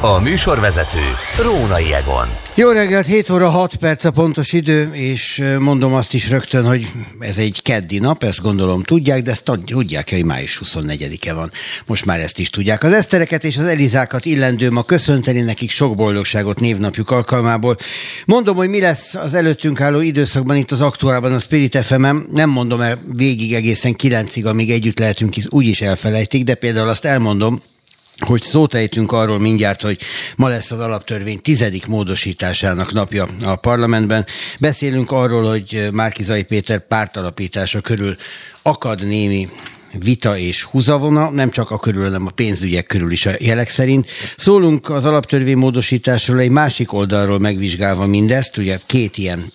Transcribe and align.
A 0.00 0.20
műsorvezető 0.20 0.98
Rónai 1.42 1.92
Egon. 1.92 2.28
Jó 2.54 2.70
reggelt, 2.70 3.06
7 3.06 3.30
óra 3.30 3.48
6 3.48 3.76
perc 3.76 4.04
a 4.04 4.10
pontos 4.10 4.52
idő, 4.52 4.90
és 4.92 5.42
mondom 5.58 5.94
azt 5.94 6.14
is 6.14 6.28
rögtön, 6.28 6.66
hogy 6.66 6.90
ez 7.18 7.38
egy 7.38 7.62
keddi 7.62 7.98
nap, 7.98 8.24
ezt 8.24 8.42
gondolom 8.42 8.82
tudják, 8.82 9.22
de 9.22 9.30
ezt 9.30 9.50
tudják, 9.66 10.10
hogy 10.10 10.24
május 10.24 10.60
24-e 10.64 11.34
van. 11.34 11.50
Most 11.86 12.04
már 12.04 12.20
ezt 12.20 12.38
is 12.38 12.50
tudják. 12.50 12.82
Az 12.82 12.92
esztereket 12.92 13.44
és 13.44 13.56
az 13.56 13.64
Elizákat 13.64 14.24
illendő 14.24 14.70
ma 14.70 14.82
köszönteni 14.82 15.40
nekik 15.40 15.70
sok 15.70 15.96
boldogságot 15.96 16.60
névnapjuk 16.60 17.10
alkalmából. 17.10 17.76
Mondom, 18.24 18.56
hogy 18.56 18.68
mi 18.68 18.80
lesz 18.80 19.14
az 19.14 19.34
előttünk 19.34 19.80
álló 19.80 20.00
időszakban 20.00 20.56
itt 20.56 20.70
az 20.70 20.80
aktuálban 20.80 21.32
a 21.32 21.38
Spirit 21.38 21.76
fm 21.76 22.06
nem 22.32 22.50
mondom 22.50 22.80
el 22.80 22.98
végig 23.12 23.54
egészen 23.54 23.94
kilencig, 23.94 24.46
amíg 24.46 24.70
együtt 24.70 24.98
lehetünk, 24.98 25.36
is 25.36 25.44
úgyis 25.48 25.80
elfelejtik, 25.80 26.44
de 26.44 26.54
például 26.54 26.88
azt 26.88 27.04
elmondom, 27.04 27.62
hogy 28.18 28.42
szót 28.42 28.74
ejtünk 28.74 29.12
arról 29.12 29.38
mindjárt, 29.38 29.82
hogy 29.82 30.00
ma 30.36 30.48
lesz 30.48 30.70
az 30.70 30.78
alaptörvény 30.78 31.40
tizedik 31.40 31.86
módosításának 31.86 32.92
napja 32.92 33.26
a 33.44 33.56
parlamentben. 33.56 34.26
Beszélünk 34.60 35.10
arról, 35.10 35.48
hogy 35.48 35.88
Márkizai 35.92 36.42
Péter 36.42 36.86
pártalapítása 36.86 37.80
körül 37.80 38.16
akad 38.62 39.06
némi 39.06 39.48
vita 39.98 40.38
és 40.38 40.62
húzavona, 40.62 41.30
nem 41.30 41.50
csak 41.50 41.70
a 41.70 41.78
körül, 41.78 42.02
hanem 42.02 42.26
a 42.26 42.30
pénzügyek 42.30 42.86
körül 42.86 43.12
is 43.12 43.26
a 43.26 43.30
jelek 43.38 43.68
szerint. 43.68 44.10
Szólunk 44.36 44.90
az 44.90 45.04
alaptörvény 45.04 45.56
módosításról 45.56 46.38
egy 46.38 46.50
másik 46.50 46.92
oldalról 46.92 47.38
megvizsgálva 47.38 48.06
mindezt, 48.06 48.56
ugye 48.56 48.78
két 48.86 49.18
ilyen 49.18 49.52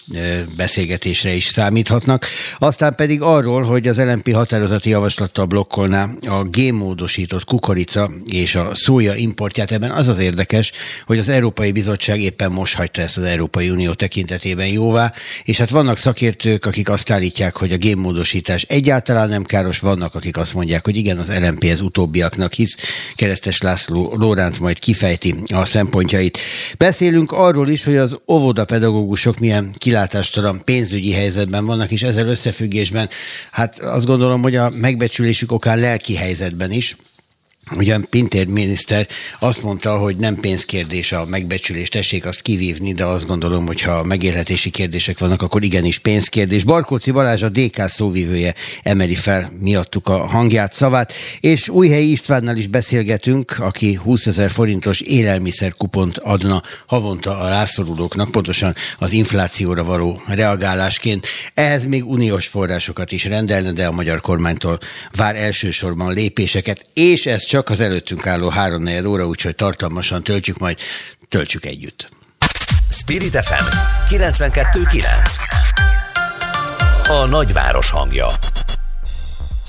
beszélgetésre 0.56 1.34
is 1.34 1.46
számíthatnak, 1.46 2.26
aztán 2.58 2.96
pedig 2.96 3.22
arról, 3.22 3.64
hogy 3.64 3.88
az 3.88 3.98
LNP 3.98 4.34
határozati 4.34 4.90
javaslattal 4.90 5.46
blokkolná 5.46 6.10
a 6.28 6.44
génmódosított 6.44 7.44
kukorica 7.44 8.12
és 8.26 8.56
a 8.56 8.76
szója 8.76 9.16
importját. 9.16 9.72
Ebben 9.72 9.92
az 9.92 10.08
az 10.08 10.20
érdekes, 10.20 10.72
hogy 11.06 11.18
az 11.18 11.30
Európai 11.30 11.72
Bizottság 11.72 12.22
éppen 12.22 12.52
most 12.52 12.76
hagyta 12.76 13.02
ezt 13.02 13.18
az 13.18 13.24
Európai 13.24 13.70
Unió 13.70 13.94
tekintetében 13.94 14.68
jóvá, 14.68 15.14
és 15.44 15.58
hát 15.58 15.70
vannak 15.70 15.98
szakértők, 15.98 16.66
akik 16.66 16.90
azt 16.90 17.12
állítják, 17.12 17.56
hogy 17.56 17.72
a 17.72 17.78
génmódosítás 17.78 18.62
egyáltalán 18.62 19.30
nem 19.30 19.44
káros, 19.44 19.80
vannak, 19.80 20.16
akik 20.16 20.29
akik 20.30 20.42
azt 20.42 20.54
mondják, 20.54 20.86
hogy 20.86 20.98
igen, 20.98 21.18
az 21.18 21.32
LMP 21.40 21.64
ez 21.64 21.82
utóbbiaknak 21.82 22.54
hisz. 22.54 22.78
Keresztes 23.16 23.62
László 23.62 24.14
Lóránt 24.16 24.60
majd 24.60 24.80
kifejti 24.80 25.36
a 25.54 25.66
szempontjait. 25.66 26.38
Beszélünk 26.78 27.32
arról 27.32 27.70
is, 27.70 27.84
hogy 27.84 27.96
az 27.96 28.18
óvodapedagógusok 28.28 29.40
milyen 29.40 29.72
kilátástalan 29.78 30.62
pénzügyi 30.64 31.12
helyzetben 31.12 31.66
vannak, 31.66 31.92
és 31.92 32.04
ezzel 32.04 32.28
összefüggésben, 32.28 33.10
hát 33.52 33.80
azt 33.80 34.06
gondolom, 34.06 34.42
hogy 34.42 34.56
a 34.56 34.70
megbecsülésük 34.70 35.52
okán 35.52 35.80
lelki 35.80 36.16
helyzetben 36.16 36.72
is. 36.72 36.96
Ugyan 37.76 38.08
Pintér 38.10 38.48
miniszter 38.48 39.08
azt 39.40 39.64
mondta, 39.64 39.98
hogy 39.98 40.18
nem 40.18 40.36
pénzkérdés 40.36 41.12
a 41.12 41.26
megbecsülés, 41.26 41.90
tessék 41.90 42.26
azt 42.26 42.42
kivívni, 42.42 42.94
de 42.94 43.06
azt 43.06 43.28
gondolom, 43.28 43.66
hogy 43.66 43.82
ha 43.82 44.04
megélhetési 44.04 44.70
kérdések 44.70 45.20
vannak, 45.20 45.42
akkor 45.42 45.64
igenis 45.64 46.00
pénzkérdés. 46.00 46.64
Barkóci 46.64 47.12
Balázs 47.12 47.44
a 47.44 47.50
DK 47.50 47.88
szóvivője 47.88 48.54
emeli 48.84 49.16
fel 49.16 49.52
miattuk 49.60 50.08
a 50.08 50.28
hangját, 50.28 50.74
szavát, 50.74 51.14
és 51.40 51.70
Újhelyi 51.70 52.12
Istvánnal 52.12 52.58
is 52.58 52.68
beszélgetünk, 52.68 53.56
aki 53.60 53.94
20 53.94 54.28
ezer 54.28 54.50
forintos 54.50 55.00
élelmiszerkupont 55.00 56.18
adna 56.18 56.62
havonta 56.88 57.40
a 57.40 57.48
rászorulóknak, 57.48 58.32
pontosan 58.32 58.76
az 58.98 59.12
inflációra 59.12 59.84
való 59.84 60.22
reagálásként. 60.26 61.28
Ehhez 61.54 61.86
még 61.86 62.06
uniós 62.06 62.48
forrásokat 62.48 63.12
is 63.12 63.26
rendelne, 63.26 63.72
de 63.72 63.88
a 63.88 63.92
magyar 63.92 64.22
kormánytól 64.22 64.80
vár 65.16 65.36
elsősorban 65.36 66.14
lépéseket, 66.14 66.86
és 66.94 67.26
ez 67.26 67.44
csak 67.44 67.59
csak 67.60 67.70
az 67.70 67.80
előttünk 67.80 68.28
álló 68.28 68.50
három 68.50 69.06
óra, 69.06 69.28
úgyhogy 69.28 69.56
tartalmasan 69.56 70.24
töltjük, 70.24 70.58
majd 70.58 70.78
töltsük 71.30 71.66
együtt. 71.66 72.10
Spirit 72.92 73.46
FM 73.46 73.64
92.9 74.16 75.04
A 77.08 77.26
nagyváros 77.26 77.92
hangja 77.92 78.28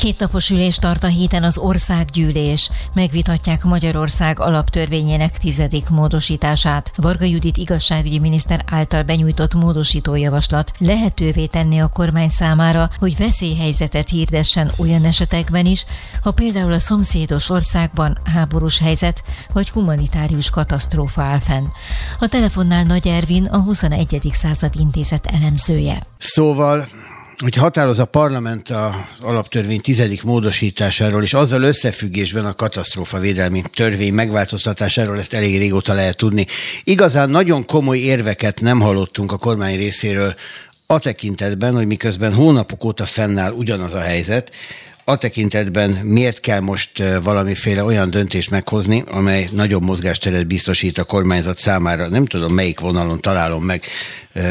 Két 0.01 0.19
napos 0.19 0.51
ülés 0.51 0.77
tart 0.77 1.05
a 1.05 1.07
héten 1.07 1.43
az 1.43 1.59
országgyűlés. 1.59 2.71
Megvitatják 2.93 3.65
Magyarország 3.65 4.41
alaptörvényének 4.41 5.39
tizedik 5.39 5.89
módosítását. 5.89 6.93
Varga 6.97 7.25
Judit 7.25 7.57
igazságügyi 7.57 8.19
miniszter 8.19 8.65
által 8.71 9.03
benyújtott 9.03 9.55
módosítójavaslat 9.55 10.73
lehetővé 10.79 11.47
tenni 11.47 11.81
a 11.81 11.89
kormány 11.89 12.29
számára, 12.29 12.91
hogy 12.99 13.17
veszélyhelyzetet 13.17 14.09
hirdessen 14.09 14.71
olyan 14.79 15.05
esetekben 15.05 15.67
is, 15.67 15.85
ha 16.23 16.31
például 16.31 16.73
a 16.73 16.79
szomszédos 16.79 17.51
országban 17.51 18.19
háborús 18.25 18.79
helyzet 18.79 19.23
vagy 19.53 19.71
humanitárius 19.71 20.51
katasztrófa 20.51 21.23
áll 21.23 21.39
fenn. 21.39 21.65
A 22.19 22.29
telefonnál 22.29 22.85
Nagy 22.85 23.09
Ervin, 23.09 23.45
a 23.45 23.59
21. 23.59 24.29
század 24.33 24.75
intézet 24.79 25.27
elemzője. 25.27 26.07
Szóval 26.19 26.87
hogy 27.41 27.55
határoz 27.55 27.99
a 27.99 28.05
parlament 28.05 28.71
az 28.71 28.93
alaptörvény 29.21 29.81
tizedik 29.81 30.23
módosításáról, 30.23 31.23
és 31.23 31.35
azzal 31.35 31.63
összefüggésben 31.63 32.45
a 32.45 32.55
katasztrófa 32.55 33.19
védelmi 33.19 33.63
törvény 33.75 34.13
megváltoztatásáról, 34.13 35.19
ezt 35.19 35.35
elég 35.35 35.59
régóta 35.59 35.95
lehet 35.95 36.17
tudni. 36.17 36.47
Igazán 36.85 37.31
nagyon 37.31 37.67
komoly 37.67 37.99
érveket 37.99 38.61
nem 38.61 38.81
hallottunk 38.81 39.33
a 39.33 39.37
kormány 39.37 39.77
részéről 39.77 40.35
a 40.87 40.99
tekintetben, 40.99 41.75
hogy 41.75 41.87
miközben 41.87 42.35
hónapok 42.35 42.85
óta 42.85 43.07
fennáll 43.07 43.53
ugyanaz 43.53 43.95
a 43.95 44.01
helyzet, 44.01 44.53
a 45.05 45.17
tekintetben 45.17 45.91
miért 45.91 46.41
kell 46.41 46.61
most 46.61 47.03
valamiféle 47.23 47.85
olyan 47.85 48.11
döntést 48.11 48.51
meghozni, 48.51 49.05
amely 49.07 49.49
nagyobb 49.53 49.83
mozgásteret 49.83 50.47
biztosít 50.47 50.99
a 50.99 51.05
kormányzat 51.05 51.57
számára. 51.57 52.09
Nem 52.09 52.27
tudom, 52.27 52.55
melyik 52.55 52.81
vonalon 52.81 53.21
találom 53.21 53.65
meg 53.65 53.85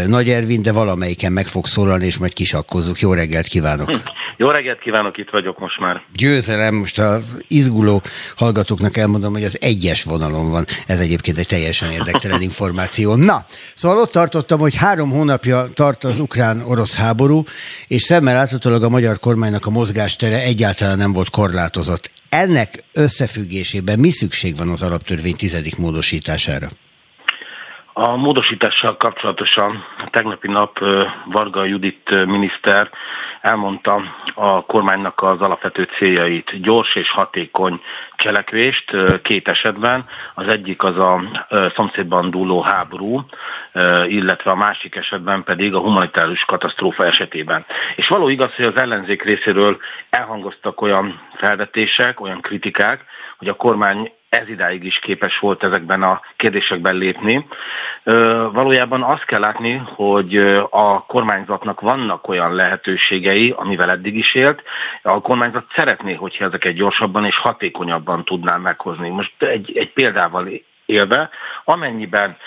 Nagy 0.07 0.29
Ervin, 0.29 0.62
de 0.62 0.72
valamelyiken 0.72 1.31
meg 1.31 1.47
fog 1.47 1.66
szólalni, 1.66 2.06
és 2.06 2.17
majd 2.17 2.34
kisakkozzuk. 2.34 3.00
Jó 3.00 3.13
reggelt 3.13 3.47
kívánok! 3.47 3.90
Hm. 3.90 3.97
Jó 4.38 4.50
reggelt 4.50 4.79
kívánok, 4.79 5.17
itt 5.17 5.29
vagyok 5.29 5.59
most 5.59 5.79
már. 5.79 6.01
Győzelem, 6.16 6.75
most 6.75 7.00
a 7.00 7.22
izguló 7.47 8.01
hallgatóknak 8.35 8.97
elmondom, 8.97 9.34
hogy 9.34 9.44
az 9.44 9.57
egyes 9.62 10.03
vonalon 10.03 10.50
van. 10.50 10.66
Ez 10.88 11.00
egyébként 11.00 11.38
egy 11.38 11.47
teljesen 11.47 11.91
érdektelen 11.91 12.41
információ. 12.50 13.16
Na, 13.16 13.45
szóval 13.73 13.97
ott 13.97 14.12
tartottam, 14.12 14.59
hogy 14.59 14.75
három 14.75 15.09
hónapja 15.09 15.67
tart 15.73 16.03
az 16.03 16.19
ukrán-orosz 16.19 16.96
háború, 16.96 17.44
és 17.88 18.01
szemmel 18.01 18.34
láthatólag 18.34 18.84
a 18.84 18.90
magyar 18.90 19.19
kormánynak 19.19 19.66
a 19.66 19.69
mozgástere 19.69 20.44
egyáltalán 20.44 20.97
nem 20.97 21.13
volt 21.13 21.29
korlátozott. 21.29 22.11
Ennek 22.29 22.84
összefüggésében 22.94 24.00
mi 24.00 24.11
szükség 24.11 24.57
van 24.57 24.69
az 24.69 24.81
alaptörvény 24.81 25.35
tizedik 25.35 25.78
módosítására? 25.78 26.69
A 28.02 28.16
módosítással 28.16 28.98
kapcsolatosan 28.98 29.86
tegnapi 30.12 30.48
nap 30.48 30.80
Varga 31.26 31.64
Judit 31.64 32.26
miniszter 32.26 32.90
elmondta 33.42 34.02
a 34.34 34.66
kormánynak 34.66 35.22
az 35.22 35.42
alapvető 35.42 35.88
céljait. 35.98 36.62
Gyors 36.62 36.96
és 36.96 37.12
hatékony 37.12 37.82
cselekvést 38.16 38.96
két 39.22 39.48
esetben. 39.48 40.06
Az 40.34 40.48
egyik 40.48 40.84
az 40.84 40.98
a 40.98 41.22
szomszédban 41.76 42.30
dúló 42.30 42.62
háború, 42.62 43.26
illetve 44.08 44.52
a 44.52 44.56
másik 44.56 44.96
esetben 44.96 45.44
pedig 45.44 45.74
a 45.74 45.80
humanitárius 45.80 46.44
katasztrófa 46.46 47.06
esetében. 47.06 47.66
És 47.96 48.08
való 48.08 48.30
igaz, 48.30 48.54
hogy 48.56 48.66
az 48.66 48.76
ellenzék 48.76 49.24
részéről 49.24 49.78
elhangoztak 50.09 50.82
olyan 50.82 51.22
felvetések, 51.36 52.22
olyan 52.22 52.42
kritikák, 52.42 53.06
hogy 53.38 53.48
a 53.48 53.56
kormány 53.56 54.12
ez 54.29 54.50
idáig 54.50 54.84
is 54.84 55.00
képes 55.00 55.40
volt 55.40 55.63
ezekben 55.63 56.03
a 56.03 56.22
kérdésekben 56.35 56.95
lépni. 56.95 57.47
Valójában 58.51 59.03
azt 59.03 59.25
kell 59.25 59.40
látni, 59.40 59.81
hogy 59.85 60.38
a 60.69 61.06
kormányzatnak 61.06 61.81
vannak 61.81 62.28
olyan 62.28 62.53
lehetőségei, 62.53 63.53
amivel 63.58 63.90
eddig 63.90 64.16
is 64.16 64.35
élt. 64.35 64.64
A 65.02 65.22
kormányzat 65.22 65.66
szeretné, 65.76 66.14
hogyha 66.14 66.46
ezeket 66.46 66.73
gyorsabban 66.73 67.26
és 67.26 67.37
hatékonyabban 67.37 68.26
tudná 68.26 68.58
meghozni. 68.58 69.09
Most 69.09 69.43
egy, 69.43 69.78
egy 69.78 69.93
példával 69.93 70.47
élve, 70.90 71.30
amennyiben 71.66 72.38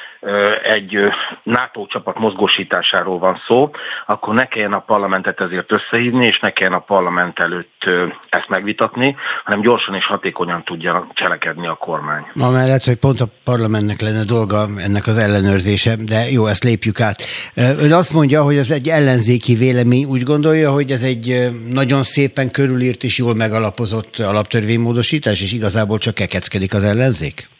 egy 0.62 0.99
NATO 1.43 1.87
csapat 1.87 2.19
mozgósításáról 2.19 3.19
van 3.19 3.43
szó, 3.47 3.71
akkor 4.06 4.35
ne 4.35 4.47
kelljen 4.47 4.73
a 4.73 4.79
parlamentet 4.79 5.41
ezért 5.41 5.73
összehívni, 5.73 6.27
és 6.27 6.39
ne 6.39 6.50
kelljen 6.50 6.77
a 6.77 6.79
parlament 6.79 7.39
előtt 7.39 7.85
ezt 8.29 8.49
megvitatni, 8.49 9.17
hanem 9.44 9.61
gyorsan 9.61 9.94
és 9.94 10.06
hatékonyan 10.06 10.65
tudja 10.65 11.06
cselekedni 11.15 11.67
a 11.67 11.75
kormány. 11.75 12.27
Amellett, 12.35 12.85
hogy 12.85 12.97
pont 12.97 13.21
a 13.21 13.27
parlamentnek 13.44 14.00
lenne 14.00 14.25
dolga 14.25 14.67
ennek 14.77 15.06
az 15.06 15.19
ellenőrzése, 15.19 15.97
de 15.97 16.31
jó, 16.31 16.47
ezt 16.47 16.65
lépjük 16.65 17.00
át. 17.00 17.23
Ön 17.55 17.93
azt 17.93 18.12
mondja, 18.12 18.43
hogy 18.43 18.56
ez 18.56 18.71
egy 18.71 18.88
ellenzéki 18.88 19.55
vélemény, 19.55 20.05
úgy 20.05 20.23
gondolja, 20.23 20.71
hogy 20.71 20.91
ez 20.91 21.03
egy 21.03 21.50
nagyon 21.69 22.03
szépen 22.03 22.50
körülírt 22.50 23.03
és 23.03 23.19
jól 23.19 23.35
megalapozott 23.35 24.19
alaptörvénymódosítás, 24.19 25.43
és 25.43 25.53
igazából 25.53 25.99
csak 25.99 26.15
kekeckedik 26.15 26.75
az 26.75 26.85
ellenzék? 26.85 27.50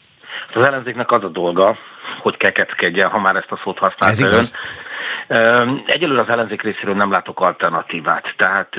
Az 0.55 0.65
ellenzéknek 0.65 1.11
az 1.11 1.23
a 1.23 1.27
dolga, 1.27 1.77
hogy 2.19 2.37
kekeckedjen, 2.37 3.09
ha 3.09 3.19
már 3.19 3.35
ezt 3.35 3.51
a 3.51 3.59
szót 3.63 3.77
használta 3.77 4.25
Ez 4.25 4.51
ön. 5.27 5.83
Egyelőre 5.85 6.21
az 6.21 6.29
ellenzék 6.29 6.61
részéről 6.61 6.95
nem 6.95 7.11
látok 7.11 7.39
alternatívát, 7.39 8.33
tehát 8.37 8.75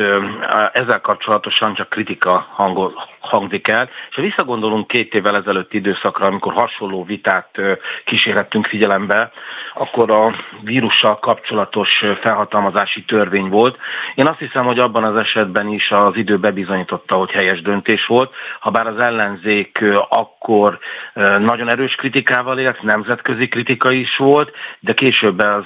ezzel 0.72 1.00
kapcsolatosan 1.00 1.74
csak 1.74 1.88
kritika 1.88 2.46
hangol, 2.50 2.92
hangzik 3.24 3.68
el, 3.68 3.90
és 4.08 4.14
ha 4.14 4.22
visszagondolunk 4.22 4.86
két 4.86 5.14
évvel 5.14 5.36
ezelőtt 5.36 5.72
időszakra, 5.72 6.26
amikor 6.26 6.52
hasonló 6.52 7.04
vitát 7.04 7.60
kísérlettünk 8.04 8.66
figyelembe, 8.66 9.32
akkor 9.74 10.10
a 10.10 10.34
vírussal 10.60 11.18
kapcsolatos 11.18 12.04
felhatalmazási 12.20 13.04
törvény 13.04 13.48
volt. 13.48 13.78
Én 14.14 14.26
azt 14.26 14.38
hiszem, 14.38 14.64
hogy 14.64 14.78
abban 14.78 15.04
az 15.04 15.16
esetben 15.16 15.68
is 15.68 15.90
az 15.90 16.16
idő 16.16 16.38
bebizonyította, 16.38 17.14
hogy 17.14 17.30
helyes 17.30 17.62
döntés 17.62 18.06
volt, 18.06 18.34
ha 18.60 18.70
bár 18.70 18.86
az 18.86 19.00
ellenzék 19.00 19.84
akkor 20.08 20.78
nagyon 21.38 21.68
erős 21.68 21.94
kritikával 21.94 22.58
élt, 22.58 22.82
nemzetközi 22.82 23.48
kritika 23.48 23.90
is 23.90 24.16
volt, 24.16 24.52
de 24.80 24.94
később 24.94 25.38
az 25.38 25.64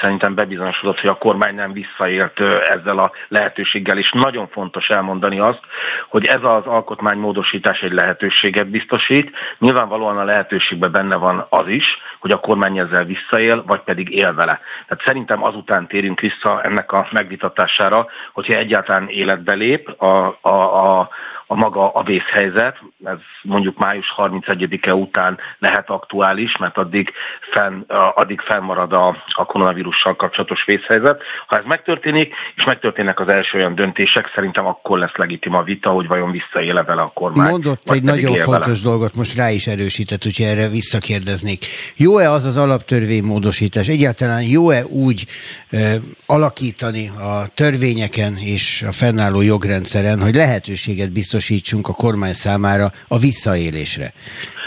szerintem 0.00 0.34
bebizonyosodott, 0.34 1.00
hogy 1.00 1.10
a 1.10 1.18
kormány 1.18 1.54
nem 1.54 1.72
visszaélt 1.72 2.40
ezzel 2.66 2.98
a 2.98 3.12
lehetőséggel, 3.28 3.98
és 3.98 4.10
nagyon 4.12 4.48
fontos 4.48 4.88
elmondani 4.88 5.38
azt, 5.38 5.60
hogy 6.08 6.24
ez 6.24 6.40
az 6.42 6.66
alkotmánymódosítás 6.92 7.80
egy 7.80 7.92
lehetőséget 7.92 8.68
biztosít. 8.68 9.30
Nyilvánvalóan 9.58 10.18
a 10.18 10.24
lehetőségben 10.24 10.92
benne 10.92 11.16
van 11.16 11.46
az 11.48 11.68
is, 11.68 11.84
hogy 12.20 12.30
a 12.30 12.40
kormány 12.40 12.78
ezzel 12.78 13.04
visszaél, 13.04 13.62
vagy 13.66 13.80
pedig 13.80 14.14
él 14.14 14.34
vele. 14.34 14.60
Tehát 14.86 15.04
szerintem 15.04 15.44
azután 15.44 15.86
térünk 15.86 16.20
vissza 16.20 16.62
ennek 16.62 16.92
a 16.92 17.08
megvitatására, 17.12 18.06
hogyha 18.32 18.54
egyáltalán 18.54 19.08
életbe 19.08 19.52
lép 19.52 19.88
a, 20.02 20.38
a, 20.40 20.98
a 20.98 21.08
a 21.52 21.54
maga 21.54 21.92
a 21.92 22.02
vészhelyzet, 22.02 22.76
ez 23.04 23.16
mondjuk 23.42 23.78
május 23.78 24.14
31-e 24.16 24.94
után 24.94 25.38
lehet 25.58 25.90
aktuális, 25.90 26.56
mert 26.56 26.76
addig, 26.76 27.12
fenn, 27.52 27.80
addig 28.14 28.40
fennmarad 28.40 28.92
a, 28.92 29.16
a 29.32 29.44
koronavírussal 29.44 30.16
kapcsolatos 30.16 30.64
vészhelyzet. 30.64 31.22
Ha 31.46 31.56
ez 31.56 31.64
megtörténik, 31.66 32.34
és 32.56 32.64
megtörténnek 32.64 33.20
az 33.20 33.28
első 33.28 33.58
olyan 33.58 33.74
döntések, 33.74 34.30
szerintem 34.34 34.66
akkor 34.66 34.98
lesz 34.98 35.16
legitim 35.16 35.54
a 35.54 35.62
vita, 35.62 35.90
hogy 35.90 36.06
vajon 36.06 36.30
visszaéle 36.30 36.82
vele 36.82 37.02
a 37.02 37.10
kormány. 37.14 37.50
Mondott 37.50 37.90
egy 37.90 38.02
nagyon 38.02 38.36
fontos 38.36 38.82
vele. 38.82 38.90
dolgot, 38.94 39.14
most 39.14 39.36
rá 39.36 39.50
is 39.50 39.66
erősített, 39.66 40.22
hogyha 40.22 40.44
erre 40.44 40.68
visszakérdeznék. 40.68 41.66
Jó-e 41.96 42.30
az 42.30 42.44
az 42.44 42.56
alaptörvénymódosítás? 42.56 43.88
Egyáltalán 43.88 44.42
jó-e 44.42 44.84
úgy 44.84 45.26
e, 45.70 45.94
alakítani 46.26 47.08
a 47.08 47.46
törvényeken 47.54 48.36
és 48.36 48.84
a 48.88 48.92
fennálló 48.92 49.40
jogrendszeren, 49.40 50.20
hogy 50.20 50.34
lehetőséget 50.34 51.12
biztos 51.12 51.41
biztosítsunk 51.42 51.88
a 51.88 51.92
kormány 51.92 52.32
számára 52.32 52.92
a 53.08 53.18
visszaélésre. 53.18 54.12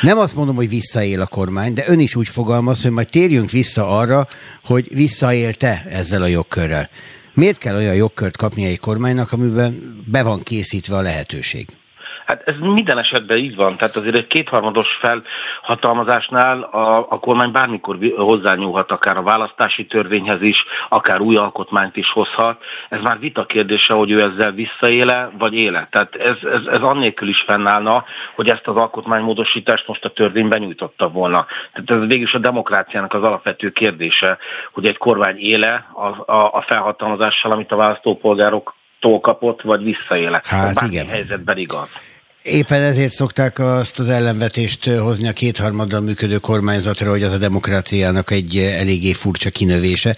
Nem 0.02 0.18
azt 0.18 0.36
mondom, 0.36 0.56
hogy 0.56 0.70
visszaél 0.70 1.22
a 1.22 1.28
kormány, 1.28 1.74
de 1.74 1.84
ön 1.88 2.00
is 2.00 2.16
úgy 2.16 2.30
fogalmaz, 2.30 2.82
hogy 2.82 2.92
majd 2.92 3.10
térjünk 3.10 3.52
vissza 3.52 3.98
arra, 3.98 4.28
hogy 4.64 4.88
visszaélte 4.94 5.86
ezzel 5.90 6.22
a 6.22 6.28
jogkörrel. 6.28 6.90
Miért 7.34 7.58
kell 7.58 7.76
olyan 7.76 7.96
jogkört 7.96 8.38
kapni 8.38 8.66
egy 8.66 8.80
kormánynak, 8.80 9.32
amiben 9.32 10.04
be 10.06 10.24
van 10.24 10.44
készítve 10.44 10.96
a 10.96 11.02
lehetőség? 11.02 11.68
Hát 12.26 12.42
ez 12.46 12.56
minden 12.60 12.98
esetben 12.98 13.38
így 13.38 13.56
van, 13.56 13.78
tehát 13.78 13.96
azért 13.96 14.16
egy 14.16 14.28
kétharmados 14.28 15.00
felhatalmazásnál 15.00 16.62
a, 16.62 16.98
a 16.98 17.20
kormány 17.20 17.52
bármikor 17.52 17.98
hozzányúlhat 18.18 18.92
akár 18.92 19.18
a 19.18 19.22
választási 19.22 19.86
törvényhez 19.86 20.42
is, 20.42 20.66
akár 20.90 21.22
új 21.22 21.36
alkotmányt 21.36 21.96
is 21.96 22.12
hozhat. 22.12 22.64
Ez 22.90 23.02
már 23.02 23.20
vita 23.20 23.46
kérdése, 23.46 23.94
hogy 23.94 24.12
ő 24.12 24.22
ezzel 24.22 24.52
visszaéle, 24.52 25.30
vagy 25.38 25.54
éle. 25.54 25.88
Tehát 25.92 26.16
ez, 26.16 26.36
ez, 26.44 26.66
ez 26.66 26.80
annélkül 26.80 27.28
is 27.28 27.44
fennállna, 27.48 28.06
hogy 28.36 28.50
ezt 28.50 28.68
az 28.68 28.76
alkotmánymódosítást 28.76 29.88
most 29.88 30.06
a 30.06 30.10
törvényben 30.10 30.60
nyújtotta 30.60 31.10
volna. 31.10 31.46
Tehát 31.74 32.04
ez 32.04 32.08
végül 32.08 32.28
a 32.34 32.38
demokráciának 32.38 33.14
az 33.14 33.24
alapvető 33.24 33.72
kérdése, 33.72 34.38
hogy 34.72 34.86
egy 34.86 34.98
kormány 34.98 35.38
éle 35.38 35.88
a, 35.94 36.32
a, 36.32 36.54
a 36.54 36.64
felhatalmazással, 36.68 37.52
amit 37.52 37.72
a 37.72 37.76
választópolgárok 37.76 38.76
kapott, 39.22 39.62
vagy 39.62 39.84
visszaéle. 39.84 40.42
Hát 40.46 40.82
igen. 40.82 41.08
helyzetben 41.08 41.58
igaz. 41.58 41.90
Éppen 42.46 42.82
ezért 42.82 43.12
szokták 43.12 43.60
azt 43.60 44.00
az 44.00 44.10
ellenvetést 44.10 44.86
hozni 44.90 45.28
a 45.28 45.34
kétharmaddal 45.34 46.02
működő 46.02 46.38
kormányzatra, 46.38 47.10
hogy 47.10 47.24
az 47.24 47.34
a 47.34 47.38
demokráciának 47.38 48.32
egy 48.32 48.58
eléggé 48.58 49.12
furcsa 49.14 49.50
kinövése. 49.50 50.16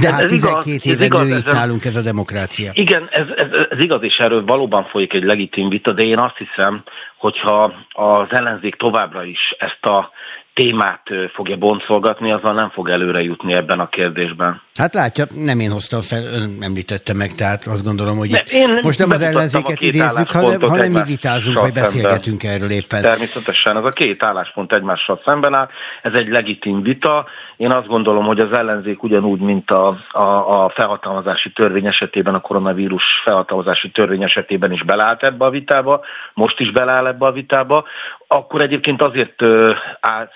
De 0.00 0.12
hát 0.12 0.22
ez 0.22 0.30
12 0.30 0.70
igaz, 0.70 0.86
éve 0.86 1.04
igaz, 1.04 1.28
nő 1.28 1.36
itt 1.36 1.52
nálunk 1.52 1.84
ez 1.84 1.96
a 1.96 2.00
demokrácia. 2.00 2.70
Igen, 2.74 3.08
ez, 3.10 3.26
ez, 3.36 3.46
ez 3.70 3.78
igaz, 3.78 4.02
és 4.02 4.16
erről 4.16 4.44
valóban 4.44 4.84
folyik 4.84 5.12
egy 5.12 5.22
legitim 5.22 5.68
vita, 5.68 5.92
de 5.92 6.02
én 6.02 6.18
azt 6.18 6.36
hiszem, 6.36 6.82
hogyha 7.16 7.72
az 7.92 8.26
ellenzék 8.30 8.74
továbbra 8.74 9.24
is 9.24 9.54
ezt 9.58 9.86
a 9.86 10.10
témát 10.58 11.02
fogja 11.34 11.56
boncolgatni, 11.56 12.32
azzal 12.32 12.52
nem 12.52 12.70
fog 12.70 12.88
előre 12.88 13.22
jutni 13.22 13.52
ebben 13.52 13.80
a 13.80 13.88
kérdésben. 13.88 14.60
Hát 14.74 14.94
látja, 14.94 15.24
nem 15.34 15.60
én 15.60 15.70
hoztam 15.70 16.00
fel, 16.00 16.22
ön 16.22 16.58
említette 16.60 17.14
meg, 17.14 17.34
tehát 17.34 17.66
azt 17.66 17.84
gondolom, 17.84 18.16
hogy 18.16 18.42
én 18.50 18.78
most 18.82 18.98
nem 18.98 19.10
az 19.10 19.20
ellenzéket 19.20 19.82
idézzük, 19.82 20.30
hanem, 20.30 20.60
hanem 20.60 20.90
mi 20.90 21.02
vitázunk, 21.06 21.60
vagy 21.60 21.72
beszélgetünk 21.72 22.40
szemben. 22.40 22.60
erről 22.60 22.70
éppen. 22.76 23.02
Természetesen 23.02 23.76
ez 23.76 23.84
a 23.84 23.90
két 23.90 24.22
álláspont 24.22 24.72
egymással 24.72 25.20
szemben 25.24 25.54
áll, 25.54 25.68
ez 26.02 26.12
egy 26.12 26.28
legitim 26.28 26.82
vita. 26.82 27.26
Én 27.56 27.70
azt 27.70 27.86
gondolom, 27.86 28.24
hogy 28.24 28.40
az 28.40 28.52
ellenzék 28.52 29.02
ugyanúgy, 29.02 29.40
mint 29.40 29.70
a, 29.70 29.98
a, 30.10 30.64
a 30.64 30.68
felhatalmazási 30.74 31.52
törvény 31.52 31.86
esetében, 31.86 32.34
a 32.34 32.40
koronavírus 32.40 33.04
felhatalmazási 33.24 33.90
törvény 33.90 34.22
esetében 34.22 34.72
is 34.72 34.82
belállt 34.82 35.22
ebbe 35.22 35.44
a 35.44 35.50
vitába, 35.50 36.04
most 36.34 36.60
is 36.60 36.70
beláll 36.70 37.06
ebbe 37.06 37.26
a 37.26 37.32
vitába, 37.32 37.84
akkor 38.30 38.60
egyébként 38.60 39.02
azért 39.02 39.42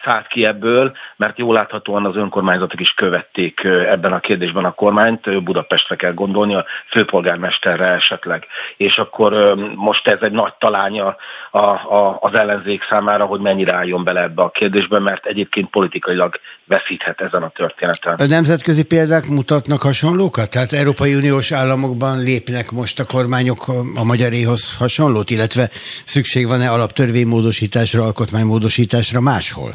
szállt 0.04 0.26
ki 0.28 0.46
ebből, 0.46 0.92
mert 1.16 1.38
jól 1.38 1.54
láthatóan 1.54 2.06
az 2.06 2.16
önkormányzatok 2.16 2.80
is 2.80 2.90
követték 2.90 3.64
ebben 3.64 4.12
a 4.12 4.20
kérdésben 4.20 4.64
a 4.64 4.72
kormányt, 4.72 5.42
Budapestre 5.42 5.96
kell 5.96 6.12
gondolni, 6.12 6.54
a 6.54 6.64
főpolgármesterre 6.90 7.86
esetleg. 7.86 8.46
És 8.76 8.98
akkor 8.98 9.54
most 9.74 10.08
ez 10.08 10.18
egy 10.20 10.32
nagy 10.32 10.54
talánya 10.54 11.16
a, 11.50 12.16
az 12.20 12.34
ellenzék 12.34 12.86
számára, 12.90 13.24
hogy 13.24 13.40
mennyire 13.40 13.74
álljon 13.74 14.04
bele 14.04 14.22
ebbe 14.22 14.42
a 14.42 14.50
kérdésbe, 14.50 14.98
mert 14.98 15.26
egyébként 15.26 15.70
politikailag 15.70 16.40
veszíthet 16.72 17.20
ezen 17.20 17.42
a 17.42 17.48
történeten. 17.48 18.14
A 18.14 18.26
nemzetközi 18.26 18.82
példák 18.82 19.26
mutatnak 19.28 19.82
hasonlókat? 19.82 20.50
Tehát 20.50 20.72
Európai 20.72 21.14
Uniós 21.14 21.52
államokban 21.52 22.22
lépnek 22.22 22.70
most 22.70 23.00
a 23.00 23.04
kormányok 23.04 23.68
a 23.94 24.04
magyaréhoz 24.04 24.76
hasonlót, 24.76 25.30
illetve 25.30 25.70
szükség 26.04 26.46
van-e 26.46 26.70
alaptörvénymódosításra, 26.70 28.02
alkotmánymódosításra 28.04 29.20
máshol? 29.20 29.74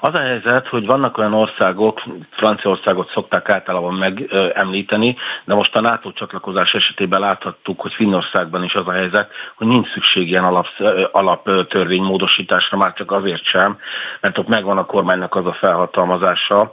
Az 0.00 0.14
a 0.14 0.18
helyzet, 0.18 0.68
hogy 0.68 0.86
vannak 0.86 1.18
olyan 1.18 1.34
országok, 1.34 2.02
Franciaországot 2.30 3.10
szokták 3.10 3.48
általában 3.48 3.94
megemlíteni, 3.94 5.16
de 5.44 5.54
most 5.54 5.76
a 5.76 5.80
NATO 5.80 6.12
csatlakozás 6.12 6.72
esetében 6.72 7.20
láthattuk, 7.20 7.80
hogy 7.80 7.92
Finnországban 7.92 8.64
is 8.64 8.74
az 8.74 8.88
a 8.88 8.92
helyzet, 8.92 9.30
hogy 9.54 9.66
nincs 9.66 9.92
szükség 9.92 10.28
ilyen 10.28 10.44
alap, 10.44 10.66
alaptörvénymódosításra, 11.12 12.76
már 12.76 12.92
csak 12.92 13.12
azért 13.12 13.44
sem, 13.44 13.78
mert 14.20 14.38
ott 14.38 14.48
megvan 14.48 14.78
a 14.78 14.86
kormánynak 14.86 15.34
az 15.34 15.46
a 15.46 15.52
felhatalmazása, 15.52 16.72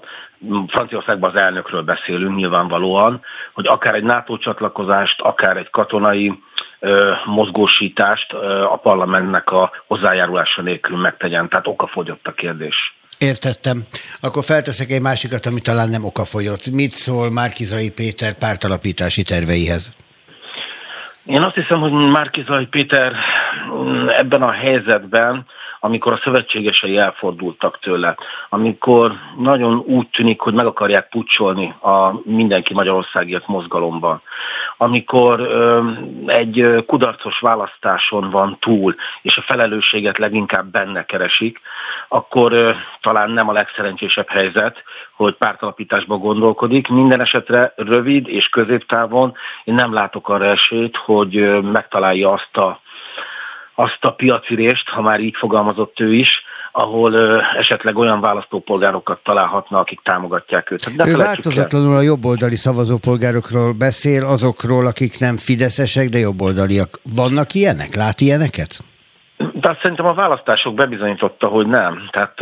Franciaországban 0.68 1.29
az 1.29 1.41
elnökről 1.41 1.82
beszélünk 1.82 2.36
nyilvánvalóan, 2.36 3.22
hogy 3.53 3.68
akár 3.68 3.96
egy 3.96 4.03
NATO 4.03 4.38
csatlakozást, 4.38 5.22
akár 5.22 5.58
egy 5.58 5.70
katonai 5.70 6.44
mozgósítást 7.25 8.33
a 8.69 8.79
parlamentnek 8.81 9.51
a 9.51 9.71
hozzájárulása 9.88 10.62
nélkül 10.62 10.98
megtegyen. 10.98 11.50
Tehát 11.50 11.67
okafogyott 11.67 12.27
a 12.27 12.31
kérdés. 12.31 12.93
Értettem. 13.17 13.83
Akkor 14.21 14.43
felteszek 14.43 14.91
egy 14.91 15.01
másikat, 15.01 15.45
ami 15.45 15.62
talán 15.62 15.89
nem 15.89 16.03
okafogyott. 16.03 16.71
Mit 16.71 16.91
szól 16.91 17.31
Márkizai 17.31 17.91
Péter 17.91 18.33
pártalapítási 18.33 19.24
terveihez? 19.24 19.91
Én 21.25 21.41
azt 21.41 21.55
hiszem, 21.55 21.79
hogy 21.79 21.91
Márkizai 21.91 22.65
Péter 22.65 23.13
mm, 23.74 24.07
ebben 24.07 24.41
a 24.41 24.51
helyzetben 24.51 25.45
amikor 25.79 26.12
a 26.12 26.19
szövetségesei 26.24 26.98
elfordultak 26.98 27.79
tőle, 27.79 28.17
amikor 28.50 29.13
nagyon 29.38 29.77
úgy 29.77 30.07
tűnik, 30.07 30.39
hogy 30.39 30.53
meg 30.53 30.65
akarják 30.65 31.09
pucsolni 31.09 31.75
a 31.81 32.12
mindenki 32.24 32.74
Magyarországiak 32.74 33.48
mozgalomban, 33.48 34.21
amikor 34.77 35.39
ö, 35.39 35.89
egy 36.25 36.83
kudarcos 36.86 37.39
választáson 37.39 38.29
van 38.29 38.57
túl, 38.59 38.95
és 39.21 39.38
a 39.38 39.41
felelősséget 39.41 40.17
leginkább 40.17 40.71
benne 40.71 41.05
keresik, 41.05 41.59
akkor 42.07 42.53
ö, 42.53 42.71
talán 43.01 43.31
nem 43.31 43.50
a 43.50 43.53
legszerencsésebb 43.53 44.27
helyzet, 44.29 44.83
hogy 45.15 45.33
pártalapításba 45.33 46.17
gondolkodik. 46.17 46.88
Minden 46.88 47.21
esetre 47.21 47.74
rövid 47.75 48.27
és 48.27 48.48
középtávon 48.48 49.33
én 49.63 49.74
nem 49.74 49.93
látok 49.93 50.29
arra 50.29 50.45
esélyt, 50.45 50.98
hogy 50.98 51.62
megtalálja 51.62 52.31
azt 52.31 52.57
a 52.57 52.79
azt 53.79 54.05
a 54.05 54.12
piacirést, 54.12 54.89
ha 54.89 55.01
már 55.01 55.19
így 55.19 55.36
fogalmazott 55.38 56.00
ő 56.00 56.13
is, 56.13 56.29
ahol 56.71 57.13
ö, 57.13 57.39
esetleg 57.57 57.98
olyan 57.98 58.21
választópolgárokat 58.21 59.19
találhatna, 59.24 59.79
akik 59.79 60.00
támogatják 60.03 60.71
őt. 60.71 60.95
De 60.95 61.07
ő 61.07 61.15
változatlanul 61.15 61.95
a 61.95 62.01
jobboldali 62.01 62.55
szavazópolgárokról 62.55 63.74
beszél, 63.74 64.25
azokról, 64.25 64.86
akik 64.86 65.19
nem 65.19 65.38
fideszesek, 65.38 66.09
de 66.09 66.17
jobboldaliak. 66.17 67.00
Vannak 67.15 67.53
ilyenek? 67.53 67.95
Lát 67.95 68.21
ilyeneket? 68.21 68.79
De 69.53 69.69
azt 69.69 69.79
szerintem 69.81 70.05
a 70.05 70.13
választások 70.13 70.74
bebizonyította, 70.74 71.48
hogy 71.48 71.67
nem. 71.67 72.09
Tehát 72.12 72.33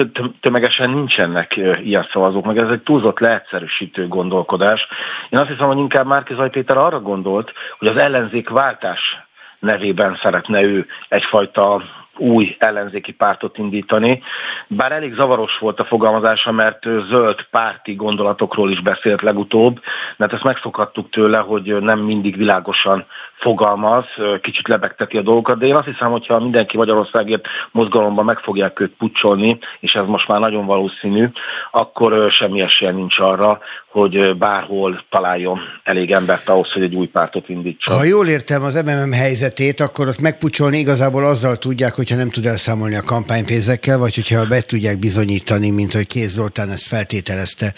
tömegesen 0.42 0.90
nincsenek 0.90 1.60
ilyen 1.84 2.08
szavazók, 2.12 2.46
meg 2.46 2.58
ez 2.58 2.70
egy 2.70 2.82
túlzott 2.82 3.20
leegyszerűsítő 3.20 4.08
gondolkodás. 4.08 4.88
Én 5.30 5.40
azt 5.40 5.50
hiszem, 5.50 5.68
hogy 5.68 5.78
inkább 5.78 6.06
Márki 6.06 6.34
Péter 6.52 6.78
arra 6.78 7.00
gondolt, 7.00 7.52
hogy 7.80 7.88
az 7.88 7.98
ellenzék 7.98 8.50
váltás 8.50 9.27
nevében 9.60 10.20
szeretne 10.22 10.62
ő 10.62 10.86
egyfajta 11.10 11.82
új 12.20 12.56
ellenzéki 12.60 13.12
pártot 13.12 13.58
indítani. 13.58 14.22
Bár 14.68 14.92
elég 14.92 15.14
zavaros 15.14 15.58
volt 15.60 15.80
a 15.80 15.86
fogalmazása, 15.86 16.52
mert 16.52 16.84
zöld 16.84 17.48
párti 17.52 17.96
gondolatokról 17.96 18.72
is 18.72 18.82
beszélt 18.82 19.22
legutóbb, 19.22 19.82
mert 20.18 20.34
ezt 20.34 20.44
megszokhattuk 20.44 21.10
tőle, 21.10 21.38
hogy 21.38 21.82
nem 21.82 22.00
mindig 22.00 22.38
világosan 22.38 23.06
fogalmaz, 23.40 24.06
kicsit 24.42 24.68
lebegteti 24.68 25.18
a 25.18 25.22
dolgokat, 25.22 25.60
de 25.60 25.66
én 25.66 25.76
azt 25.76 25.86
hiszem, 25.86 26.12
hogyha 26.12 26.40
mindenki 26.40 26.78
Magyarországért 26.78 27.46
mozgalomban 27.72 28.26
meg 28.26 28.38
fogják 28.38 28.80
őt 28.80 28.94
pucsolni, 28.98 29.58
és 29.80 29.94
ez 29.94 30.06
most 30.06 30.28
már 30.28 30.40
nagyon 30.40 30.66
valószínű, 30.66 31.28
akkor 31.72 32.32
semmi 32.32 32.62
esélye 32.62 32.92
nincs 32.92 33.20
arra, 33.20 33.60
hogy 33.88 34.38
bárhol 34.38 35.04
találjon 35.10 35.60
elég 35.84 36.12
embert 36.12 36.50
ahhoz, 36.50 36.72
hogy 36.72 36.82
egy 36.82 36.96
új 36.96 37.08
pártot 37.08 37.50
indítson. 37.50 37.98
Ha 37.98 38.04
jól 38.04 38.28
értem 38.28 38.64
az 38.64 38.76
MMM 38.76 39.12
helyzetét, 39.12 39.80
akkor 39.80 40.08
ott 40.08 40.20
megpucsolni 40.20 40.78
igazából 40.78 41.26
azzal 41.26 41.56
tudják, 41.56 41.96
hogyha 41.96 42.16
nem 42.16 42.30
tud 42.30 42.46
elszámolni 42.46 42.96
a 42.96 43.02
kampánypénzekkel, 43.02 43.98
vagy 43.98 44.16
hogyha 44.16 44.46
be 44.46 44.62
tudják 44.62 45.00
bizonyítani, 45.00 45.70
mint 45.70 45.94
hogy 45.94 46.08
Kéz 46.08 46.32
Zoltán 46.32 46.70
ezt 46.70 46.88
feltételezte 46.88 47.74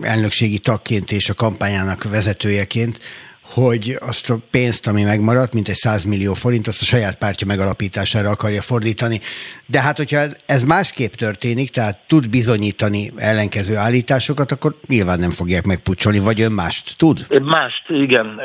elnökségi 0.00 0.58
tagként 0.58 1.10
és 1.10 1.28
a 1.28 1.34
kampányának 1.34 2.10
vezetőjeként, 2.10 2.98
hogy 3.54 3.96
azt 4.00 4.30
a 4.30 4.38
pénzt, 4.50 4.86
ami 4.86 5.02
megmaradt, 5.02 5.54
mint 5.54 5.68
egy 5.68 5.74
100 5.74 6.04
millió 6.04 6.34
forint, 6.34 6.66
azt 6.66 6.80
a 6.80 6.84
saját 6.84 7.16
pártja 7.18 7.46
megalapítására 7.46 8.30
akarja 8.30 8.62
fordítani. 8.62 9.20
De 9.66 9.80
hát, 9.80 9.96
hogyha 9.96 10.20
ez 10.46 10.64
másképp 10.64 11.12
történik, 11.12 11.70
tehát 11.70 11.98
tud 12.06 12.30
bizonyítani 12.30 13.12
ellenkező 13.16 13.76
állításokat, 13.76 14.52
akkor 14.52 14.74
nyilván 14.86 15.18
nem 15.18 15.30
fogják 15.30 15.64
megpucsolni, 15.64 16.18
vagy 16.18 16.40
ön 16.40 16.52
mást 16.52 16.96
tud? 16.96 17.26
Mást, 17.42 17.84
igen. 17.88 18.40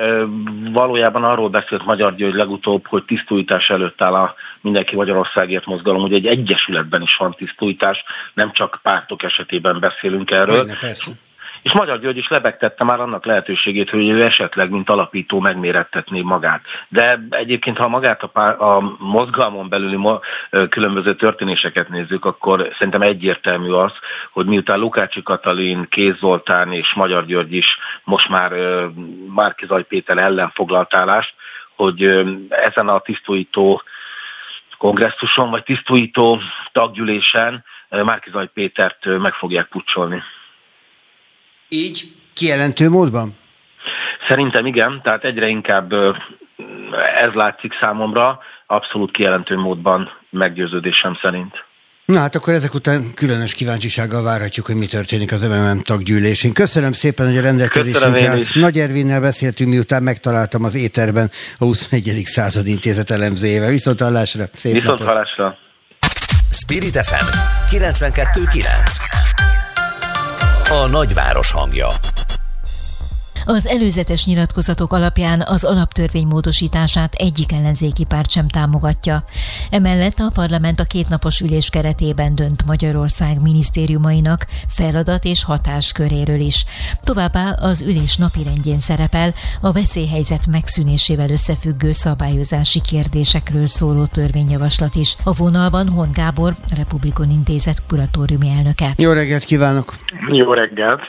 Valójában 0.73 1.23
arról 1.23 1.49
beszélt 1.49 1.85
Magyar 1.85 2.15
György 2.15 2.35
legutóbb, 2.35 2.87
hogy 2.87 3.03
tisztújítás 3.05 3.69
előtt 3.69 4.01
áll 4.01 4.13
a 4.13 4.35
Mindenki 4.61 4.95
Magyarországért 4.95 5.65
mozgalom, 5.65 6.01
hogy 6.01 6.13
egy 6.13 6.25
egyesületben 6.25 7.01
is 7.01 7.15
van 7.17 7.35
tisztújítás, 7.37 8.03
nem 8.33 8.51
csak 8.53 8.79
pártok 8.83 9.23
esetében 9.23 9.79
beszélünk 9.79 10.31
erről. 10.31 10.57
Hogyne, 10.57 10.77
persze 10.79 11.11
és 11.61 11.71
Magyar 11.71 11.99
György 11.99 12.17
is 12.17 12.27
lebegtette 12.27 12.83
már 12.83 12.99
annak 12.99 13.25
lehetőségét, 13.25 13.89
hogy 13.89 14.09
ő 14.09 14.23
esetleg, 14.23 14.69
mint 14.69 14.89
alapító 14.89 15.39
megmérettetné 15.39 16.21
magát. 16.21 16.61
De 16.87 17.27
egyébként, 17.29 17.77
ha 17.77 17.87
magát 17.87 18.23
a, 18.23 18.27
pár, 18.27 18.61
a 18.61 18.95
mozgalmon 18.99 19.69
belüli 19.69 19.95
mo, 19.95 20.19
különböző 20.69 21.15
történéseket 21.15 21.89
nézzük, 21.89 22.25
akkor 22.25 22.69
szerintem 22.77 23.01
egyértelmű 23.01 23.71
az, 23.71 23.91
hogy 24.31 24.45
miután 24.45 24.79
Lukácsi 24.79 25.23
Katalin, 25.23 25.87
Kéz 25.89 26.17
Zoltán 26.17 26.71
és 26.71 26.93
Magyar 26.93 27.25
György 27.25 27.53
is 27.53 27.77
most 28.03 28.29
már 28.29 28.51
Márkizaj 29.27 29.83
Péter 29.83 30.17
ellen 30.17 30.51
foglalt 30.53 30.95
állást, 30.95 31.33
hogy 31.75 32.03
ezen 32.49 32.87
a 32.87 32.99
tisztújító 32.99 33.81
kongresszuson, 34.77 35.49
vagy 35.49 35.63
tisztújító 35.63 36.41
taggyűlésen 36.71 37.63
Márkizaj 37.89 38.47
Pétert 38.53 39.05
meg 39.19 39.33
fogják 39.33 39.67
pucsolni. 39.67 40.23
Így 41.73 42.13
kijelentő 42.33 42.89
módban? 42.89 43.37
Szerintem 44.27 44.65
igen, 44.65 45.01
tehát 45.03 45.23
egyre 45.23 45.47
inkább 45.47 45.93
ez 47.21 47.33
látszik 47.33 47.73
számomra, 47.81 48.39
abszolút 48.67 49.11
kijelentő 49.11 49.57
módban 49.57 50.11
meggyőződésem 50.29 51.17
szerint. 51.21 51.65
Na 52.05 52.19
hát 52.19 52.35
akkor 52.35 52.53
ezek 52.53 52.73
után 52.73 53.13
különös 53.13 53.53
kíváncsisággal 53.53 54.23
várhatjuk, 54.23 54.65
hogy 54.65 54.75
mi 54.75 54.85
történik 54.85 55.31
az 55.31 55.47
MMM 55.47 55.81
taggyűlésén. 55.81 56.53
Köszönöm 56.53 56.91
szépen, 56.91 57.27
hogy 57.27 57.37
a 57.37 57.41
rendelkezésünkre 57.41 58.37
Nagy 58.53 58.77
Ervinnel 58.77 59.21
beszéltünk, 59.21 59.69
miután 59.69 60.03
megtaláltam 60.03 60.63
az 60.63 60.75
éterben 60.75 61.31
a 61.57 61.63
21. 61.63 62.21
század 62.25 62.67
intézet 62.67 63.09
elemzőjével. 63.09 63.69
Viszont 63.69 63.99
hallásra, 63.99 64.45
szép 64.53 64.73
Viszont 64.73 64.99
napot. 64.99 65.13
hallásra. 65.13 65.57
Spirit 66.51 66.97
FM 66.97 67.25
92.9 67.75 69.50
a 70.71 70.87
nagyváros 70.87 71.51
hangja. 71.51 71.87
Az 73.45 73.67
előzetes 73.67 74.25
nyilatkozatok 74.25 74.93
alapján 74.93 75.43
az 75.45 75.63
alaptörvény 75.63 76.27
módosítását 76.27 77.13
egyik 77.13 77.51
ellenzéki 77.51 78.03
párt 78.03 78.29
sem 78.29 78.47
támogatja. 78.47 79.23
Emellett 79.69 80.19
a 80.19 80.31
parlament 80.33 80.79
a 80.79 80.83
kétnapos 80.83 81.39
ülés 81.39 81.69
keretében 81.69 82.35
dönt 82.35 82.65
Magyarország 82.65 83.41
minisztériumainak 83.41 84.45
feladat 84.67 85.25
és 85.25 85.43
hatásköréről 85.43 86.39
is. 86.39 86.65
Továbbá 87.01 87.51
az 87.51 87.81
ülés 87.81 88.15
napirendjén 88.15 88.79
szerepel 88.79 89.33
a 89.61 89.71
veszélyhelyzet 89.71 90.47
megszűnésével 90.47 91.29
összefüggő 91.29 91.91
szabályozási 91.91 92.81
kérdésekről 92.81 93.67
szóló 93.67 94.05
törvényjavaslat 94.05 94.95
is. 94.95 95.15
A 95.23 95.33
vonalban 95.33 95.89
Hon 95.89 96.09
Gábor, 96.13 96.55
Republikon 96.75 97.29
Intézet 97.29 97.85
kuratóriumi 97.87 98.49
elnöke. 98.49 98.93
Jó 98.97 99.11
reggelt 99.11 99.43
kívánok! 99.43 99.95
Jó 100.31 100.53
reggelt! 100.53 101.01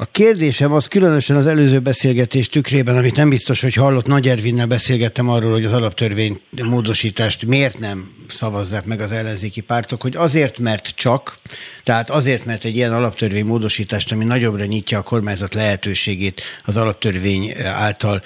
A 0.00 0.06
kérdésem 0.06 0.72
az 0.72 0.86
különösen 0.86 1.36
az 1.36 1.46
előző 1.46 1.78
beszélgetés 1.78 2.48
tükrében, 2.48 2.96
amit 2.96 3.16
nem 3.16 3.28
biztos, 3.28 3.60
hogy 3.60 3.74
hallott, 3.74 4.06
Nagy 4.06 4.28
Ervinnel 4.28 4.66
beszélgettem 4.66 5.28
arról, 5.28 5.52
hogy 5.52 5.64
az 5.64 5.72
alaptörvény 5.72 6.40
módosítást 6.62 7.46
miért 7.46 7.78
nem 7.78 8.10
szavazzák 8.28 8.84
meg 8.84 9.00
az 9.00 9.12
ellenzéki 9.12 9.60
pártok, 9.60 10.02
hogy 10.02 10.16
azért, 10.16 10.58
mert 10.58 10.88
csak, 10.88 11.36
tehát 11.84 12.10
azért, 12.10 12.44
mert 12.44 12.64
egy 12.64 12.76
ilyen 12.76 12.92
alaptörvény 12.92 13.44
módosítást, 13.44 14.12
ami 14.12 14.24
nagyobbra 14.24 14.64
nyitja 14.64 14.98
a 14.98 15.02
kormányzat 15.02 15.54
lehetőségét 15.54 16.42
az 16.64 16.76
alaptörvény 16.76 17.54
által 17.64 18.22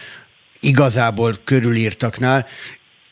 igazából 0.60 1.36
körülírtaknál, 1.44 2.46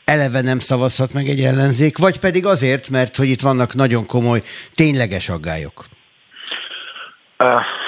eleve 0.05 0.41
nem 0.41 0.59
szavazhat 0.59 1.13
meg 1.13 1.29
egy 1.29 1.41
ellenzék, 1.41 1.97
vagy 1.97 2.19
pedig 2.19 2.45
azért, 2.45 2.89
mert 2.89 3.15
hogy 3.15 3.29
itt 3.29 3.41
vannak 3.41 3.73
nagyon 3.73 4.05
komoly, 4.05 4.43
tényleges 4.75 5.29
aggályok. 5.29 5.90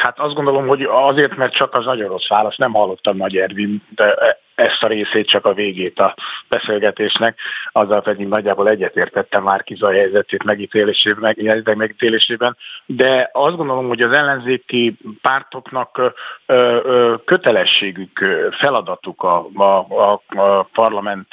Hát 0.01 0.19
azt 0.19 0.33
gondolom, 0.33 0.67
hogy 0.67 0.83
azért, 0.83 1.35
mert 1.35 1.53
csak 1.53 1.73
az 1.73 1.85
nagyon 1.85 2.07
rossz 2.07 2.27
válasz, 2.27 2.57
nem 2.57 2.73
hallottam 2.73 3.17
Nagy 3.17 3.37
Ervin, 3.37 3.83
ezt 4.55 4.83
a 4.83 4.87
részét, 4.87 5.27
csak 5.27 5.45
a 5.45 5.53
végét 5.53 5.99
a 5.99 6.15
beszélgetésnek, 6.49 7.39
azzal 7.71 8.01
pedig 8.01 8.27
nagyjából 8.27 8.69
egyetértettem 8.69 9.43
már 9.43 9.63
Kizaj 9.63 9.95
helyzetét 9.95 10.43
megítélésében, 10.43 11.35
megítélésében, 11.63 12.57
de 12.85 13.29
azt 13.33 13.55
gondolom, 13.55 13.87
hogy 13.87 14.01
az 14.01 14.11
ellenzéki 14.11 14.97
pártoknak 15.21 16.13
kötelességük, 17.25 18.25
feladatuk 18.51 19.23
a, 19.23 19.47
a, 19.53 20.21
a 20.27 20.63
parlament 20.73 21.27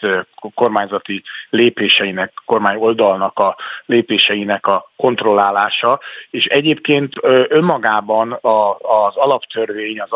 kormányzati 0.55 1.23
lépéseinek, 1.50 2.33
kormány 2.45 2.77
oldalnak 2.77 3.39
a 3.39 3.57
lépéseinek 3.87 4.67
a 4.67 4.91
kontrollálása, 4.97 6.00
és 6.31 6.45
egyébként 6.45 7.15
önmagában 7.49 8.39
az 8.81 9.17
alaptörvény, 9.17 10.00
az, 10.00 10.09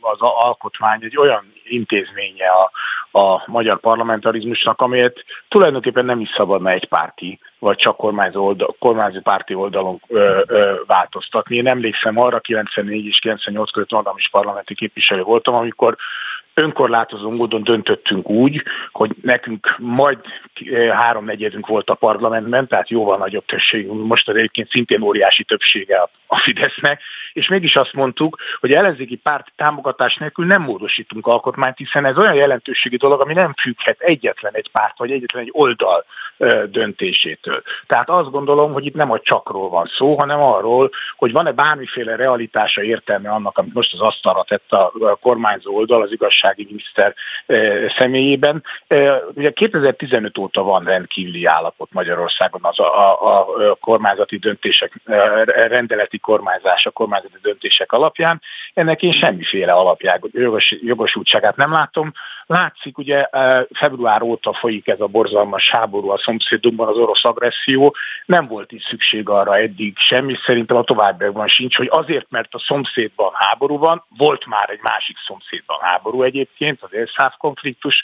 az 0.00 0.20
alkotmány 0.20 1.04
egy 1.04 1.16
olyan 1.16 1.56
intézménye 1.68 2.46
a, 2.48 2.70
a 3.18 3.42
magyar 3.46 3.80
parlamentarizmusnak, 3.80 4.80
amelyet 4.80 5.24
tulajdonképpen 5.48 6.04
nem 6.04 6.20
is 6.20 6.28
szabadna 6.36 6.70
egy 6.70 6.84
párti, 6.84 7.38
vagy 7.58 7.76
csak 7.76 7.96
kormányzó, 7.96 8.44
oldal, 8.44 8.76
kormányzó 8.78 9.20
párti 9.20 9.54
oldalon 9.54 10.00
ö, 10.08 10.42
ö, 10.46 10.74
változtatni. 10.86 11.56
Én 11.56 11.66
emlékszem 11.66 12.18
arra, 12.18 12.40
94 12.40 13.06
és 13.06 13.18
98 13.18 13.70
között 13.70 13.90
magam 13.90 14.16
is 14.16 14.28
parlamenti 14.28 14.74
képviselő 14.74 15.22
voltam, 15.22 15.54
amikor 15.54 15.96
önkorlátozó 16.58 17.30
módon 17.30 17.62
döntöttünk 17.62 18.30
úgy, 18.30 18.62
hogy 18.92 19.10
nekünk 19.22 19.74
majd 19.78 20.18
háromnegyedünk 20.92 21.66
volt 21.66 21.90
a 21.90 21.94
parlamentben, 21.94 22.66
tehát 22.66 22.88
jóval 22.88 23.16
nagyobb 23.16 23.44
többségünk, 23.44 24.06
most 24.06 24.28
az 24.28 24.36
egyébként 24.36 24.70
szintén 24.70 25.02
óriási 25.02 25.44
többsége 25.44 26.08
a 26.26 26.27
Fidesznek, 26.36 27.02
és 27.32 27.48
mégis 27.48 27.76
azt 27.76 27.92
mondtuk, 27.92 28.36
hogy 28.60 28.72
ellenzéki 28.72 29.16
párt 29.16 29.52
támogatás 29.56 30.16
nélkül 30.16 30.46
nem 30.46 30.62
módosítunk 30.62 31.26
alkotmányt, 31.26 31.76
hiszen 31.76 32.04
ez 32.04 32.18
olyan 32.18 32.34
jelentőségi 32.34 32.96
dolog, 32.96 33.20
ami 33.20 33.32
nem 33.32 33.54
függhet 33.60 34.00
egyetlen 34.00 34.54
egy 34.54 34.70
párt, 34.70 34.98
vagy 34.98 35.10
egyetlen 35.10 35.42
egy 35.42 35.50
oldal 35.52 36.04
döntésétől. 36.66 37.62
Tehát 37.86 38.08
azt 38.10 38.30
gondolom, 38.30 38.72
hogy 38.72 38.86
itt 38.86 38.94
nem 38.94 39.10
a 39.10 39.20
csakról 39.20 39.68
van 39.68 39.86
szó, 39.96 40.18
hanem 40.18 40.40
arról, 40.40 40.90
hogy 41.16 41.32
van-e 41.32 41.52
bármiféle 41.52 42.16
realitása 42.16 42.82
értelme 42.82 43.30
annak, 43.30 43.58
amit 43.58 43.74
most 43.74 43.92
az 43.92 44.00
asztalra 44.00 44.42
tett 44.42 44.72
a 44.72 45.18
kormányzó 45.20 45.76
oldal, 45.76 46.02
az 46.02 46.12
igazsági 46.12 46.64
miniszter 46.64 47.14
személyében. 47.98 48.62
Ugye 49.34 49.50
2015 49.50 50.38
óta 50.38 50.62
van 50.62 50.84
rendkívüli 50.84 51.44
állapot 51.44 51.92
Magyarországon 51.92 52.60
az 52.64 52.78
a, 52.78 53.24
a, 53.26 53.70
a 53.70 53.74
kormányzati 53.74 54.36
döntések 54.36 54.92
rendeleti 55.68 56.17
nemzeti 56.18 56.20
kormányzás 56.20 56.86
a 56.86 56.90
kormányzati 56.90 57.38
döntések 57.42 57.92
alapján. 57.92 58.40
Ennek 58.74 59.02
én 59.02 59.12
semmiféle 59.12 59.72
alapját, 59.72 60.20
jogos, 60.32 60.76
jogosultságát 60.80 61.56
nem 61.56 61.72
látom. 61.72 62.12
Látszik, 62.46 62.98
ugye 62.98 63.26
február 63.70 64.22
óta 64.22 64.52
folyik 64.52 64.88
ez 64.88 65.00
a 65.00 65.06
borzalmas 65.06 65.70
háború 65.70 66.10
a 66.10 66.18
szomszédunkban, 66.18 66.88
az 66.88 66.96
orosz 66.96 67.24
agresszió. 67.24 67.94
Nem 68.26 68.46
volt 68.46 68.72
itt 68.72 68.82
szükség 68.82 69.28
arra 69.28 69.56
eddig 69.56 69.98
semmi, 69.98 70.34
szerintem 70.44 70.76
a 70.76 70.82
továbbiakban 70.82 71.48
sincs, 71.48 71.76
hogy 71.76 71.88
azért, 71.90 72.30
mert 72.30 72.54
a 72.54 72.58
szomszédban 72.58 73.30
háború 73.34 73.78
van, 73.78 74.04
volt 74.16 74.46
már 74.46 74.70
egy 74.70 74.80
másik 74.82 75.16
szomszédban 75.26 75.78
háború 75.80 76.22
egyébként, 76.22 76.82
az 76.82 76.92
élszáv 76.92 77.32
konfliktus, 77.38 78.02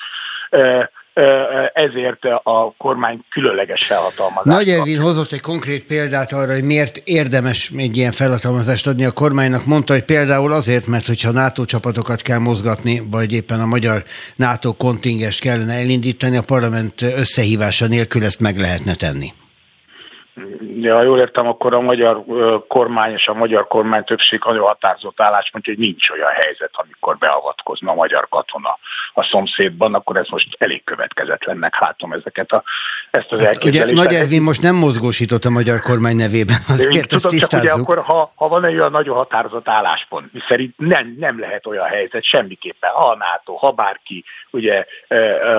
ezért 1.72 2.24
a 2.42 2.74
kormány 2.78 3.24
különleges 3.30 3.84
felhatalmazást. 3.84 4.56
Nagy 4.56 4.68
Ervin 4.68 5.00
hozott 5.00 5.32
egy 5.32 5.40
konkrét 5.40 5.84
példát 5.84 6.32
arra, 6.32 6.52
hogy 6.52 6.64
miért 6.64 6.96
érdemes 7.04 7.70
egy 7.76 7.96
ilyen 7.96 8.12
felhatalmazást 8.12 8.86
adni 8.86 9.04
a 9.04 9.10
kormánynak. 9.10 9.64
Mondta, 9.64 9.92
hogy 9.92 10.04
például 10.04 10.52
azért, 10.52 10.86
mert 10.86 11.06
hogyha 11.06 11.30
NATO 11.30 11.64
csapatokat 11.64 12.22
kell 12.22 12.38
mozgatni, 12.38 13.02
vagy 13.10 13.32
éppen 13.32 13.60
a 13.60 13.66
magyar 13.66 14.02
NATO 14.36 14.72
kontingest 14.72 15.40
kellene 15.40 15.72
elindítani, 15.72 16.36
a 16.36 16.42
parlament 16.42 17.02
összehívása 17.02 17.86
nélkül 17.86 18.24
ezt 18.24 18.40
meg 18.40 18.58
lehetne 18.58 18.94
tenni. 18.94 19.32
Ja, 20.80 21.02
jól 21.02 21.18
értem, 21.18 21.46
akkor 21.46 21.74
a 21.74 21.80
magyar 21.80 22.24
kormány 22.68 23.12
és 23.12 23.26
a 23.26 23.34
magyar 23.34 23.66
kormány 23.66 24.04
többség 24.04 24.42
nagyon 24.44 24.66
határozott 24.66 25.20
álláspont, 25.20 25.64
hogy 25.64 25.78
nincs 25.78 26.10
olyan 26.10 26.30
helyzet, 26.30 26.70
amikor 26.72 27.18
beavatkozna 27.18 27.90
a 27.90 27.94
magyar 27.94 28.28
katona 28.28 28.78
a 29.14 29.22
szomszédban, 29.30 29.94
akkor 29.94 30.16
ez 30.16 30.28
most 30.28 30.56
elég 30.58 30.84
következetlennek 30.84 31.80
látom 31.80 32.12
ezeket 32.12 32.52
a, 32.52 32.62
ezt 33.10 33.32
az 33.32 33.44
hát, 33.44 33.64
Ugye 33.64 33.92
Nagy 33.92 34.14
Ervin 34.14 34.42
most 34.42 34.62
nem 34.62 34.74
mozgósított 34.74 35.44
a 35.44 35.50
magyar 35.50 35.80
kormány 35.80 36.16
nevében, 36.16 36.56
azért 36.68 37.12
ezt 37.12 37.22
tudom, 37.22 37.38
csak 37.38 37.60
ugye 37.60 37.72
akkor, 37.72 37.98
ha, 37.98 38.32
ha 38.34 38.48
van 38.48 38.64
egy 38.64 38.74
olyan 38.74 38.90
nagyon 38.90 39.16
határozott 39.16 39.68
álláspont, 39.68 40.32
mi 40.32 40.40
szerint 40.48 40.74
nem, 40.76 41.14
nem 41.18 41.40
lehet 41.40 41.66
olyan 41.66 41.86
helyzet 41.86 42.24
semmiképpen, 42.24 42.90
ha 42.90 43.04
a 43.04 43.16
NATO, 43.16 43.54
ha 43.54 43.70
bárki, 43.70 44.24
ugye, 44.50 44.84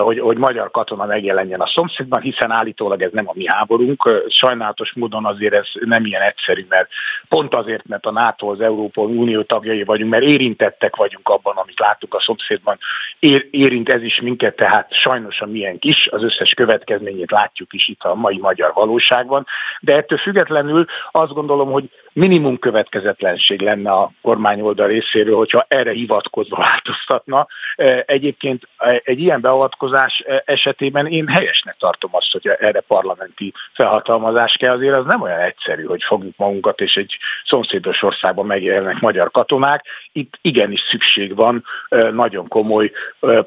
hogy, 0.04 0.20
hogy 0.20 0.38
magyar 0.38 0.72
katona 0.72 1.06
megjelenjen 1.06 1.62
a 1.62 1.68
szomszédban, 1.68 2.22
hiszen 2.22 2.52
állítólag 2.52 3.02
ez 3.02 3.12
nem 3.12 3.28
a 3.28 3.34
mi 3.36 3.48
háborunk, 3.48 4.10
sajnálom 4.28 4.65
sajnálatos 4.66 4.94
módon 4.94 5.26
azért 5.26 5.54
ez 5.54 5.68
nem 5.74 6.06
ilyen 6.06 6.22
egyszerű, 6.22 6.66
mert 6.70 6.90
pont 7.30 7.56
azért, 7.56 7.88
mert 7.88 8.06
a 8.06 8.12
NATO, 8.12 8.52
az 8.52 8.62
Európai 8.62 9.16
Unió 9.16 9.42
tagjai 9.44 9.84
vagyunk, 9.84 10.12
mert 10.12 10.24
érintettek 10.24 10.96
vagyunk 10.96 11.30
abban, 11.30 11.56
amit 11.56 11.80
láttuk 11.80 12.14
a 12.14 12.22
szomszédban, 12.22 12.78
ér, 13.20 13.48
érint 13.52 13.90
ez 13.90 14.02
is 14.02 14.22
minket, 14.22 14.56
tehát 14.56 14.94
sajnos 14.94 15.42
a 15.42 15.46
milyen 15.46 15.80
kis, 15.80 16.08
az 16.12 16.24
összes 16.24 16.54
következményét 16.54 17.32
látjuk 17.32 17.74
is 17.74 17.88
itt 17.88 18.04
a 18.04 18.16
mai 18.16 18.38
magyar 18.38 18.72
valóságban, 18.74 19.46
de 19.80 19.96
ettől 19.96 20.18
függetlenül 20.18 20.86
azt 21.12 21.34
gondolom, 21.34 21.72
hogy 21.72 21.90
minimum 22.16 22.60
következetlenség 22.60 23.62
lenne 23.62 23.92
a 23.92 24.12
kormány 24.22 24.62
oldal 24.62 24.88
részéről, 24.88 25.36
hogyha 25.36 25.66
erre 25.68 25.92
hivatkozva 25.92 26.58
változtatna. 26.58 27.48
E, 27.76 28.04
egyébként 28.08 28.68
egy 29.04 29.20
ilyen 29.20 29.42
beavatkozás 29.42 30.24
esetében 30.46 31.08
én 31.08 31.28
helyesnek 31.28 31.76
tartom 31.80 32.10
azt, 32.14 32.32
hogy 32.32 32.48
erre 32.48 32.80
parlamenti 32.80 33.54
felhatalmazás 33.74 34.55
kell. 34.58 34.74
Azért 34.74 34.96
az 34.96 35.06
nem 35.06 35.22
olyan 35.22 35.40
egyszerű, 35.40 35.84
hogy 35.84 36.04
fogjuk 36.04 36.38
magunkat, 36.38 36.82
és 36.82 36.96
egy 36.96 37.18
szomszédos 37.46 38.02
országban 38.02 38.46
megjelennek 38.46 39.00
magyar 39.00 39.32
katonák. 39.32 39.86
Itt 40.12 40.38
igenis 40.42 40.82
szükség 40.90 41.36
van 41.36 41.64
nagyon 42.12 42.48
komoly 42.48 42.92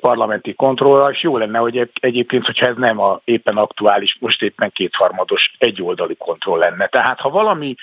parlamenti 0.00 0.54
kontrollra, 0.54 1.10
és 1.10 1.22
jó 1.22 1.36
lenne, 1.36 1.58
hogy 1.58 1.90
egyébként, 2.00 2.46
hogyha 2.46 2.66
ez 2.66 2.76
nem 2.76 3.00
a 3.00 3.20
éppen 3.24 3.56
aktuális, 3.56 4.16
most 4.20 4.42
éppen 4.42 4.70
kétharmados 4.70 5.52
egyoldali 5.58 6.16
kontroll 6.16 6.58
lenne. 6.58 6.86
Tehát 6.86 7.20
ha 7.20 7.30
valami 7.30 7.74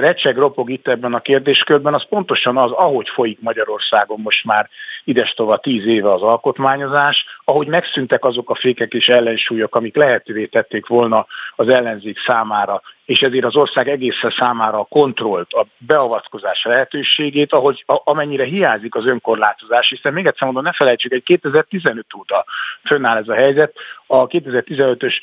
recseg, 0.00 0.36
ropog 0.36 0.70
itt 0.70 0.88
ebben 0.88 1.14
a 1.14 1.20
kérdéskörben, 1.20 1.94
az 1.94 2.06
pontosan 2.08 2.56
az, 2.56 2.70
ahogy 2.70 3.08
folyik 3.08 3.40
Magyarországon 3.40 4.20
most 4.20 4.44
már 4.44 4.68
idestova 5.04 5.56
tíz 5.56 5.86
éve 5.86 6.12
az 6.12 6.22
alkotmányozás, 6.22 7.24
ahogy 7.44 7.66
megszűntek 7.66 8.24
azok 8.24 8.50
a 8.50 8.54
fékek 8.54 8.92
és 8.92 9.08
ellensúlyok, 9.08 9.74
amik 9.74 9.96
lehetővé 9.96 10.46
tették 10.46 10.86
volna 10.86 11.26
az 11.56 11.68
ellenzék 11.68 12.18
számára 12.26 12.53
számára. 12.54 12.82
És 13.04 13.20
ezért 13.20 13.44
az 13.44 13.56
ország 13.56 13.88
egészen 13.88 14.34
számára 14.38 14.78
a 14.78 14.84
kontrollt, 14.84 15.52
a 15.52 15.66
beavatkozás 15.78 16.64
lehetőségét, 16.64 17.52
ahogy 17.52 17.84
amennyire 17.86 18.44
hiányzik 18.44 18.94
az 18.94 19.06
önkorlátozás, 19.06 19.88
hiszen 19.88 20.12
még 20.12 20.26
egyszer 20.26 20.44
mondom, 20.44 20.62
ne 20.62 20.72
felejtsük, 20.72 21.12
hogy 21.12 21.22
2015 21.22 22.06
óta 22.18 22.44
fönnáll 22.84 23.16
ez 23.16 23.28
a 23.28 23.34
helyzet, 23.34 23.74
a 24.06 24.26
2015-ös 24.26 25.14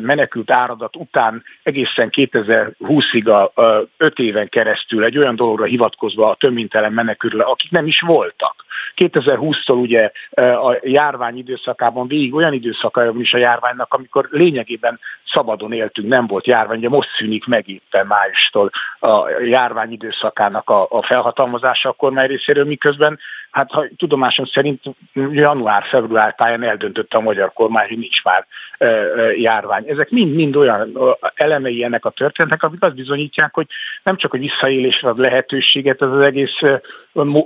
menekült 0.00 0.50
áradat 0.50 0.96
után 0.96 1.44
egészen 1.62 2.08
2020-ig 2.12 3.52
a 3.54 3.86
5 3.96 4.18
éven 4.18 4.48
keresztül 4.48 5.04
egy 5.04 5.18
olyan 5.18 5.36
dologra 5.36 5.64
hivatkozva 5.64 6.30
a 6.30 6.34
többintelen 6.34 6.92
menekülre, 6.92 7.42
akik 7.42 7.70
nem 7.70 7.86
is 7.86 8.00
voltak. 8.00 8.64
2020-tól 8.96 9.80
ugye 9.80 10.10
a 10.54 10.78
járvány 10.82 11.36
időszakában 11.36 12.08
végig 12.08 12.34
olyan 12.34 12.52
időszakában 12.52 13.20
is 13.20 13.32
a 13.32 13.38
járványnak, 13.38 13.94
amikor 13.94 14.28
lényegében 14.30 15.00
szabadon 15.32 15.72
éltünk, 15.72 16.08
nem 16.08 16.26
volt 16.26 16.46
járvány, 16.46 16.85
ugye 16.86 16.96
most 16.96 17.08
szűnik 17.18 17.46
meg 17.46 17.68
éppen 17.68 18.06
májustól 18.06 18.70
a 19.00 19.30
járvány 19.44 19.92
időszakának 19.92 20.70
a, 20.70 20.86
a 20.90 21.02
felhatalmazása 21.02 21.88
a 21.88 21.92
kormány 21.92 22.26
részéről, 22.26 22.64
miközben 22.64 23.18
hát 23.56 23.70
ha 23.70 23.84
tudomásom 23.96 24.46
szerint 24.46 24.82
január-február 25.30 26.34
táján 26.34 26.62
eldöntötte 26.62 27.16
a 27.16 27.20
magyar 27.20 27.52
kormány, 27.52 27.88
hogy 27.88 27.98
nincs 27.98 28.24
már 28.24 28.46
e, 28.78 28.86
e, 28.86 29.32
járvány. 29.36 29.84
Ezek 29.88 30.10
mind-mind 30.10 30.56
olyan 30.56 30.98
elemei 31.34 31.84
ennek 31.84 32.04
a 32.04 32.10
történetnek, 32.10 32.62
amik 32.62 32.82
azt 32.82 32.94
bizonyítják, 32.94 33.54
hogy 33.54 33.66
nem 34.02 34.16
csak 34.16 34.34
a 34.34 34.38
visszaélésre 34.38 35.08
ad 35.08 35.18
lehetőséget 35.18 36.02
ez 36.02 36.08
az 36.08 36.20
egész 36.20 36.60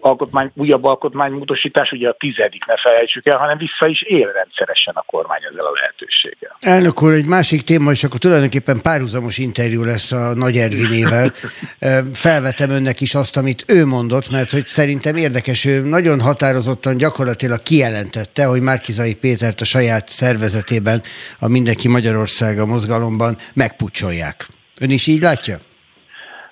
alkotmány, 0.01 0.51
újabb 0.55 0.85
alkotmánymódosítás, 0.85 1.93
ugye 1.93 2.09
a 2.09 2.17
tizedik, 2.19 2.65
ne 2.65 2.77
felejtsük 2.77 3.27
el, 3.27 3.39
hanem 3.39 3.59
vissza 3.59 3.87
is 3.87 4.03
él 4.03 4.33
rendszeresen 4.33 4.95
a 4.95 5.03
kormány 5.07 5.41
ezzel 5.51 5.65
a 5.65 5.71
lehetőséggel. 5.75 6.57
Elnök 6.61 7.03
úr, 7.03 7.13
egy 7.13 7.27
másik 7.27 7.63
téma, 7.63 7.91
és 7.91 8.05
akkor 8.05 8.19
tulajdonképpen 8.19 8.81
párhuzamos 8.83 9.30
interjú 9.39 9.85
lesz 9.85 10.13
a 10.13 10.35
Nagy 10.35 10.57
Ervinével. 10.57 11.33
Felvetem 12.13 12.71
önnek 12.71 13.01
is 13.01 13.15
azt, 13.15 13.37
amit 13.37 13.65
ő 13.67 13.87
mondott, 13.87 14.31
mert 14.31 14.51
hogy 14.51 14.67
szerintem 14.67 15.17
érdekes, 15.17 15.65
ő 15.65 15.81
nagyon 15.81 16.21
határozottan 16.21 16.97
gyakorlatilag 16.97 17.63
kijelentette, 17.63 18.45
hogy 18.45 18.61
Márkizai 18.61 19.15
Pétert 19.15 19.61
a 19.61 19.65
saját 19.65 20.09
szervezetében, 20.09 21.03
a 21.39 21.49
Mindenki 21.49 21.89
Magyarországa 21.89 22.67
mozgalomban 22.67 23.37
megpucsolják. 23.55 24.47
Ön 24.81 24.91
is 24.91 25.07
így 25.07 25.21
látja? 25.21 25.57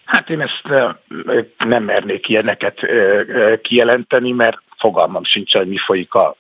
Hát 0.05 0.31
én 0.31 0.41
ezt 0.41 0.63
nem 1.59 1.85
mernék 1.85 2.29
ilyeneket 2.29 2.81
kijelenteni, 3.63 4.33
mert 4.33 4.59
fogalmam 4.79 5.25
sincs, 5.25 5.57
hogy 5.57 5.69
mi 5.69 5.77
folyik 5.77 6.15
a, 6.15 6.37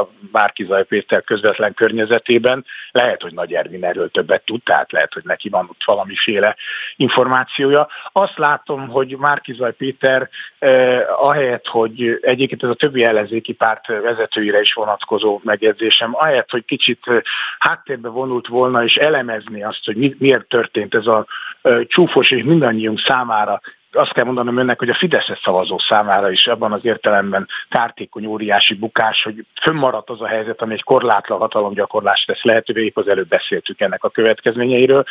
a 0.00 0.08
Márkizaj 0.32 0.84
Péter 0.84 1.24
közvetlen 1.24 1.74
környezetében. 1.74 2.64
Lehet, 2.90 3.22
hogy 3.22 3.34
Nagy 3.34 3.52
Ervin 3.52 3.84
erről 3.84 4.10
többet 4.10 4.44
tud, 4.44 4.62
tehát 4.62 4.92
lehet, 4.92 5.12
hogy 5.12 5.22
neki 5.24 5.48
van 5.48 5.66
ott 5.70 5.84
valamiféle 5.84 6.56
információja. 6.96 7.88
Azt 8.12 8.38
látom, 8.38 8.88
hogy 8.88 9.16
Márkizaj 9.18 9.72
Péter 9.72 10.28
ahelyett, 11.18 11.66
hogy 11.66 12.18
egyébként 12.20 12.62
ez 12.62 12.68
a 12.68 12.74
többi 12.74 13.04
ellenzéki 13.04 13.52
párt 13.52 13.86
vezetőire 13.86 14.60
is 14.60 14.72
vonatkozó 14.72 15.40
megjegyzésem, 15.44 16.10
ahelyett, 16.14 16.50
hogy 16.50 16.64
kicsit 16.64 17.04
háttérbe 17.58 18.08
vonult 18.08 18.46
volna 18.46 18.84
és 18.84 18.94
elemezni 18.94 19.62
azt, 19.62 19.84
hogy 19.84 20.16
miért 20.18 20.48
történt 20.48 20.94
ez 20.94 21.06
a 21.06 21.26
csúfos 21.86 22.30
és 22.30 22.42
mindannyiunk 22.42 23.00
számára 23.00 23.60
azt 23.92 24.12
kell 24.12 24.24
mondanom 24.24 24.56
önnek, 24.56 24.78
hogy 24.78 24.88
a 24.88 24.94
Fideszes 24.94 25.40
szavazó 25.44 25.78
számára 25.78 26.30
is 26.30 26.46
abban 26.46 26.72
az 26.72 26.84
értelemben 26.84 27.48
kártékony 27.68 28.26
óriási 28.26 28.74
bukás, 28.74 29.22
hogy 29.22 29.44
fönnmaradt 29.62 30.10
az 30.10 30.20
a 30.20 30.26
helyzet, 30.26 30.62
ami 30.62 30.72
egy 30.74 30.82
korlátlan 30.82 31.38
hatalomgyakorlást 31.38 32.26
tesz 32.26 32.42
lehetővé, 32.42 32.84
épp 32.84 32.96
az 32.96 33.08
előbb 33.08 33.28
beszéltük 33.28 33.80
ennek 33.80 34.04
a 34.04 34.08
következményeiről 34.08 35.04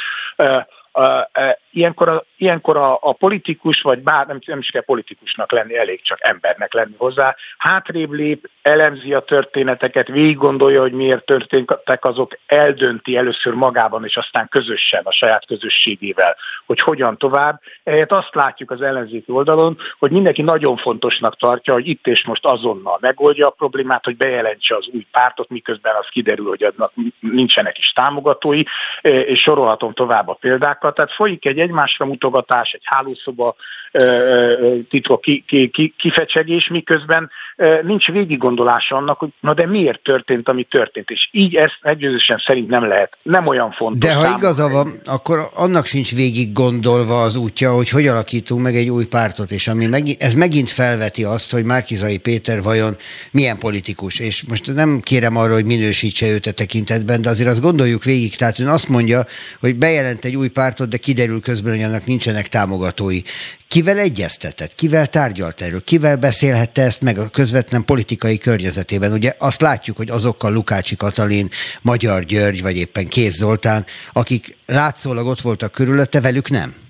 ilyenkor, 1.78 2.10
a, 2.10 2.24
ilyenkor 2.38 2.78
a, 2.78 2.98
a 3.02 3.14
politikus, 3.14 3.82
vagy 3.82 4.00
bár 4.00 4.28
nem, 4.28 4.40
nem 4.46 4.60
is 4.60 4.70
kell 4.70 4.82
politikusnak 4.82 5.52
lenni, 5.52 5.78
elég 5.78 6.02
csak 6.02 6.18
embernek 6.22 6.74
lenni 6.74 6.96
hozzá, 6.98 7.36
hátrébb 7.58 8.12
lép, 8.12 8.50
elemzi 8.62 9.14
a 9.14 9.20
történeteket, 9.20 10.08
végig 10.08 10.38
gondolja, 10.38 10.82
hogy 10.82 10.92
miért 10.92 11.26
történtek 11.26 12.06
azok, 12.06 12.38
eldönti 12.46 13.18
először 13.18 13.54
magában, 13.54 14.04
és 14.04 14.18
aztán 14.18 14.48
közösen, 14.48 15.02
a 15.04 15.12
saját 15.12 15.46
közösségével, 15.46 16.36
hogy 16.66 16.80
hogyan 16.80 17.18
tovább. 17.18 17.62
Ehhez 17.84 18.06
azt 18.10 18.36
látjuk 18.36 18.72
az 18.72 18.82
ellenzéki 18.82 19.32
oldalon, 19.32 19.78
hogy 20.00 20.12
mindenki 20.12 20.42
nagyon 20.42 20.78
fontosnak 20.78 21.38
tartja, 21.38 21.74
hogy 21.74 21.88
itt 21.88 22.08
és 22.08 22.26
most 22.26 22.46
azonnal 22.46 22.98
megoldja 23.02 23.48
a 23.48 23.50
problémát, 23.50 24.06
hogy 24.06 24.18
bejelentse 24.18 24.76
az 24.76 24.88
új 24.94 25.06
pártot, 25.12 25.50
miközben 25.50 25.96
az 26.00 26.08
kiderül, 26.10 26.48
hogy 26.48 26.64
adnak 26.64 26.92
nincsenek 27.20 27.78
is 27.78 27.92
támogatói, 27.92 28.64
és 29.02 29.42
sorolhatom 29.42 29.94
tovább 29.94 30.28
a 30.28 30.34
példákat. 30.34 30.96
Tehát 30.96 31.12
folyik 31.12 31.46
egy 31.46 31.60
egymásra 31.68 32.06
mutogatás, 32.06 32.72
egy 32.72 32.84
hálószoba 32.84 33.56
titkok 34.90 35.22
ki, 35.22 35.44
ki, 35.48 35.70
ki, 35.70 35.94
kifecsegés, 35.98 36.68
miközben 36.68 37.32
nincs 37.82 38.08
végiggondolása 38.08 38.96
annak, 38.96 39.20
hogy 39.20 39.30
na 39.40 39.54
de 39.54 39.66
miért 39.66 40.00
történt, 40.04 40.50
ami 40.50 40.64
történt. 40.64 41.10
És 41.10 41.30
így 41.32 41.56
ezt 41.56 41.78
egyőzősen 41.82 42.38
szerint 42.46 42.70
nem 42.70 42.88
lehet. 42.88 43.18
Nem 43.24 43.48
olyan 43.48 43.72
fontos. 43.72 44.10
De 44.10 44.16
ha 44.16 44.36
igaza 44.38 44.70
van, 44.70 45.00
akkor 45.06 45.50
annak 45.54 45.86
sincs 45.86 46.16
végig 46.16 46.54
gondolva 46.54 47.22
az 47.22 47.36
útja, 47.36 47.72
hogy 47.72 47.90
hogy 47.90 48.08
alakítunk 48.08 48.62
meg 48.62 48.76
egy 48.76 48.90
új 48.90 49.06
pártot, 49.06 49.52
és 49.52 49.68
ami 49.68 49.86
meg, 49.86 50.04
ez 50.20 50.34
megint 50.34 50.70
felveti 50.70 51.24
azt, 51.24 51.52
hogy 51.52 51.64
Márkizai 51.64 52.18
Péter 52.18 52.62
vajon 52.62 52.96
milyen 53.32 53.58
politikus. 53.58 54.20
És 54.20 54.44
most 54.48 54.74
nem 54.74 55.00
kérem 55.04 55.38
arra, 55.38 55.54
hogy 55.54 55.66
minősítse 55.66 56.28
őt 56.28 56.46
a 56.46 56.52
tekintetben, 56.52 57.22
de 57.22 57.30
azért 57.30 57.50
azt 57.50 57.62
gondoljuk 57.62 58.04
végig. 58.04 58.36
Tehát 58.36 58.60
ön 58.60 58.68
azt 58.68 58.90
mondja, 58.90 59.26
hogy 59.60 59.76
bejelent 59.76 60.26
egy 60.26 60.36
új 60.36 60.48
pártot, 60.48 60.90
de 60.90 60.98
kiderül 60.98 61.42
közben, 61.42 61.57
hogy 61.64 61.82
annak 61.82 62.06
nincsenek 62.06 62.48
támogatói. 62.48 63.22
Kivel 63.68 63.98
egyeztetett? 63.98 64.76
Kivel 64.76 65.08
tárgyalt 65.08 65.62
erről? 65.62 65.84
Kivel 65.84 66.18
beszélhette 66.18 66.82
ezt 66.82 67.02
meg 67.02 67.18
a 67.18 67.30
közvetlen 67.30 67.86
politikai 67.86 68.38
környezetében? 68.38 69.12
Ugye 69.12 69.34
azt 69.38 69.62
látjuk, 69.62 69.98
hogy 69.98 70.10
azokkal 70.10 70.54
Lukácsi 70.54 70.96
Katalin, 70.96 71.50
Magyar 71.82 72.24
György, 72.24 72.62
vagy 72.62 72.78
éppen 72.78 73.08
Kéz 73.08 73.36
Zoltán, 73.36 73.86
akik 74.14 74.56
látszólag 74.66 75.26
ott 75.26 75.42
voltak 75.42 75.72
körülötte, 75.72 76.22
velük 76.22 76.50
nem? 76.50 76.87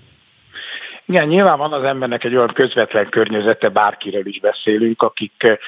Igen, 1.10 1.28
nyilván 1.28 1.58
van 1.58 1.72
az 1.72 1.82
embernek 1.82 2.24
egy 2.24 2.36
olyan 2.36 2.52
közvetlen 2.54 3.08
környezete, 3.08 3.68
bárkiről 3.68 4.26
is 4.26 4.40
beszélünk, 4.40 5.02
akik 5.02 5.58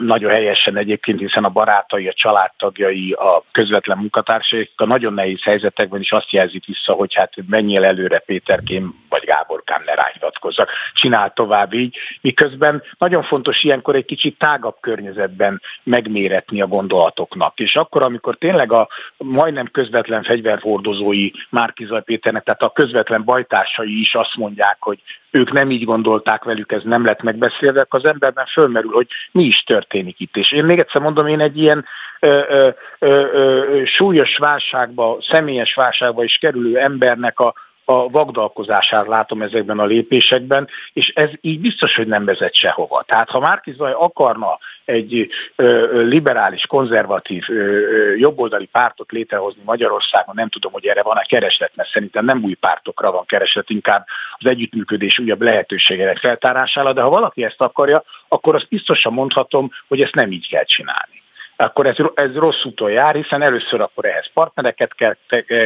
nagyon 0.00 0.30
helyesen 0.30 0.76
egyébként, 0.76 1.18
hiszen 1.18 1.44
a 1.44 1.48
barátai, 1.48 2.08
a 2.08 2.12
családtagjai, 2.12 3.12
a 3.12 3.42
közvetlen 3.52 3.98
munkatársai 3.98 4.70
a 4.76 4.84
nagyon 4.84 5.12
nehéz 5.12 5.42
helyzetekben 5.42 6.00
is 6.00 6.12
azt 6.12 6.30
jelzik 6.30 6.66
vissza, 6.66 6.92
hogy 6.92 7.14
hát 7.14 7.32
menjél 7.48 7.84
előre 7.84 8.18
Péterkém 8.18 8.94
vagy 9.08 9.24
Gáborkám 9.24 9.82
ne 9.86 9.94
ráhivatkozzak, 9.94 10.70
csinál 10.92 11.32
tovább 11.32 11.72
így, 11.72 11.96
miközben 12.20 12.82
nagyon 12.98 13.22
fontos 13.22 13.62
ilyenkor 13.64 13.94
egy 13.94 14.04
kicsit 14.04 14.38
tágabb 14.38 14.76
környezetben 14.80 15.62
megméretni 15.82 16.60
a 16.60 16.66
gondolatoknak. 16.66 17.58
És 17.58 17.76
akkor, 17.76 18.02
amikor 18.02 18.36
tényleg 18.36 18.72
a 18.72 18.88
majdnem 19.16 19.70
közvetlen 19.70 20.22
fegyverhordozói 20.22 21.30
Márkizaj 21.50 22.02
Péternek, 22.02 22.42
tehát 22.42 22.62
a 22.62 22.72
közvetlen 22.72 23.24
bajtársai 23.24 24.00
is 24.00 24.14
azt 24.14 24.36
mondják, 24.38 24.76
hogy 24.80 25.02
ők 25.30 25.52
nem 25.52 25.70
így 25.70 25.84
gondolták 25.84 26.44
velük, 26.44 26.72
ez 26.72 26.82
nem 26.82 27.04
lett 27.04 27.22
megbeszélve, 27.22 27.86
az 27.88 28.04
emberben 28.04 28.46
fölmerül, 28.46 28.92
hogy 28.92 29.06
mi 29.32 29.44
is 29.44 29.62
történik 29.66 30.20
itt. 30.20 30.36
És 30.36 30.52
én 30.52 30.64
még 30.64 30.78
egyszer 30.78 31.00
mondom, 31.00 31.26
én 31.26 31.40
egy 31.40 31.58
ilyen 31.58 31.84
ö, 32.20 32.40
ö, 32.48 32.68
ö, 32.98 33.08
ö, 33.32 33.84
súlyos 33.84 34.36
válságba, 34.36 35.16
személyes 35.20 35.74
válságba 35.74 36.24
is 36.24 36.36
kerülő 36.36 36.78
embernek 36.78 37.40
a, 37.40 37.54
a 37.90 38.08
vagdalkozását 38.08 39.06
látom 39.06 39.42
ezekben 39.42 39.78
a 39.78 39.84
lépésekben, 39.84 40.68
és 40.92 41.12
ez 41.14 41.30
így 41.40 41.60
biztos, 41.60 41.94
hogy 41.94 42.06
nem 42.06 42.24
vezet 42.24 42.54
sehova. 42.54 43.04
Tehát 43.06 43.28
ha 43.28 43.40
Márki 43.40 43.72
Zaj 43.72 43.92
akarna 43.92 44.58
egy 44.84 45.28
ö, 45.56 46.02
liberális, 46.02 46.66
konzervatív, 46.66 47.44
ö, 47.48 48.14
jobboldali 48.16 48.66
pártot 48.66 49.10
létrehozni 49.10 49.62
Magyarországon, 49.64 50.34
nem 50.34 50.48
tudom, 50.48 50.72
hogy 50.72 50.86
erre 50.86 51.02
van-e 51.02 51.22
kereslet, 51.22 51.72
mert 51.74 51.90
szerintem 51.90 52.24
nem 52.24 52.44
új 52.44 52.54
pártokra 52.54 53.10
van 53.12 53.24
kereslet, 53.26 53.70
inkább 53.70 54.06
az 54.38 54.46
együttműködés 54.46 55.18
újabb 55.18 55.42
lehetőségének 55.42 56.18
feltárására, 56.18 56.92
de 56.92 57.00
ha 57.00 57.08
valaki 57.08 57.44
ezt 57.44 57.60
akarja, 57.60 58.02
akkor 58.28 58.54
azt 58.54 58.68
biztosan 58.68 59.12
mondhatom, 59.12 59.70
hogy 59.88 60.00
ezt 60.00 60.14
nem 60.14 60.30
így 60.30 60.48
kell 60.48 60.64
csinálni 60.64 61.17
akkor 61.64 61.86
ez, 61.86 61.96
ez 62.14 62.34
rossz 62.34 62.64
úton 62.64 62.90
jár, 62.90 63.14
hiszen 63.14 63.42
először 63.42 63.80
akkor 63.80 64.04
ehhez 64.04 64.30
partnereket 64.32 64.94
kell 64.94 65.16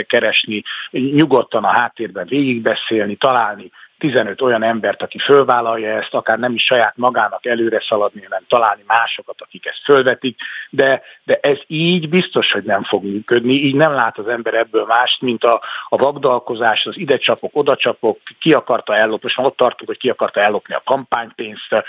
keresni, 0.03 0.63
nyugodtan 0.91 1.65
a 1.65 1.69
háttérben 1.69 2.27
végigbeszélni, 2.27 3.15
találni 3.15 3.71
15 4.03 4.41
olyan 4.41 4.63
embert, 4.63 5.03
aki 5.03 5.19
fölvállalja 5.19 5.97
ezt, 5.97 6.15
akár 6.15 6.39
nem 6.39 6.55
is 6.55 6.65
saját 6.65 6.97
magának 6.97 7.47
előre 7.47 7.81
szaladni, 7.89 8.23
hanem 8.23 8.43
találni 8.49 8.83
másokat, 8.87 9.41
akik 9.41 9.67
ezt 9.67 9.81
fölvetik, 9.85 10.39
de, 10.71 11.03
de 11.25 11.39
ez 11.43 11.59
így 11.67 12.09
biztos, 12.09 12.53
hogy 12.53 12.63
nem 12.63 12.83
fog 12.83 13.05
működni, 13.05 13.53
így 13.53 13.75
nem 13.75 13.93
lát 13.93 14.19
az 14.19 14.29
ember 14.29 14.55
ebből 14.55 14.85
mást, 14.85 15.21
mint 15.21 15.45
a, 15.45 15.61
a 15.89 15.97
vagdalkozás, 15.97 16.87
az 16.87 16.99
ide 16.99 17.17
csapok, 17.17 17.51
oda 17.57 17.77
csapok, 17.77 18.19
ki 18.41 18.53
akarta 18.53 18.97
ellopni, 18.97 19.21
most 19.23 19.37
már 19.37 19.47
ott 19.47 19.57
tartunk, 19.57 19.91
hogy 19.91 19.99
ki 19.99 20.11
akarta 20.11 20.41
ellopni 20.41 20.75
a 20.75 20.83
kampánypénzt, 20.85 21.85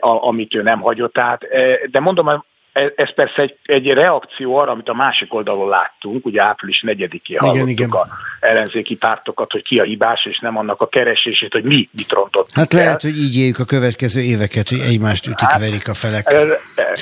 amit 0.00 0.54
ő 0.54 0.62
nem 0.62 0.80
hagyott 0.80 1.18
át, 1.18 1.46
de 1.90 2.00
mondom, 2.00 2.44
ez 2.74 3.14
persze 3.14 3.42
egy, 3.42 3.56
egy 3.64 3.86
reakció 3.86 4.56
arra, 4.56 4.70
amit 4.70 4.88
a 4.88 4.94
másik 4.94 5.34
oldalon 5.34 5.68
láttunk, 5.68 6.26
ugye 6.26 6.42
április 6.42 6.84
4-én 6.86 7.38
hallottuk 7.38 7.68
igen, 7.68 7.90
a 7.90 8.06
ellenzéki 8.40 8.96
pártokat, 8.96 9.52
hogy 9.52 9.62
ki 9.62 9.78
a 9.78 9.82
hibás, 9.82 10.24
és 10.24 10.38
nem 10.38 10.56
annak 10.56 10.80
a 10.80 10.86
keresését, 10.86 11.52
hogy 11.52 11.62
mi 11.62 11.88
mit 11.92 12.12
rontott. 12.12 12.50
Hát 12.52 12.74
el. 12.74 12.84
lehet, 12.84 13.02
hogy 13.02 13.18
így 13.18 13.36
éljük 13.36 13.58
a 13.58 13.64
következő 13.64 14.20
éveket, 14.20 14.68
hogy 14.68 14.78
egymást 14.78 15.26
ütik, 15.26 15.48
hát, 15.48 15.60
verik 15.60 15.88
a 15.88 15.94
felek. 15.94 16.34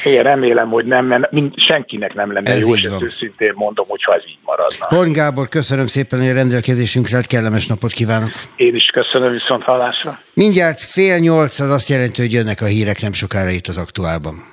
Én 0.04 0.22
remélem, 0.22 0.68
hogy 0.68 0.84
nem, 0.84 1.06
mert 1.06 1.30
senkinek 1.56 2.14
nem 2.14 2.32
lenne 2.32 2.52
ez 2.52 2.60
jó, 2.60 2.74
és 2.74 2.88
őszintén 3.00 3.52
mondom, 3.54 3.86
hogyha 3.88 4.14
ez 4.14 4.22
így 4.26 4.38
maradna. 4.44 4.86
Horn 4.88 5.12
Gábor, 5.12 5.48
köszönöm 5.48 5.86
szépen, 5.86 6.18
hogy 6.18 6.28
a 6.28 6.32
rendelkezésünkre 6.32 7.20
kellemes 7.22 7.66
napot 7.66 7.92
kívánok. 7.92 8.30
Én 8.56 8.74
is 8.74 8.86
köszönöm, 8.86 9.32
viszont 9.32 9.62
hallásra. 9.62 10.20
Mindjárt 10.34 10.80
fél 10.80 11.18
nyolc, 11.18 11.60
az 11.60 11.70
azt 11.70 11.88
jelenti, 11.88 12.20
hogy 12.20 12.32
jönnek 12.32 12.60
a 12.60 12.66
hírek 12.66 13.00
nem 13.00 13.12
sokára 13.12 13.50
itt 13.50 13.66
az 13.66 13.76
aktuálban. 13.76 14.52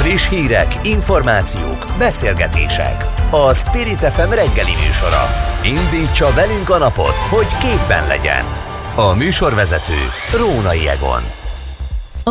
Friss 0.00 0.28
hírek, 0.28 0.74
információk, 0.82 1.84
beszélgetések. 1.98 3.04
A 3.30 3.54
Spirit 3.54 3.98
FM 3.98 4.30
reggeli 4.30 4.72
műsora. 4.84 5.26
Indítsa 5.64 6.32
velünk 6.34 6.70
a 6.70 6.78
napot, 6.78 7.14
hogy 7.14 7.46
képben 7.58 8.06
legyen. 8.06 8.44
A 8.94 9.14
műsorvezető 9.14 9.98
Rónai 10.38 10.88
Egon. 10.88 11.39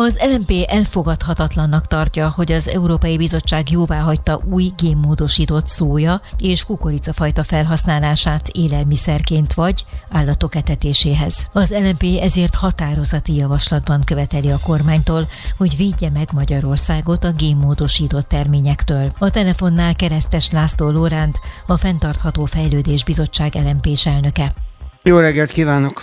Az 0.06 0.18
LMP 0.32 0.50
elfogadhatatlannak 0.66 1.86
tartja, 1.86 2.32
hogy 2.36 2.52
az 2.52 2.68
Európai 2.68 3.16
Bizottság 3.16 3.70
jóváhagyta 3.70 4.40
új 4.52 4.70
génmódosított 4.82 5.66
szója 5.66 6.20
és 6.38 6.64
kukoricafajta 6.64 7.42
felhasználását 7.42 8.48
élelmiszerként 8.52 9.54
vagy 9.54 9.84
állatok 10.10 10.54
etetéséhez. 10.54 11.48
Az 11.52 11.70
LMP 11.70 12.02
ezért 12.20 12.54
határozati 12.54 13.34
javaslatban 13.34 14.00
követeli 14.04 14.50
a 14.50 14.64
kormánytól, 14.66 15.22
hogy 15.58 15.76
védje 15.76 16.10
meg 16.10 16.28
Magyarországot 16.32 17.24
a 17.24 17.32
génmódosított 17.32 18.28
terményektől. 18.28 19.06
A 19.18 19.30
telefonnál 19.30 19.96
keresztes 19.96 20.50
László 20.50 20.90
Lóránt, 20.90 21.36
a 21.66 21.76
Fentartható 21.76 22.44
Fejlődés 22.44 23.04
Bizottság 23.04 23.52
LMP-s 23.54 24.06
elnöke. 24.06 24.52
Jó 25.02 25.18
reggelt 25.18 25.50
kívánok! 25.50 26.02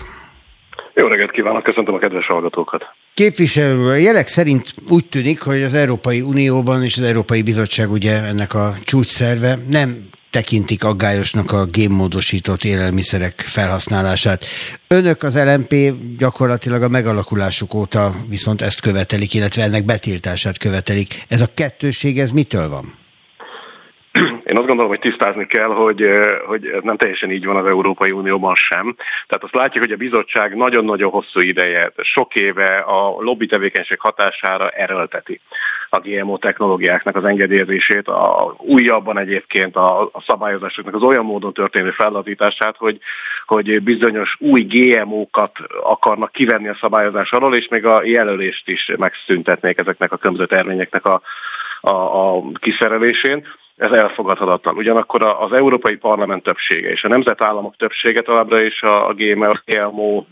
Jó 0.93 1.07
reggelt 1.07 1.31
kívánok, 1.31 1.63
köszöntöm 1.63 1.93
a 1.93 1.97
kedves 1.97 2.25
hallgatókat! 2.25 2.96
Képviselő, 3.17 3.87
a 3.87 3.95
jelek 3.95 4.27
szerint 4.27 4.73
úgy 4.89 5.05
tűnik, 5.05 5.41
hogy 5.41 5.63
az 5.63 5.73
Európai 5.73 6.21
Unióban 6.21 6.83
és 6.83 6.97
az 6.97 7.03
Európai 7.03 7.41
Bizottság 7.41 7.91
ugye 7.91 8.23
ennek 8.23 8.53
a 8.53 8.77
csúcsszerve 8.83 9.59
nem 9.69 10.09
tekintik 10.29 10.83
aggályosnak 10.83 11.51
a 11.51 11.65
génmódosított 11.65 12.63
élelmiszerek 12.63 13.39
felhasználását. 13.39 14.45
Önök 14.87 15.23
az 15.23 15.35
LMP 15.35 15.75
gyakorlatilag 16.17 16.81
a 16.81 16.87
megalakulásuk 16.87 17.73
óta 17.73 18.15
viszont 18.29 18.61
ezt 18.61 18.79
követelik, 18.79 19.33
illetve 19.33 19.63
ennek 19.63 19.85
betiltását 19.85 20.57
követelik. 20.57 21.25
Ez 21.27 21.41
a 21.41 21.49
kettőség, 21.53 22.19
ez 22.19 22.31
mitől 22.31 22.69
van? 22.69 23.06
Én 24.45 24.57
azt 24.57 24.65
gondolom, 24.65 24.87
hogy 24.87 24.99
tisztázni 24.99 25.47
kell, 25.47 25.67
hogy, 25.67 26.05
hogy 26.45 26.65
ez 26.65 26.83
nem 26.83 26.97
teljesen 26.97 27.31
így 27.31 27.45
van 27.45 27.55
az 27.55 27.65
Európai 27.65 28.11
Unióban 28.11 28.55
sem. 28.55 28.95
Tehát 29.27 29.43
azt 29.43 29.55
látjuk, 29.55 29.83
hogy 29.83 29.93
a 29.93 29.97
bizottság 29.97 30.55
nagyon-nagyon 30.55 31.11
hosszú 31.11 31.39
ideje, 31.39 31.91
sok 31.97 32.35
éve 32.35 32.77
a 32.77 33.15
lobby 33.19 33.45
tevékenység 33.45 33.99
hatására 33.99 34.69
erőlteti 34.69 35.41
a 35.89 35.99
GMO 35.99 36.37
technológiáknak 36.37 37.15
az 37.15 37.23
engedélyezését, 37.23 38.07
a 38.07 38.55
újabban 38.57 39.17
egyébként 39.17 39.75
a, 39.75 40.01
a 40.01 40.23
szabályozásoknak 40.25 40.95
az 40.95 41.03
olyan 41.03 41.25
módon 41.25 41.53
történő 41.53 41.91
fellazítását, 41.91 42.75
hogy, 42.77 42.99
hogy 43.45 43.81
bizonyos 43.83 44.35
új 44.39 44.61
GMO-kat 44.61 45.57
akarnak 45.83 46.31
kivenni 46.31 46.67
a 46.67 46.77
szabályozás 46.79 47.31
alól, 47.31 47.55
és 47.55 47.67
még 47.67 47.85
a 47.85 48.03
jelölést 48.03 48.69
is 48.69 48.91
megszüntetnék 48.97 49.79
ezeknek 49.79 50.11
a 50.11 50.17
különböző 50.17 50.47
terményeknek 50.47 51.05
a, 51.05 51.21
a, 51.81 51.89
a 51.89 52.41
kiszerelésén 52.59 53.47
ez 53.77 53.91
elfogadhatatlan. 53.91 54.75
Ugyanakkor 54.75 55.23
az 55.23 55.53
Európai 55.53 55.95
Parlament 55.95 56.43
többsége 56.43 56.89
és 56.89 57.03
a 57.03 57.07
nemzetállamok 57.07 57.75
többsége 57.77 58.21
továbbra 58.21 58.61
is 58.61 58.81
a 58.81 59.13
GMO 59.65 60.25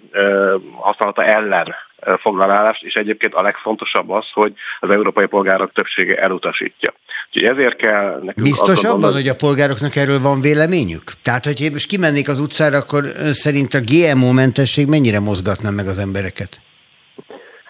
használata 0.80 1.24
ellen 1.24 1.76
foglal 2.22 2.52
állást, 2.52 2.84
és 2.84 2.94
egyébként 2.94 3.34
a 3.34 3.42
legfontosabb 3.42 4.10
az, 4.10 4.26
hogy 4.34 4.54
az 4.80 4.90
európai 4.90 5.26
polgárok 5.26 5.72
többsége 5.74 6.16
elutasítja. 6.16 6.94
Úgyhogy 7.28 7.58
ezért 7.58 7.76
kell 7.76 8.20
nekünk 8.24 8.48
Biztos 8.48 8.80
abban, 8.80 8.92
mondani, 8.92 9.14
hogy 9.14 9.28
a 9.28 9.36
polgároknak 9.36 9.96
erről 9.96 10.22
van 10.22 10.42
véleményük? 10.42 11.04
Tehát, 11.22 11.46
hogy 11.46 11.62
én 11.62 11.72
most 11.72 11.88
kimennék 11.88 12.28
az 12.28 12.40
utcára, 12.40 12.78
akkor 12.78 13.04
ön 13.18 13.34
szerint 13.34 13.74
a 13.74 13.80
GMO-mentesség 13.80 14.88
mennyire 14.88 15.20
mozgatna 15.20 15.70
meg 15.70 15.88
az 15.88 15.98
embereket? 15.98 16.60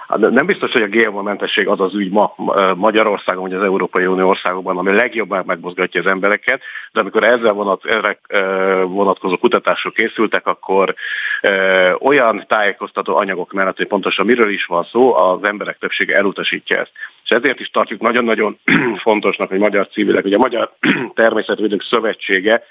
Nem 0.08 0.46
biztos, 0.46 0.72
hogy 0.72 0.82
a 0.82 0.88
GMO 0.88 1.22
mentesség 1.22 1.68
az 1.68 1.80
az 1.80 1.94
ügy 1.94 2.12
ma 2.12 2.36
Magyarországon, 2.76 3.44
vagy 3.44 3.54
az 3.54 3.64
Európai 3.64 4.06
Unió 4.06 4.28
országokban, 4.28 4.78
ami 4.78 4.92
legjobban 4.92 5.44
megmozgatja 5.46 6.02
az 6.02 6.08
embereket, 6.08 6.62
de 6.92 7.00
amikor 7.00 7.24
ezzel 7.24 7.54
vonat, 7.54 7.86
erre 7.86 8.20
vonatkozó 8.84 9.38
kutatások 9.38 9.94
készültek, 9.94 10.48
akkor 10.48 10.96
olyan 12.00 12.46
tájékoztató 12.48 13.18
anyagok 13.18 13.54
mellett, 13.54 13.78
hogy 13.78 13.88
pontosan 13.88 14.26
miről 14.26 14.50
is 14.50 14.66
van 14.66 14.84
szó, 14.84 15.16
az 15.18 15.40
emberek 15.44 15.78
többsége 15.78 16.16
elutasítja 16.16 16.78
ezt. 16.78 16.92
És 17.24 17.30
ezért 17.30 17.60
is 17.60 17.70
tartjuk 17.70 18.02
nagyon-nagyon 18.02 18.60
fontosnak, 19.06 19.50
hogy 19.50 19.60
magyar 19.60 19.88
civilek, 19.88 20.26
ugye 20.26 20.36
a 20.36 20.40
Magyar 20.40 20.74
Természetvédők 21.14 21.84
Szövetsége 21.90 22.64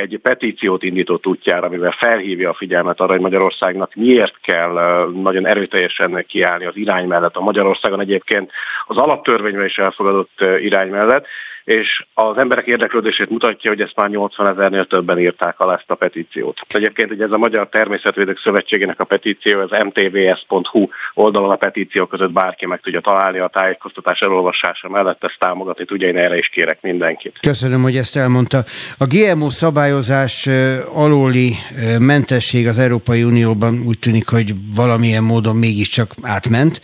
egy 0.00 0.18
petíciót 0.22 0.82
indított 0.82 1.26
útjára, 1.26 1.66
amivel 1.66 1.90
felhívja 1.98 2.50
a 2.50 2.54
figyelmet 2.54 3.00
arra, 3.00 3.12
hogy 3.12 3.20
Magyarországnak 3.20 3.94
miért 3.94 4.34
kell 4.42 4.72
nagyon 5.14 5.46
erőteljesen 5.46 6.24
kiállni 6.28 6.64
az 6.64 6.76
irány 6.76 7.06
mellett. 7.06 7.36
A 7.36 7.40
Magyarországon 7.40 8.00
egyébként 8.00 8.50
az 8.86 8.96
alaptörvényben 8.96 9.64
is 9.64 9.78
elfogadott 9.78 10.44
irány 10.60 10.90
mellett, 10.90 11.26
és 11.70 12.04
az 12.14 12.36
emberek 12.36 12.66
érdeklődését 12.66 13.30
mutatja, 13.30 13.70
hogy 13.70 13.80
ezt 13.80 13.96
már 13.96 14.08
80 14.08 14.46
ezernél 14.46 14.86
többen 14.86 15.18
írták 15.18 15.60
alá 15.60 15.74
ezt 15.74 15.90
a 15.90 15.94
petíciót. 15.94 16.60
Egyébként 16.68 17.10
ugye 17.10 17.24
ez 17.24 17.30
a 17.30 17.38
Magyar 17.38 17.68
Természetvédők 17.68 18.38
Szövetségének 18.38 19.00
a 19.00 19.04
petíció, 19.04 19.60
az 19.60 19.70
mtvs.hu 19.84 20.88
oldalon 21.14 21.50
a 21.50 21.56
petíció 21.56 22.06
között 22.06 22.30
bárki 22.32 22.66
meg 22.66 22.80
tudja 22.80 23.00
találni 23.00 23.38
a 23.38 23.48
tájékoztatás 23.48 24.20
elolvasása 24.20 24.88
mellett, 24.88 25.24
ezt 25.24 25.38
támogatni 25.38 25.84
tudja, 25.84 26.08
én 26.08 26.16
erre 26.16 26.38
is 26.38 26.48
kérek 26.48 26.82
mindenkit. 26.82 27.38
Köszönöm, 27.40 27.82
hogy 27.82 27.96
ezt 27.96 28.16
elmondta. 28.16 28.64
A 28.98 29.06
GMO 29.06 29.50
szabályozás 29.50 30.48
alóli 30.92 31.54
mentesség 31.98 32.66
az 32.66 32.78
Európai 32.78 33.22
Unióban 33.22 33.82
úgy 33.86 33.98
tűnik, 33.98 34.28
hogy 34.28 34.52
valamilyen 34.74 35.22
módon 35.22 35.56
mégiscsak 35.56 36.14
átment 36.22 36.80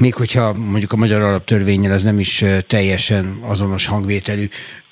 még 0.00 0.14
hogyha 0.14 0.52
mondjuk 0.52 0.92
a 0.92 0.96
magyar 0.96 1.20
alaptörvényel 1.20 1.92
ez 1.92 2.02
nem 2.02 2.18
is 2.18 2.44
teljesen 2.66 3.40
azonos 3.48 3.86
hangvételű, 3.86 4.44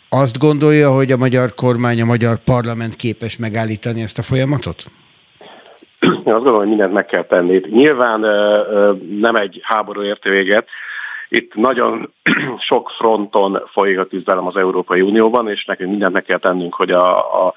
azt 0.09 0.39
gondolja, 0.39 0.91
hogy 0.91 1.13
a 1.13 1.17
magyar 1.17 1.55
kormány, 1.55 2.01
a 2.01 2.05
magyar 2.05 2.39
parlament 2.45 2.97
képes 2.97 3.37
megállítani 3.37 4.01
ezt 4.01 4.19
a 4.19 4.23
folyamatot? 4.23 4.85
Én 6.01 6.11
azt 6.11 6.25
gondolom, 6.25 6.59
hogy 6.59 6.69
mindent 6.69 6.93
meg 6.93 7.07
kell 7.07 7.25
tenni. 7.25 7.61
Nyilván 7.71 8.21
nem 9.21 9.37
egy 9.37 9.61
háború 9.63 10.03
érte 10.03 10.31
véget, 10.31 10.69
itt 11.29 11.55
nagyon 11.55 12.13
sok 12.69 12.91
fronton 12.99 13.63
folyik 13.73 13.99
a 13.99 14.05
küzdelem 14.05 14.47
az 14.47 14.57
Európai 14.57 15.01
Unióban, 15.01 15.49
és 15.49 15.65
nekünk 15.65 15.91
mindent 15.91 16.13
meg 16.13 16.25
kell 16.25 16.39
tennünk, 16.39 16.75
hogy 16.75 16.91
a, 16.91 17.47
a 17.47 17.55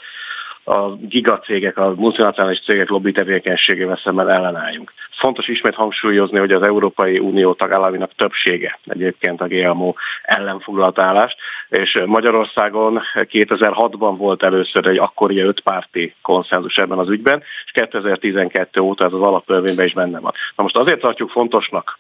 a 0.64 0.90
gigacégek, 0.90 1.78
a 1.78 1.94
multinacionális 1.96 2.62
cégek 2.62 2.90
lobby 2.90 3.12
tevékenységével 3.12 4.00
szemben 4.04 4.30
ellenálljunk. 4.30 4.94
Fontos 5.12 5.48
ismét 5.48 5.76
hangsúlyozni, 5.76 6.40
hogy 6.40 6.52
az 6.52 6.62
Európai 6.62 7.20
Unió 7.20 7.54
tagállaminak 7.54 8.16
többsége 8.16 8.80
egyébként 8.86 9.42
a 9.42 9.48
GMO 9.48 9.94
ellen 10.24 10.62
állást, 10.96 11.38
és 11.70 12.04
Magyarországon 12.06 13.02
2006-ban 13.14 14.14
volt 14.18 14.44
először 14.44 14.88
egy 14.88 14.98
akkori 14.98 15.40
ötpárti 15.40 16.16
konszenzus 16.22 16.78
ebben 16.78 16.98
az 16.98 17.10
ügyben, 17.10 17.44
és 17.66 17.72
2012 17.72 18.80
óta 18.80 19.06
ez 19.06 19.14
az 19.14 19.22
alaptörvényben 19.22 19.86
is 19.86 19.94
benne 19.94 20.20
van. 20.20 20.32
Na 20.56 20.64
most 20.64 20.78
azért 20.78 21.00
tartjuk 21.00 21.30
fontosnak 21.30 22.00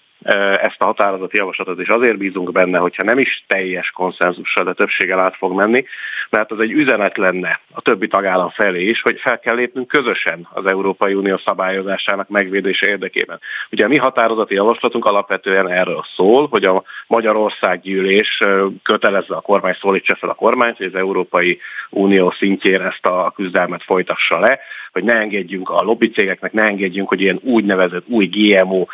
ezt 0.62 0.81
a 0.81 0.86
határozati 0.86 1.38
javaslatot, 1.38 1.79
és 1.79 1.88
azért 1.88 2.17
bízunk 2.17 2.51
benne, 2.51 2.77
hogyha 2.77 3.03
nem 3.03 3.19
is 3.19 3.43
teljes 3.47 3.91
konszenzussal, 3.91 4.63
de 4.63 4.73
többséggel 4.73 5.19
át 5.19 5.36
fog 5.36 5.55
menni, 5.55 5.86
mert 6.29 6.51
az 6.51 6.59
egy 6.59 6.71
üzenet 6.71 7.17
lenne 7.17 7.59
a 7.71 7.81
többi 7.81 8.07
tagállam 8.07 8.49
felé 8.49 8.83
is, 8.83 9.01
hogy 9.01 9.19
fel 9.19 9.39
kell 9.39 9.55
lépnünk 9.55 9.88
közösen 9.88 10.47
az 10.53 10.65
Európai 10.65 11.13
Unió 11.13 11.38
szabályozásának 11.38 12.27
megvédése 12.29 12.88
érdekében. 12.88 13.39
Ugye 13.71 13.86
a 13.86 13.88
mi 13.88 13.97
határozati 13.97 14.53
javaslatunk 14.53 15.05
alapvetően 15.05 15.69
erről 15.69 16.05
szól, 16.15 16.47
hogy 16.47 16.63
a 16.65 16.83
Magyarország 17.07 17.81
gyűlés 17.81 18.43
kötelezze 18.83 19.36
a 19.36 19.41
kormány, 19.41 19.77
szólítsa 19.79 20.15
fel 20.15 20.29
a 20.29 20.33
kormányt, 20.33 20.77
hogy 20.77 20.86
az 20.86 20.95
Európai 20.95 21.59
Unió 21.89 22.31
szintjén 22.31 22.81
ezt 22.81 23.05
a 23.05 23.31
küzdelmet 23.36 23.83
folytassa 23.83 24.39
le, 24.39 24.59
hogy 24.91 25.03
ne 25.03 25.13
engedjünk 25.13 25.69
a 25.69 25.81
lobbicégeknek, 25.81 26.51
ne 26.51 26.63
engedjünk, 26.63 27.07
hogy 27.07 27.21
ilyen 27.21 27.39
úgynevezett 27.41 28.03
új 28.07 28.25
GMO 28.25 28.86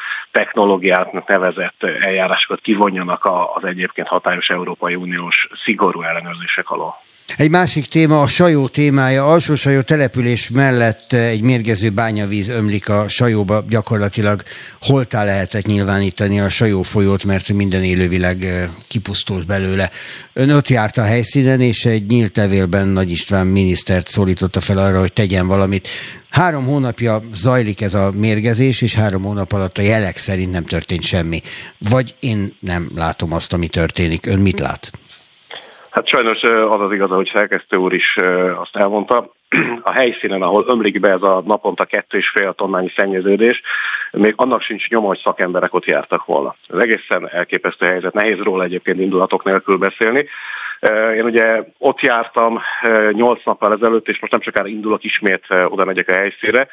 technológiáknak 1.20 1.28
nevezett 1.28 1.84
eljárásokat 2.06 2.62
kivonjanak 2.62 3.26
az 3.56 3.64
egyébként 3.64 4.08
hatályos 4.08 4.50
Európai 4.50 4.96
Uniós 4.96 5.48
szigorú 5.64 6.02
ellenőrzések 6.02 6.70
alól. 6.70 6.96
Egy 7.38 7.50
másik 7.50 7.88
téma 7.88 8.22
a 8.22 8.28
sajó 8.28 8.68
témája. 8.68 9.32
Alsó 9.32 9.56
sajó 9.56 9.82
település 9.82 10.50
mellett 10.50 11.14
egy 11.14 11.42
mérgező 11.42 11.90
bányavíz 11.90 12.48
ömlik 12.48 12.90
a 12.90 13.08
sajóba. 13.08 13.64
Gyakorlatilag 13.68 14.44
holtá 14.82 15.24
lehetett 15.24 15.66
nyilvánítani 15.66 16.40
a 16.40 16.50
sajó 16.50 16.82
folyót, 16.82 17.24
mert 17.24 17.50
minden 17.50 17.84
élővileg 17.84 18.70
kipusztult 18.88 19.46
belőle. 19.46 19.90
Ön 20.34 20.50
ott 20.50 20.68
járt 20.68 20.98
a 20.98 21.04
helyszínen, 21.04 21.62
és 21.62 21.86
egy 21.86 22.06
nyílt 22.06 22.38
levélben 22.38 22.88
Nagy 22.88 23.12
István 23.12 23.48
minisztert 23.48 24.08
szólította 24.08 24.62
fel 24.62 24.78
arra, 24.78 25.00
hogy 25.00 25.14
tegyen 25.14 25.48
valamit. 25.48 25.88
Három 26.30 26.66
hónapja 26.66 27.24
zajlik 27.34 27.82
ez 27.82 27.94
a 27.94 28.12
mérgezés, 28.12 28.82
és 28.82 28.94
három 28.94 29.24
hónap 29.24 29.52
alatt 29.52 29.78
a 29.78 29.82
jelek 29.82 30.18
szerint 30.18 30.52
nem 30.52 30.66
történt 30.66 31.04
semmi. 31.04 31.42
Vagy 31.78 32.16
én 32.20 32.58
nem 32.60 32.92
látom 32.96 33.34
azt, 33.34 33.54
ami 33.54 33.68
történik. 33.68 34.26
Ön 34.26 34.40
mit 34.40 34.60
lát? 34.60 34.92
Hát 35.92 36.08
sajnos 36.08 36.44
az 36.44 36.82
az 36.82 36.92
igaz, 36.92 37.10
hogy 37.10 37.30
szerkesztő 37.34 37.78
úr 37.78 37.94
is 37.94 38.16
azt 38.56 38.76
elmondta, 38.76 39.32
a 39.82 39.92
helyszínen, 39.92 40.42
ahol 40.42 40.66
ömlik 40.68 41.00
be 41.00 41.10
ez 41.10 41.22
a 41.22 41.44
naponta 41.46 41.86
kettő 41.86 42.18
és 42.18 42.30
fél 42.30 42.54
tonnányi 42.54 42.92
szennyeződés, 42.96 43.62
még 44.12 44.34
annak 44.36 44.62
sincs 44.62 44.90
nyoma, 44.90 45.08
hogy 45.08 45.20
szakemberek 45.24 45.74
ott 45.74 45.86
jártak 45.86 46.26
volna. 46.26 46.56
Ez 46.68 46.80
egészen 46.80 47.30
elképesztő 47.30 47.86
helyzet, 47.86 48.14
nehéz 48.14 48.38
róla 48.38 48.64
egyébként 48.64 49.00
indulatok 49.00 49.44
nélkül 49.44 49.78
beszélni. 49.78 50.26
Én 51.16 51.24
ugye 51.24 51.64
ott 51.78 52.00
jártam 52.00 52.62
8 53.12 53.44
nappal 53.44 53.74
ezelőtt, 53.74 54.08
és 54.08 54.20
most 54.20 54.32
nem 54.32 54.42
sokára 54.42 54.68
indulok 54.68 55.04
ismét, 55.04 55.46
oda 55.50 55.86
megyek 55.86 56.10
a 56.10 56.14
helyszínre, 56.14 56.68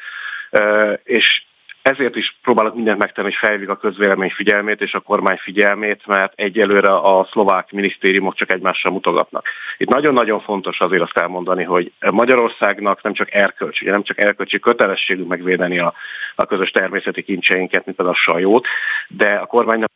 és 1.03 1.43
ezért 1.87 2.15
is 2.15 2.37
próbálok 2.41 2.75
mindent 2.75 2.97
megtenni, 2.97 3.27
hogy 3.27 3.37
felhívjuk 3.37 3.69
a 3.69 3.77
közvélemény 3.77 4.29
figyelmét 4.29 4.81
és 4.81 4.93
a 4.93 4.99
kormány 4.99 5.37
figyelmét, 5.37 6.05
mert 6.05 6.33
egyelőre 6.35 6.95
a 6.95 7.27
szlovák 7.31 7.71
minisztériumok 7.71 8.35
csak 8.35 8.51
egymással 8.51 8.91
mutogatnak. 8.91 9.47
Itt 9.77 9.89
nagyon-nagyon 9.89 10.39
fontos 10.39 10.79
azért 10.79 11.01
azt 11.01 11.17
elmondani, 11.17 11.63
hogy 11.63 11.91
Magyarországnak 12.11 13.01
nem 13.03 13.13
csak 13.13 13.33
erkölcsi, 13.33 13.85
nem 13.85 14.03
csak 14.03 14.17
erkölcsi 14.17 14.59
kötelességünk 14.59 15.27
megvédeni 15.27 15.79
a, 15.79 15.93
a 16.35 16.45
közös 16.45 16.71
természeti 16.71 17.21
kincseinket, 17.21 17.85
mint 17.85 17.97
például 17.97 18.17
a 18.17 18.31
sajót, 18.31 18.67
de 19.07 19.33
a 19.33 19.45
kormánynak 19.45 19.91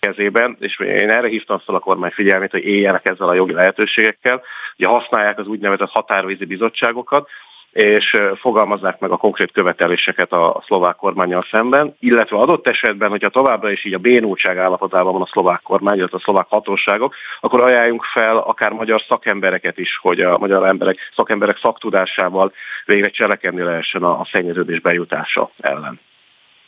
kezében, 0.00 0.56
és 0.60 0.78
én 0.78 1.10
erre 1.10 1.28
hívtam 1.28 1.58
fel 1.58 1.74
a 1.74 1.78
kormány 1.78 2.10
figyelmét, 2.10 2.50
hogy 2.50 2.64
éljenek 2.64 3.08
ezzel 3.08 3.28
a 3.28 3.34
jogi 3.34 3.52
lehetőségekkel, 3.52 4.42
hogy 4.76 4.86
használják 4.86 5.38
az 5.38 5.46
úgynevezett 5.46 5.90
határvízi 5.90 6.44
bizottságokat, 6.44 7.28
és 7.72 8.16
fogalmazzák 8.40 8.98
meg 8.98 9.10
a 9.10 9.16
konkrét 9.16 9.52
követeléseket 9.52 10.32
a 10.32 10.62
szlovák 10.66 10.96
kormányjal 10.96 11.46
szemben, 11.50 11.96
illetve 11.98 12.36
adott 12.36 12.66
esetben, 12.66 13.10
hogyha 13.10 13.28
továbbra 13.28 13.70
is 13.70 13.84
így 13.84 13.94
a 13.94 13.98
bénultság 13.98 14.58
állapotában 14.58 15.12
van 15.12 15.22
a 15.22 15.28
szlovák 15.32 15.62
kormány, 15.62 15.96
illetve 15.96 16.16
a 16.16 16.20
szlovák 16.20 16.46
hatóságok, 16.48 17.14
akkor 17.40 17.60
ajánljunk 17.60 18.04
fel 18.04 18.36
akár 18.36 18.72
magyar 18.72 19.02
szakembereket 19.08 19.78
is, 19.78 19.98
hogy 20.02 20.20
a 20.20 20.38
magyar 20.38 20.66
emberek, 20.66 20.98
szakemberek 21.14 21.58
szaktudásával 21.58 22.52
végre 22.84 23.08
cselekedni 23.08 23.62
lehessen 23.62 24.02
a, 24.02 24.20
a 24.20 24.28
szennyeződés 24.32 24.80
bejutása 24.80 25.50
ellen. 25.60 26.00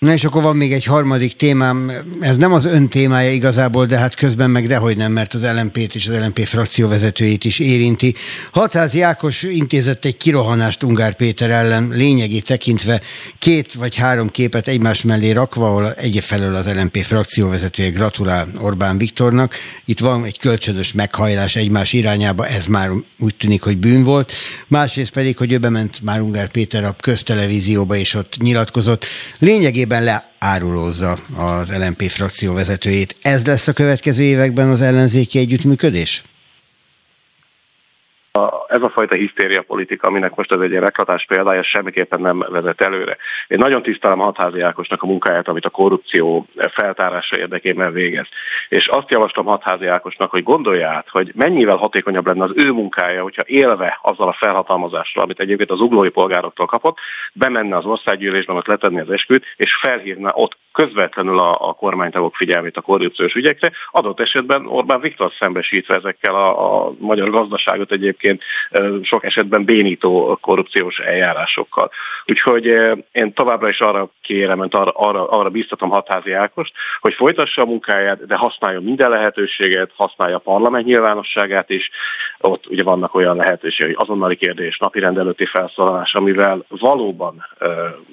Na 0.01 0.13
és 0.13 0.25
akkor 0.25 0.43
van 0.43 0.57
még 0.57 0.73
egy 0.73 0.85
harmadik 0.85 1.37
témám, 1.37 1.93
ez 2.21 2.37
nem 2.37 2.53
az 2.53 2.65
ön 2.65 2.89
témája 2.89 3.31
igazából, 3.31 3.87
de 3.87 3.99
hát 3.99 4.15
közben 4.15 4.51
meg 4.51 4.67
dehogy 4.67 4.97
nem, 4.97 5.13
mert 5.13 5.35
az 5.35 5.47
LMP-t 5.55 5.95
és 5.95 6.07
az 6.07 6.19
LMP 6.19 6.45
frakció 6.45 6.89
vezetőjét 6.89 7.45
is 7.45 7.59
érinti. 7.59 8.15
Hatázi 8.53 9.01
Ákos 9.01 9.43
intézett 9.43 10.05
egy 10.05 10.17
kirohanást 10.17 10.83
Ungár 10.83 11.15
Péter 11.15 11.51
ellen, 11.51 11.89
lényegi 11.89 12.41
tekintve 12.41 13.01
két 13.39 13.73
vagy 13.73 13.97
három 13.97 14.31
képet 14.31 14.69
egymás 14.69 15.03
mellé 15.03 15.31
rakva, 15.31 15.67
ahol 15.67 15.93
egyfelől 15.93 16.55
az 16.55 16.73
LMP 16.75 16.97
frakció 16.97 17.49
vezetője 17.49 17.91
gratulál 17.91 18.49
Orbán 18.61 18.99
Viktornak. 18.99 19.55
Itt 19.85 19.99
van 19.99 20.25
egy 20.25 20.39
kölcsönös 20.39 20.93
meghajlás 20.93 21.57
egymás 21.57 21.93
irányába, 21.93 22.47
ez 22.47 22.67
már 22.67 22.91
úgy 23.19 23.35
tűnik, 23.35 23.63
hogy 23.63 23.79
bűn 23.79 24.03
volt. 24.03 24.33
Másrészt 24.67 25.13
pedig, 25.13 25.37
hogy 25.37 25.53
ő 25.53 25.59
bement 25.59 26.03
már 26.03 26.21
Ungár 26.21 26.51
Péter 26.51 26.85
a 26.85 26.97
köztelevízióba, 27.01 27.97
és 27.97 28.15
ott 28.15 28.37
nyilatkozott. 28.39 29.05
Lényegében 29.39 29.89
lényegében 29.91 30.23
leárulózza 30.41 31.19
az 31.37 31.69
LNP 31.69 32.03
frakció 32.03 32.53
vezetőjét. 32.53 33.17
Ez 33.23 33.47
lesz 33.47 33.69
a 33.69 33.73
következő 33.73 34.23
években 34.23 34.69
az 34.69 34.81
ellenzéki 34.83 35.39
együttműködés? 35.39 36.23
Ez 38.69 38.83
a 38.83 38.91
fajta 38.91 39.15
hisztéria 39.15 39.63
politika, 39.63 40.07
aminek 40.07 40.35
most 40.35 40.53
ez 40.53 40.61
egy 40.61 40.73
reklatás 40.73 41.25
példája, 41.27 41.63
semmiképpen 41.63 42.21
nem 42.21 42.39
vezet 42.39 42.81
előre. 42.81 43.17
Én 43.47 43.59
nagyon 43.59 43.83
tisztelem 43.83 44.19
Hatházi 44.19 44.61
Ákosnak 44.61 45.03
a 45.03 45.07
munkáját, 45.07 45.49
amit 45.49 45.65
a 45.65 45.71
korrupció 45.71 46.47
feltárása 46.73 47.39
érdekében 47.39 47.93
végez. 47.93 48.27
És 48.69 48.87
azt 48.87 49.11
javaslom 49.11 49.47
Hatházi 49.47 49.87
Ákosnak, 49.87 50.31
hogy 50.31 50.43
gondolja 50.43 50.89
át, 50.89 51.09
hogy 51.09 51.33
mennyivel 51.35 51.77
hatékonyabb 51.77 52.27
lenne 52.27 52.45
az 52.45 52.53
ő 52.55 52.73
munkája, 52.73 53.23
hogyha 53.23 53.43
élve 53.47 53.99
azzal 54.03 54.29
a 54.29 54.37
felhatalmazással, 54.39 55.23
amit 55.23 55.41
egyébként 55.41 55.71
az 55.71 55.81
uglói 55.81 56.09
polgároktól 56.09 56.67
kapott, 56.67 56.99
bemenne 57.33 57.77
az 57.77 57.85
országgyűlésben, 57.85 58.57
ott 58.57 58.67
letenni 58.67 59.01
az 59.01 59.11
esküt, 59.11 59.45
és 59.57 59.75
felhívna 59.81 60.33
ott 60.35 60.57
közvetlenül 60.73 61.39
a, 61.39 61.51
a 61.69 61.73
kormánytagok 61.73 62.37
figyelmét 62.37 62.77
a 62.77 62.81
korrupciós 62.81 63.35
ügyekre, 63.35 63.73
adott 63.91 64.21
esetben 64.21 64.67
Orbán 64.67 65.01
Viktor 65.01 65.33
szembesítve 65.39 65.95
ezekkel 65.95 66.35
a, 66.35 66.87
a 66.87 66.93
magyar 66.99 67.31
gazdaságot 67.31 67.93
egyébként 67.93 68.30
sok 69.03 69.25
esetben 69.25 69.65
bénító 69.65 70.39
korrupciós 70.41 70.99
eljárásokkal. 70.99 71.91
Úgyhogy 72.27 72.65
én 73.13 73.33
továbbra 73.33 73.69
is 73.69 73.81
arra 73.81 74.11
kérem, 74.23 74.61
arra, 74.61 74.91
arra, 74.91 75.29
arra 75.29 75.49
biztatom 75.49 75.91
Hatházi 75.91 76.33
Ákost, 76.33 76.73
hogy 77.01 77.15
folytassa 77.15 77.63
a 77.63 77.67
munkáját, 77.67 78.27
de 78.27 78.37
használjon 78.37 78.83
minden 78.83 79.11
lehetőséget, 79.11 79.91
használja 79.95 80.37
a 80.37 80.39
parlament 80.39 80.85
nyilvánosságát 80.85 81.71
is. 81.71 81.91
Ott 82.39 82.67
ugye 82.67 82.83
vannak 82.83 83.15
olyan 83.15 83.37
lehetőségek, 83.37 83.97
hogy 83.97 84.07
azonnali 84.07 84.37
kérdés, 84.37 84.79
napi 84.79 85.01
rendelőti 85.01 85.47
felszólalás, 85.47 86.15
amivel 86.15 86.65
valóban 86.69 87.47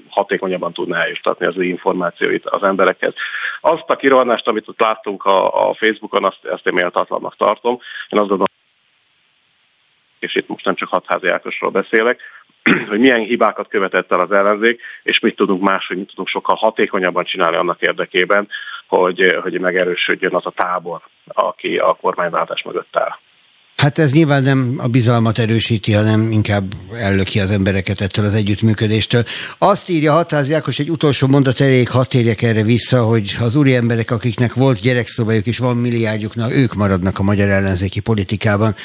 hatékonyabban 0.10 0.74
tudná 0.74 1.02
eljuttatni 1.02 1.46
az 1.46 1.58
ő 1.58 1.64
információit 1.64 2.46
az 2.46 2.64
emberekhez. 2.64 3.14
Azt 3.62 3.90
a 3.90 3.96
kirohanást, 3.96 4.48
amit 4.48 4.68
ott 4.68 4.80
láttunk 4.80 5.26
a, 5.26 5.70
a 5.70 5.74
Facebookon, 5.74 6.24
azt, 6.24 6.46
ezt 6.46 6.68
én 6.68 6.74
méltatlannak 6.74 7.36
tartom. 7.36 7.74
Én 8.10 8.20
azt 8.20 8.28
gondolom, 8.30 8.46
és 10.28 10.36
itt 10.36 10.48
most 10.48 10.66
nem 10.66 10.76
csak 10.76 10.90
hatházi 10.90 11.28
Ákosról 11.28 11.70
beszélek, 11.70 12.20
hogy 12.90 13.00
milyen 13.00 13.20
hibákat 13.20 13.68
követett 13.68 14.12
el 14.12 14.20
az 14.20 14.32
ellenzék, 14.32 14.82
és 15.04 15.20
mit 15.20 15.36
tudunk 15.36 15.62
máshogy, 15.62 15.98
mit 15.98 16.08
tudunk 16.08 16.28
sokkal 16.28 16.56
hatékonyabban 16.56 17.24
csinálni 17.24 17.56
annak 17.56 17.82
érdekében, 17.82 18.48
hogy, 18.88 19.38
hogy 19.42 19.60
megerősödjön 19.60 20.34
az 20.36 20.46
a 20.46 20.52
tábor, 20.52 21.02
aki 21.28 21.78
a 21.78 21.94
kormányváltás 21.94 22.64
mögött 22.64 22.98
áll. 22.98 23.18
Hát 23.78 23.98
ez 23.98 24.12
nyilván 24.12 24.44
nem 24.44 24.76
a 24.78 24.88
bizalmat 24.88 25.40
erősíti, 25.40 25.94
hanem 25.94 26.32
inkább 26.32 26.74
ellöki 27.00 27.40
az 27.40 27.52
embereket 27.52 28.02
ettől 28.02 28.26
az 28.26 28.34
együttműködéstől. 28.34 29.24
Azt 29.58 29.90
írja 29.90 30.14
Hatázi 30.14 30.54
Ákos, 30.54 30.80
egy 30.80 30.90
utolsó 30.90 31.28
mondat 31.28 31.62
elég, 31.62 31.90
hat 31.90 32.10
térjek 32.10 32.42
erre 32.42 32.64
vissza, 32.64 33.04
hogy 33.04 33.38
az 33.40 33.56
úri 33.56 33.76
emberek, 33.76 34.12
akiknek 34.12 34.54
volt 34.54 34.80
gyerekszobájuk 34.80 35.46
és 35.46 35.58
van 35.58 35.78
milliárdjuknak, 35.78 36.54
ők 36.54 36.74
maradnak 36.74 37.20
a 37.20 37.24
magyar 37.24 37.50
ellenzéki 37.50 38.00
politikában. 38.00 38.76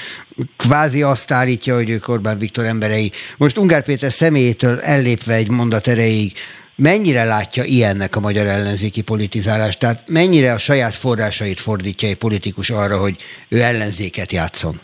Kvázi 0.56 1.02
azt 1.02 1.30
állítja, 1.30 1.74
hogy 1.74 1.90
ők 1.90 2.08
Orbán 2.08 2.38
Viktor 2.38 2.64
emberei. 2.64 3.12
Most 3.36 3.58
Ungár 3.58 3.84
Péter 3.84 4.12
személyétől 4.12 4.80
ellépve 4.80 5.34
egy 5.34 5.50
mondat 5.50 5.86
erejéig, 5.86 6.32
mennyire 6.76 7.24
látja 7.24 7.64
ilyennek 7.64 8.16
a 8.16 8.20
magyar 8.20 8.46
ellenzéki 8.46 9.02
politizálást? 9.02 9.78
Tehát 9.78 10.04
mennyire 10.06 10.52
a 10.52 10.58
saját 10.58 10.94
forrásait 10.94 11.60
fordítja 11.60 12.08
egy 12.08 12.16
politikus 12.16 12.70
arra, 12.70 12.98
hogy 12.98 13.16
ő 13.48 13.62
ellenzéket 13.62 14.32
játszon? 14.32 14.80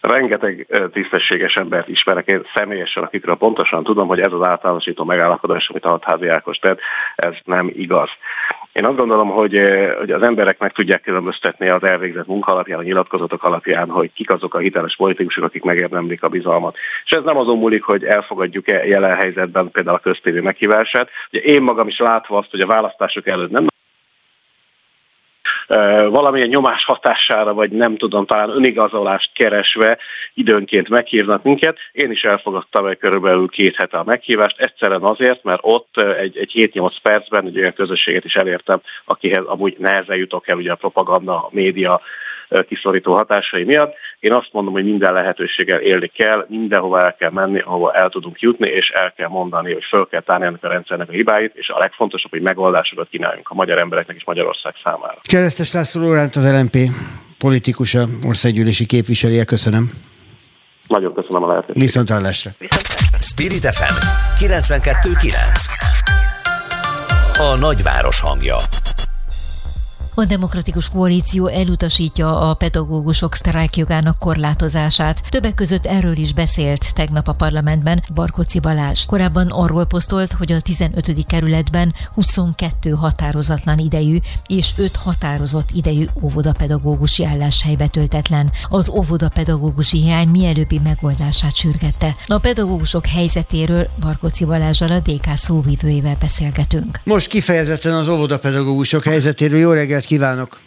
Rengeteg 0.00 0.66
tisztességes 0.92 1.54
embert 1.54 1.88
ismerek 1.88 2.26
én 2.26 2.46
személyesen, 2.54 3.02
akikről 3.02 3.34
pontosan 3.34 3.84
tudom, 3.84 4.08
hogy 4.08 4.20
ez 4.20 4.32
az 4.32 4.46
általánosító 4.46 5.04
megállapodás, 5.04 5.68
amit 5.68 5.84
a 5.84 5.88
hatházi 5.88 6.28
Ákos 6.28 6.58
tett, 6.58 6.80
ez 7.16 7.34
nem 7.44 7.70
igaz. 7.74 8.10
Én 8.72 8.84
azt 8.84 8.96
gondolom, 8.96 9.28
hogy, 9.28 9.60
hogy 9.98 10.10
az 10.10 10.22
emberek 10.22 10.58
meg 10.58 10.72
tudják 10.72 11.02
különböztetni 11.02 11.68
az 11.68 11.82
elvégzett 11.82 12.26
munka 12.26 12.52
alapján, 12.52 12.78
a 12.78 12.82
nyilatkozatok 12.82 13.44
alapján, 13.44 13.88
hogy 13.88 14.12
kik 14.12 14.30
azok 14.30 14.54
a 14.54 14.58
hiteles 14.58 14.96
politikusok, 14.96 15.44
akik 15.44 15.62
megérdemlik 15.62 16.22
a 16.22 16.28
bizalmat. 16.28 16.76
És 17.04 17.10
ez 17.10 17.22
nem 17.22 17.36
azon 17.36 17.58
múlik, 17.58 17.82
hogy 17.82 18.04
elfogadjuk-e 18.04 18.86
jelen 18.86 19.16
helyzetben 19.16 19.70
például 19.70 19.96
a 19.96 20.00
köztévé 20.00 20.40
meghívását. 20.40 21.08
Ugye 21.32 21.42
én 21.42 21.62
magam 21.62 21.88
is 21.88 21.98
látva 21.98 22.38
azt, 22.38 22.50
hogy 22.50 22.60
a 22.60 22.66
választások 22.66 23.26
előtt 23.26 23.50
nem 23.50 23.69
valamilyen 26.08 26.48
nyomás 26.48 26.84
hatására, 26.84 27.54
vagy 27.54 27.70
nem 27.70 27.96
tudom, 27.96 28.26
talán 28.26 28.50
önigazolást 28.50 29.30
keresve 29.34 29.98
időnként 30.34 30.88
meghívnak 30.88 31.42
minket. 31.42 31.78
Én 31.92 32.10
is 32.10 32.24
elfogadtam 32.24 32.86
egy 32.86 32.98
körülbelül 32.98 33.48
két 33.48 33.76
hete 33.76 33.98
a 33.98 34.04
meghívást, 34.04 34.60
egyszerűen 34.60 35.02
azért, 35.02 35.44
mert 35.44 35.60
ott 35.62 35.96
egy, 35.96 36.36
egy 36.36 36.70
7-8 36.74 36.92
percben 37.02 37.46
egy 37.46 37.58
olyan 37.58 37.72
közösséget 37.72 38.24
is 38.24 38.34
elértem, 38.34 38.80
akihez 39.04 39.44
amúgy 39.44 39.76
nehezen 39.78 40.16
jutok 40.16 40.48
el 40.48 40.56
ugye 40.56 40.72
a 40.72 40.74
propaganda, 40.74 41.34
a 41.34 41.48
média, 41.50 42.00
kiszorító 42.68 43.14
hatásai 43.14 43.64
miatt. 43.64 43.94
Én 44.20 44.32
azt 44.32 44.48
mondom, 44.52 44.72
hogy 44.72 44.84
minden 44.84 45.12
lehetőséggel 45.12 45.80
élni 45.80 46.06
kell, 46.06 46.46
mindenhova 46.48 47.00
el 47.00 47.14
kell 47.14 47.30
menni, 47.30 47.58
ahova 47.58 47.92
el 47.92 48.08
tudunk 48.08 48.40
jutni, 48.40 48.68
és 48.68 48.88
el 48.88 49.12
kell 49.12 49.28
mondani, 49.28 49.72
hogy 49.72 49.84
föl 49.84 50.06
kell 50.06 50.20
tárni 50.20 50.44
ennek 50.44 50.64
a 50.64 50.68
rendszernek 50.68 51.08
a 51.08 51.12
hibáit, 51.12 51.54
és 51.54 51.68
a 51.68 51.78
legfontosabb, 51.78 52.30
hogy 52.30 52.42
megoldásokat 52.42 53.08
kínáljunk 53.08 53.50
a 53.50 53.54
magyar 53.54 53.78
embereknek 53.78 54.16
és 54.16 54.24
Magyarország 54.24 54.74
számára. 54.84 55.18
Keresztes 55.22 55.72
László 55.72 56.00
Lóránt 56.00 56.36
az 56.36 56.52
LNP 56.52 56.76
politikusa, 57.38 58.06
országgyűlési 58.26 58.86
képviselője, 58.86 59.44
köszönöm. 59.44 59.90
Nagyon 60.86 61.14
köszönöm 61.14 61.42
a 61.42 61.46
lehetőséget. 61.46 61.82
Viszont 61.82 62.10
hallásra. 62.10 62.50
Spirit 63.20 63.66
FM 63.66 63.94
92.9 64.44 65.34
A 67.38 67.56
nagyváros 67.56 68.20
hangja 68.20 68.56
a 70.14 70.24
Demokratikus 70.24 70.88
Koalíció 70.88 71.46
elutasítja 71.46 72.50
a 72.50 72.54
pedagógusok 72.54 73.34
sztrájkjogának 73.34 74.18
korlátozását. 74.18 75.22
Többek 75.28 75.54
között 75.54 75.86
erről 75.86 76.16
is 76.16 76.32
beszélt 76.32 76.94
tegnap 76.94 77.28
a 77.28 77.32
parlamentben 77.32 78.02
Barkoci 78.14 78.60
Balázs. 78.60 79.04
Korábban 79.06 79.46
arról 79.46 79.86
posztolt, 79.86 80.32
hogy 80.32 80.52
a 80.52 80.60
15. 80.60 81.26
kerületben 81.26 81.94
22 82.14 82.90
határozatlan 82.90 83.78
idejű 83.78 84.18
és 84.46 84.72
5 84.78 84.96
határozott 84.96 85.68
idejű 85.72 86.04
óvodapedagógusi 86.22 87.24
álláshely 87.24 87.74
betöltetlen. 87.74 88.50
Az 88.68 88.88
óvodapedagógusi 88.88 89.98
hiány 90.02 90.28
mielőbbi 90.28 90.78
megoldását 90.78 91.54
sürgette. 91.54 92.16
A 92.26 92.38
pedagógusok 92.38 93.06
helyzetéről 93.06 93.88
Barkoci 94.00 94.44
Balázsal 94.44 94.90
a 94.90 95.00
DK 95.00 95.36
szóvivőjével 95.36 96.16
beszélgetünk. 96.20 97.00
Most 97.04 97.28
kifejezetten 97.28 97.92
az 97.92 98.08
óvodapedagógusok 98.08 99.04
helyzetéről. 99.04 99.58
Jó 99.58 99.70
reggelt 99.70 99.99
kívánok! 100.04 100.58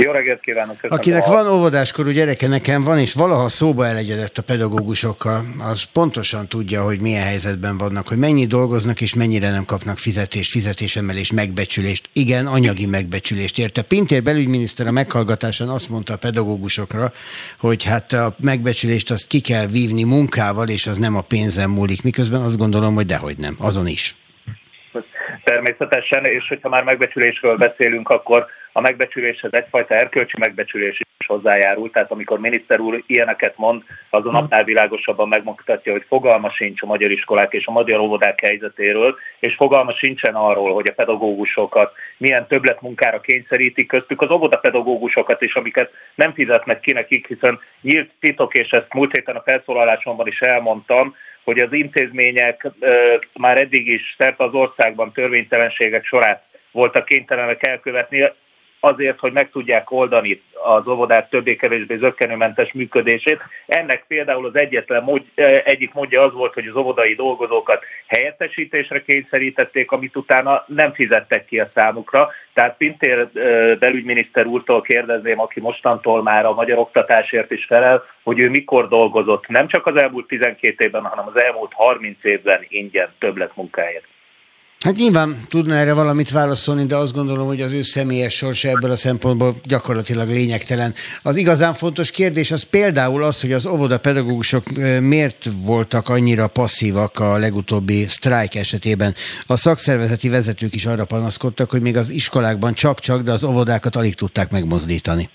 Jó 0.00 0.10
reggelt 0.10 0.40
kívánok! 0.40 0.74
Köszönöm. 0.74 0.98
Akinek 0.98 1.26
van 1.26 1.48
óvodáskorú 1.48 2.10
gyereke, 2.10 2.46
nekem 2.46 2.82
van, 2.84 2.98
és 2.98 3.12
valaha 3.12 3.48
szóba 3.48 3.86
elegyedett 3.86 4.38
a 4.38 4.42
pedagógusokkal, 4.42 5.44
az 5.58 5.82
pontosan 5.82 6.48
tudja, 6.48 6.82
hogy 6.82 7.00
milyen 7.00 7.22
helyzetben 7.22 7.78
vannak, 7.78 8.08
hogy 8.08 8.18
mennyi 8.18 8.46
dolgoznak, 8.46 9.00
és 9.00 9.14
mennyire 9.14 9.50
nem 9.50 9.64
kapnak 9.64 9.98
fizetést, 9.98 10.50
fizetésemelést, 10.50 11.32
megbecsülést. 11.32 12.08
Igen, 12.12 12.46
anyagi 12.46 12.86
megbecsülést 12.86 13.58
érte. 13.58 13.82
Pintér 13.82 14.22
belügyminiszter 14.22 14.86
a 14.86 14.90
meghallgatásán 14.90 15.68
azt 15.68 15.88
mondta 15.88 16.12
a 16.12 16.16
pedagógusokra, 16.16 17.12
hogy 17.58 17.84
hát 17.84 18.12
a 18.12 18.36
megbecsülést 18.40 19.10
azt 19.10 19.26
ki 19.26 19.40
kell 19.40 19.66
vívni 19.66 20.02
munkával, 20.02 20.68
és 20.68 20.86
az 20.86 20.98
nem 20.98 21.16
a 21.16 21.20
pénzen 21.20 21.70
múlik. 21.70 22.02
Miközben 22.02 22.40
azt 22.40 22.58
gondolom, 22.58 22.94
hogy 22.94 23.06
dehogy 23.06 23.36
nem, 23.38 23.56
azon 23.58 23.86
is 23.86 24.16
természetesen, 25.44 26.24
és 26.24 26.48
hogyha 26.48 26.68
már 26.68 26.82
megbecsülésről 26.82 27.56
beszélünk, 27.56 28.08
akkor 28.08 28.46
a 28.76 28.80
megbecsüléshez 28.80 29.52
egyfajta 29.52 29.94
erkölcsi 29.94 30.36
megbecsülés 30.38 31.00
is 31.18 31.26
hozzájárul, 31.26 31.90
tehát 31.90 32.10
amikor 32.10 32.40
miniszter 32.40 32.80
úr 32.80 33.02
ilyeneket 33.06 33.56
mond, 33.56 33.82
azon 34.10 34.32
mhm. 34.32 34.40
napnál 34.40 34.64
világosabban 34.64 35.28
megmutatja, 35.28 35.92
hogy 35.92 36.04
fogalma 36.08 36.50
sincs 36.50 36.82
a 36.82 36.86
magyar 36.86 37.10
iskolák 37.10 37.52
és 37.52 37.66
a 37.66 37.72
magyar 37.72 38.00
óvodák 38.00 38.40
helyzetéről, 38.40 39.16
és 39.38 39.54
fogalma 39.54 39.92
sincsen 39.92 40.34
arról, 40.34 40.74
hogy 40.74 40.88
a 40.88 40.92
pedagógusokat 40.92 41.92
milyen 42.16 42.46
többletmunkára 42.46 43.20
kényszerítik 43.20 43.86
köztük 43.86 44.20
az 44.20 44.30
óvodapedagógusokat 44.30 45.42
is, 45.42 45.54
amiket 45.54 45.90
nem 46.14 46.32
fizetnek 46.32 46.80
ki 46.80 46.92
nekik, 46.92 47.26
hiszen 47.26 47.60
nyílt 47.80 48.10
titok, 48.20 48.54
és 48.54 48.70
ezt 48.70 48.92
múlt 48.92 49.12
héten 49.12 49.36
a 49.36 49.42
felszólalásomban 49.42 50.26
is 50.26 50.40
elmondtam, 50.40 51.14
hogy 51.44 51.58
az 51.58 51.72
intézmények 51.72 52.66
már 53.38 53.58
eddig 53.58 53.88
is 53.88 54.14
szerte 54.18 54.44
az 54.44 54.52
országban 54.52 55.12
törvénytelenségek 55.12 56.04
sorát 56.04 56.44
voltak 56.70 57.04
kénytelenek 57.04 57.66
elkövetni, 57.66 58.30
azért, 58.86 59.18
hogy 59.18 59.32
meg 59.32 59.50
tudják 59.50 59.90
oldani 59.90 60.42
az 60.64 60.88
óvodák 60.88 61.28
többé-kevésbé 61.28 61.96
zöggenőmentes 61.96 62.72
működését. 62.72 63.40
Ennek 63.66 64.04
például 64.08 64.46
az 64.46 64.56
egyetlen 64.56 65.02
mód, 65.02 65.22
egyik 65.64 65.92
módja 65.92 66.22
az 66.22 66.32
volt, 66.32 66.54
hogy 66.54 66.66
az 66.66 66.76
óvodai 66.76 67.14
dolgozókat 67.14 67.84
helyettesítésre 68.06 69.02
kényszerítették, 69.02 69.90
amit 69.90 70.16
utána 70.16 70.64
nem 70.66 70.92
fizettek 70.92 71.44
ki 71.44 71.60
a 71.60 71.70
számukra. 71.74 72.30
Tehát 72.54 72.76
Pintér 72.76 73.28
belügyminiszter 73.78 74.46
úrtól 74.46 74.80
kérdezném, 74.80 75.40
aki 75.40 75.60
mostantól 75.60 76.22
már 76.22 76.44
a 76.44 76.54
magyar 76.54 76.78
oktatásért 76.78 77.50
is 77.50 77.64
felel, 77.64 78.04
hogy 78.22 78.38
ő 78.38 78.50
mikor 78.50 78.88
dolgozott, 78.88 79.46
nem 79.46 79.68
csak 79.68 79.86
az 79.86 79.96
elmúlt 79.96 80.26
12 80.26 80.84
évben, 80.84 81.02
hanem 81.02 81.26
az 81.26 81.42
elmúlt 81.42 81.72
30 81.72 82.24
évben 82.24 82.64
ingyen 82.68 83.08
többletmunkáért. 83.18 84.04
Hát 84.80 84.96
nyilván 84.96 85.38
tudna 85.48 85.74
erre 85.74 85.92
valamit 85.92 86.30
válaszolni, 86.30 86.86
de 86.86 86.96
azt 86.96 87.14
gondolom, 87.14 87.46
hogy 87.46 87.60
az 87.60 87.72
ő 87.72 87.82
személyes 87.82 88.34
sorsa 88.34 88.68
ebből 88.68 88.90
a 88.90 88.96
szempontból 88.96 89.54
gyakorlatilag 89.64 90.28
lényegtelen. 90.28 90.94
Az 91.22 91.36
igazán 91.36 91.72
fontos 91.74 92.10
kérdés 92.10 92.50
az 92.50 92.62
például 92.62 93.24
az, 93.24 93.40
hogy 93.40 93.52
az 93.52 93.66
óvodapedagógusok 93.66 94.64
miért 95.00 95.44
voltak 95.64 96.08
annyira 96.08 96.46
passzívak 96.46 97.18
a 97.18 97.38
legutóbbi 97.38 98.06
sztrájk 98.08 98.54
esetében. 98.54 99.14
A 99.46 99.56
szakszervezeti 99.56 100.28
vezetők 100.28 100.74
is 100.74 100.86
arra 100.86 101.04
panaszkodtak, 101.04 101.70
hogy 101.70 101.82
még 101.82 101.96
az 101.96 102.10
iskolákban 102.10 102.74
csak-csak, 102.74 103.22
de 103.22 103.32
az 103.32 103.44
óvodákat 103.44 103.96
alig 103.96 104.14
tudták 104.14 104.50
megmozdítani. 104.50 105.28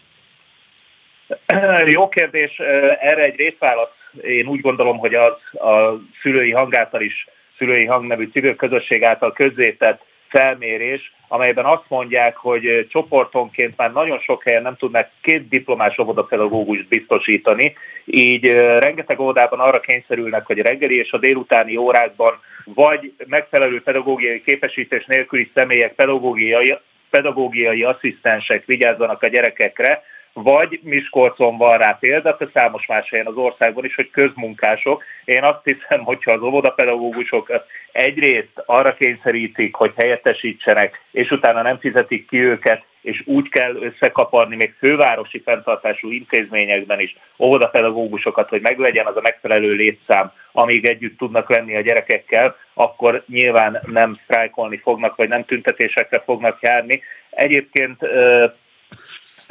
Jó 1.86 2.10
kérdés, 2.10 2.58
erre 2.99 3.23
egy 3.23 3.36
részválasz. 3.36 3.89
Én 4.21 4.47
úgy 4.47 4.62
gondolom, 4.62 4.97
hogy 4.97 5.13
az 5.13 5.62
a 5.62 6.02
szülői 6.21 6.52
hangáltal 6.52 7.02
is 7.02 7.27
szülői 7.62 7.86
hang 7.86 8.08
nevű 8.08 8.30
civil 8.34 8.56
közösség 8.56 9.04
által 9.04 9.32
közzétett 9.34 10.02
felmérés, 10.28 11.14
amelyben 11.28 11.66
azt 11.66 11.84
mondják, 11.88 12.36
hogy 12.36 12.88
csoportonként 12.90 13.78
már 13.78 13.92
nagyon 13.92 14.20
sok 14.20 14.44
helyen 14.44 14.62
nem 14.62 14.76
tudnak 14.76 15.10
két 15.22 15.48
diplomás 15.48 15.98
óvodapedagógust 15.98 16.88
biztosítani, 16.88 17.74
így 18.06 18.46
rengeteg 18.80 19.20
óvodában 19.20 19.60
arra 19.60 19.80
kényszerülnek, 19.80 20.46
hogy 20.46 20.58
reggeli 20.58 20.98
és 20.98 21.12
a 21.12 21.18
délutáni 21.18 21.76
órákban 21.76 22.40
vagy 22.66 23.14
megfelelő 23.28 23.82
pedagógiai 23.82 24.42
képesítés 24.42 25.06
nélküli 25.06 25.52
személyek, 25.54 25.94
pedagógiai, 25.94 26.78
pedagógiai 27.10 27.84
asszisztensek 27.84 28.66
vigyázzanak 28.66 29.24
a 29.24 29.28
gyerekekre, 29.28 30.04
vagy 30.34 30.79
Miskolcon 30.84 31.58
van 31.58 31.77
rá 31.77 31.98
példa, 32.00 32.36
de 32.40 32.48
számos 32.54 32.86
más 32.86 33.10
helyen 33.10 33.25
az 33.25 33.36
országban 33.36 33.86
is, 33.86 33.96
hogy 33.96 34.10
közmunkások. 34.10 35.04
Én 35.25 35.44
azt 35.44 35.63
hiszem, 35.63 36.04
hogyha 36.04 36.32
az 36.32 36.42
óvodapedagógusok 36.42 37.52
egyrészt 37.92 38.63
arra 38.65 38.94
kényszerítik, 38.94 39.75
hogy 39.75 39.94
helyettesítsenek, 39.96 41.02
és 41.12 41.32
utána 41.32 41.62
nem 41.62 41.79
fizetik 41.79 42.27
ki 42.27 42.38
őket, 42.38 42.84
és 43.02 43.23
úgy 43.25 43.50
kell 43.50 43.75
összekaparni 43.75 44.56
még 44.56 44.73
fővárosi 44.77 45.42
fenntartású 45.46 46.12
intézményekben 46.12 47.00
is 47.00 47.17
óvodapedagógusokat, 47.40 48.50
hogy 48.50 48.62
meglegyen 48.62 49.06
az 49.06 49.17
a 49.17 49.21
megfelelő 49.21 49.73
létszám, 49.73 50.32
amíg 50.52 50.86
együtt 50.86 51.17
tudnak 51.17 51.50
lenni 51.50 51.75
a 51.75 51.82
gyerekekkel, 51.82 52.56
akkor 52.73 53.23
nyilván 53.27 53.82
nem 53.86 54.19
sztrájkolni 54.23 54.77
fognak, 54.77 55.15
vagy 55.15 55.27
nem 55.29 55.46
tüntetésekre 55.46 56.19
fognak 56.19 56.62
járni. 56.62 57.02
Egyébként 57.29 58.08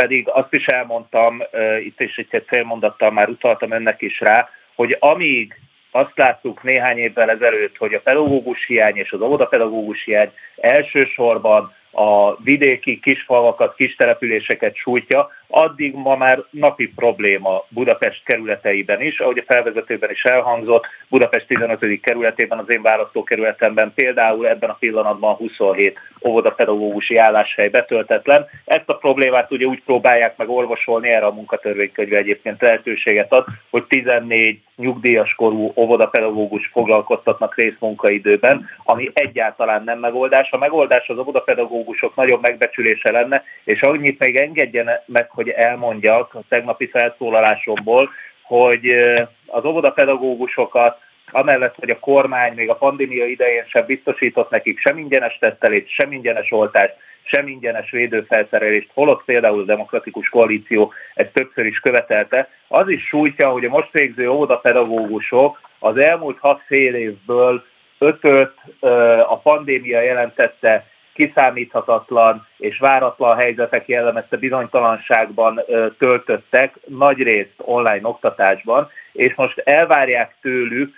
pedig 0.00 0.28
azt 0.28 0.54
is 0.54 0.66
elmondtam, 0.66 1.42
itt 1.84 2.00
is 2.00 2.16
egy 2.16 2.44
célmondattal 2.48 3.10
már 3.10 3.28
utaltam 3.28 3.70
önnek 3.70 4.02
is 4.02 4.20
rá, 4.20 4.48
hogy 4.74 4.96
amíg 5.00 5.60
azt 5.90 6.12
láttuk 6.14 6.62
néhány 6.62 6.98
évvel 6.98 7.30
ezelőtt, 7.30 7.76
hogy 7.76 7.94
a 7.94 8.00
pedagógus 8.00 8.66
hiány 8.66 8.96
és 8.96 9.12
az 9.12 9.20
óvodapedagógus 9.20 10.04
hiány 10.04 10.30
elsősorban 10.56 11.74
a 11.90 12.42
vidéki 12.42 13.00
kisfalvakat, 13.00 13.74
kis 13.74 13.94
településeket 13.94 14.76
sújtja, 14.76 15.30
addig 15.50 15.94
ma 15.94 16.16
már 16.16 16.44
napi 16.50 16.92
probléma 16.96 17.64
Budapest 17.68 18.24
kerületeiben 18.24 19.00
is, 19.00 19.18
ahogy 19.18 19.38
a 19.38 19.52
felvezetőben 19.52 20.10
is 20.10 20.24
elhangzott, 20.24 20.86
Budapest 21.08 21.46
15. 21.46 22.00
kerületében, 22.00 22.58
az 22.58 22.70
én 22.70 22.82
választókerületemben 22.82 23.92
például 23.94 24.48
ebben 24.48 24.70
a 24.70 24.76
pillanatban 24.78 25.34
27 25.34 25.98
óvodapedagógusi 26.24 27.16
álláshely 27.16 27.68
betöltetlen. 27.68 28.46
Ezt 28.64 28.88
a 28.88 28.96
problémát 28.96 29.52
ugye 29.52 29.64
úgy 29.66 29.82
próbálják 29.82 30.36
meg 30.36 30.48
orvosolni, 30.48 31.08
erre 31.08 31.26
a 31.26 31.32
munkatörvénykönyve 31.32 32.16
egyébként 32.16 32.60
lehetőséget 32.60 33.32
ad, 33.32 33.44
hogy 33.70 33.84
14 33.84 34.60
nyugdíjas 34.76 35.34
korú 35.34 35.72
óvodapedagógus 35.76 36.70
foglalkoztatnak 36.72 37.56
részmunkaidőben, 37.56 38.68
ami 38.84 39.10
egyáltalán 39.12 39.84
nem 39.84 39.98
megoldás. 39.98 40.50
A 40.50 40.58
megoldás 40.58 41.08
az 41.08 41.18
óvodapedagógusok 41.18 42.14
nagyobb 42.14 42.42
megbecsülése 42.42 43.10
lenne, 43.10 43.44
és 43.64 43.82
annyit 43.82 44.18
még 44.18 44.36
engedjen 44.36 44.90
meg, 45.06 45.30
hogy 45.40 45.48
elmondjak 45.48 46.34
a 46.34 46.42
tegnapi 46.48 46.86
felszólalásomból, 46.86 48.10
hogy 48.42 48.90
az 49.46 49.64
óvodapedagógusokat 49.64 50.98
amellett, 51.30 51.74
hogy 51.74 51.90
a 51.90 51.98
kormány 51.98 52.52
még 52.54 52.68
a 52.70 52.74
pandémia 52.74 53.26
idején 53.26 53.64
sem 53.66 53.84
biztosított 53.86 54.50
nekik 54.50 54.78
sem 54.78 54.98
ingyenes 54.98 55.38
tesztelést, 55.38 55.88
sem 55.88 56.12
ingyenes 56.12 56.52
oltást, 56.52 56.94
sem 57.22 57.48
ingyenes 57.48 57.90
védőfelszerelést, 57.90 58.90
holott 58.94 59.24
például 59.24 59.60
a 59.60 59.64
Demokratikus 59.64 60.28
Koalíció 60.28 60.92
ezt 61.14 61.32
többször 61.32 61.66
is 61.66 61.80
követelte, 61.80 62.48
az 62.68 62.88
is 62.88 63.06
sújtja, 63.06 63.48
hogy 63.50 63.64
a 63.64 63.68
most 63.68 63.92
végző 63.92 64.28
óvodapedagógusok 64.30 65.60
az 65.78 65.96
elmúlt 65.96 66.38
hat 66.38 66.62
fél 66.66 66.94
évből 66.94 67.64
ötöt 67.98 68.54
a 69.28 69.38
pandémia 69.38 70.00
jelentette 70.00 70.86
kiszámíthatatlan 71.14 72.46
és 72.58 72.78
váratlan 72.78 73.36
helyzetek 73.36 73.88
jellemezte 73.88 74.36
bizonytalanságban 74.36 75.60
töltöttek, 75.98 76.74
nagy 76.86 77.22
részt 77.22 77.54
online 77.56 78.08
oktatásban, 78.08 78.90
és 79.12 79.34
most 79.34 79.58
elvárják 79.58 80.34
tőlük, 80.40 80.94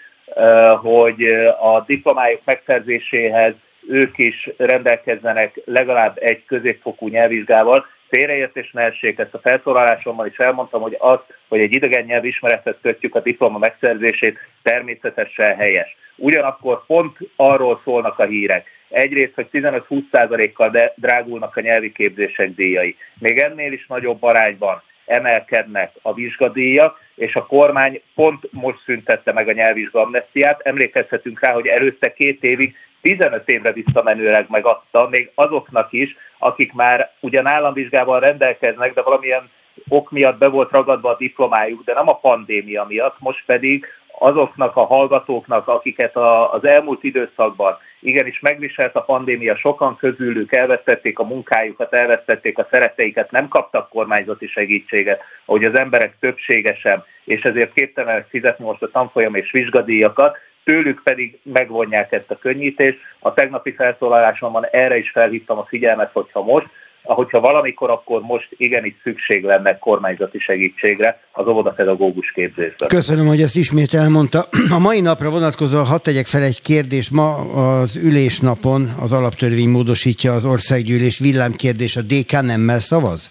hogy 0.80 1.22
a 1.60 1.80
diplomájuk 1.86 2.40
megszerzéséhez 2.44 3.54
ők 3.88 4.18
is 4.18 4.50
rendelkezzenek 4.56 5.60
legalább 5.64 6.18
egy 6.20 6.44
középfokú 6.44 7.08
nyelvvizsgával. 7.08 7.86
Félreértés 8.08 8.70
ne 8.72 8.82
essék, 8.82 9.18
ezt 9.18 9.34
a 9.34 9.38
felszólalásommal 9.38 10.26
is 10.26 10.36
elmondtam, 10.36 10.80
hogy 10.80 10.96
az, 10.98 11.18
hogy 11.48 11.60
egy 11.60 11.74
idegen 11.74 12.04
nyelvismerethez 12.04 12.74
kötjük 12.82 13.14
a 13.14 13.20
diploma 13.20 13.58
megszerzését, 13.58 14.38
természetesen 14.62 15.56
helyes. 15.56 15.96
Ugyanakkor 16.16 16.86
pont 16.86 17.18
arról 17.36 17.80
szólnak 17.84 18.18
a 18.18 18.24
hírek, 18.24 18.66
egyrészt, 18.92 19.34
hogy 19.34 19.48
15-20%-kal 19.52 20.92
drágulnak 20.96 21.56
a 21.56 21.60
nyelvi 21.60 21.92
képzések 21.92 22.54
díjai. 22.54 22.96
Még 23.18 23.38
ennél 23.38 23.72
is 23.72 23.86
nagyobb 23.86 24.22
arányban 24.22 24.82
emelkednek 25.06 25.92
a 26.02 26.14
vizsgadíjak, 26.14 27.00
és 27.14 27.34
a 27.34 27.46
kormány 27.46 28.02
pont 28.14 28.52
most 28.52 28.78
szüntette 28.84 29.32
meg 29.32 29.48
a 29.48 29.52
nyelvvizsga 29.52 30.00
amnestiát. 30.00 30.60
Emlékezhetünk 30.60 31.40
rá, 31.40 31.52
hogy 31.52 31.66
előtte 31.66 32.12
két 32.12 32.44
évig 32.44 32.76
15 33.02 33.48
évre 33.48 33.72
visszamenőleg 33.72 34.46
megadta, 34.48 35.08
még 35.08 35.30
azoknak 35.34 35.92
is, 35.92 36.16
akik 36.38 36.72
már 36.72 37.12
ugyan 37.20 37.46
államvizsgával 37.46 38.20
rendelkeznek, 38.20 38.94
de 38.94 39.02
valamilyen 39.02 39.50
ok 39.88 40.10
miatt 40.10 40.38
be 40.38 40.48
volt 40.48 40.70
ragadva 40.70 41.08
a 41.10 41.16
diplomájuk, 41.16 41.84
de 41.84 41.94
nem 41.94 42.08
a 42.08 42.18
pandémia 42.18 42.84
miatt, 42.88 43.16
most 43.18 43.42
pedig 43.46 43.86
azoknak 44.18 44.76
a 44.76 44.84
hallgatóknak, 44.84 45.68
akiket 45.68 46.16
az 46.50 46.64
elmúlt 46.64 47.04
időszakban 47.04 47.78
igenis 48.02 48.40
megviselt 48.40 48.94
a 48.94 49.00
pandémia, 49.00 49.56
sokan 49.56 49.96
közülük 49.96 50.52
elvesztették 50.52 51.18
a 51.18 51.24
munkájukat, 51.24 51.92
elvesztették 51.92 52.58
a 52.58 52.66
szeretteiket, 52.70 53.30
nem 53.30 53.48
kaptak 53.48 53.88
kormányzati 53.88 54.46
segítséget, 54.46 55.22
ahogy 55.44 55.64
az 55.64 55.74
emberek 55.74 56.16
többsége 56.20 56.74
sem, 56.74 57.04
és 57.24 57.42
ezért 57.42 57.72
képtelenek 57.72 58.26
fizetni 58.28 58.64
most 58.64 58.82
a 58.82 58.90
tanfolyam 58.90 59.34
és 59.34 59.50
vizsgadíjakat, 59.50 60.36
tőlük 60.64 61.00
pedig 61.04 61.38
megvonják 61.42 62.12
ezt 62.12 62.30
a 62.30 62.38
könnyítést. 62.38 62.98
A 63.18 63.32
tegnapi 63.32 63.72
felszólalásomban 63.72 64.66
erre 64.66 64.96
is 64.96 65.10
felhívtam 65.10 65.58
a 65.58 65.66
figyelmet, 65.68 66.10
hogyha 66.12 66.42
most 66.42 66.66
ahogyha 67.02 67.40
valamikor, 67.40 67.90
akkor 67.90 68.20
most 68.20 68.48
igenis 68.56 68.94
szükség 69.02 69.44
lenne 69.44 69.78
kormányzati 69.78 70.38
segítségre 70.38 71.20
az 71.32 71.46
óvodapedagógus 71.46 72.32
képzésben. 72.32 72.88
Köszönöm, 72.88 73.26
hogy 73.26 73.42
ezt 73.42 73.56
ismét 73.56 73.94
elmondta. 73.94 74.48
A 74.70 74.78
mai 74.78 75.00
napra 75.00 75.30
vonatkozó, 75.30 75.82
hadd 75.82 76.02
tegyek 76.02 76.26
fel 76.26 76.42
egy 76.42 76.62
kérdést. 76.62 77.10
Ma 77.10 77.34
az 77.80 77.96
ülésnapon 77.96 78.94
az 79.00 79.12
alaptörvény 79.12 79.68
módosítja 79.68 80.34
az 80.34 80.44
országgyűlés 80.44 81.18
villámkérdés. 81.18 81.96
A 81.96 82.02
DK 82.02 82.30
nemmel 82.30 82.78
szavaz? 82.78 83.30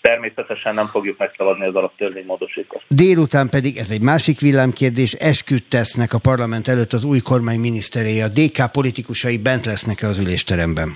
Természetesen 0.00 0.74
nem 0.74 0.86
fogjuk 0.86 1.18
megszavazni 1.18 1.66
az 1.66 1.74
alaptörvény 1.74 2.24
módosítást. 2.26 2.84
Délután 2.88 3.48
pedig, 3.48 3.76
ez 3.76 3.90
egy 3.90 4.00
másik 4.00 4.40
villámkérdés, 4.40 5.12
esküdt 5.12 5.68
tesznek 5.68 6.12
a 6.12 6.18
parlament 6.18 6.68
előtt 6.68 6.92
az 6.92 7.04
új 7.04 7.18
kormány 7.18 7.58
miniszterei. 7.58 8.20
A 8.20 8.28
DK 8.28 8.72
politikusai 8.72 9.38
bent 9.38 9.66
lesznek-e 9.66 10.06
az 10.06 10.18
ülésteremben? 10.18 10.92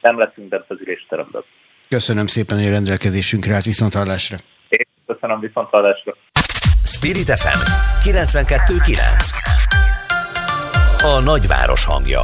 Nem 0.00 0.18
leszünk 0.18 0.48
bent 0.48 0.64
az 0.68 0.76
ülésteremben. 0.80 1.44
Köszönöm 1.88 2.26
szépen, 2.26 2.58
hogy 2.58 2.66
a 2.66 2.70
rendelkezésünkre 2.70 3.54
állt 3.54 3.64
viszonthallásra. 3.64 4.36
Én 4.68 4.86
köszönöm 5.06 5.40
viszonthallásra. 5.40 6.16
Spirit 6.84 7.30
FM 7.30 7.60
92.9 8.08 9.34
A 11.02 11.20
nagyváros 11.20 11.84
hangja 11.84 12.20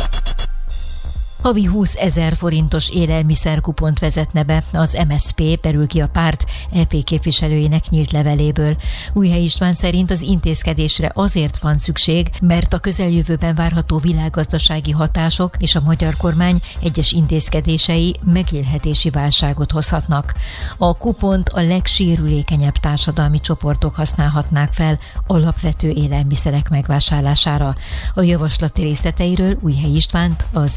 Havi 1.47 1.65
20 1.65 1.95
ezer 1.95 2.37
forintos 2.37 2.91
élelmiszerkupont 2.91 3.99
vezetne 3.99 4.43
be 4.43 4.65
az 4.73 4.99
MSP, 5.09 5.61
terül 5.61 5.87
ki 5.87 6.01
a 6.01 6.09
párt 6.09 6.45
EP 6.73 7.05
képviselőjének 7.05 7.89
nyílt 7.89 8.13
leveléből. 8.13 8.77
Újhely 9.13 9.43
István 9.43 9.73
szerint 9.73 10.11
az 10.11 10.23
intézkedésre 10.23 11.11
azért 11.15 11.59
van 11.59 11.79
szükség, 11.79 12.31
mert 12.41 12.73
a 12.73 12.79
közeljövőben 12.79 13.55
várható 13.55 13.99
világgazdasági 13.99 14.91
hatások 14.91 15.55
és 15.59 15.75
a 15.75 15.81
magyar 15.85 16.15
kormány 16.17 16.61
egyes 16.83 17.13
intézkedései 17.13 18.17
megélhetési 18.25 19.11
válságot 19.11 19.71
hozhatnak. 19.71 20.33
A 20.77 20.97
kupont 20.97 21.49
a 21.49 21.61
legsérülékenyebb 21.61 22.77
társadalmi 22.77 23.41
csoportok 23.41 23.95
használhatnák 23.95 24.73
fel 24.73 24.99
alapvető 25.27 25.89
élelmiszerek 25.89 26.69
megvásárlására. 26.69 27.75
A 28.15 28.23
javaslati 28.23 28.83
részleteiről 28.83 29.59
Újhely 29.61 29.95
Istvánt, 29.95 30.47
az 30.53 30.77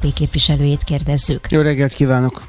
MSZP-EP 0.00 0.14
képviselőjét 0.14 0.84
kérdezzük. 0.84 1.46
Jó 1.50 1.60
reggelt 1.60 1.92
kívánok! 1.92 2.42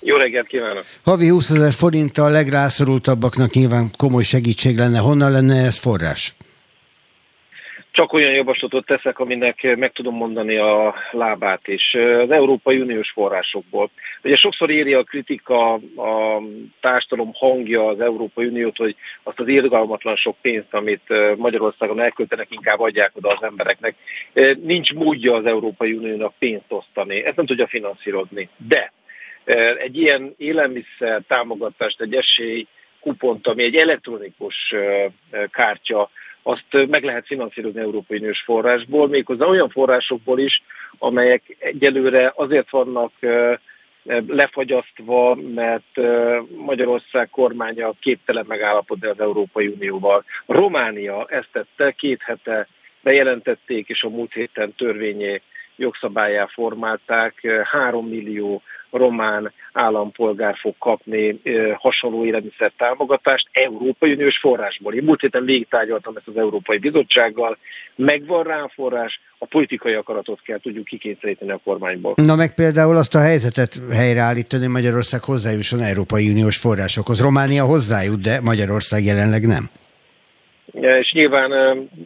Jó 0.00 0.16
reggelt 0.16 0.46
kívánok! 0.46 0.84
Havi 1.02 1.28
20 1.28 1.50
ezer 1.50 1.72
forint 1.72 2.18
a 2.18 2.28
legrászorultabbaknak 2.28 3.52
nyilván 3.52 3.90
komoly 3.96 4.22
segítség 4.22 4.76
lenne. 4.76 4.98
Honnan 4.98 5.30
lenne 5.30 5.64
ez 5.64 5.76
forrás? 5.76 6.34
Csak 7.92 8.12
olyan 8.12 8.32
javaslatot 8.32 8.86
teszek, 8.86 9.18
aminek 9.18 9.76
meg 9.76 9.92
tudom 9.92 10.14
mondani 10.14 10.56
a 10.56 10.94
lábát 11.10 11.68
is. 11.68 11.94
Az 11.94 12.30
Európai 12.30 12.80
Uniós 12.80 13.10
forrásokból. 13.10 13.90
Ugye 14.22 14.36
sokszor 14.36 14.70
írja 14.70 14.98
a 14.98 15.02
kritika, 15.02 15.72
a 15.96 16.42
társadalom 16.80 17.30
hangja 17.34 17.86
az 17.86 18.00
Európai 18.00 18.46
Uniót, 18.46 18.76
hogy 18.76 18.96
azt 19.22 19.40
az 19.40 19.48
irgalmatlan 19.48 20.16
sok 20.16 20.36
pénzt, 20.40 20.74
amit 20.74 21.36
Magyarországon 21.36 22.00
elköltenek, 22.00 22.46
inkább 22.50 22.80
adják 22.80 23.10
oda 23.14 23.28
az 23.28 23.42
embereknek. 23.42 23.94
Nincs 24.62 24.92
módja 24.92 25.34
az 25.34 25.46
Európai 25.46 25.92
Uniónak 25.92 26.34
pénzt 26.38 26.64
osztani. 26.68 27.24
Ezt 27.24 27.36
nem 27.36 27.46
tudja 27.46 27.66
finanszírozni. 27.66 28.48
De 28.68 28.92
egy 29.78 29.98
ilyen 29.98 30.34
élelmiszer 30.36 31.22
támogatást, 31.28 32.00
egy 32.00 32.14
esély 32.14 32.66
kupont, 33.00 33.46
ami 33.46 33.62
egy 33.62 33.76
elektronikus 33.76 34.74
kártya, 35.50 36.10
azt 36.42 36.88
meg 36.88 37.04
lehet 37.04 37.26
finanszírozni 37.26 37.80
Európai 37.80 38.18
Uniós 38.18 38.40
forrásból, 38.40 39.08
méghozzá 39.08 39.46
olyan 39.46 39.68
forrásokból 39.68 40.38
is, 40.38 40.62
amelyek 40.98 41.56
egyelőre 41.58 42.32
azért 42.34 42.70
vannak 42.70 43.12
lefagyasztva, 44.26 45.34
mert 45.54 46.00
Magyarország 46.56 47.30
kormánya 47.30 47.92
képtelen 48.00 48.44
megállapodni 48.48 49.06
az 49.06 49.20
Európai 49.20 49.66
Unióval. 49.66 50.24
Románia 50.46 51.26
ezt 51.28 51.48
tette, 51.52 51.90
két 51.90 52.22
hete 52.22 52.68
bejelentették, 53.02 53.88
és 53.88 54.02
a 54.02 54.08
múlt 54.08 54.32
héten 54.32 54.74
törvényé 54.74 55.42
jogszabályá 55.76 56.46
formálták. 56.46 57.46
Három 57.64 58.08
millió 58.08 58.62
román 58.90 59.52
állampolgár 59.72 60.56
fog 60.56 60.74
kapni 60.78 61.40
hasonló 61.74 62.24
élelmiszer 62.24 62.72
támogatást 62.76 63.48
Európai 63.52 64.12
Uniós 64.12 64.38
forrásból. 64.38 64.94
Én 64.94 65.04
múlt 65.04 65.20
héten 65.20 65.44
végig 65.44 65.68
tárgyaltam 65.68 66.16
ezt 66.16 66.28
az 66.28 66.36
Európai 66.36 66.78
Bizottsággal, 66.78 67.58
megvan 67.94 68.42
rá 68.42 68.60
a 68.60 68.70
forrás, 68.74 69.20
a 69.38 69.46
politikai 69.46 69.92
akaratot 69.92 70.40
kell 70.42 70.58
tudjuk 70.58 70.84
kikényszeríteni 70.84 71.50
a 71.50 71.60
kormányból. 71.64 72.14
Na 72.16 72.34
meg 72.34 72.54
például 72.54 72.96
azt 72.96 73.14
a 73.14 73.20
helyzetet 73.20 73.80
helyreállítani, 73.92 74.66
Magyarország 74.66 75.24
hozzájusson 75.24 75.80
Európai 75.80 76.30
Uniós 76.30 76.56
forrásokhoz. 76.56 77.20
Románia 77.20 77.64
hozzájut, 77.64 78.20
de 78.20 78.40
Magyarország 78.40 79.04
jelenleg 79.04 79.46
nem. 79.46 79.70
És 80.72 81.12
nyilván 81.12 81.50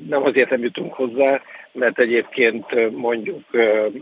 nem 0.08 0.22
azért 0.22 0.50
nem 0.50 0.62
jutunk 0.62 0.92
hozzá, 0.92 1.40
mert 1.74 1.98
egyébként 1.98 2.90
mondjuk 2.90 3.42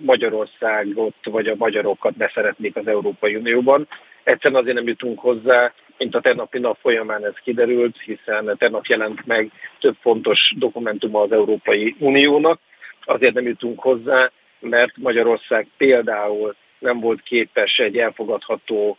Magyarországot 0.00 1.14
vagy 1.24 1.46
a 1.46 1.54
magyarokat 1.56 2.16
beszeretnék 2.16 2.76
az 2.76 2.86
Európai 2.86 3.34
Unióban. 3.34 3.88
Egyszerűen 4.22 4.60
azért 4.60 4.76
nem 4.76 4.86
jutunk 4.86 5.18
hozzá, 5.18 5.72
mint 5.98 6.14
a 6.14 6.20
tegnapi 6.20 6.58
nap 6.58 6.78
folyamán 6.80 7.24
ez 7.24 7.34
kiderült, 7.44 7.96
hiszen 8.04 8.54
tegnap 8.58 8.86
jelent 8.86 9.26
meg 9.26 9.50
több 9.80 9.96
fontos 10.00 10.52
dokumentuma 10.56 11.20
az 11.20 11.32
Európai 11.32 11.94
Uniónak. 11.98 12.60
Azért 13.04 13.34
nem 13.34 13.46
jutunk 13.46 13.80
hozzá, 13.80 14.30
mert 14.60 14.96
Magyarország 14.96 15.66
például 15.76 16.54
nem 16.78 17.00
volt 17.00 17.22
képes 17.22 17.78
egy 17.78 17.98
elfogadható 17.98 18.96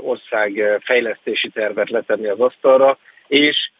ország 0.00 0.80
fejlesztési 0.84 1.48
tervet 1.48 1.90
letenni 1.90 2.26
az 2.26 2.40
asztalra, 2.40 2.98
és 3.26 3.70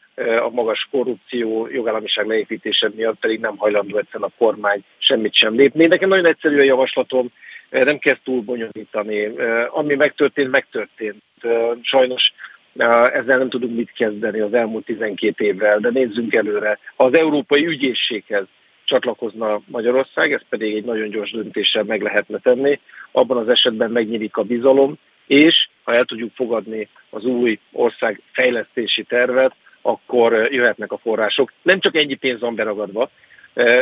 a 0.42 0.50
magas 0.50 0.88
korrupció, 0.90 1.68
jogállamiság 1.72 2.26
leépítése 2.26 2.90
miatt 2.94 3.18
pedig 3.20 3.40
nem 3.40 3.56
hajlandó 3.56 3.98
egyszerűen 3.98 4.30
a 4.30 4.38
kormány 4.38 4.84
semmit 4.98 5.34
sem 5.34 5.54
lépni. 5.54 5.86
Nekem 5.86 6.08
nagyon 6.08 6.26
egyszerű 6.26 6.58
a 6.58 6.62
javaslatom, 6.62 7.28
nem 7.70 7.98
kell 7.98 8.16
túl 8.24 8.40
bonyolítani. 8.42 9.24
Ami 9.70 9.94
megtörtént, 9.94 10.50
megtörtént. 10.50 11.22
Sajnos 11.82 12.32
ezzel 13.12 13.38
nem 13.38 13.48
tudunk 13.48 13.76
mit 13.76 13.92
kezdeni 13.92 14.40
az 14.40 14.54
elmúlt 14.54 14.84
12 14.84 15.44
évvel, 15.44 15.78
de 15.78 15.90
nézzünk 15.90 16.34
előre. 16.34 16.78
Ha 16.96 17.04
az 17.04 17.14
Európai 17.14 17.66
Ügyészséghez 17.66 18.44
csatlakozna 18.84 19.60
Magyarország, 19.66 20.32
ez 20.32 20.42
pedig 20.48 20.74
egy 20.74 20.84
nagyon 20.84 21.08
gyors 21.08 21.30
döntéssel 21.30 21.82
meg 21.82 22.02
lehetne 22.02 22.38
tenni, 22.38 22.80
abban 23.12 23.36
az 23.36 23.48
esetben 23.48 23.90
megnyílik 23.90 24.36
a 24.36 24.42
bizalom, 24.42 24.98
és 25.26 25.68
ha 25.82 25.94
el 25.94 26.04
tudjuk 26.04 26.30
fogadni 26.34 26.88
az 27.10 27.24
új 27.24 27.58
ország 27.72 28.22
fejlesztési 28.32 29.02
tervet, 29.02 29.54
akkor 29.86 30.48
jöhetnek 30.52 30.92
a 30.92 30.98
források. 30.98 31.52
Nem 31.62 31.80
csak 31.80 31.96
ennyi 31.96 32.14
pénz 32.14 32.40
van 32.40 32.54
beragadva, 32.54 33.10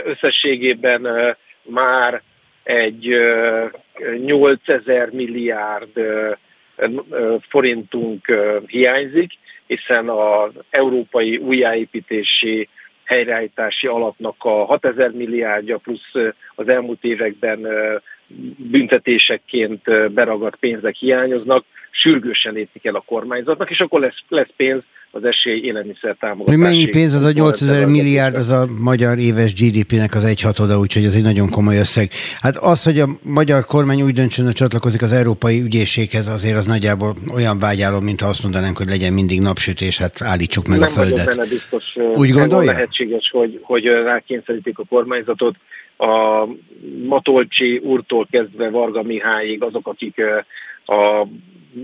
összességében 0.04 1.36
már 1.62 2.22
egy 2.62 3.16
8000 4.16 5.10
milliárd 5.10 5.90
forintunk 7.48 8.32
hiányzik, 8.66 9.32
hiszen 9.66 10.08
az 10.08 10.50
európai 10.70 11.36
újjáépítési 11.36 12.68
helyreállítási 13.04 13.86
alapnak 13.86 14.34
a 14.38 14.64
6000 14.64 15.10
milliárdja 15.10 15.78
plusz 15.78 16.12
az 16.54 16.68
elmúlt 16.68 17.04
években 17.04 17.66
büntetésekként 18.56 20.12
beragadt 20.12 20.56
pénzek 20.56 20.94
hiányoznak, 20.94 21.64
sürgősen 21.90 22.52
lépni 22.52 22.80
kell 22.80 22.94
a 22.94 23.00
kormányzatnak, 23.06 23.70
és 23.70 23.80
akkor 23.80 24.00
lesz, 24.00 24.22
lesz 24.28 24.50
pénz 24.56 24.82
az 25.14 25.24
esély 25.24 25.60
élelmiszer 25.62 26.16
támogatási. 26.20 26.58
Mennyi 26.58 26.86
pénz 26.86 27.14
az 27.14 27.22
a 27.22 27.32
8000 27.32 27.86
milliárd, 27.86 28.36
az 28.36 28.48
a 28.48 28.66
magyar 28.78 29.18
éves 29.18 29.54
GDP-nek 29.54 30.14
az 30.14 30.24
egyhatoda, 30.24 30.78
úgyhogy 30.78 31.04
ez 31.04 31.14
egy 31.14 31.22
nagyon 31.22 31.50
komoly 31.50 31.78
összeg. 31.78 32.10
Hát 32.40 32.56
az, 32.56 32.82
hogy 32.82 33.00
a 33.00 33.08
magyar 33.22 33.64
kormány 33.64 34.02
úgy 34.02 34.12
döntsön, 34.12 34.44
hogy 34.44 34.54
csatlakozik 34.54 35.02
az 35.02 35.12
Európai 35.12 35.60
Ügyészséghez, 35.60 36.28
azért 36.28 36.56
az 36.56 36.66
nagyjából 36.66 37.14
olyan 37.34 37.58
vágyálom, 37.58 38.04
mint 38.04 38.20
ha 38.20 38.28
azt 38.28 38.42
mondanánk, 38.42 38.76
hogy 38.76 38.88
legyen 38.88 39.12
mindig 39.12 39.40
napsütés, 39.40 39.98
hát 39.98 40.22
állítsuk 40.22 40.66
meg 40.66 40.78
Nem 40.78 40.88
a 40.88 40.90
földet. 40.90 41.26
benne 41.26 41.46
biztos, 41.48 41.84
úgy 42.14 42.30
gondolja? 42.30 42.72
lehetséges, 42.72 43.30
hogy, 43.32 43.60
hogy 43.62 43.84
rákényszerítik 43.84 44.78
a 44.78 44.84
kormányzatot. 44.88 45.54
A 45.96 46.46
Matolcsi 47.06 47.80
úrtól 47.82 48.26
kezdve 48.30 48.70
Varga 48.70 49.02
Mihályig 49.02 49.62
azok, 49.62 49.86
akik 49.88 50.22
a 50.86 51.26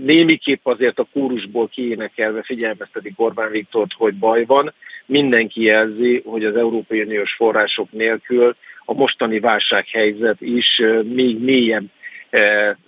némiképp 0.05 0.65
azért 0.65 0.99
a 0.99 1.07
kórusból 1.13 1.67
kiénekelve 1.67 2.41
figyelmeztetik 2.43 3.13
Orbán 3.15 3.51
Viktort, 3.51 3.91
hogy 3.97 4.13
baj 4.13 4.45
van. 4.45 4.73
Mindenki 5.05 5.63
jelzi, 5.63 6.21
hogy 6.25 6.45
az 6.45 6.55
Európai 6.55 7.01
Uniós 7.01 7.33
források 7.33 7.91
nélkül 7.91 8.55
a 8.85 8.93
mostani 8.93 9.39
válsághelyzet 9.39 10.41
is 10.41 10.81
még 11.03 11.43
mélyebb 11.43 11.83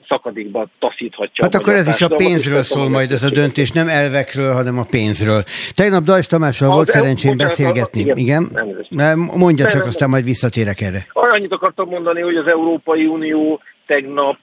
szakadékba 0.08 0.68
taszíthatja. 0.80 1.44
Hát 1.44 1.56
akkor 1.56 1.74
ez 1.74 1.88
is 1.88 2.02
a 2.02 2.08
pénzről 2.08 2.64
szól 2.64 2.90
majd 2.90 3.12
ez 3.12 3.24
a 3.24 3.30
döntés, 3.30 3.72
nem 3.72 3.88
elvekről, 3.88 4.54
hanem 4.54 4.78
a 4.78 4.84
pénzről. 4.84 5.44
Tegnap 5.76 6.04
Dajs 6.04 6.28
Tamással 6.28 6.70
volt 6.70 6.88
szerencsém 6.88 7.38
beszélgetni. 7.38 8.00
Igen, 8.00 8.18
igen? 8.18 8.52
Mondja 9.16 9.66
csak, 9.66 9.86
aztán 9.86 10.10
majd 10.10 10.24
visszatérek 10.24 10.82
erre. 10.82 11.08
Annyit 11.14 11.54
akartam 11.54 11.90
mondani, 11.90 12.22
hogy 12.22 12.36
az 12.36 12.48
Európai 12.48 13.06
Unió 13.06 13.62
tegnap 13.86 14.38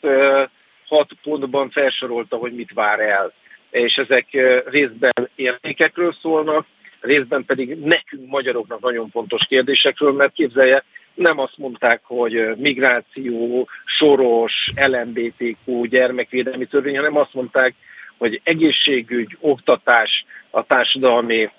hat 0.91 1.11
pontban 1.22 1.70
felsorolta, 1.70 2.36
hogy 2.36 2.55
mit 2.55 2.72
vár 2.74 3.01
el. 3.01 3.32
És 3.70 3.95
ezek 3.95 4.26
részben 4.66 5.30
értékekről 5.34 6.12
szólnak, 6.20 6.66
részben 7.01 7.45
pedig 7.45 7.78
nekünk 7.78 8.28
magyaroknak 8.28 8.80
nagyon 8.80 9.11
fontos 9.11 9.47
kérdésekről, 9.49 10.12
mert 10.12 10.32
képzelje, 10.32 10.84
nem 11.14 11.38
azt 11.38 11.59
mondták, 11.59 12.01
hogy 12.05 12.57
migráció, 12.57 13.68
soros, 13.84 14.53
LMBTQ, 14.74 15.84
gyermekvédelmi 15.84 16.64
törvény, 16.64 16.97
hanem 16.97 17.16
azt 17.16 17.34
mondták, 17.34 17.74
hogy 18.18 18.41
egészségügy, 18.45 19.36
oktatás, 19.41 20.24
a 20.51 20.62
társadalmi 20.62 21.51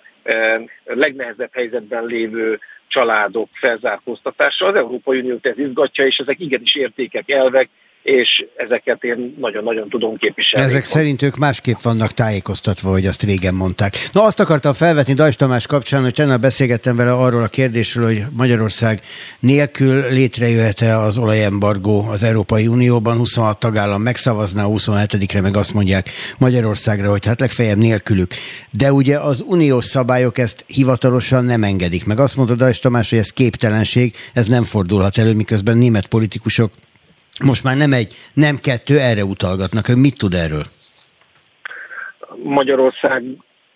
legnehezebb 0.83 1.53
helyzetben 1.53 2.05
lévő 2.05 2.59
családok 2.87 3.49
felzárkóztatása. 3.53 4.65
Az 4.65 4.75
Európai 4.75 5.19
Uniót 5.19 5.45
ez 5.45 5.57
izgatja, 5.57 6.05
és 6.05 6.17
ezek 6.17 6.39
igenis 6.39 6.75
értékek, 6.75 7.29
elvek, 7.29 7.69
és 8.03 8.45
ezeket 8.55 9.03
én 9.03 9.35
nagyon-nagyon 9.39 9.89
tudom 9.89 10.17
képviselni. 10.17 10.69
Ezek 10.69 10.83
szerint 10.83 11.21
ők 11.21 11.35
másképp 11.35 11.77
vannak 11.81 12.11
tájékoztatva, 12.11 12.89
hogy 12.89 13.05
azt 13.05 13.23
régen 13.23 13.53
mondták. 13.53 14.09
No, 14.11 14.21
azt 14.21 14.39
akartam 14.39 14.73
felvetni 14.73 15.13
Dajs 15.13 15.35
Tamás 15.35 15.67
kapcsán, 15.67 16.01
hogy 16.01 16.13
tegnap 16.13 16.41
beszélgettem 16.41 16.95
vele 16.95 17.13
arról 17.13 17.43
a 17.43 17.47
kérdésről, 17.47 18.05
hogy 18.05 18.23
Magyarország 18.31 19.01
nélkül 19.39 20.09
létrejöhet-e 20.09 20.97
az 20.97 21.17
olajembargó 21.17 22.07
az 22.07 22.23
Európai 22.23 22.67
Unióban. 22.67 23.17
26 23.17 23.59
tagállam 23.59 24.01
megszavazná, 24.01 24.65
27-re 24.67 25.41
meg 25.41 25.55
azt 25.55 25.73
mondják 25.73 26.09
Magyarországra, 26.37 27.09
hogy 27.09 27.25
hát 27.25 27.39
legfeljebb 27.39 27.77
nélkülük. 27.77 28.33
De 28.71 28.93
ugye 28.93 29.17
az 29.17 29.43
uniós 29.47 29.85
szabályok 29.85 30.37
ezt 30.37 30.63
hivatalosan 30.67 31.45
nem 31.45 31.63
engedik 31.63 32.05
meg. 32.05 32.19
Azt 32.19 32.35
mondta 32.35 32.55
Dajs 32.55 32.79
Tamás, 32.79 33.09
hogy 33.09 33.19
ez 33.19 33.29
képtelenség, 33.29 34.15
ez 34.33 34.47
nem 34.47 34.63
fordulhat 34.63 35.17
elő, 35.17 35.33
miközben 35.33 35.77
német 35.77 36.07
politikusok 36.07 36.71
most 37.39 37.63
már 37.63 37.77
nem 37.77 37.93
egy, 37.93 38.13
nem 38.33 38.57
kettő, 38.57 38.99
erre 38.99 39.23
utalgatnak. 39.23 39.87
Ön 39.87 39.97
mit 39.97 40.17
tud 40.17 40.33
erről? 40.33 40.65
Magyarország 42.43 43.23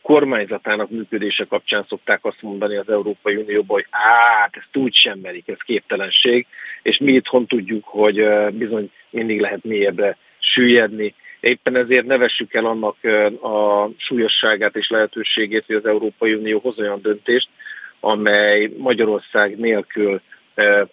kormányzatának 0.01 0.89
működése 0.89 1.43
kapcsán 1.43 1.85
szokták 1.89 2.25
azt 2.25 2.41
mondani 2.41 2.75
az 2.75 2.89
Európai 2.89 3.35
Unióban, 3.35 3.75
hogy 3.75 3.87
hát 3.89 4.55
ezt 4.55 4.75
úgy 4.75 4.95
sem 4.95 5.19
merik, 5.19 5.47
ez 5.47 5.57
képtelenség, 5.65 6.45
és 6.81 6.97
mi 6.97 7.11
itthon 7.11 7.47
tudjuk, 7.47 7.83
hogy 7.85 8.27
bizony 8.51 8.91
mindig 9.09 9.39
lehet 9.39 9.63
mélyebbre 9.63 10.17
süllyedni. 10.39 11.13
Éppen 11.39 11.75
ezért 11.75 12.05
nevessük 12.05 12.53
el 12.53 12.65
annak 12.65 12.95
a 13.41 13.89
súlyosságát 13.97 14.75
és 14.75 14.89
lehetőségét, 14.89 15.63
hogy 15.65 15.75
az 15.75 15.85
Európai 15.85 16.33
Unió 16.33 16.59
hoz 16.59 16.79
olyan 16.79 17.01
döntést, 17.01 17.47
amely 17.99 18.71
Magyarország 18.77 19.57
nélkül 19.57 20.21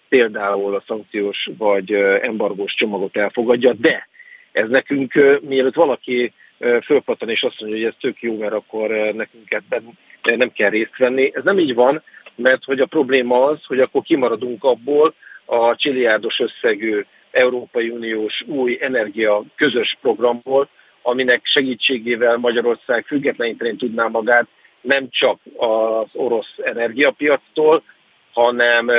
például 0.08 0.74
a 0.74 0.82
szankciós 0.86 1.48
vagy 1.58 1.92
embargós 2.22 2.74
csomagot 2.74 3.16
elfogadja, 3.16 3.72
de 3.72 4.08
ez 4.52 4.68
nekünk, 4.68 5.40
mielőtt 5.40 5.74
valaki 5.74 6.32
fölpattan 6.84 7.28
és 7.28 7.42
azt 7.42 7.60
mondja, 7.60 7.78
hogy 7.78 7.86
ez 7.86 8.00
tök 8.00 8.22
jó, 8.22 8.36
mert 8.36 8.52
akkor 8.52 8.88
nekünk 8.90 9.50
ebben 9.50 9.98
nem 10.22 10.52
kell 10.52 10.70
részt 10.70 10.96
venni. 10.96 11.30
Ez 11.34 11.44
nem 11.44 11.58
így 11.58 11.74
van, 11.74 12.02
mert 12.34 12.64
hogy 12.64 12.80
a 12.80 12.86
probléma 12.86 13.44
az, 13.44 13.64
hogy 13.64 13.80
akkor 13.80 14.02
kimaradunk 14.02 14.64
abból 14.64 15.14
a 15.44 15.76
csilliárdos 15.76 16.40
összegű 16.40 17.04
Európai 17.30 17.88
Uniós 17.88 18.42
új 18.46 18.78
energia 18.80 19.42
közös 19.56 19.96
programból, 20.00 20.68
aminek 21.02 21.40
segítségével 21.44 22.36
Magyarország 22.36 23.06
függetleníteni 23.06 23.76
tudná 23.76 24.06
magát 24.06 24.46
nem 24.80 25.08
csak 25.10 25.38
az 25.56 26.06
orosz 26.12 26.54
energiapiactól, 26.64 27.82
hanem 28.32 28.90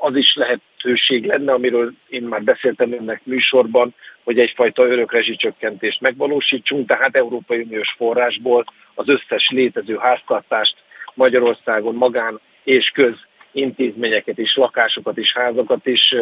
az 0.00 0.16
is 0.16 0.34
lehetőség 0.34 1.24
lenne, 1.24 1.52
amiről 1.52 1.92
én 2.08 2.22
már 2.22 2.42
beszéltem 2.42 2.92
önnek 2.92 3.20
műsorban, 3.24 3.94
hogy 4.24 4.38
egyfajta 4.38 4.86
örök 4.86 5.12
rezsicsökkentést 5.12 6.00
megvalósítsunk, 6.00 6.86
tehát 6.86 7.16
Európai 7.16 7.60
Uniós 7.60 7.94
forrásból 7.96 8.64
az 8.94 9.08
összes 9.08 9.48
létező 9.48 9.96
háztartást 9.96 10.76
Magyarországon 11.14 11.94
magán 11.94 12.40
és 12.64 12.90
köz 12.94 13.14
intézményeket 13.52 14.38
is, 14.38 14.56
lakásokat 14.56 15.16
is, 15.16 15.32
házakat 15.32 15.86
is 15.86 16.14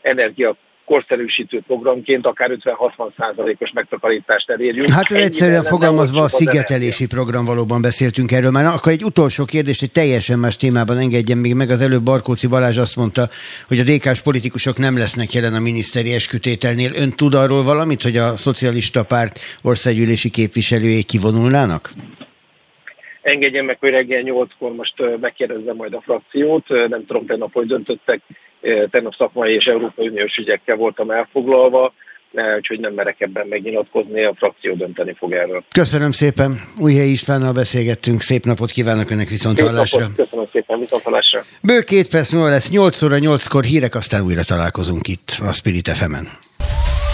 energia 0.00 0.56
korszerűsítő 0.88 1.60
programként 1.66 2.26
akár 2.26 2.50
50-60 2.50 3.10
százalékos 3.18 3.70
megtakarítást 3.72 4.50
elérjünk. 4.50 4.90
Hát 4.90 5.10
egyszerűen 5.10 5.62
fogalmazva 5.62 6.22
a 6.22 6.28
szigetelési 6.28 7.06
program 7.06 7.44
valóban 7.44 7.80
beszéltünk 7.82 8.32
erről. 8.32 8.50
Már 8.50 8.64
akkor 8.64 8.92
egy 8.92 9.04
utolsó 9.04 9.44
kérdés, 9.44 9.82
egy 9.82 9.90
teljesen 9.90 10.38
más 10.38 10.56
témában 10.56 10.98
engedjen 10.98 11.38
még 11.38 11.54
meg. 11.54 11.70
Az 11.70 11.80
előbb 11.80 12.02
Barkóci 12.02 12.46
Balázs 12.46 12.76
azt 12.76 12.96
mondta, 12.96 13.28
hogy 13.68 13.78
a 13.78 13.82
dk 13.82 14.22
politikusok 14.22 14.78
nem 14.78 14.98
lesznek 14.98 15.32
jelen 15.32 15.54
a 15.54 15.60
miniszteri 15.60 16.12
eskütételnél. 16.12 16.90
Ön 16.94 17.10
tud 17.10 17.34
arról 17.34 17.62
valamit, 17.62 18.02
hogy 18.02 18.16
a 18.16 18.36
szocialista 18.36 19.02
párt 19.04 19.38
országgyűlési 19.62 20.30
képviselői 20.30 21.02
kivonulnának? 21.02 21.90
Engedjen 23.22 23.64
meg, 23.64 23.76
hogy 23.80 23.90
reggel 23.90 24.22
8-kor 24.24 24.74
most 24.74 24.94
megkérdezzem 25.20 25.76
majd 25.76 25.94
a 25.94 26.00
frakciót. 26.04 26.68
Nem 26.68 27.06
tudom, 27.06 27.26
tegnap, 27.26 27.52
hogy 27.52 27.66
döntöttek 27.66 28.20
tegnap 28.90 29.14
szakmai 29.14 29.54
és 29.54 29.64
Európai 29.64 30.08
Uniós 30.08 30.36
ügyekkel 30.36 30.76
voltam 30.76 31.10
elfoglalva, 31.10 31.92
úgyhogy 32.56 32.80
nem 32.80 32.92
merek 32.92 33.20
ebben 33.20 33.46
megnyilatkozni, 33.46 34.24
a 34.24 34.34
frakció 34.36 34.74
dönteni 34.74 35.14
fog 35.18 35.32
erről. 35.32 35.64
Köszönöm 35.72 36.12
szépen, 36.12 36.60
Újhelyi 36.78 37.10
Istvánnal 37.10 37.52
beszélgettünk, 37.52 38.20
szép 38.20 38.44
napot 38.44 38.70
kívánok 38.70 39.10
Önnek 39.10 39.28
viszont 39.28 39.60
hallásra. 39.60 40.06
Köszönöm 40.16 40.46
szépen, 40.52 40.78
viszont 40.78 41.02
hallásra. 41.02 41.44
Bő 41.62 41.80
két 41.80 42.08
perc 42.08 42.32
múlva 42.32 42.48
lesz 42.48 42.70
8 42.70 43.02
óra 43.02 43.16
8-kor 43.20 43.64
hírek, 43.64 43.94
aztán 43.94 44.24
újra 44.24 44.42
találkozunk 44.44 45.08
itt 45.08 45.36
a 45.48 45.52
Spirit 45.52 45.88
fm 45.88 46.14
-en. 46.14 46.28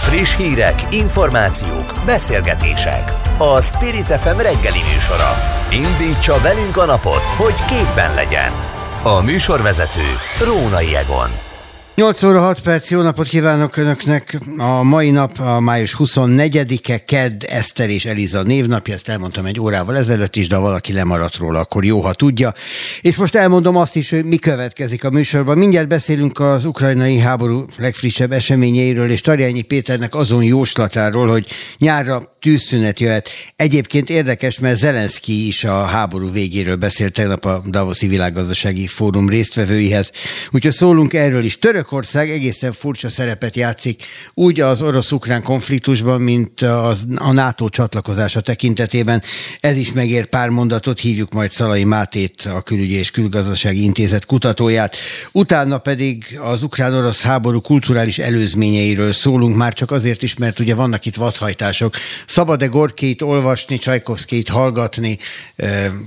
Friss 0.09 0.37
hírek, 0.37 0.75
információk, 0.91 1.93
beszélgetések. 2.07 3.05
A 3.39 3.61
Spirit 3.61 4.07
FM 4.07 4.37
reggeli 4.37 4.83
műsora. 4.93 5.31
Indítsa 5.71 6.41
velünk 6.43 6.77
a 6.77 6.85
napot, 6.85 7.25
hogy 7.37 7.55
képben 7.69 8.15
legyen. 8.15 8.74
A 9.07 9.23
műsorvezető 9.23 10.01
Rónai 10.45 10.97
Egon. 10.97 11.54
8 11.97 12.23
óra 12.23 12.41
6 12.41 12.61
perc, 12.61 12.91
jó 12.91 13.01
napot 13.01 13.27
kívánok 13.27 13.77
Önöknek! 13.77 14.39
A 14.57 14.83
mai 14.83 15.11
nap 15.11 15.39
a 15.39 15.61
május 15.61 15.97
24-e, 15.99 17.05
Kedd, 17.05 17.45
Eszter 17.47 17.91
és 17.91 18.05
Eliza 18.05 18.43
névnapja, 18.43 18.95
ezt 18.95 19.09
elmondtam 19.09 19.47
egy 19.47 19.61
órával 19.61 19.97
ezelőtt 19.97 20.37
is, 20.37 20.49
de 20.49 20.55
ha 20.55 20.61
valaki 20.61 20.93
lemaradt 20.93 21.37
róla, 21.37 21.59
akkor 21.61 21.85
jó, 21.85 22.01
ha 22.01 22.13
tudja. 22.13 22.55
És 23.01 23.17
most 23.17 23.35
elmondom 23.35 23.77
azt 23.77 23.97
is, 23.97 24.11
hogy 24.11 24.25
mi 24.25 24.37
következik 24.37 25.05
a 25.05 25.11
műsorban. 25.11 25.59
Mindjárt 25.59 25.89
beszélünk 25.89 26.41
az 26.41 26.65
ukrajnai 26.65 27.19
háború 27.19 27.65
legfrissebb 27.77 28.33
eseményeiről, 28.33 29.11
és 29.11 29.21
Tarjányi 29.21 29.63
Péternek 29.63 30.15
azon 30.15 30.43
jóslatáról, 30.43 31.29
hogy 31.29 31.47
nyárra 31.79 32.37
tűzszünet 32.41 33.01
jöhet. 33.01 33.29
Egyébként 33.57 34.11
érdekes, 34.11 34.59
mert 34.59 34.79
Zelenszky 34.79 35.47
is 35.47 35.65
a 35.65 35.85
háború 35.85 36.31
végéről 36.33 36.77
beszélt 36.77 37.13
tegnap 37.13 37.45
a 37.45 37.63
Davoszi 37.67 38.07
Világgazdasági 38.07 38.87
Fórum 38.87 39.29
résztvevőihez. 39.29 40.11
Úgyhogy 40.51 40.73
szólunk 40.73 41.15
erről 41.15 41.45
is. 41.45 41.59
Török 41.59 41.84
Törökország 41.85 42.31
egészen 42.31 42.73
furcsa 42.73 43.09
szerepet 43.09 43.57
játszik 43.57 44.03
úgy 44.35 44.61
az 44.61 44.83
orosz-ukrán 44.83 45.43
konfliktusban, 45.43 46.21
mint 46.21 46.61
az, 46.63 47.05
a 47.17 47.33
NATO 47.33 47.69
csatlakozása 47.69 48.41
tekintetében. 48.41 49.23
Ez 49.61 49.77
is 49.77 49.93
megér 49.93 50.27
pár 50.27 50.49
mondatot, 50.49 51.01
hívjuk 51.01 51.33
majd 51.33 51.51
Szalai 51.51 51.85
Mátét, 51.85 52.49
a 52.55 52.63
Külügyi 52.63 52.95
és 52.95 53.11
Külgazdasági 53.11 53.83
Intézet 53.83 54.27
kutatóját. 54.27 54.97
Utána 55.33 55.79
pedig 55.79 56.39
az 56.43 56.63
ukrán-orosz 56.63 57.23
háború 57.23 57.61
kulturális 57.61 58.19
előzményeiről 58.19 59.13
szólunk, 59.13 59.57
már 59.57 59.73
csak 59.73 59.91
azért 59.91 60.23
is, 60.23 60.37
mert 60.37 60.61
ugye 60.61 60.75
vannak 60.75 61.07
itt 61.07 61.15
vadhajtások. 61.15 61.95
Szabad-e 62.27 62.67
Gorkét 62.67 63.23
olvasni, 63.23 63.79
Csajkovszkét 63.79 64.49
hallgatni, 64.49 65.19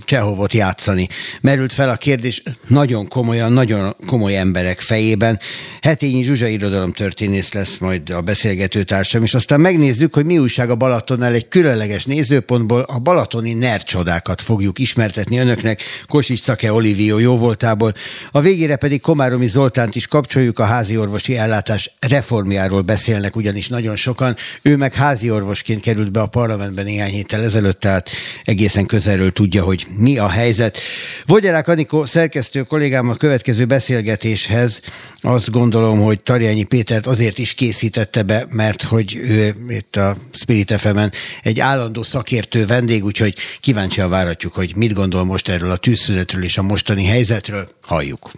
Csehovot 0.06 0.54
játszani? 0.54 1.08
Merült 1.42 1.74
fel 1.74 1.90
a 1.90 1.96
kérdés 1.96 2.44
nagyon 2.68 3.08
komolyan, 3.08 3.52
nagyon 3.52 3.96
komoly 4.08 4.38
emberek 4.38 4.80
fejében. 4.80 5.40
Hetényi 5.82 6.24
Zsuzsa 6.24 6.46
történész 6.94 7.54
lesz 7.54 7.78
majd 7.78 8.10
a 8.10 8.22
beszélgető 8.22 8.84
társam, 8.84 9.24
és 9.24 9.34
aztán 9.34 9.60
megnézzük, 9.60 10.14
hogy 10.14 10.26
mi 10.26 10.38
újság 10.38 10.70
a 10.70 10.76
Balatonnál 10.76 11.34
egy 11.34 11.48
különleges 11.48 12.06
nézőpontból 12.06 12.82
a 12.82 13.00
balatoni 13.00 13.54
nerdcsodákat 13.54 14.42
fogjuk 14.42 14.80
ismertetni 14.80 15.38
önöknek, 15.38 15.84
Kosics 16.08 16.42
Szake 16.42 16.74
Olivio 16.74 17.18
jóvoltából. 17.18 17.94
A 18.32 18.42
végére 18.42 18.76
pedig 18.76 19.02
Komáromi 19.02 19.48
Zoltánt 19.48 19.96
is 19.96 20.08
kapcsoljuk, 20.08 20.60
a 20.60 20.64
házi 20.64 20.98
orvosi 20.98 21.38
ellátás 21.38 21.92
reformjáról 22.00 22.82
beszélnek, 22.82 23.36
ugyanis 23.36 23.68
nagyon 23.68 23.96
sokan. 23.96 24.36
Ő 24.62 24.78
meg 24.78 24.94
házi 24.94 25.32
orvosként 25.32 25.82
került 25.82 26.12
be 26.12 26.20
a 26.20 26.28
parlamentben 26.28 26.86
néhány 26.86 27.12
héttel 27.12 27.44
ezelőtt, 27.44 27.80
tehát 27.80 28.10
egészen 28.44 28.86
közelről 28.86 29.32
tudja, 29.32 29.64
hogy 29.64 29.88
mi 29.98 30.18
a 30.18 30.30
helyzet. 30.30 30.78
Vogyarák 31.26 31.68
Anikó 31.68 32.06
szerkesztő 32.06 32.62
kollégám 32.64 33.10
a 33.10 33.16
következő 33.16 33.66
beszélgetéshez 33.66 34.82
azt 35.28 35.50
gondolom, 35.50 36.00
hogy 36.00 36.24
Tarjányi 36.24 36.64
Pétert 36.64 37.08
azért 37.08 37.38
is 37.38 37.54
készítette 37.54 38.24
be, 38.24 38.46
mert 38.50 38.84
hogy 38.84 39.16
ő 39.16 39.56
itt 39.70 39.96
a 39.96 40.18
Spirit 40.34 40.74
fm 40.80 41.00
egy 41.44 41.60
állandó 41.60 42.04
szakértő 42.04 42.66
vendég, 42.66 43.04
úgyhogy 43.04 43.36
kíváncsian 43.62 44.10
váratjuk, 44.10 44.54
hogy 44.54 44.76
mit 44.76 44.94
gondol 44.94 45.24
most 45.24 45.50
erről 45.50 45.72
a 45.72 45.78
tűzszünetről 45.78 46.44
és 46.44 46.58
a 46.58 46.62
mostani 46.62 47.06
helyzetről. 47.06 47.70
Halljuk. 47.82 48.32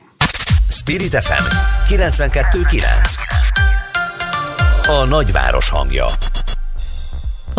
Spirit 0.70 1.16
FM 1.16 1.44
92.9 1.94 2.84
A 4.88 5.06
nagyváros 5.06 5.70
hangja 5.70 6.06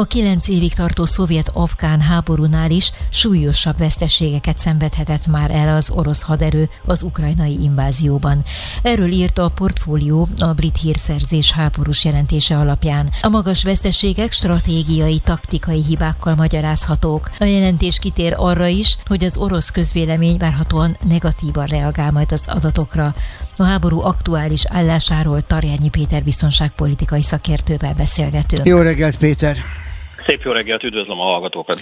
A 0.01 0.05
kilenc 0.05 0.49
évig 0.49 0.75
tartó 0.75 1.05
szovjet-afgán 1.05 2.01
háborúnál 2.01 2.71
is 2.71 2.93
súlyosabb 3.11 3.79
veszteségeket 3.79 4.59
szenvedhetett 4.59 5.27
már 5.27 5.51
el 5.51 5.77
az 5.77 5.91
orosz 5.91 6.23
haderő 6.23 6.69
az 6.85 7.03
ukrajnai 7.03 7.63
invázióban. 7.63 8.45
Erről 8.83 9.11
írt 9.11 9.39
a 9.39 9.51
portfólió 9.55 10.29
a 10.39 10.47
brit 10.47 10.77
hírszerzés 10.77 11.53
háborús 11.53 12.05
jelentése 12.05 12.59
alapján. 12.59 13.11
A 13.23 13.29
magas 13.29 13.65
veszteségek 13.65 14.33
stratégiai, 14.33 15.21
taktikai 15.25 15.85
hibákkal 15.85 16.35
magyarázhatók. 16.35 17.31
A 17.39 17.45
jelentés 17.45 17.99
kitér 17.99 18.35
arra 18.37 18.67
is, 18.67 18.97
hogy 19.05 19.25
az 19.25 19.37
orosz 19.37 19.71
közvélemény 19.71 20.37
várhatóan 20.37 20.97
negatívan 21.09 21.67
reagál 21.67 22.11
majd 22.11 22.33
az 22.33 22.43
adatokra. 22.47 23.15
A 23.57 23.63
háború 23.63 24.01
aktuális 24.01 24.67
állásáról 24.67 25.43
Tarjányi 25.43 25.89
Péter 25.89 26.25
biztonságpolitikai 26.25 27.23
szakértővel 27.23 27.95
beszélgetünk. 27.95 28.67
Jó 28.67 28.79
reggelt, 28.79 29.17
Péter! 29.17 29.57
Szép 30.31 30.43
jó 30.43 30.53
reggelt, 30.53 30.83
üdvözlöm 30.83 31.21
a 31.21 31.23
hallgatókat! 31.23 31.81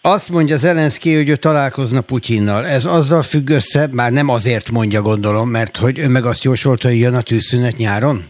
Azt 0.00 0.30
mondja 0.30 0.56
Zelenszky, 0.56 1.14
hogy 1.14 1.28
ő 1.28 1.36
találkozna 1.36 2.00
Putyinnal. 2.00 2.66
Ez 2.66 2.84
azzal 2.84 3.22
függ 3.22 3.48
össze, 3.48 3.88
már 3.92 4.12
nem 4.12 4.28
azért 4.28 4.70
mondja, 4.70 5.02
gondolom, 5.02 5.48
mert 5.48 5.76
hogy 5.76 5.98
ő 5.98 6.08
meg 6.08 6.24
azt 6.24 6.44
jósolta, 6.44 6.88
hogy 6.88 6.98
jön 6.98 7.14
a 7.14 7.22
tűzszünet 7.22 7.76
nyáron? 7.76 8.24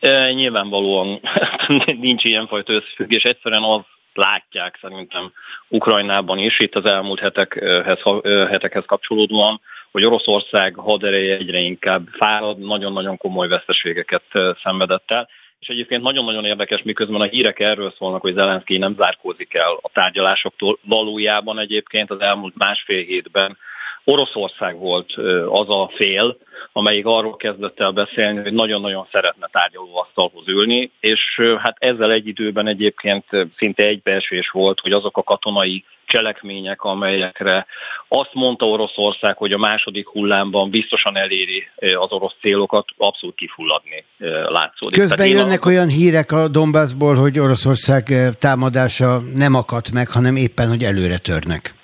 E, 0.00 0.32
nyilvánvalóan 0.32 1.20
nincs 2.06 2.24
ilyenfajta 2.24 2.72
összefüggés. 2.72 3.22
Egyszerűen 3.22 3.62
az 3.62 3.80
látják 4.14 4.78
szerintem 4.80 5.32
Ukrajnában 5.68 6.38
is, 6.38 6.60
itt 6.60 6.74
az 6.74 6.84
elmúlt 6.84 7.20
hetekhez, 7.20 7.98
hetekhez 8.24 8.84
kapcsolódóan, 8.86 9.60
hogy 9.90 10.04
Oroszország 10.04 10.74
hadereje 10.74 11.36
egyre 11.36 11.58
inkább 11.58 12.08
fárad, 12.12 12.58
nagyon-nagyon 12.58 13.16
komoly 13.16 13.48
veszteségeket 13.48 14.24
szenvedett 14.62 15.10
el. 15.10 15.28
És 15.60 15.68
egyébként 15.68 16.02
nagyon-nagyon 16.02 16.44
érdekes, 16.44 16.82
miközben 16.82 17.20
a 17.20 17.24
hírek 17.24 17.60
erről 17.60 17.94
szólnak, 17.98 18.20
hogy 18.20 18.34
Zelenszky 18.34 18.78
nem 18.78 18.94
zárkózik 18.94 19.54
el 19.54 19.78
a 19.80 19.90
tárgyalásoktól. 19.92 20.78
Valójában 20.82 21.58
egyébként 21.58 22.10
az 22.10 22.20
elmúlt 22.20 22.56
másfél 22.56 23.04
hétben 23.04 23.58
Oroszország 24.04 24.78
volt 24.78 25.12
az 25.48 25.68
a 25.68 25.90
fél, 25.94 26.36
amelyik 26.72 27.06
arról 27.06 27.36
kezdett 27.36 27.80
el 27.80 27.90
beszélni, 27.90 28.40
hogy 28.40 28.52
nagyon-nagyon 28.52 29.06
szeretne 29.12 29.48
tárgyalóasztalhoz 29.52 30.48
ülni, 30.48 30.90
és 31.00 31.40
hát 31.58 31.76
ezzel 31.78 32.12
egy 32.12 32.26
időben 32.26 32.66
egyébként 32.66 33.24
szinte 33.56 33.82
egybeesés 33.82 34.50
volt, 34.50 34.80
hogy 34.80 34.92
azok 34.92 35.16
a 35.16 35.22
katonai 35.22 35.84
cselekmények, 36.08 36.82
amelyekre 36.82 37.66
azt 38.08 38.30
mondta 38.32 38.66
Oroszország, 38.66 39.36
hogy 39.36 39.52
a 39.52 39.58
második 39.58 40.08
hullámban 40.08 40.70
biztosan 40.70 41.16
eléri 41.16 41.68
az 41.76 42.12
orosz 42.12 42.34
célokat, 42.40 42.88
abszolút 42.96 43.36
kifulladni 43.36 44.04
látszódik. 44.48 44.98
Közben 44.98 45.16
Tehát 45.16 45.32
jönnek 45.32 45.64
a... 45.64 45.68
olyan 45.68 45.88
hírek 45.88 46.32
a 46.32 46.48
Donbassból, 46.48 47.14
hogy 47.14 47.38
Oroszország 47.38 48.12
támadása 48.38 49.20
nem 49.34 49.54
akadt 49.54 49.90
meg, 49.92 50.08
hanem 50.08 50.36
éppen, 50.36 50.68
hogy 50.68 50.82
előre 50.82 51.18
törnek. 51.18 51.74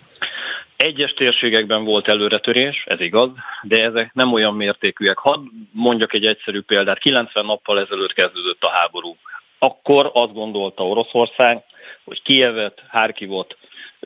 Egyes 0.77 1.13
térségekben 1.13 1.85
volt 1.85 2.09
előretörés, 2.09 2.85
ez 2.87 3.01
igaz, 3.01 3.31
de 3.63 3.83
ezek 3.83 4.11
nem 4.15 4.33
olyan 4.33 4.55
mértékűek. 4.55 5.19
Hadd 5.19 5.41
mondjak 5.73 6.15
egy 6.15 6.27
egyszerű 6.27 6.61
példát. 6.61 6.99
90 6.99 7.45
nappal 7.45 7.81
ezelőtt 7.81 8.13
kezdődött 8.13 8.63
a 8.63 8.71
háború. 8.71 9.17
Akkor 9.59 10.11
azt 10.15 10.33
gondolta 10.33 10.87
Oroszország, 10.87 11.63
hogy 12.05 12.23
Kievet, 12.23 12.83
Harkivot, 12.89 13.57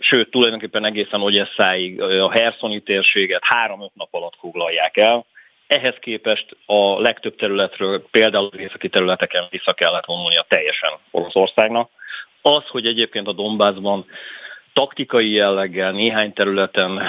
sőt 0.01 0.31
tulajdonképpen 0.31 0.85
egészen 0.85 1.23
Ogyesszáig 1.23 2.01
a 2.03 2.31
Herszoni 2.31 2.81
térséget 2.81 3.45
három-öt 3.45 3.95
nap 3.95 4.09
alatt 4.11 4.37
foglalják 4.41 4.97
el. 4.97 5.27
Ehhez 5.67 5.95
képest 6.01 6.57
a 6.67 7.01
legtöbb 7.01 7.37
területről, 7.37 8.05
például 8.11 8.49
az 8.53 8.59
északi 8.59 8.89
területeken 8.89 9.47
vissza 9.51 9.73
kellett 9.73 10.05
vonulnia 10.05 10.45
teljesen 10.49 10.91
Oroszországnak. 11.11 11.91
Az, 12.43 12.67
hogy 12.67 12.87
egyébként 12.87 13.27
a 13.27 13.33
Dombászban 13.33 14.07
taktikai 14.73 15.31
jelleggel 15.31 15.93
néhány 15.93 16.33
területen 16.33 17.03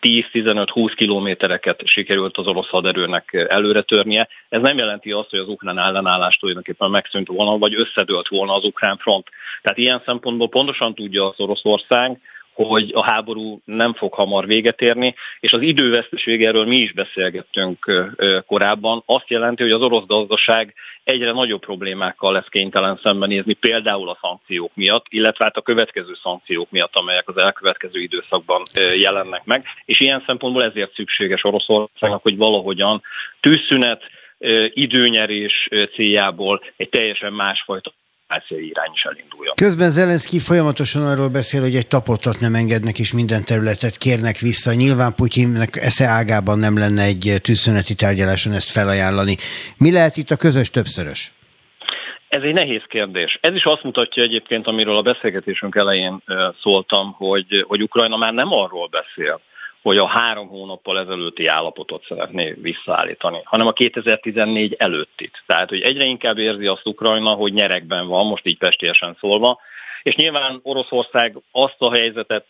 10-15-20 0.00 0.92
kilométereket 0.96 1.80
sikerült 1.84 2.36
az 2.36 2.46
orosz 2.46 2.68
haderőnek 2.68 3.46
előre 3.48 3.82
törnie. 3.82 4.28
Ez 4.48 4.60
nem 4.60 4.78
jelenti 4.78 5.10
azt, 5.12 5.30
hogy 5.30 5.38
az 5.38 5.48
ukrán 5.48 5.78
ellenállás 5.78 6.36
tulajdonképpen 6.36 6.90
megszűnt 6.90 7.28
volna, 7.28 7.58
vagy 7.58 7.74
összedőlt 7.74 8.28
volna 8.28 8.54
az 8.54 8.64
ukrán 8.64 8.96
front. 8.96 9.26
Tehát 9.62 9.78
ilyen 9.78 10.02
szempontból 10.04 10.48
pontosan 10.48 10.94
tudja 10.94 11.28
az 11.28 11.40
Oroszország, 11.40 12.20
hogy 12.54 12.90
a 12.94 13.04
háború 13.04 13.60
nem 13.64 13.94
fog 13.94 14.14
hamar 14.14 14.46
véget 14.46 14.80
érni, 14.80 15.14
és 15.40 15.52
az 15.52 15.60
időveszteség 15.60 16.44
erről 16.44 16.64
mi 16.64 16.76
is 16.76 16.92
beszélgettünk 16.92 18.08
korábban, 18.46 19.02
azt 19.06 19.28
jelenti, 19.30 19.62
hogy 19.62 19.72
az 19.72 19.82
orosz 19.82 20.06
gazdaság 20.06 20.74
egyre 21.04 21.32
nagyobb 21.32 21.60
problémákkal 21.60 22.32
lesz 22.32 22.48
kénytelen 22.48 23.00
szembenézni, 23.02 23.52
például 23.52 24.08
a 24.08 24.18
szankciók 24.20 24.70
miatt, 24.74 25.06
illetve 25.08 25.44
hát 25.44 25.56
a 25.56 25.62
következő 25.62 26.12
szankciók 26.22 26.70
miatt, 26.70 26.96
amelyek 26.96 27.28
az 27.28 27.36
elkövetkező 27.36 28.00
időszakban 28.00 28.62
jelennek 28.96 29.44
meg, 29.44 29.64
és 29.84 30.00
ilyen 30.00 30.22
szempontból 30.26 30.64
ezért 30.64 30.94
szükséges 30.94 31.44
Oroszországnak, 31.44 32.22
hogy 32.22 32.36
valahogyan 32.36 33.02
tűzszünet, 33.40 34.02
időnyerés 34.68 35.68
céljából 35.94 36.62
egy 36.76 36.88
teljesen 36.88 37.32
másfajta 37.32 37.92
irány 38.48 38.90
is 38.94 39.02
elinduljon. 39.02 39.54
Közben 39.54 39.90
Zelenszky 39.90 40.38
folyamatosan 40.38 41.06
arról 41.06 41.28
beszél, 41.28 41.60
hogy 41.60 41.74
egy 41.74 41.86
tapotat 41.86 42.40
nem 42.40 42.54
engednek, 42.54 42.98
és 42.98 43.12
minden 43.12 43.44
területet 43.44 43.96
kérnek 43.96 44.38
vissza. 44.38 44.72
Nyilván 44.72 45.14
Putyinnek 45.14 45.76
esze 45.76 46.06
ágában 46.06 46.58
nem 46.58 46.78
lenne 46.78 47.02
egy 47.02 47.34
tűzszüneti 47.42 47.94
tárgyaláson 47.94 48.52
ezt 48.52 48.70
felajánlani. 48.70 49.36
Mi 49.76 49.92
lehet 49.92 50.16
itt 50.16 50.30
a 50.30 50.36
közös 50.36 50.70
többszörös? 50.70 51.32
Ez 52.28 52.42
egy 52.42 52.52
nehéz 52.52 52.82
kérdés. 52.88 53.38
Ez 53.40 53.54
is 53.54 53.64
azt 53.64 53.82
mutatja 53.82 54.22
egyébként, 54.22 54.66
amiről 54.66 54.96
a 54.96 55.02
beszélgetésünk 55.02 55.74
elején 55.74 56.22
szóltam, 56.62 57.12
hogy, 57.12 57.64
hogy 57.68 57.82
Ukrajna 57.82 58.16
már 58.16 58.32
nem 58.32 58.52
arról 58.52 58.88
beszél, 58.88 59.40
hogy 59.82 59.98
a 59.98 60.06
három 60.06 60.48
hónappal 60.48 60.98
ezelőtti 60.98 61.46
állapotot 61.46 62.04
szeretné 62.04 62.54
visszaállítani, 62.60 63.40
hanem 63.44 63.66
a 63.66 63.72
2014 63.72 64.74
előttit. 64.78 65.42
Tehát, 65.46 65.68
hogy 65.68 65.80
egyre 65.80 66.04
inkább 66.04 66.38
érzi 66.38 66.66
azt 66.66 66.86
Ukrajna, 66.86 67.30
hogy 67.30 67.52
nyerekben 67.52 68.06
van, 68.06 68.26
most 68.26 68.46
így 68.46 68.58
pestésen 68.58 69.16
szólva, 69.20 69.58
és 70.02 70.14
nyilván 70.14 70.60
Oroszország 70.62 71.36
azt 71.52 71.76
a 71.78 71.92
helyzetet, 71.92 72.46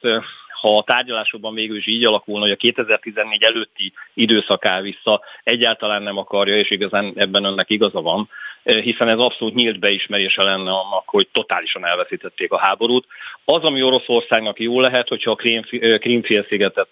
ha 0.61 0.77
a 0.77 0.83
tárgyalásokban 0.83 1.55
végül 1.55 1.77
is 1.77 1.87
így 1.87 2.05
alakulna, 2.05 2.43
hogy 2.43 2.51
a 2.51 2.57
2014 2.57 3.43
előtti 3.43 3.93
időszaká 4.15 4.81
vissza 4.81 5.21
egyáltalán 5.43 6.03
nem 6.03 6.19
akarja, 6.19 6.57
és 6.57 6.71
igazán 6.71 7.13
ebben 7.17 7.45
önnek 7.45 7.71
igaza 7.71 8.01
van, 8.01 8.29
hiszen 8.63 9.09
ez 9.09 9.19
abszolút 9.19 9.55
nyílt 9.55 9.79
beismerése 9.79 10.43
lenne 10.43 10.71
annak, 10.71 11.03
hogy 11.07 11.29
totálisan 11.33 11.87
elveszítették 11.87 12.53
a 12.53 12.59
háborút. 12.59 13.07
Az, 13.45 13.63
ami 13.63 13.83
Oroszországnak 13.83 14.61
jó 14.61 14.81
lehet, 14.81 15.09
hogyha 15.09 15.31
a 15.31 15.99
Krímfélszigetet 15.99 16.89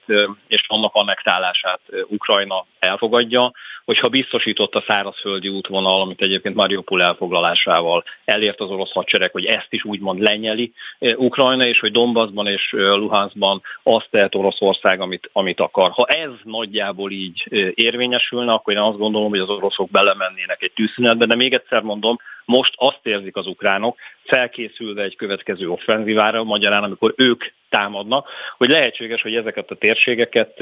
és 0.49 0.64
annak 0.66 0.95
annektálását 0.95 1.81
Ukrajna 2.07 2.66
elfogadja, 2.79 3.53
hogyha 3.85 4.09
biztosított 4.09 4.75
a 4.75 4.85
szárazföldi 4.87 5.49
útvonal, 5.49 6.01
amit 6.01 6.23
egyébként 6.23 6.55
Mariupol 6.55 7.03
elfoglalásával 7.03 8.05
elért 8.25 8.61
az 8.61 8.71
orosz 8.71 8.93
hadsereg, 8.93 9.31
hogy 9.31 9.45
ezt 9.45 9.66
is 9.71 9.85
úgymond 9.85 10.21
lenyeli 10.21 10.73
Ukrajna, 11.16 11.66
és 11.66 11.81
hogy 11.81 11.93
Donbassban 11.93 12.47
és 12.47 12.73
Luhanskban 12.73 13.62
azt 13.83 14.09
tehet 14.11 14.35
Oroszország, 14.35 15.01
amit, 15.01 15.31
amit 15.33 15.61
akar. 15.61 15.91
Ha 15.91 16.07
ez 16.07 16.31
nagyjából 16.43 17.11
így 17.11 17.47
érvényesülne, 17.75 18.53
akkor 18.53 18.73
én 18.73 18.79
azt 18.81 18.99
gondolom, 18.99 19.29
hogy 19.29 19.39
az 19.39 19.49
oroszok 19.49 19.91
belemennének 19.91 20.62
egy 20.62 20.73
tűzszünetbe, 20.73 21.27
de 21.27 21.35
még 21.35 21.53
egyszer 21.53 21.68
mondom, 21.71 22.16
most 22.45 22.73
azt 22.77 23.01
érzik 23.03 23.37
az 23.37 23.47
ukránok, 23.47 23.99
felkészülve 24.25 25.03
egy 25.03 25.16
következő 25.16 25.69
offenzívára, 25.71 26.45
magyarán 26.45 26.83
amikor 26.83 27.14
ők 27.16 27.45
támadnak, 27.69 28.29
hogy 28.57 28.69
lehetséges, 28.69 29.23
hogy 29.23 29.35
ezeket 29.35 29.71
a 29.71 29.75
térségeket 29.75 30.55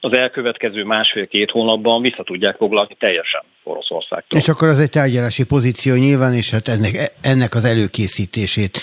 az 0.00 0.12
elkövetkező 0.12 0.84
másfél-két 0.84 1.50
hónapban 1.50 2.02
vissza 2.02 2.22
tudják 2.22 2.56
foglalni 2.56 2.96
teljesen 2.98 3.42
Oroszországtól. 3.62 4.38
És 4.38 4.48
akkor 4.48 4.68
az 4.68 4.80
egy 4.80 4.90
tárgyalási 4.90 5.44
pozíció 5.44 5.94
nyilván, 5.94 6.34
és 6.34 6.50
hát 6.50 6.68
ennek, 6.68 7.12
ennek 7.20 7.54
az 7.54 7.64
előkészítését 7.64 8.78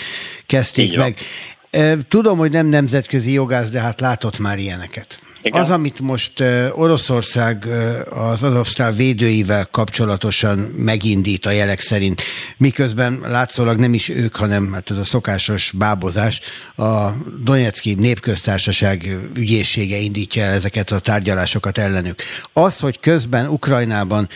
kezdték 0.46 0.84
Így 0.84 0.96
meg. 0.96 1.16
Van. 1.70 2.04
Tudom, 2.08 2.38
hogy 2.38 2.50
nem 2.50 2.66
nemzetközi 2.66 3.32
jogász, 3.32 3.70
de 3.70 3.80
hát 3.80 4.00
látott 4.00 4.38
már 4.38 4.58
ilyeneket. 4.58 5.20
Igen. 5.42 5.60
Az, 5.60 5.70
amit 5.70 6.00
most 6.00 6.44
Oroszország 6.72 7.66
az 8.10 8.42
Azovsztál 8.42 8.92
védőivel 8.92 9.68
kapcsolatosan 9.70 10.58
megindít 10.58 11.46
a 11.46 11.50
jelek 11.50 11.80
szerint, 11.80 12.22
miközben 12.56 13.20
látszólag 13.26 13.78
nem 13.78 13.94
is 13.94 14.08
ők, 14.08 14.36
hanem 14.36 14.72
hát 14.72 14.90
ez 14.90 14.98
a 14.98 15.04
szokásos 15.04 15.70
bábozás, 15.70 16.40
a 16.76 17.10
Donetszki 17.44 17.94
Népköztársaság 17.94 19.18
ügyészsége 19.36 19.96
indítja 19.96 20.42
el 20.42 20.52
ezeket 20.52 20.90
a 20.90 20.98
tárgyalásokat 20.98 21.78
ellenük. 21.78 22.22
Az, 22.52 22.78
hogy 22.78 23.00
közben 23.00 23.48
Ukrajnában 23.48 24.28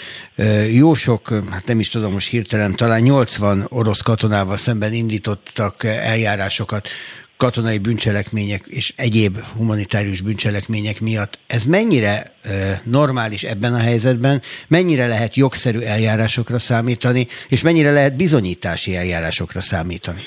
jó 0.71 0.95
sok, 0.95 1.43
hát 1.51 1.67
nem 1.67 1.81
is 1.81 1.89
tudom 1.89 2.13
most 2.13 2.29
hirtelen, 2.29 2.75
talán 2.75 3.01
80 3.01 3.67
orosz 3.69 4.01
katonával 4.01 4.57
szemben 4.57 4.93
indítottak 4.93 5.85
eljárásokat, 5.85 6.89
katonai 7.37 7.79
bűncselekmények 7.79 8.67
és 8.67 8.93
egyéb 8.97 9.39
humanitárius 9.57 10.21
bűncselekmények 10.21 11.01
miatt. 11.01 11.39
Ez 11.47 11.65
mennyire 11.65 12.33
normális 12.85 13.43
ebben 13.43 13.75
a 13.75 13.79
helyzetben, 13.79 14.43
mennyire 14.69 15.07
lehet 15.07 15.35
jogszerű 15.35 15.81
eljárásokra 15.81 16.59
számítani, 16.59 17.27
és 17.49 17.63
mennyire 17.63 17.93
lehet 17.93 18.17
bizonyítási 18.17 18.97
eljárásokra 18.97 19.61
számítani? 19.61 20.23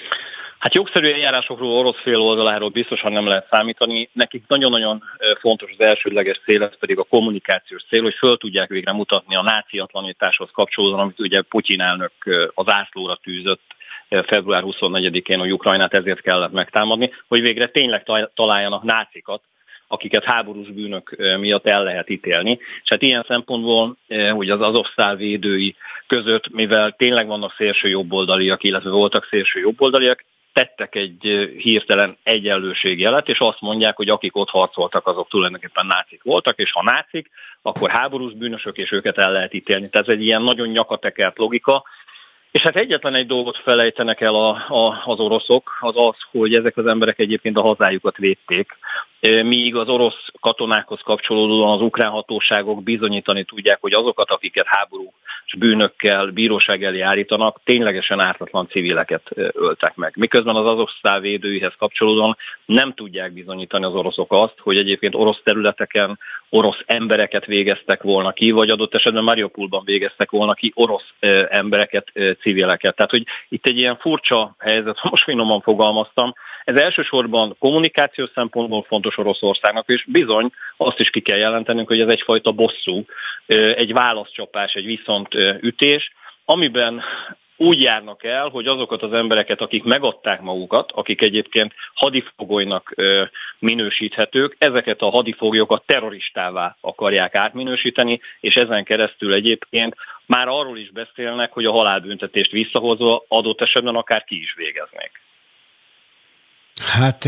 Hát 0.60 0.74
jogszerű 0.74 1.12
eljárásokról 1.12 1.72
orosz 1.72 2.02
fél 2.04 2.20
oldaláról 2.20 2.70
biztosan 2.70 3.12
nem 3.12 3.28
lehet 3.28 3.48
számítani. 3.50 4.10
Nekik 4.14 4.44
nagyon-nagyon 4.48 5.04
fontos 5.40 5.72
az 5.78 5.86
elsődleges 5.86 6.42
cél, 6.46 6.64
ez 6.64 6.78
pedig 6.80 6.98
a 6.98 7.04
kommunikációs 7.04 7.84
cél, 7.90 8.02
hogy 8.02 8.14
föl 8.14 8.38
tudják 8.38 8.70
végre 8.70 8.92
mutatni 8.92 9.36
a 9.36 9.42
náciatlanításhoz 9.42 10.50
kapcsolódóan, 10.52 11.00
amit 11.00 11.20
ugye 11.20 11.42
Putyin 11.42 11.82
elnök 11.82 12.12
az 12.54 12.66
ászlóra 12.68 13.20
tűzött 13.24 13.62
február 14.10 14.64
24-én, 14.66 15.40
hogy 15.40 15.54
Ukrajnát 15.54 15.94
ezért 15.94 16.22
kellett 16.22 16.52
megtámadni, 16.52 17.12
hogy 17.28 17.42
végre 17.42 17.68
tényleg 17.68 18.04
találjanak 18.34 18.84
nácikat, 18.84 19.42
akiket 19.88 20.24
háborús 20.24 20.68
bűnök 20.68 21.16
miatt 21.40 21.68
el 21.68 21.84
lehet 21.84 22.10
ítélni. 22.10 22.60
És 22.84 22.90
hát 22.90 23.02
ilyen 23.02 23.26
szempontból, 23.28 23.98
hogy 24.32 24.50
az 24.50 24.62
Azovsztál 24.62 25.16
védői 25.16 25.76
között, 26.08 26.50
mivel 26.50 26.92
tényleg 26.92 27.28
vannak 27.28 27.54
szélső 27.58 27.88
jobboldaliak, 27.88 28.64
illetve 28.64 28.90
voltak 28.90 29.28
szélső 29.30 29.60
jobboldaliak, 29.60 30.26
tettek 30.54 30.96
egy 30.96 31.52
hirtelen 31.58 32.18
egyenlőségjelet, 32.24 33.28
és 33.28 33.40
azt 33.40 33.62
mondják, 33.62 33.96
hogy 33.96 34.10
akik 34.10 34.36
ott 34.36 34.50
harcoltak, 34.50 35.08
azok 35.08 35.30
tulajdonképpen 35.30 35.86
nácik 35.86 36.24
voltak, 36.24 36.58
és 36.58 36.72
ha 36.72 36.84
nácik, 36.84 37.30
akkor 37.62 37.90
háborús 37.90 38.34
bűnösök, 38.34 38.78
és 38.78 38.92
őket 38.92 39.18
el 39.18 39.32
lehet 39.32 39.54
ítélni. 39.54 39.90
Tehát 39.90 40.08
ez 40.08 40.14
egy 40.14 40.24
ilyen 40.24 40.42
nagyon 40.42 40.68
nyakatekert 40.68 41.38
logika, 41.38 41.84
és 42.52 42.62
hát 42.62 42.76
egyetlen 42.76 43.16
egy 43.16 43.28
dolgot 43.28 43.58
felejtenek 43.58 44.22
el 44.22 44.36
a, 44.36 44.50
a, 44.50 45.02
az 45.06 45.20
oroszok, 45.20 45.78
az 45.80 45.98
az, 45.98 46.16
hogy 46.32 46.54
ezek 46.54 46.78
az 46.78 46.86
emberek 46.86 47.20
egyébként 47.20 47.58
a 47.58 47.62
hazájukat 47.62 48.18
védték, 48.18 48.78
míg 49.44 49.76
az 49.76 49.88
orosz 49.88 50.28
katonákhoz 50.40 51.02
kapcsolódóan 51.02 51.74
az 51.74 51.82
ukrán 51.82 52.10
hatóságok 52.10 52.84
bizonyítani 52.84 53.44
tudják, 53.44 53.78
hogy 53.82 53.94
azokat, 53.94 54.32
akiket 54.32 54.66
háború 54.68 55.14
bűnökkel 55.58 56.28
bíróság 56.28 56.84
elé 56.84 57.00
állítanak, 57.00 57.60
ténylegesen 57.64 58.20
ártatlan 58.20 58.68
civileket 58.68 59.22
öltek 59.54 59.96
meg. 59.96 60.14
Miközben 60.16 60.56
az 60.56 60.66
azoksztál 60.66 61.20
védőihez 61.20 61.74
kapcsolódóan 61.78 62.38
nem 62.66 62.94
tudják 62.94 63.34
bizonyítani 63.34 63.86
az 63.86 63.94
oroszok 63.94 64.32
azt, 64.34 64.56
hogy 64.60 64.78
egyébként 64.78 65.16
orosz 65.16 65.42
területeken 65.44 66.20
orosz 66.50 66.84
embereket 66.86 67.46
végeztek 67.46 68.02
volna 68.02 68.32
ki, 68.32 68.52
vagy 68.52 68.70
adott 68.70 68.96
esetben 68.96 69.24
Mariupolban 69.24 69.82
végeztek 69.86 70.32
volna 70.32 70.54
ki 70.54 70.72
orosz 70.76 71.14
embereket, 71.50 72.12
civileket. 72.42 72.96
Tehát, 72.96 73.12
hogy 73.12 73.24
itt 73.50 73.66
egy 73.66 73.78
ilyen 73.78 73.98
furcsa 73.98 74.56
helyzet, 74.60 75.04
most 75.10 75.24
finoman 75.24 75.62
fogalmaztam, 75.62 76.34
ez 76.70 76.76
elsősorban 76.76 77.56
kommunikációs 77.60 78.30
szempontból 78.36 78.86
fontos 78.88 79.18
Oroszországnak, 79.18 79.88
és 79.88 80.06
bizony 80.08 80.50
azt 80.78 81.00
is 81.00 81.10
ki 81.10 81.20
kell 81.20 81.38
jelentenünk, 81.38 81.88
hogy 81.88 82.00
ez 82.00 82.08
egyfajta 82.08 82.52
bosszú, 82.52 83.06
egy 83.76 83.94
válaszcsapás, 83.94 84.74
egy 84.74 84.86
viszont 84.86 85.34
ütés, 85.62 86.14
amiben 86.46 87.02
úgy 87.58 87.82
járnak 87.82 88.24
el, 88.24 88.48
hogy 88.48 88.68
azokat 88.68 89.04
az 89.04 89.14
embereket, 89.14 89.62
akik 89.62 89.84
megadták 89.84 90.42
magukat, 90.42 90.92
akik 90.92 91.22
egyébként 91.22 91.74
hadifogolynak 91.94 92.96
minősíthetők, 93.60 94.56
ezeket 94.58 95.02
a 95.02 95.10
hadifoglyokat 95.10 95.84
terroristává 95.86 96.78
akarják 96.82 97.36
átminősíteni, 97.36 98.20
és 98.40 98.56
ezen 98.56 98.84
keresztül 98.84 99.34
egyébként 99.34 99.96
már 100.26 100.48
arról 100.48 100.78
is 100.78 100.92
beszélnek, 100.92 101.52
hogy 101.52 101.66
a 101.66 101.72
halálbüntetést 101.72 102.52
visszahozva 102.52 103.24
adott 103.28 103.62
esetben 103.62 103.96
akár 103.96 104.24
ki 104.24 104.42
is 104.42 104.54
végeznék. 104.58 105.12
Hát 106.80 107.26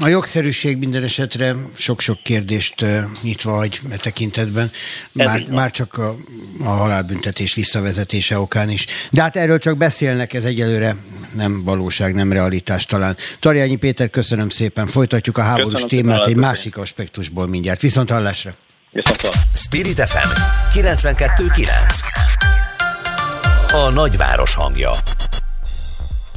a 0.00 0.08
jogszerűség 0.08 0.78
minden 0.78 1.02
esetre 1.02 1.54
sok-sok 1.76 2.22
kérdést 2.22 2.84
nyitva 3.20 3.52
hagy 3.52 3.80
e 3.90 3.96
tekintetben, 3.96 4.70
már, 5.12 5.44
már 5.50 5.70
csak 5.70 5.98
a, 5.98 6.16
a 6.60 6.68
halálbüntetés 6.68 7.54
visszavezetése 7.54 8.38
okán 8.38 8.70
is. 8.70 8.86
De 9.10 9.22
hát 9.22 9.36
erről 9.36 9.58
csak 9.58 9.76
beszélnek, 9.76 10.32
ez 10.34 10.44
egyelőre 10.44 10.96
nem 11.34 11.64
valóság, 11.64 12.14
nem 12.14 12.32
realitás 12.32 12.84
talán. 12.84 13.16
Tarjányi 13.40 13.76
Péter, 13.76 14.10
köszönöm 14.10 14.48
szépen. 14.48 14.86
Folytatjuk 14.86 15.38
a 15.38 15.42
háborús 15.42 15.72
köszönöm 15.72 15.88
témát 15.88 16.26
egy 16.26 16.36
másik 16.36 16.76
aspektusból 16.76 17.46
mindjárt. 17.46 17.80
Viszont 17.80 18.10
hallásra! 18.10 18.54
Spirit 19.54 20.00
FM 20.00 20.28
92.9 20.78 21.68
A 23.72 23.90
nagyváros 23.90 24.54
hangja 24.54 24.90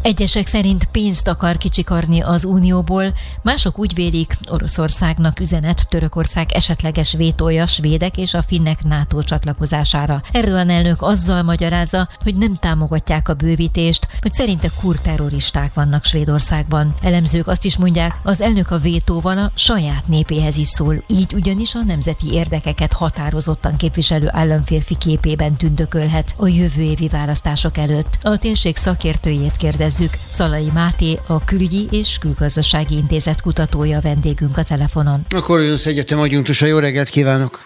Egyesek 0.05 0.47
szerint 0.47 0.85
pénzt 0.91 1.27
akar 1.27 1.57
kicsikarni 1.57 2.21
az 2.21 2.45
Unióból, 2.45 3.13
mások 3.41 3.79
úgy 3.79 3.93
vélik, 3.93 4.37
Oroszországnak 4.49 5.39
üzenet 5.39 5.85
Törökország 5.89 6.51
esetleges 6.51 7.13
vétója 7.13 7.65
svédek 7.65 8.17
és 8.17 8.33
a 8.33 8.41
finnek 8.41 8.83
NATO 8.83 9.23
csatlakozására. 9.23 10.21
Erdogan 10.31 10.69
elnök 10.69 11.01
azzal 11.01 11.43
magyarázza, 11.43 12.09
hogy 12.23 12.35
nem 12.35 12.55
támogatják 12.55 13.29
a 13.29 13.33
bővítést, 13.33 14.07
hogy 14.21 14.33
szerinte 14.33 14.67
kurterroristák 14.81 15.73
vannak 15.73 16.03
Svédországban. 16.03 16.95
Elemzők 17.01 17.47
azt 17.47 17.65
is 17.65 17.77
mondják, 17.77 18.17
az 18.23 18.41
elnök 18.41 18.71
a 18.71 18.77
vétóval 18.77 19.37
a 19.37 19.51
saját 19.55 20.07
népéhez 20.07 20.57
is 20.57 20.67
szól, 20.67 21.03
így 21.07 21.33
ugyanis 21.33 21.75
a 21.75 21.83
nemzeti 21.83 22.31
érdekeket 22.31 22.93
határozottan 22.93 23.75
képviselő 23.75 24.29
államférfi 24.31 24.95
képében 24.97 25.55
tündökölhet 25.55 26.33
a 26.37 26.47
jövő 26.47 26.81
évi 26.81 27.07
választások 27.07 27.77
előtt. 27.77 28.19
A 28.21 28.37
térség 28.37 28.75
szakértőjét 28.75 29.57
kérdez 29.57 29.93
kérdezzük. 29.97 30.19
Szalai 30.29 30.69
Máté, 30.73 31.17
a 31.27 31.43
Külügyi 31.43 31.87
és 31.91 32.17
Külgazdasági 32.19 32.95
Intézet 32.95 33.41
kutatója 33.41 33.99
vendégünk 34.01 34.57
a 34.57 34.63
telefonon. 34.63 35.25
A 35.35 35.41
Corvinus 35.41 35.85
Egyetem 35.85 36.19
adjunktusa, 36.19 36.65
jó 36.65 36.79
reggelt 36.79 37.09
kívánok! 37.09 37.59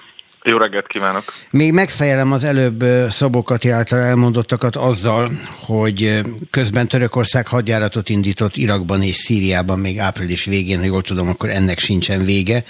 Jó 0.43 0.57
reggelt 0.57 0.87
kívánok! 0.87 1.23
Még 1.49 1.73
megfejelem 1.73 2.31
az 2.31 2.43
előbb 2.43 2.83
Szabokati 3.09 3.69
által 3.69 3.99
elmondottakat 3.99 4.75
azzal, 4.75 5.31
hogy 5.65 6.21
közben 6.49 6.87
Törökország 6.87 7.47
hadjáratot 7.47 8.09
indított 8.09 8.55
Irakban 8.55 9.01
és 9.01 9.15
Szíriában 9.15 9.79
még 9.79 9.99
április 9.99 10.45
végén, 10.45 10.79
ha 10.79 10.85
jól 10.85 11.01
tudom, 11.01 11.29
akkor 11.29 11.49
ennek 11.49 11.79
sincsen 11.79 12.25
vége, 12.25 12.63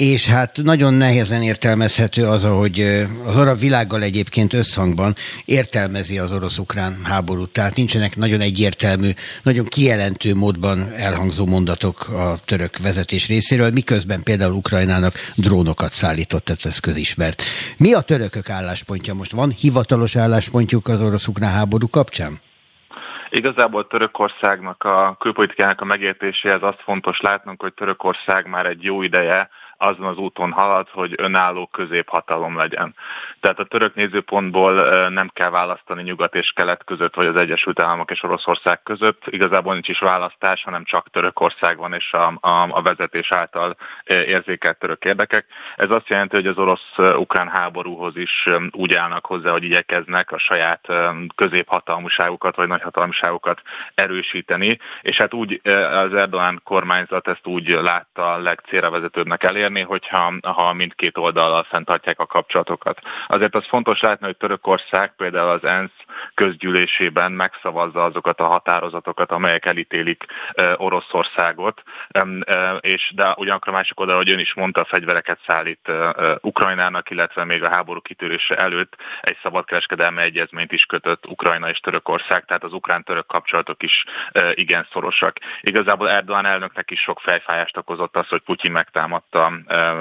és 0.00 0.28
hát 0.28 0.60
nagyon 0.62 0.94
nehezen 0.94 1.42
értelmezhető 1.42 2.26
az, 2.26 2.44
hogy 2.44 2.80
az 3.24 3.36
arab 3.36 3.58
világgal 3.58 4.02
egyébként 4.02 4.52
összhangban 4.52 5.14
értelmezi 5.44 6.18
az 6.18 6.32
orosz-ukrán 6.32 7.04
háborút. 7.04 7.52
Tehát 7.52 7.76
nincsenek 7.76 8.16
nagyon 8.16 8.40
egyértelmű, 8.40 9.10
nagyon 9.42 9.64
kijelentő 9.64 10.34
módban 10.34 10.92
elhangzó 10.92 11.46
mondatok 11.46 12.08
a 12.08 12.34
török 12.44 12.78
vezetés 12.78 13.28
részéről, 13.28 13.70
miközben 13.70 14.22
például 14.22 14.52
Ukrajnának 14.52 15.12
drónokat 15.36 15.92
szállított, 15.92 16.44
tehát 16.44 16.64
ez 16.64 16.78
közismert. 16.78 17.42
Mi 17.76 17.92
a 17.92 18.00
törökök 18.00 18.50
álláspontja 18.50 19.14
most? 19.14 19.32
Van 19.32 19.50
hivatalos 19.50 20.16
álláspontjuk 20.16 20.88
az 20.88 21.02
orosz-ukrán 21.02 21.50
háború 21.50 21.88
kapcsán? 21.88 22.40
Igazából 23.30 23.86
Törökországnak 23.86 24.84
a 24.84 25.16
külpolitikának 25.18 25.80
a 25.80 25.84
megértéséhez 25.84 26.62
azt 26.62 26.82
fontos 26.84 27.20
látnunk, 27.20 27.62
hogy 27.62 27.74
Törökország 27.74 28.46
már 28.46 28.66
egy 28.66 28.82
jó 28.82 29.02
ideje 29.02 29.48
azon 29.82 30.06
az 30.06 30.16
úton 30.16 30.52
halad, 30.52 30.88
hogy 30.88 31.14
önálló 31.16 31.66
középhatalom 31.66 32.56
legyen. 32.56 32.94
Tehát 33.40 33.58
a 33.58 33.64
török 33.64 33.94
nézőpontból 33.94 35.08
nem 35.08 35.30
kell 35.32 35.50
választani 35.50 36.02
nyugat 36.02 36.34
és 36.34 36.52
kelet 36.54 36.84
között, 36.84 37.14
vagy 37.14 37.26
az 37.26 37.36
Egyesült 37.36 37.80
Államok 37.80 38.10
és 38.10 38.22
Oroszország 38.22 38.82
között. 38.82 39.22
Igazából 39.26 39.72
nincs 39.72 39.88
is 39.88 39.98
választás, 39.98 40.62
hanem 40.62 40.84
csak 40.84 41.10
Törökország 41.10 41.76
van, 41.76 41.92
és 41.92 42.12
a, 42.12 42.26
a, 42.40 42.68
a 42.70 42.82
vezetés 42.82 43.32
által 43.32 43.76
érzékelt 44.04 44.78
török 44.78 45.04
érdekek. 45.04 45.46
Ez 45.76 45.90
azt 45.90 46.08
jelenti, 46.08 46.36
hogy 46.36 46.46
az 46.46 46.58
orosz-ukrán 46.58 47.48
háborúhoz 47.48 48.16
is 48.16 48.48
úgy 48.70 48.94
állnak 48.94 49.26
hozzá, 49.26 49.50
hogy 49.50 49.64
igyekeznek 49.64 50.32
a 50.32 50.38
saját 50.38 50.86
középhatalmuságukat 51.34 52.56
vagy 52.56 52.68
nagyhatalmuságukat 52.68 53.62
erősíteni, 53.94 54.78
és 55.02 55.16
hát 55.16 55.34
úgy 55.34 55.60
az 55.64 56.14
Erdogan 56.14 56.60
kormányzat 56.64 57.28
ezt 57.28 57.46
úgy 57.46 57.68
látta 57.68 58.32
a 58.32 58.38
legcélra 58.38 58.90
vezetőbbnek 58.90 59.42
elérni, 59.42 59.69
elérni, 59.70 59.80
hogyha 59.80 60.32
ha 60.42 60.72
mindkét 60.72 61.16
oldallal 61.16 61.62
fenntartják 61.62 62.18
a 62.18 62.26
kapcsolatokat. 62.26 63.00
Azért 63.26 63.54
az 63.54 63.66
fontos 63.66 64.00
látni, 64.00 64.26
hogy 64.26 64.36
Törökország 64.36 65.14
például 65.16 65.50
az 65.50 65.64
ENSZ 65.64 66.04
közgyűlésében 66.34 67.32
megszavazza 67.32 68.04
azokat 68.04 68.40
a 68.40 68.46
határozatokat, 68.46 69.30
amelyek 69.30 69.66
elítélik 69.66 70.24
Oroszországot, 70.76 71.82
és 72.80 73.12
de 73.14 73.34
ugyanakkor 73.36 73.72
másik 73.72 74.00
oldal, 74.00 74.16
hogy 74.16 74.30
ön 74.30 74.38
is 74.38 74.54
mondta, 74.54 74.80
a 74.80 74.84
fegyvereket 74.84 75.38
szállít 75.46 75.92
Ukrajnának, 76.40 77.10
illetve 77.10 77.44
még 77.44 77.62
a 77.62 77.70
háború 77.70 78.00
kitörése 78.00 78.56
előtt 78.56 78.96
egy 79.20 79.36
szabadkereskedelmi 79.42 80.22
egyezményt 80.22 80.72
is 80.72 80.84
kötött 80.84 81.26
Ukrajna 81.26 81.68
és 81.68 81.78
Törökország, 81.78 82.44
tehát 82.44 82.64
az 82.64 82.72
ukrán-török 82.72 83.26
kapcsolatok 83.26 83.82
is 83.82 84.04
igen 84.54 84.86
szorosak. 84.92 85.36
Igazából 85.60 86.10
Erdogan 86.10 86.46
elnöknek 86.46 86.90
is 86.90 87.00
sok 87.00 87.20
fejfájást 87.20 87.76
okozott 87.76 88.16
az, 88.16 88.28
hogy 88.28 88.40
Putyin 88.40 88.72
megtámadta 88.72 89.52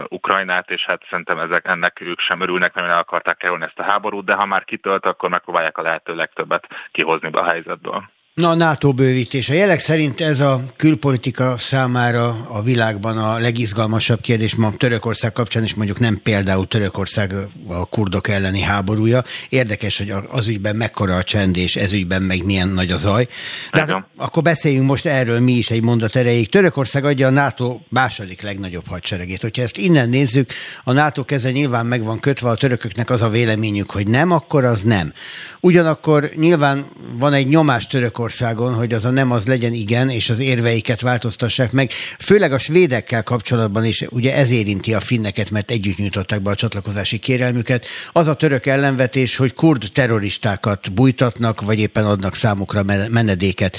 Ukrajnát, 0.07 0.71
és 0.71 0.85
hát 0.85 1.05
szerintem 1.09 1.39
ezek, 1.39 1.67
ennek 1.67 2.01
ők 2.01 2.19
sem 2.19 2.41
örülnek, 2.41 2.73
mert 2.73 2.87
el 2.87 2.97
akarták 2.97 3.37
kerülni 3.37 3.63
ezt 3.63 3.79
a 3.79 3.83
háborút, 3.83 4.25
de 4.25 4.33
ha 4.33 4.45
már 4.45 4.65
kitölt, 4.65 5.05
akkor 5.05 5.29
megpróbálják 5.29 5.77
a 5.77 5.81
lehető 6.09 6.15
legtöbbet 6.15 6.67
kihozni 6.91 7.29
be 7.29 7.39
a 7.39 7.49
helyzetből. 7.49 8.09
Na, 8.39 8.49
a 8.49 8.55
NATO 8.55 8.93
bővítés. 8.93 9.49
A 9.49 9.53
jelek 9.53 9.79
szerint 9.79 10.21
ez 10.21 10.39
a 10.39 10.63
külpolitika 10.75 11.57
számára 11.57 12.47
a 12.49 12.61
világban 12.61 13.17
a 13.17 13.39
legizgalmasabb 13.39 14.21
kérdés 14.21 14.55
ma 14.55 14.73
Törökország 14.77 15.31
kapcsán, 15.31 15.63
és 15.63 15.73
mondjuk 15.73 15.99
nem 15.99 16.19
például 16.23 16.67
Törökország 16.67 17.33
a 17.67 17.85
kurdok 17.85 18.27
elleni 18.27 18.61
háborúja. 18.61 19.23
Érdekes, 19.49 19.97
hogy 19.97 20.13
az 20.29 20.47
ügyben 20.47 20.75
mekkora 20.75 21.15
a 21.15 21.23
csend, 21.23 21.57
és 21.57 21.75
ez 21.75 21.93
ügyben 21.93 22.21
meg 22.21 22.45
milyen 22.45 22.67
nagy 22.67 22.91
a 22.91 22.97
zaj. 22.97 23.27
De 23.71 23.79
hát, 23.79 24.05
akkor 24.17 24.43
beszéljünk 24.43 24.87
most 24.87 25.05
erről 25.05 25.39
mi 25.39 25.53
is 25.53 25.71
egy 25.71 25.83
mondat 25.83 26.15
erejéig. 26.15 26.49
Törökország 26.49 27.05
adja 27.05 27.27
a 27.27 27.31
NATO 27.31 27.79
második 27.89 28.41
legnagyobb 28.41 28.87
hadseregét. 28.87 29.41
Hogyha 29.41 29.61
ezt 29.61 29.77
innen 29.77 30.09
nézzük, 30.09 30.51
a 30.83 30.91
NATO 30.91 31.23
keze 31.23 31.51
nyilván 31.51 31.85
meg 31.85 32.03
van 32.03 32.19
kötve, 32.19 32.49
a 32.49 32.55
törököknek 32.55 33.09
az 33.09 33.21
a 33.21 33.29
véleményük, 33.29 33.91
hogy 33.91 34.07
nem, 34.07 34.31
akkor 34.31 34.65
az 34.65 34.81
nem. 34.81 35.13
Ugyanakkor 35.59 36.29
nyilván 36.35 36.85
van 37.17 37.33
egy 37.33 37.47
nyomás 37.47 37.87
Törökország 37.87 38.27
Magyarországon, 38.29 38.73
hogy 38.73 38.93
az 38.93 39.05
a 39.05 39.09
nem 39.09 39.31
az 39.31 39.45
legyen 39.47 39.73
igen, 39.73 40.09
és 40.09 40.29
az 40.29 40.39
érveiket 40.39 41.01
változtassák 41.01 41.71
meg. 41.71 41.91
Főleg 42.19 42.51
a 42.51 42.57
svédekkel 42.57 43.23
kapcsolatban 43.23 43.85
is, 43.85 44.05
ugye 44.09 44.35
ez 44.35 44.51
érinti 44.51 44.93
a 44.93 44.99
finneket, 44.99 45.49
mert 45.49 45.71
együtt 45.71 45.97
nyújtották 45.97 46.41
be 46.41 46.49
a 46.49 46.55
csatlakozási 46.55 47.17
kérelmüket. 47.17 47.85
Az 48.11 48.27
a 48.27 48.33
török 48.33 48.65
ellenvetés, 48.65 49.35
hogy 49.35 49.53
kurd 49.53 49.89
terroristákat 49.93 50.93
bújtatnak, 50.93 51.61
vagy 51.61 51.79
éppen 51.79 52.05
adnak 52.05 52.35
számukra 52.35 52.83
menedéket. 53.09 53.77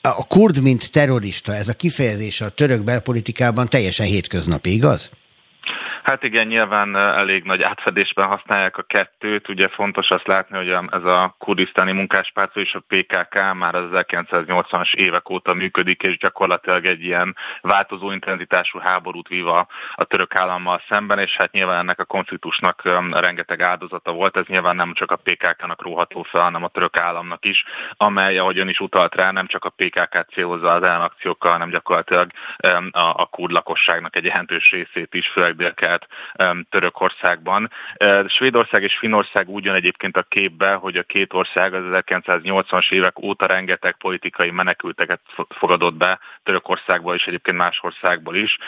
A 0.00 0.26
kurd, 0.26 0.62
mint 0.62 0.90
terrorista, 0.90 1.54
ez 1.54 1.68
a 1.68 1.74
kifejezés 1.74 2.40
a 2.40 2.48
török 2.48 2.84
belpolitikában 2.84 3.68
teljesen 3.68 4.06
hétköznapi, 4.06 4.72
igaz? 4.72 5.10
Hát 6.02 6.22
igen, 6.22 6.46
nyilván 6.46 6.96
elég 6.96 7.44
nagy 7.44 7.62
átfedésben 7.62 8.26
használják 8.26 8.76
a 8.76 8.82
kettőt. 8.82 9.48
Ugye 9.48 9.68
fontos 9.68 10.10
azt 10.10 10.26
látni, 10.26 10.56
hogy 10.56 10.68
ez 10.90 11.04
a 11.04 11.34
kurdisztáni 11.38 11.92
munkáspárt 11.92 12.56
és 12.56 12.74
a 12.74 12.84
PKK 12.86 13.54
már 13.54 13.74
az 13.74 13.84
1980-as 13.92 14.94
évek 14.94 15.30
óta 15.30 15.54
működik, 15.54 16.02
és 16.02 16.16
gyakorlatilag 16.18 16.86
egy 16.86 17.04
ilyen 17.04 17.36
változó 17.60 18.10
intenzitású 18.10 18.78
háborút 18.78 19.28
víva 19.28 19.66
a 19.94 20.04
török 20.04 20.34
állammal 20.36 20.82
szemben, 20.88 21.18
és 21.18 21.36
hát 21.36 21.52
nyilván 21.52 21.78
ennek 21.78 22.00
a 22.00 22.04
konfliktusnak 22.04 22.82
rengeteg 23.10 23.62
áldozata 23.62 24.12
volt. 24.12 24.36
Ez 24.36 24.46
nyilván 24.46 24.76
nem 24.76 24.92
csak 24.94 25.10
a 25.10 25.16
PKK-nak 25.16 25.82
róható 25.82 26.22
fel, 26.22 26.42
hanem 26.42 26.64
a 26.64 26.68
török 26.68 26.96
államnak 26.96 27.44
is, 27.44 27.64
amely, 27.96 28.38
ahogy 28.38 28.58
ön 28.58 28.68
is 28.68 28.80
utalt 28.80 29.14
rá, 29.14 29.30
nem 29.30 29.46
csak 29.46 29.64
a 29.64 29.70
PKK-t 29.70 30.30
célozza 30.32 30.72
az 30.72 30.82
ellenakciókkal, 30.82 31.52
hanem 31.52 31.70
gyakorlatilag 31.70 32.30
a, 32.90 33.00
a 33.00 33.26
kurd 33.30 33.52
lakosságnak 33.52 34.16
egy 34.16 34.24
jelentős 34.24 34.70
részét 34.70 35.14
is, 35.14 35.28
főleg 35.28 35.51
lehet 35.60 36.06
Törökországban. 36.70 37.70
Svédország 38.26 38.82
és 38.82 38.98
Finország 38.98 39.48
úgy 39.48 39.64
jön 39.64 39.74
egyébként 39.74 40.16
a 40.16 40.22
képbe, 40.22 40.72
hogy 40.72 40.96
a 40.96 41.02
két 41.02 41.32
ország 41.32 41.74
az 41.74 42.02
1980-as 42.06 42.90
évek 42.90 43.18
óta 43.18 43.46
rengeteg 43.46 43.96
politikai 43.96 44.50
menekülteket 44.50 45.20
fogadott 45.48 45.94
be 45.94 46.18
Törökországból 46.42 47.14
és 47.14 47.24
egyébként 47.26 47.56
más 47.56 47.80
országból 47.82 48.36
is, 48.36 48.58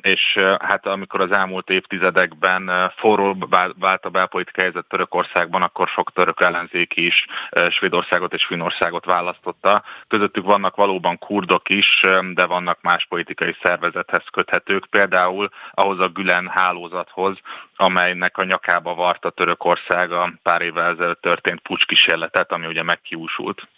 és 0.00 0.38
hát 0.60 0.86
amikor 0.86 1.20
az 1.20 1.30
elmúlt 1.30 1.70
évtizedekben 1.70 2.92
forró 2.96 3.36
vált 3.78 4.04
a 4.04 4.10
belpolitikai 4.10 4.64
helyzet 4.64 4.88
Törökországban, 4.88 5.62
akkor 5.62 5.88
sok 5.88 6.12
török 6.12 6.40
ellenzéki 6.40 7.06
is 7.06 7.26
Svédországot 7.68 8.32
és 8.34 8.44
Finországot 8.44 9.04
választotta. 9.04 9.82
Közöttük 10.08 10.44
vannak 10.44 10.76
valóban 10.76 11.18
kurdok 11.18 11.68
is, 11.68 12.06
de 12.34 12.44
vannak 12.44 12.78
más 12.82 13.06
politikai 13.08 13.56
szervezethez 13.62 14.24
köthetők, 14.32 14.86
például 14.86 15.48
ahhoz 15.70 16.00
a 16.00 16.08
Gülen 16.24 16.48
hálózathoz, 16.48 17.38
amelynek 17.76 18.36
a 18.36 18.44
nyakába 18.44 18.94
varta 18.94 19.30
Törökország 19.30 20.12
a 20.12 20.32
pár 20.42 20.62
évvel 20.62 20.92
ezelőtt 20.92 21.20
történt 21.20 21.60
pucskísérletet, 21.60 22.52
ami 22.52 22.66
ugye 22.66 22.82
megkiúsult. 22.82 23.68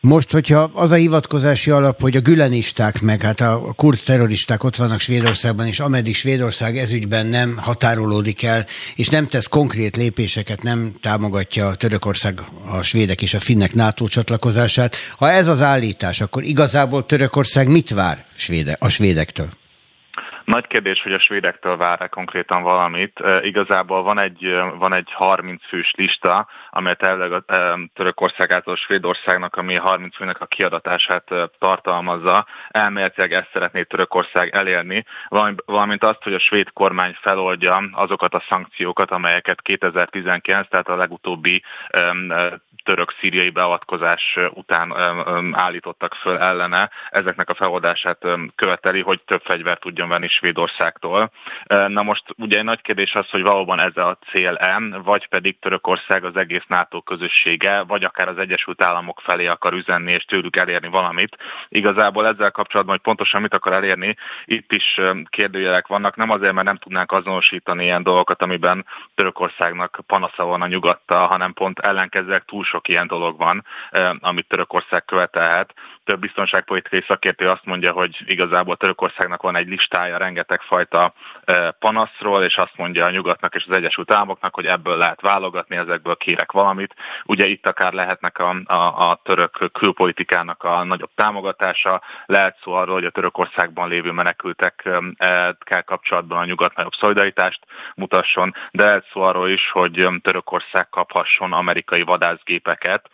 Most, 0.00 0.32
hogyha 0.32 0.70
az 0.74 0.90
a 0.90 0.94
hivatkozási 0.94 1.70
alap, 1.70 2.00
hogy 2.00 2.16
a 2.16 2.20
gülenisták, 2.20 3.00
meg 3.00 3.20
hát 3.22 3.40
a 3.40 3.72
kurd 3.76 3.98
terroristák 4.04 4.64
ott 4.64 4.76
vannak 4.76 5.00
Svédországban, 5.00 5.66
és 5.66 5.80
ameddig 5.80 6.14
Svédország 6.14 6.76
ezügyben 6.76 7.26
nem 7.26 7.56
határolódik 7.56 8.42
el, 8.42 8.66
és 8.96 9.08
nem 9.08 9.28
tesz 9.28 9.46
konkrét 9.46 9.96
lépéseket, 9.96 10.62
nem 10.62 10.92
támogatja 11.00 11.74
Törökország, 11.74 12.40
a 12.70 12.82
svédek 12.82 13.22
és 13.22 13.34
a 13.34 13.40
finnek 13.40 13.74
NATO 13.74 14.08
csatlakozását, 14.08 14.96
ha 15.18 15.30
ez 15.30 15.48
az 15.48 15.62
állítás, 15.62 16.20
akkor 16.20 16.42
igazából 16.42 17.06
Törökország 17.06 17.68
mit 17.68 17.90
vár 17.90 18.24
a 18.78 18.88
svédektől? 18.88 19.48
Nagy 20.52 20.66
kérdés, 20.66 21.02
hogy 21.02 21.12
a 21.12 21.18
svédektől 21.18 21.76
vár-e 21.76 22.06
konkrétan 22.06 22.62
valamit. 22.62 23.22
Igazából 23.42 24.02
van 24.02 24.18
egy, 24.18 24.56
van 24.78 24.92
egy 24.92 25.12
30 25.12 25.66
fős 25.66 25.92
lista, 25.96 26.48
amelyet 26.70 27.02
elvileg 27.02 27.32
a 27.32 27.44
Törökország 27.94 28.50
által 28.52 28.76
Svédországnak, 28.76 29.56
ami 29.56 29.74
30 29.74 30.16
főnek 30.16 30.40
a 30.40 30.46
kiadatását 30.46 31.30
tartalmazza. 31.58 32.46
Elméletileg 32.68 33.32
ezt 33.32 33.50
szeretné 33.52 33.82
Törökország 33.82 34.54
elérni, 34.54 35.04
valamint 35.64 36.04
azt, 36.04 36.22
hogy 36.22 36.34
a 36.34 36.38
svéd 36.38 36.72
kormány 36.72 37.16
feloldja 37.20 37.82
azokat 37.92 38.34
a 38.34 38.44
szankciókat, 38.48 39.10
amelyeket 39.10 39.62
2019, 39.62 40.68
tehát 40.68 40.88
a 40.88 40.96
legutóbbi 40.96 41.62
török-szíriai 42.84 43.50
beavatkozás 43.50 44.38
után 44.50 44.92
állítottak 45.54 46.14
föl 46.14 46.38
ellene, 46.38 46.90
ezeknek 47.10 47.48
a 47.48 47.54
feloldását 47.54 48.26
követeli, 48.54 49.00
hogy 49.00 49.20
több 49.22 49.42
fegyvert 49.44 49.80
tudjon 49.80 50.08
venni 50.08 50.28
Svédországtól. 50.28 51.30
Na 51.66 52.02
most 52.02 52.24
ugye 52.36 52.58
egy 52.58 52.64
nagy 52.64 52.80
kérdés 52.80 53.14
az, 53.14 53.30
hogy 53.30 53.42
valóban 53.42 53.80
ez 53.80 53.96
a 53.96 54.18
cél-e, 54.30 54.80
vagy 55.04 55.28
pedig 55.28 55.58
Törökország 55.58 56.24
az 56.24 56.36
egész 56.36 56.64
NATO 56.66 57.00
közössége, 57.00 57.82
vagy 57.82 58.04
akár 58.04 58.28
az 58.28 58.38
Egyesült 58.38 58.82
Államok 58.82 59.20
felé 59.20 59.46
akar 59.46 59.72
üzenni 59.72 60.12
és 60.12 60.24
tőlük 60.24 60.56
elérni 60.56 60.88
valamit. 60.88 61.36
Igazából 61.68 62.26
ezzel 62.26 62.50
kapcsolatban, 62.50 62.94
hogy 62.94 63.04
pontosan 63.04 63.40
mit 63.40 63.54
akar 63.54 63.72
elérni, 63.72 64.16
itt 64.44 64.72
is 64.72 65.00
kérdőjelek 65.28 65.86
vannak, 65.86 66.16
nem 66.16 66.30
azért, 66.30 66.52
mert 66.52 66.66
nem 66.66 66.76
tudnánk 66.76 67.12
azonosítani 67.12 67.84
ilyen 67.84 68.02
dolgokat, 68.02 68.42
amiben 68.42 68.86
Törökországnak 69.14 70.00
panasza 70.06 70.44
van 70.44 70.62
a 70.62 70.66
nyugattal, 70.66 71.26
hanem 71.26 71.52
pont 71.52 71.78
ellenkezőleg 71.78 72.44
túl 72.44 72.64
sok 72.72 72.88
ilyen 72.88 73.06
dolog 73.06 73.38
van, 73.38 73.64
amit 74.20 74.48
Törökország 74.48 75.04
követelhet. 75.04 75.74
Több 76.04 76.20
biztonságpolitikai 76.20 77.04
szakértő 77.06 77.48
azt 77.48 77.64
mondja, 77.64 77.92
hogy 77.92 78.16
igazából 78.26 78.76
Törökországnak 78.76 79.42
van 79.42 79.56
egy 79.56 79.68
listája 79.68 80.16
rengeteg 80.16 80.60
fajta 80.60 81.12
panaszról, 81.78 82.42
és 82.42 82.56
azt 82.56 82.76
mondja 82.76 83.04
a 83.04 83.10
nyugatnak 83.10 83.54
és 83.54 83.64
az 83.68 83.76
Egyesült 83.76 84.10
Államoknak, 84.10 84.54
hogy 84.54 84.66
ebből 84.66 84.96
lehet 84.96 85.20
válogatni, 85.20 85.76
ezekből 85.76 86.16
kérek 86.16 86.52
valamit. 86.52 86.94
Ugye 87.24 87.46
itt 87.46 87.66
akár 87.66 87.92
lehetnek 87.92 88.38
a, 88.38 88.56
a, 88.64 89.10
a 89.10 89.20
török 89.22 89.70
külpolitikának 89.72 90.62
a 90.62 90.84
nagyobb 90.84 91.10
támogatása, 91.14 92.02
lehet 92.26 92.58
szó 92.62 92.72
arról, 92.72 92.94
hogy 92.94 93.04
a 93.04 93.10
Törökországban 93.10 93.88
lévő 93.88 94.10
menekültekkel 94.10 95.82
kapcsolatban 95.84 96.38
a 96.38 96.44
nyugat 96.44 96.76
nagyobb 96.76 96.94
szolidaritást 96.94 97.60
mutasson, 97.94 98.54
de 98.70 98.84
lehet 98.84 99.08
szó 99.12 99.20
arról 99.20 99.48
is, 99.48 99.70
hogy 99.70 100.08
Törökország 100.22 100.88
kaphasson 100.88 101.52
amerikai 101.52 102.02
vadászgépeket, 102.62 103.10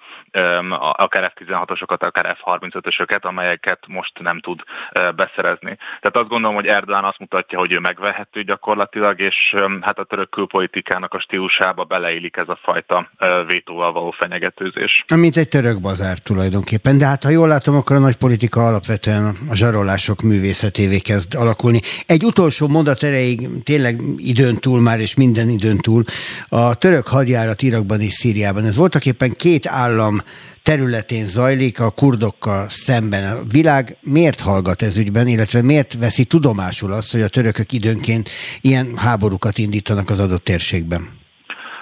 akár 0.97 1.33
F-16-osokat, 1.35 2.03
akár 2.03 2.37
F-35-ösöket, 2.41 3.25
amelyeket 3.25 3.79
most 3.87 4.13
nem 4.19 4.41
tud 4.41 4.61
beszerezni. 4.93 5.77
Tehát 5.77 6.17
azt 6.17 6.29
gondolom, 6.29 6.57
hogy 6.57 6.67
Erdogan 6.67 7.05
azt 7.05 7.19
mutatja, 7.19 7.59
hogy 7.59 7.73
ő 7.73 7.79
megvehető 7.79 8.43
gyakorlatilag, 8.43 9.21
és 9.21 9.55
hát 9.81 9.99
a 9.99 10.05
török 10.05 10.31
külpolitikának 10.31 11.15
a 11.15 11.21
stílusába 11.21 11.85
beleillik 11.85 12.37
ez 12.37 12.49
a 12.49 12.59
fajta 12.63 13.11
vétóval 13.47 13.93
való 13.93 14.11
fenyegetőzés. 14.11 15.05
Mint 15.15 15.37
egy 15.37 15.49
török 15.49 15.81
bazár 15.81 16.19
tulajdonképpen, 16.19 16.99
de 16.99 17.07
hát 17.07 17.23
ha 17.23 17.31
jól 17.31 17.49
látom, 17.49 17.77
akkor 17.77 17.97
a 17.97 17.99
nagy 17.99 18.17
politika 18.17 18.67
alapvetően 18.67 19.37
a 19.51 19.55
zsarolások 19.55 20.21
művészetévé 20.21 20.99
kezd 20.99 21.35
alakulni. 21.35 21.81
Egy 22.07 22.25
utolsó 22.25 22.69
mondat 22.69 23.03
erejéig, 23.03 23.63
tényleg 23.63 24.01
időn 24.17 24.57
túl 24.57 24.81
már, 24.81 25.01
és 25.01 25.15
minden 25.15 25.49
időn 25.49 25.79
túl, 25.79 26.05
a 26.49 26.75
török 26.75 27.07
hadjárat 27.07 27.63
Irakban 27.63 28.01
és 28.01 28.13
Szíriában. 28.13 28.65
Ez 28.65 28.77
voltak 28.77 29.07
éppen 29.07 29.33
két 29.39 29.67
állam 29.67 30.23
területén 30.63 31.27
zajlik 31.27 31.81
a 31.81 31.91
kurdokkal 31.91 32.69
szemben. 32.69 33.37
A 33.37 33.43
világ 33.51 33.97
miért 34.01 34.41
hallgat 34.41 34.83
ez 34.83 34.97
ügyben, 34.97 35.27
illetve 35.27 35.63
miért 35.63 35.95
veszi 35.99 36.25
tudomásul 36.25 36.93
azt, 36.93 37.13
hogy 37.13 37.23
a 37.23 37.29
törökök 37.29 37.73
időnként 37.73 38.31
ilyen 38.61 38.97
háborúkat 38.97 39.59
indítanak 39.59 40.11
az 40.11 40.21
adott 40.21 40.45
térségben? 40.45 41.18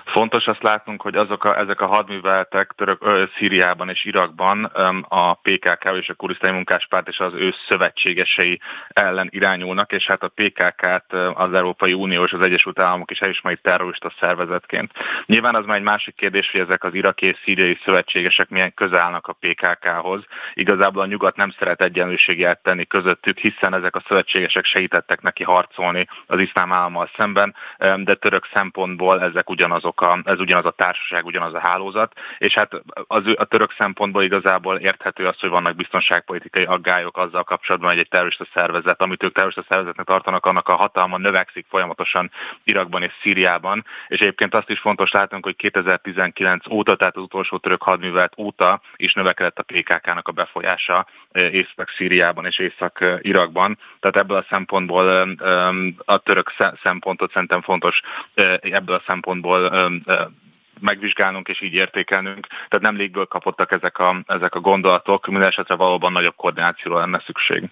Fontos 0.07 0.46
azt 0.46 0.62
látnunk, 0.62 1.02
hogy 1.02 1.14
azok 1.16 1.44
a, 1.44 1.59
ezek 1.59 1.80
a 1.80 1.86
hadműveletek 1.86 2.72
török, 2.76 3.04
ö, 3.04 3.24
Szíriában 3.36 3.88
és 3.88 4.04
Irakban 4.04 4.70
ö, 4.74 4.88
a 5.09 5.34
PKK 5.34 5.90
és 6.00 6.09
a 6.09 6.14
kurisztai 6.14 6.50
munkáspárt 6.50 7.09
és 7.09 7.18
az 7.18 7.32
ő 7.34 7.54
szövetségesei 7.68 8.61
ellen 8.88 9.28
irányulnak, 9.30 9.92
és 9.92 10.07
hát 10.07 10.22
a 10.22 10.28
PKK-t 10.28 11.12
az 11.34 11.52
Európai 11.52 11.92
Unió 11.92 12.24
és 12.24 12.32
az 12.32 12.40
Egyesült 12.40 12.78
Államok 12.78 13.11
is 13.11 13.18
elismeri 13.18 13.59
terrorista 13.62 14.12
szervezetként. 14.20 14.92
Nyilván 15.26 15.54
az 15.54 15.64
már 15.64 15.76
egy 15.76 15.82
másik 15.82 16.14
kérdés, 16.14 16.50
hogy 16.50 16.61
ezek 16.61 16.84
az 16.84 16.94
iraki 16.94 17.26
és 17.26 17.38
szíriai 17.44 17.78
szövetségesek 17.84 18.48
milyen 18.48 18.74
közel 18.74 19.00
állnak 19.00 19.26
a 19.26 19.36
PKK-hoz. 19.40 20.24
Igazából 20.54 21.02
a 21.02 21.07
nyugat 21.07 21.36
nem 21.36 21.50
szeret 21.59 21.82
egyenlőséget 21.82 22.62
tenni 22.62 22.84
közöttük, 22.84 23.38
hiszen 23.38 23.74
ezek 23.74 23.96
a 23.96 24.02
szövetségesek 24.09 24.64
segítettek 24.64 25.20
neki 25.20 25.42
harcolni 25.42 26.09
az 26.26 26.40
iszlám 26.40 26.72
állammal 26.72 27.11
szemben, 27.16 27.54
de 27.78 28.14
török 28.14 28.48
szempontból 28.52 29.22
ezek 29.22 29.50
ugyanazok 29.50 29.95
ugyanazok 30.01 30.24
a, 30.26 30.30
ez 30.30 30.40
ugyanaz 30.40 30.64
a 30.64 30.70
társaság, 30.70 31.24
ugyanaz 31.24 31.55
a 31.55 31.61
hálózat, 31.61 32.12
és 32.38 32.55
hát 32.55 32.82
az, 33.07 33.22
a 33.36 33.44
török 33.44 33.74
szempontból 33.78 34.22
igazából 34.22 34.76
érthető 34.76 35.26
az, 35.26 35.40
hogy 35.40 35.51
vannak 35.51 35.76
biztonságpolitikai 35.76 36.64
aggályok 36.64 37.16
azzal 37.16 37.44
kapcsolatban, 37.44 37.90
hogy 37.90 37.99
egy 37.99 38.09
terrorista 38.09 38.47
szervezet, 38.55 39.01
amit 39.01 39.22
ők 39.22 39.32
terrorista 39.32 39.64
szervezetnek 39.68 40.07
tartanak, 40.07 40.47
annak 40.47 40.68
a 40.68 40.74
hatalma 40.74 41.18
növekszik 41.18 41.66
folyamatosan 41.68 42.30
Irakban 42.64 43.03
és 43.03 43.12
Szíriában, 43.22 43.84
és 44.09 44.20
egyébként 44.20 44.55
azt 44.55 44.70
is 44.70 44.78
fontos 44.78 45.11
látnunk, 45.11 45.44
hogy 45.44 45.57
2019 45.57 46.68
óta, 46.70 46.97
tehát 46.97 47.16
az 47.16 47.22
utolsó 47.22 47.57
török 47.57 47.82
hadművelet 47.82 48.38
óta 48.38 48.80
is 48.97 49.12
növekedett 49.12 49.59
a 49.59 49.62
PKK-nak 49.62 50.28
a 50.28 50.32
befolyása 50.32 51.07
Észak-Szíriában 51.32 52.47
és 52.47 52.59
Észak-Irakban, 52.59 53.78
tehát 54.01 54.16
ebből 54.16 54.36
a 54.36 54.47
szempontból 54.49 55.36
a 56.05 56.16
török 56.16 56.53
szempontot 56.82 57.32
szerintem 57.32 57.62
fontos 57.62 58.01
ebből 58.61 58.97
a 58.97 59.03
szempontból 59.07 59.86
megvizsgálnunk 60.80 61.49
és 61.49 61.62
így 61.62 61.72
értékelnünk. 61.72 62.47
Tehát 62.47 62.80
nem 62.80 62.97
légből 62.97 63.26
kapottak 63.26 63.72
ezek 63.72 63.99
a, 63.99 64.22
ezek 64.26 64.55
a 64.55 64.61
gondolatok, 64.61 65.26
minden 65.26 65.49
esetre 65.49 65.74
valóban 65.74 66.12
nagyobb 66.12 66.37
koordinációra 66.37 66.99
lenne 66.99 67.22
szükség. 67.26 67.70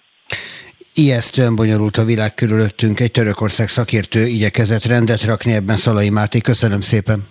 Ijesztően 0.93 1.55
bonyolult 1.55 1.97
a 1.97 2.03
világ 2.03 2.33
körülöttünk. 2.33 2.99
Egy 2.99 3.11
Törökország 3.11 3.67
szakértő 3.67 4.25
igyekezett 4.25 4.83
rendet 4.83 5.23
rakni 5.23 5.53
ebben 5.53 5.75
Szalai 5.75 6.09
Máté. 6.09 6.39
Köszönöm 6.39 6.81
szépen. 6.81 7.27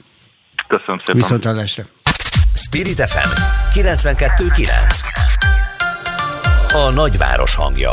Köszönöm 0.67 0.99
szépen. 0.99 1.17
Viszont 1.17 1.45
hallásra. 1.45 1.85
Spirit 2.55 3.01
FM 3.01 3.29
92.9 3.79 4.69
A 6.73 6.91
nagyváros 6.91 7.55
hangja 7.55 7.93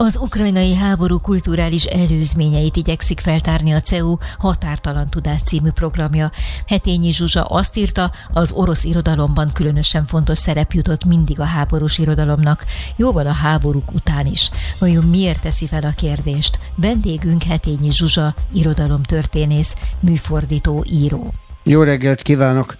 az 0.00 0.16
ukrajnai 0.16 0.74
háború 0.74 1.20
kulturális 1.20 1.84
előzményeit 1.84 2.76
igyekszik 2.76 3.20
feltárni 3.20 3.72
a 3.72 3.80
CEU 3.80 4.16
Határtalan 4.38 5.08
Tudás 5.08 5.42
című 5.42 5.70
programja. 5.70 6.32
Hetényi 6.66 7.12
Zsuzsa 7.12 7.44
azt 7.44 7.76
írta, 7.76 8.12
az 8.32 8.52
orosz 8.52 8.84
irodalomban 8.84 9.50
különösen 9.52 10.06
fontos 10.06 10.38
szerep 10.38 10.72
jutott 10.72 11.04
mindig 11.04 11.40
a 11.40 11.44
háborús 11.44 11.98
irodalomnak, 11.98 12.64
jóval 12.96 13.26
a 13.26 13.32
háborúk 13.32 13.92
után 13.92 14.26
is. 14.26 14.50
Vajon 14.78 15.04
miért 15.04 15.42
teszi 15.42 15.66
fel 15.66 15.82
a 15.82 15.92
kérdést? 15.96 16.58
Vendégünk 16.76 17.42
Hetényi 17.42 17.90
Zsuzsa, 17.90 18.34
irodalomtörténész, 18.52 19.74
műfordító, 20.00 20.84
író. 20.88 21.32
Jó 21.62 21.82
reggelt 21.82 22.22
kívánok! 22.22 22.76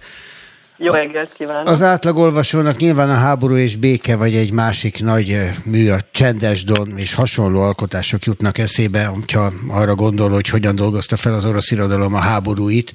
Jó 0.81 0.91
reggelt 0.91 1.33
kívánok! 1.33 1.67
Az 1.67 1.81
átlagolvasónak 1.81 2.77
nyilván 2.77 3.09
a 3.09 3.13
háború 3.13 3.55
és 3.55 3.75
béke, 3.75 4.15
vagy 4.15 4.35
egy 4.35 4.51
másik 4.51 5.03
nagy 5.03 5.39
mű, 5.65 5.89
a 5.89 5.99
Csendes 6.11 6.63
Don 6.63 6.93
és 6.97 7.13
hasonló 7.13 7.61
alkotások 7.61 8.23
jutnak 8.23 8.57
eszébe, 8.57 9.05
hogyha 9.05 9.53
arra 9.67 9.95
gondol, 9.95 10.29
hogy 10.29 10.47
hogyan 10.49 10.75
dolgozta 10.75 11.17
fel 11.17 11.33
az 11.33 11.45
orosz 11.45 11.71
irodalom 11.71 12.13
a 12.13 12.19
háborúit, 12.19 12.93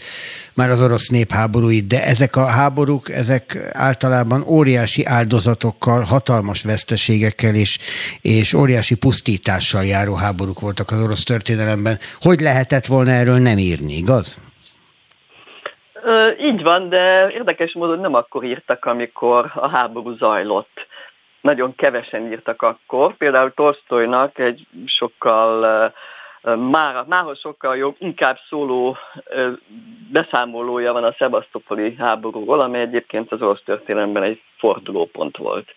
már 0.55 0.70
az 0.70 0.80
orosz 0.80 1.09
nép 1.09 1.32
háborúit, 1.32 1.87
de 1.87 2.05
ezek 2.05 2.37
a 2.37 2.47
háborúk, 2.47 3.11
ezek 3.11 3.70
általában 3.72 4.43
óriási 4.47 5.05
áldozatokkal, 5.05 6.03
hatalmas 6.03 6.62
veszteségekkel 6.62 7.55
és, 7.55 7.78
és 8.20 8.53
óriási 8.53 8.95
pusztítással 8.95 9.85
járó 9.85 10.14
háborúk 10.14 10.61
voltak 10.61 10.91
az 10.91 11.01
orosz 11.01 11.22
történelemben. 11.22 11.99
Hogy 12.20 12.41
lehetett 12.41 12.87
volna 12.87 13.11
erről 13.11 13.39
nem 13.39 13.59
írni, 13.59 13.97
igaz? 13.97 14.37
Így 16.41 16.63
van, 16.63 16.89
de 16.89 17.31
érdekes 17.31 17.73
módon 17.73 18.01
nem 18.01 18.15
akkor 18.15 18.45
írtak, 18.45 18.85
amikor 18.85 19.51
a 19.55 19.69
háború 19.69 20.17
zajlott. 20.17 20.87
Nagyon 21.41 21.75
kevesen 21.75 22.27
írtak 22.27 22.63
akkor. 22.63 23.17
Például 23.17 23.55
Tolstoynak 23.55 24.39
egy 24.39 24.67
sokkal 24.87 25.93
már, 26.71 27.05
mához 27.07 27.39
sokkal 27.39 27.77
jobb, 27.77 27.97
inkább 27.99 28.39
szóló 28.49 28.97
beszámolója 30.11 30.93
van 30.93 31.05
a 31.05 31.15
Szebasztopoli 31.19 31.95
háborúról, 31.99 32.61
ami 32.61 32.79
egyébként 32.79 33.33
az 33.33 33.43
orosz 33.43 33.63
történelemben 33.65 34.23
egy 34.23 34.43
fordulópont 34.59 35.37
volt. 35.37 35.75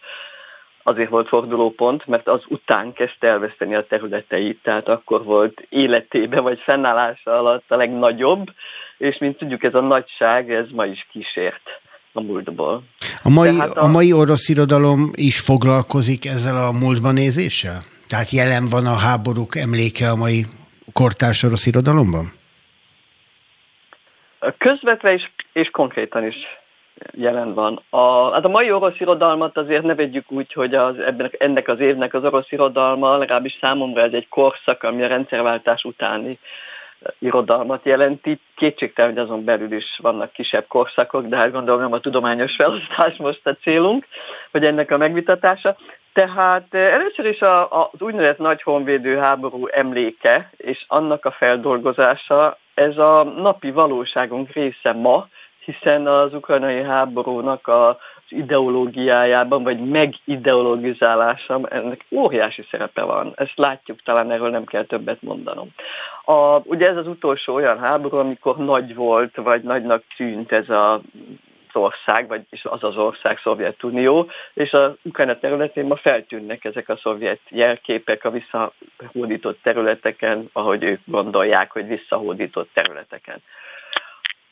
Azért 0.84 1.10
volt 1.10 1.28
fordulópont, 1.28 2.06
mert 2.06 2.28
az 2.28 2.44
után 2.48 2.94
kezdte 2.94 3.28
elveszteni 3.28 3.76
a 3.76 3.88
területeit, 3.88 4.62
tehát 4.64 4.88
akkor 4.88 5.24
volt 5.24 5.66
életébe 5.70 6.40
vagy 6.40 6.60
fennállása 6.60 7.38
alatt 7.38 7.72
a 7.72 7.76
legnagyobb, 7.76 8.52
és 8.98 9.18
mint 9.18 9.38
tudjuk, 9.38 9.64
ez 9.64 9.74
a 9.74 9.82
nagyság, 9.82 10.52
ez 10.52 10.66
ma 10.72 10.86
is 10.86 11.08
kísért 11.12 11.82
a 12.14 12.22
múltból. 12.22 12.84
A 13.24 13.30
mai, 13.30 13.60
a... 13.60 13.84
a 13.84 13.88
mai 13.88 14.14
orosz 14.14 14.50
irodalom 14.50 15.12
is 15.16 15.40
foglalkozik 15.40 16.26
ezzel 16.26 16.58
a 16.58 16.72
múltban 16.72 17.14
nézéssel? 17.14 17.84
Tehát 18.08 18.30
jelen 18.30 18.66
van 18.70 18.86
a 18.86 18.96
háborúk 18.96 19.56
emléke 19.56 20.10
a 20.10 20.16
mai 20.16 20.46
kortárs 20.94 21.44
orosz 21.44 21.66
irodalomban? 21.66 22.34
Közvetve 24.58 25.14
is, 25.14 25.32
és 25.54 25.70
konkrétan 25.70 26.26
is 26.26 26.36
jelen 27.12 27.54
van. 27.54 27.82
A, 27.90 28.32
hát 28.32 28.46
a 28.46 28.50
mai 28.50 28.72
orosz 28.72 29.00
irodalmat 29.00 29.58
azért 29.58 29.84
ne 29.84 29.96
vegyük 29.96 30.32
úgy, 30.32 30.54
hogy 30.54 30.76
az, 30.76 31.00
ebben, 31.00 31.32
ennek 31.38 31.68
az 31.68 31.80
évnek 31.80 32.14
az 32.14 32.24
orosz 32.24 32.52
irodalma, 32.52 33.18
legalábbis 33.18 33.58
számomra 33.62 34.02
ez 34.02 34.14
egy 34.14 34.28
korszak, 34.28 34.84
ami 34.84 35.04
a 35.04 35.08
rendszerváltás 35.08 35.84
utáni 35.84 36.40
irodalmat 37.20 37.86
jelenti. 37.86 38.40
Kétségtelen, 38.56 39.12
hogy 39.12 39.24
azon 39.24 39.44
belül 39.44 39.72
is 39.72 40.00
vannak 40.02 40.32
kisebb 40.32 40.68
korszakok, 40.68 41.26
de 41.26 41.38
hát 41.38 41.52
gondolom 41.52 41.82
nem 41.82 41.94
a 41.94 42.00
tudományos 42.00 42.56
felosztás 42.56 43.18
most 43.18 43.48
a 43.48 43.56
célunk, 43.62 44.06
hogy 44.52 44.66
ennek 44.66 44.92
a 44.92 44.98
megvitatása. 44.98 45.78
Tehát 46.14 46.68
eh, 46.70 46.94
először 46.94 47.26
is 47.26 47.42
a, 47.42 47.82
az 47.82 48.02
úgynevezett 48.02 48.38
nagy 48.38 48.62
honvédő 48.62 49.18
háború 49.18 49.68
emléke 49.68 50.52
és 50.58 50.86
annak 50.88 51.26
a 51.26 51.32
feldolgozása, 51.32 52.58
ez 52.74 52.98
a 52.98 53.24
napi 53.24 53.72
valóságunk 53.72 54.52
része 54.52 54.92
ma, 54.94 55.28
hiszen 55.66 56.08
az 56.08 56.34
ukrajnai 56.34 56.82
háborúnak 56.82 57.68
a 57.68 57.98
ideológiájában, 58.30 59.64
vagy 59.64 59.80
megideologizálása, 59.80 61.60
ennek 61.70 62.06
óriási 62.12 62.66
szerepe 62.72 63.04
van. 63.04 63.34
Ezt 63.36 63.58
látjuk, 63.58 64.02
talán 64.04 64.32
erről 64.32 64.50
nem 64.50 64.66
kell 64.66 64.84
többet 64.84 65.22
mondanom. 65.22 65.70
A, 66.26 66.60
ugye 66.64 66.90
ez 66.90 66.98
az 66.98 67.08
utolsó 67.08 67.54
olyan 67.54 67.80
háború, 67.80 68.18
amikor 68.18 68.58
nagy 68.58 68.96
volt, 68.96 69.36
vagy 69.36 69.64
nagynak 69.64 70.04
tűnt 70.16 70.52
ez 70.52 70.70
a 70.70 71.02
ország, 71.78 72.28
vagy 72.28 72.42
az 72.64 72.84
az 72.84 72.98
ország, 72.98 73.38
Szovjetunió, 73.38 74.30
és 74.54 74.74
a 74.74 74.96
Ukrajna 75.02 75.40
területén 75.40 75.86
ma 75.86 75.96
feltűnnek 75.96 76.66
ezek 76.66 76.90
a 76.90 76.98
szovjet 76.98 77.40
jelképek 77.50 78.26
a 78.26 78.32
visszahódított 78.32 79.60
területeken, 79.64 80.50
ahogy 80.54 80.84
ők 80.84 81.00
gondolják, 81.06 81.72
hogy 81.72 81.88
visszahódított 81.88 82.70
területeken. 82.74 83.42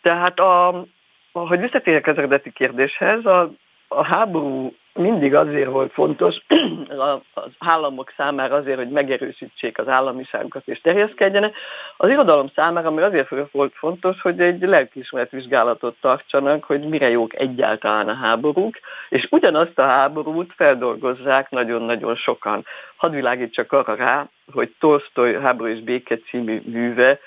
Tehát 0.02 0.40
a, 0.40 0.86
hogy 1.32 1.60
visszatérek 1.60 2.08
az 2.08 2.18
eredeti 2.18 2.52
kérdéshez, 2.52 3.26
a, 3.26 3.52
a 3.88 4.04
háború 4.04 4.74
mindig 4.94 5.36
azért 5.36 5.70
volt 5.70 5.92
fontos 5.92 6.36
az 7.34 7.52
államok 7.60 8.14
számára 8.18 8.56
azért, 8.56 8.78
hogy 8.78 8.90
megerősítsék 8.90 9.78
az 9.78 9.88
államiságukat 9.88 10.68
és 10.68 10.82
terjeszkedjenek. 10.82 11.56
Az 11.98 12.10
irodalom 12.10 12.52
számára 12.56 12.92
még 12.92 13.04
azért 13.04 13.52
volt 13.52 13.74
fontos, 13.76 14.22
hogy 14.22 14.42
egy 14.42 14.62
lelkiismeretvizsgálatot 14.62 15.96
tartsanak, 16.02 16.64
hogy 16.64 16.88
mire 16.88 17.10
jók 17.10 17.40
egyáltalán 17.40 18.10
a 18.10 18.14
háborúk, 18.14 18.80
és 19.10 19.28
ugyanazt 19.32 19.80
a 19.80 19.86
háborút 19.86 20.54
feldolgozzák 20.56 21.50
nagyon-nagyon 21.50 22.16
sokan. 22.16 22.66
Hadd 22.96 23.12
világítsak 23.12 23.72
arra 23.72 23.96
rá, 23.96 24.30
hogy 24.54 24.74
Tolstoy 24.80 25.34
Háború 25.34 25.70
és 25.70 25.80
Béke 25.80 26.18
című 26.18 26.62
műve 26.66 27.20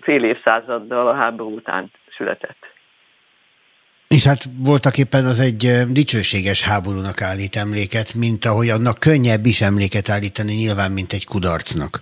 fél 0.00 0.24
évszázaddal 0.24 1.08
a 1.08 1.14
háború 1.14 1.54
után 1.54 1.90
született. 2.16 2.75
És 4.08 4.26
hát 4.26 4.42
voltak 4.58 4.98
éppen 4.98 5.26
az 5.26 5.40
egy 5.40 5.84
dicsőséges 5.88 6.62
háborúnak 6.62 7.22
állít 7.22 7.56
emléket, 7.56 8.14
mint 8.14 8.44
ahogy 8.44 8.68
annak 8.68 8.98
könnyebb 8.98 9.46
is 9.46 9.60
emléket 9.60 10.08
állítani 10.08 10.52
nyilván, 10.54 10.92
mint 10.92 11.12
egy 11.12 11.24
kudarcnak. 11.24 12.00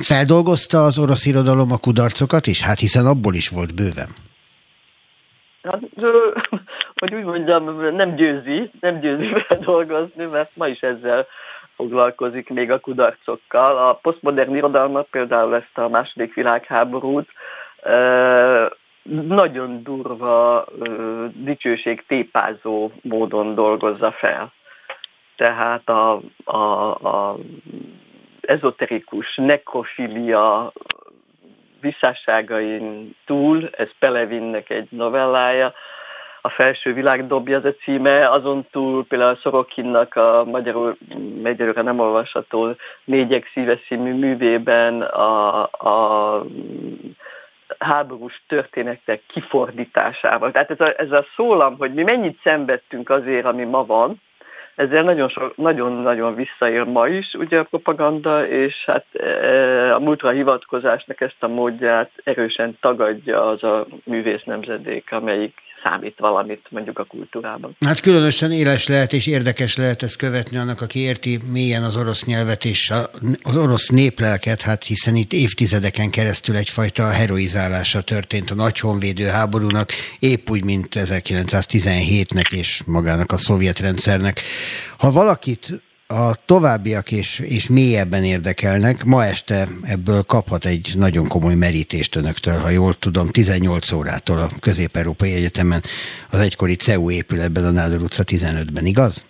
Feldolgozta 0.00 0.84
az 0.84 0.98
orosz 0.98 1.26
irodalom 1.26 1.72
a 1.72 1.76
kudarcokat 1.76 2.46
is? 2.46 2.62
Hát 2.62 2.78
hiszen 2.78 3.06
abból 3.06 3.34
is 3.34 3.48
volt 3.48 3.74
bőven. 3.74 4.08
Hát, 5.62 5.80
hogy 7.00 7.14
úgy 7.14 7.24
mondjam, 7.24 7.94
nem 7.94 8.14
győzi, 8.14 8.70
nem 8.80 9.00
győzi 9.00 9.32
feldolgozni, 9.48 10.24
mert 10.24 10.50
ma 10.54 10.66
is 10.66 10.80
ezzel 10.80 11.26
foglalkozik 11.76 12.48
még 12.48 12.70
a 12.70 12.78
kudarcokkal. 12.78 13.88
A 13.88 13.92
posztmodern 13.92 14.56
irodalmat, 14.56 15.06
például 15.10 15.54
ezt 15.54 15.78
a 15.78 15.88
második 15.88 16.34
világháborút, 16.34 17.28
nagyon 19.08 19.82
durva 19.82 20.64
dicsőség 21.32 22.04
tépázó 22.06 22.90
módon 23.02 23.54
dolgozza 23.54 24.12
fel. 24.12 24.52
Tehát 25.36 25.88
a, 25.88 26.20
a, 26.44 26.90
a 26.90 27.36
ezoterikus 28.40 29.36
nekrofilia 29.36 30.72
visszásságain 31.80 33.16
túl, 33.26 33.68
ez 33.72 33.88
Pelevinnek 33.98 34.70
egy 34.70 34.86
novellája, 34.90 35.74
a 36.40 36.48
felső 36.48 36.94
világ 36.94 37.26
dobja 37.26 37.56
az 37.56 37.64
a 37.64 37.74
címe, 37.74 38.30
azon 38.30 38.66
túl 38.70 39.06
például 39.06 39.36
Szorokinnak 39.36 40.14
a 40.14 40.44
magyarul, 40.44 40.96
magyarul 41.42 41.82
nem 41.82 41.98
olvasható 41.98 42.74
Négyek 43.04 43.50
szíve 43.52 43.78
művében 43.88 45.02
a, 45.02 45.62
a 45.62 46.44
háborús 47.78 48.42
történetek 48.48 49.22
kifordításával. 49.26 50.50
Tehát 50.50 50.70
ez 50.70 50.80
a, 50.80 51.00
ez 51.00 51.10
a 51.10 51.26
szólam, 51.36 51.76
hogy 51.78 51.94
mi 51.94 52.02
mennyit 52.02 52.40
szenvedtünk 52.42 53.10
azért, 53.10 53.44
ami 53.44 53.64
ma 53.64 53.86
van, 53.86 54.20
ezzel 54.78 55.32
nagyon-nagyon 55.54 56.34
visszaér 56.34 56.84
ma 56.84 57.08
is 57.08 57.34
ugye 57.34 57.58
a 57.58 57.64
propaganda, 57.64 58.46
és 58.46 58.84
hát 58.86 59.04
e, 59.12 59.94
a 59.94 59.98
múltra 59.98 60.30
hivatkozásnak 60.30 61.20
ezt 61.20 61.36
a 61.42 61.48
módját 61.48 62.10
erősen 62.24 62.76
tagadja 62.80 63.48
az 63.48 63.62
a 63.62 63.86
művész 64.04 64.42
nemzedék, 64.44 65.12
amelyik 65.12 65.60
számít 65.82 66.18
valamit 66.18 66.66
mondjuk 66.70 66.98
a 66.98 67.04
kultúrában. 67.04 67.76
Hát 67.80 68.00
különösen 68.00 68.52
éles 68.52 68.86
lehet 68.86 69.12
és 69.12 69.26
érdekes 69.26 69.76
lehet 69.76 70.02
ezt 70.02 70.16
követni 70.16 70.56
annak, 70.56 70.80
aki 70.80 70.98
érti 70.98 71.38
mélyen 71.52 71.82
az 71.82 71.96
orosz 71.96 72.24
nyelvet 72.24 72.64
és 72.64 72.92
az 73.42 73.56
orosz 73.56 73.88
néplelket, 73.88 74.60
hát 74.60 74.84
hiszen 74.84 75.16
itt 75.16 75.32
évtizedeken 75.32 76.10
keresztül 76.10 76.56
egyfajta 76.56 77.08
heroizálása 77.08 78.02
történt 78.02 78.50
a 78.50 78.54
nagy 78.54 78.78
honvédő 78.78 79.26
háborúnak, 79.26 79.90
épp 80.18 80.50
úgy, 80.50 80.64
mint 80.64 80.88
1917-nek 80.94 82.52
és 82.52 82.82
magának 82.86 83.32
a 83.32 83.36
szovjet 83.36 83.78
rendszernek. 83.78 84.40
Ha 84.98 85.10
valakit 85.10 85.82
a 86.14 86.44
továbbiak 86.44 87.10
és, 87.10 87.38
és 87.38 87.68
mélyebben 87.68 88.24
érdekelnek. 88.24 89.04
Ma 89.04 89.24
este 89.24 89.66
ebből 89.82 90.22
kaphat 90.22 90.64
egy 90.64 90.92
nagyon 90.96 91.28
komoly 91.28 91.54
merítést 91.54 92.16
önöktől, 92.16 92.58
ha 92.58 92.68
jól 92.68 92.94
tudom, 92.94 93.28
18 93.28 93.92
órától 93.92 94.38
a 94.38 94.48
Közép-Európai 94.60 95.32
Egyetemen, 95.32 95.82
az 96.30 96.40
egykori 96.40 96.74
CEU 96.74 97.10
épületben, 97.10 97.64
a 97.64 97.70
Nádor 97.70 98.02
utca 98.02 98.22
15-ben, 98.26 98.86
igaz? 98.86 99.26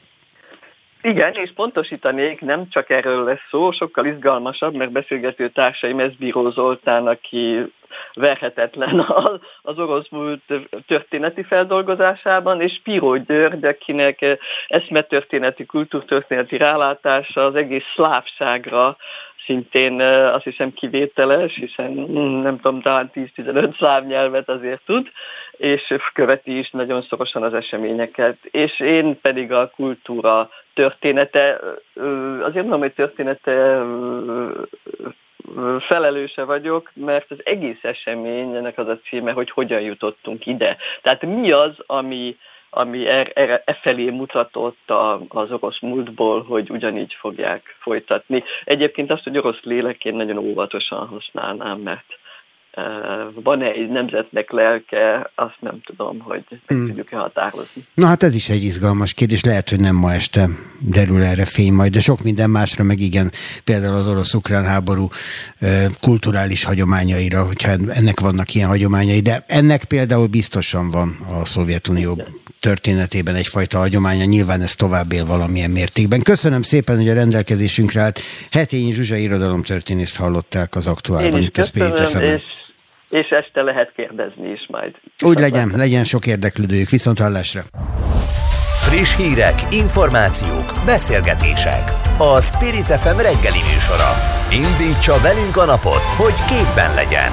Igen, 1.03 1.33
és 1.33 1.53
pontosítanék, 1.55 2.41
nem 2.41 2.69
csak 2.69 2.91
erről 2.91 3.25
lesz 3.25 3.49
szó, 3.51 3.73
sokkal 3.73 4.07
izgalmasabb, 4.07 4.75
mert 4.75 4.93
beszélgető 4.93 5.49
társaim 5.49 6.03
Bíró 6.19 6.51
Zoltán, 6.51 7.07
aki 7.07 7.73
verhetetlen 8.15 9.07
az 9.63 9.79
orosz 9.79 10.09
múlt 10.09 10.43
történeti 10.87 11.43
feldolgozásában, 11.43 12.61
és 12.61 12.81
Piro 12.83 13.17
György, 13.17 13.65
akinek 13.65 14.39
eszmetörténeti, 14.69 15.67
kultúrtörténeti 15.67 16.57
rálátása 16.57 17.45
az 17.45 17.55
egész 17.55 17.85
szlávságra 17.95 18.97
szintén 19.49 20.01
azt 20.01 20.45
hiszem 20.45 20.73
kivételes, 20.73 21.55
hiszen 21.55 21.93
hm, 21.93 22.43
nem 22.43 22.61
tudom, 22.61 22.81
talán 22.81 23.11
10-15 23.15 23.77
szláv 23.77 24.07
nyelvet 24.07 24.49
azért 24.49 24.81
tud, 24.87 25.09
és 25.53 25.95
követi 26.15 26.59
is 26.59 26.71
nagyon 26.71 27.03
szorosan 27.03 27.43
az 27.43 27.55
eseményeket. 27.55 28.37
És 28.43 28.81
én 28.81 29.21
pedig 29.21 29.53
a 29.53 29.71
kultúra 29.77 30.51
története, 30.75 31.61
azért 32.41 32.63
mondom, 32.63 32.81
hogy 32.81 32.93
története 32.93 33.83
felelőse 35.81 36.45
vagyok, 36.45 36.91
mert 36.95 37.31
az 37.31 37.39
egész 37.45 37.83
esemény, 37.83 38.55
ennek 38.55 38.79
az 38.79 38.89
a 38.89 38.99
címe, 38.99 39.33
hogy 39.33 39.51
hogyan 39.51 39.81
jutottunk 39.81 40.47
ide. 40.47 40.77
Tehát 41.03 41.23
mi 41.23 41.51
az, 41.51 41.73
ami, 41.87 42.37
ami 42.71 43.07
er, 43.07 43.31
er, 43.35 43.63
e 43.65 43.75
felé 43.75 44.11
mutatott 44.11 44.91
a, 44.91 45.21
az 45.29 45.53
orosz 45.53 45.81
múltból, 45.81 46.43
hogy 46.43 46.71
ugyanígy 46.71 47.15
fogják 47.15 47.77
folytatni. 47.81 48.45
Egyébként 48.65 49.11
azt, 49.11 49.25
hogy 49.25 49.39
orosz 49.39 49.63
lélek 49.63 50.05
én 50.05 50.15
nagyon 50.15 50.39
óvatosan 50.39 51.07
használnám, 51.07 51.79
mert 51.79 52.19
van-e 53.35 53.71
egy 53.71 53.89
nemzetnek 53.89 54.51
lelke, 54.51 55.31
azt 55.35 55.57
nem 55.61 55.81
tudom, 55.85 56.19
hogy 56.19 56.45
meg 56.49 56.61
hmm. 56.67 56.87
tudjuk-e 56.87 57.17
határozni. 57.17 57.85
Na 57.95 58.07
hát 58.07 58.23
ez 58.23 58.35
is 58.35 58.49
egy 58.49 58.65
izgalmas 58.65 59.15
kérdés, 59.15 59.45
lehet, 59.45 59.71
hogy 59.71 59.81
nem 59.81 59.95
ma 59.95 60.13
este 60.13 60.49
derül 60.81 61.23
erre 61.23 61.45
fény 61.45 61.73
majd, 61.73 61.93
de 61.93 62.01
sok 62.01 62.23
minden 62.23 62.51
másra 62.51 62.85
meg 62.85 63.01
igen, 63.01 63.33
például 63.65 63.95
az 63.95 64.07
orosz-ukrán 64.07 64.65
háború 64.65 65.09
kulturális 66.01 66.65
hagyományaira, 66.65 67.45
hogyha 67.45 67.71
ennek 67.71 68.21
vannak 68.21 68.55
ilyen 68.55 68.69
hagyományai, 68.69 69.21
de 69.21 69.45
ennek 69.47 69.85
például 69.85 70.27
biztosan 70.27 70.91
van 70.91 71.19
a 71.31 71.45
Szovjetunió 71.45 72.23
történetében 72.61 73.35
egyfajta 73.35 73.79
hagyománya, 73.79 74.25
nyilván 74.25 74.61
ez 74.61 74.75
tovább 74.75 75.13
él 75.13 75.25
valamilyen 75.25 75.71
mértékben. 75.71 76.23
Köszönöm 76.23 76.63
szépen, 76.63 76.97
hogy 76.97 77.09
a 77.09 77.15
rendelkezésünkre 77.15 78.01
állt. 78.01 78.21
Hetényi 78.51 78.93
Zsuzsa 78.93 79.17
irodalomtörténészt 79.17 80.17
hallották 80.17 80.77
az 80.77 80.87
aktuálban 80.87 81.41
itt 81.43 81.57
a 81.57 81.65
Spirit 81.65 81.99
és 81.99 82.43
és 83.11 83.29
este 83.29 83.63
lehet 83.63 83.93
kérdezni 83.97 84.51
is 84.51 84.67
majd. 84.69 84.95
Úgy 85.25 85.39
legyen, 85.39 85.73
legyen 85.77 86.05
sok 86.05 86.27
érdeklődőjük. 86.27 86.89
Viszont 86.89 87.19
hallásra. 87.19 87.65
Friss 88.89 89.17
hírek, 89.17 89.55
információk, 89.71 90.73
beszélgetések. 90.87 91.93
A 92.19 92.41
Spirit 92.41 92.87
FM 92.87 93.17
reggeli 93.17 93.63
műsora. 93.73 94.11
Indítsa 94.53 95.21
velünk 95.21 95.57
a 95.57 95.65
napot, 95.65 96.05
hogy 96.17 96.35
képben 96.47 96.95
legyen. 96.95 97.33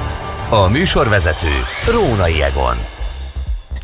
A 0.50 0.70
műsorvezető 0.70 1.54
Rónai 1.94 2.42
Egon. 2.42 2.95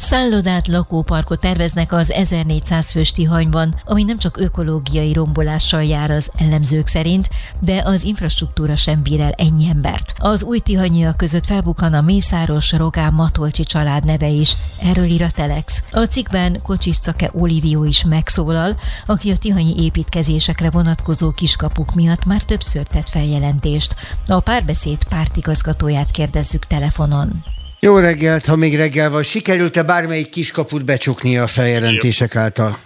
Szállodát, 0.01 0.67
lakóparkot 0.67 1.39
terveznek 1.39 1.91
az 1.91 2.11
1400 2.11 2.91
fős 2.91 3.11
Tihanyban, 3.11 3.75
ami 3.85 4.03
nem 4.03 4.17
csak 4.17 4.37
ökológiai 4.37 5.13
rombolással 5.13 5.83
jár 5.83 6.11
az 6.11 6.31
ellenzők 6.37 6.87
szerint, 6.87 7.29
de 7.59 7.81
az 7.85 8.03
infrastruktúra 8.03 8.75
sem 8.75 9.01
bír 9.03 9.19
el 9.19 9.31
ennyi 9.31 9.69
embert. 9.69 10.13
Az 10.17 10.43
új 10.43 10.59
tihanyiak 10.59 11.17
között 11.17 11.45
felbukkan 11.45 11.93
a 11.93 12.01
Mészáros 12.01 12.71
Rogán 12.71 13.13
Matolcsi 13.13 13.63
család 13.63 14.05
neve 14.05 14.27
is, 14.27 14.55
erről 14.83 15.05
ír 15.05 15.21
a 15.21 15.31
Telex. 15.31 15.83
A 15.91 16.03
cikkben 16.03 16.61
Kocsiszake 16.61 17.29
Olivió 17.33 17.83
is 17.83 18.03
megszólal, 18.03 18.79
aki 19.05 19.31
a 19.31 19.37
tihanyi 19.37 19.83
építkezésekre 19.83 20.69
vonatkozó 20.69 21.31
kiskapuk 21.31 21.93
miatt 21.95 22.25
már 22.25 22.41
többször 22.41 22.83
tett 22.83 23.09
feljelentést. 23.09 23.95
A 24.25 24.39
párbeszéd 24.39 25.03
pártigazgatóját 25.03 26.11
kérdezzük 26.11 26.65
telefonon. 26.65 27.43
Jó 27.83 27.97
reggelt, 27.99 28.45
ha 28.45 28.55
még 28.55 28.75
reggel 28.75 29.09
van. 29.09 29.23
Sikerült-e 29.23 29.83
bármelyik 29.83 30.29
kiskaput 30.29 30.85
becsukni 30.85 31.37
a 31.37 31.47
feljelentések 31.47 32.35
által? 32.35 32.79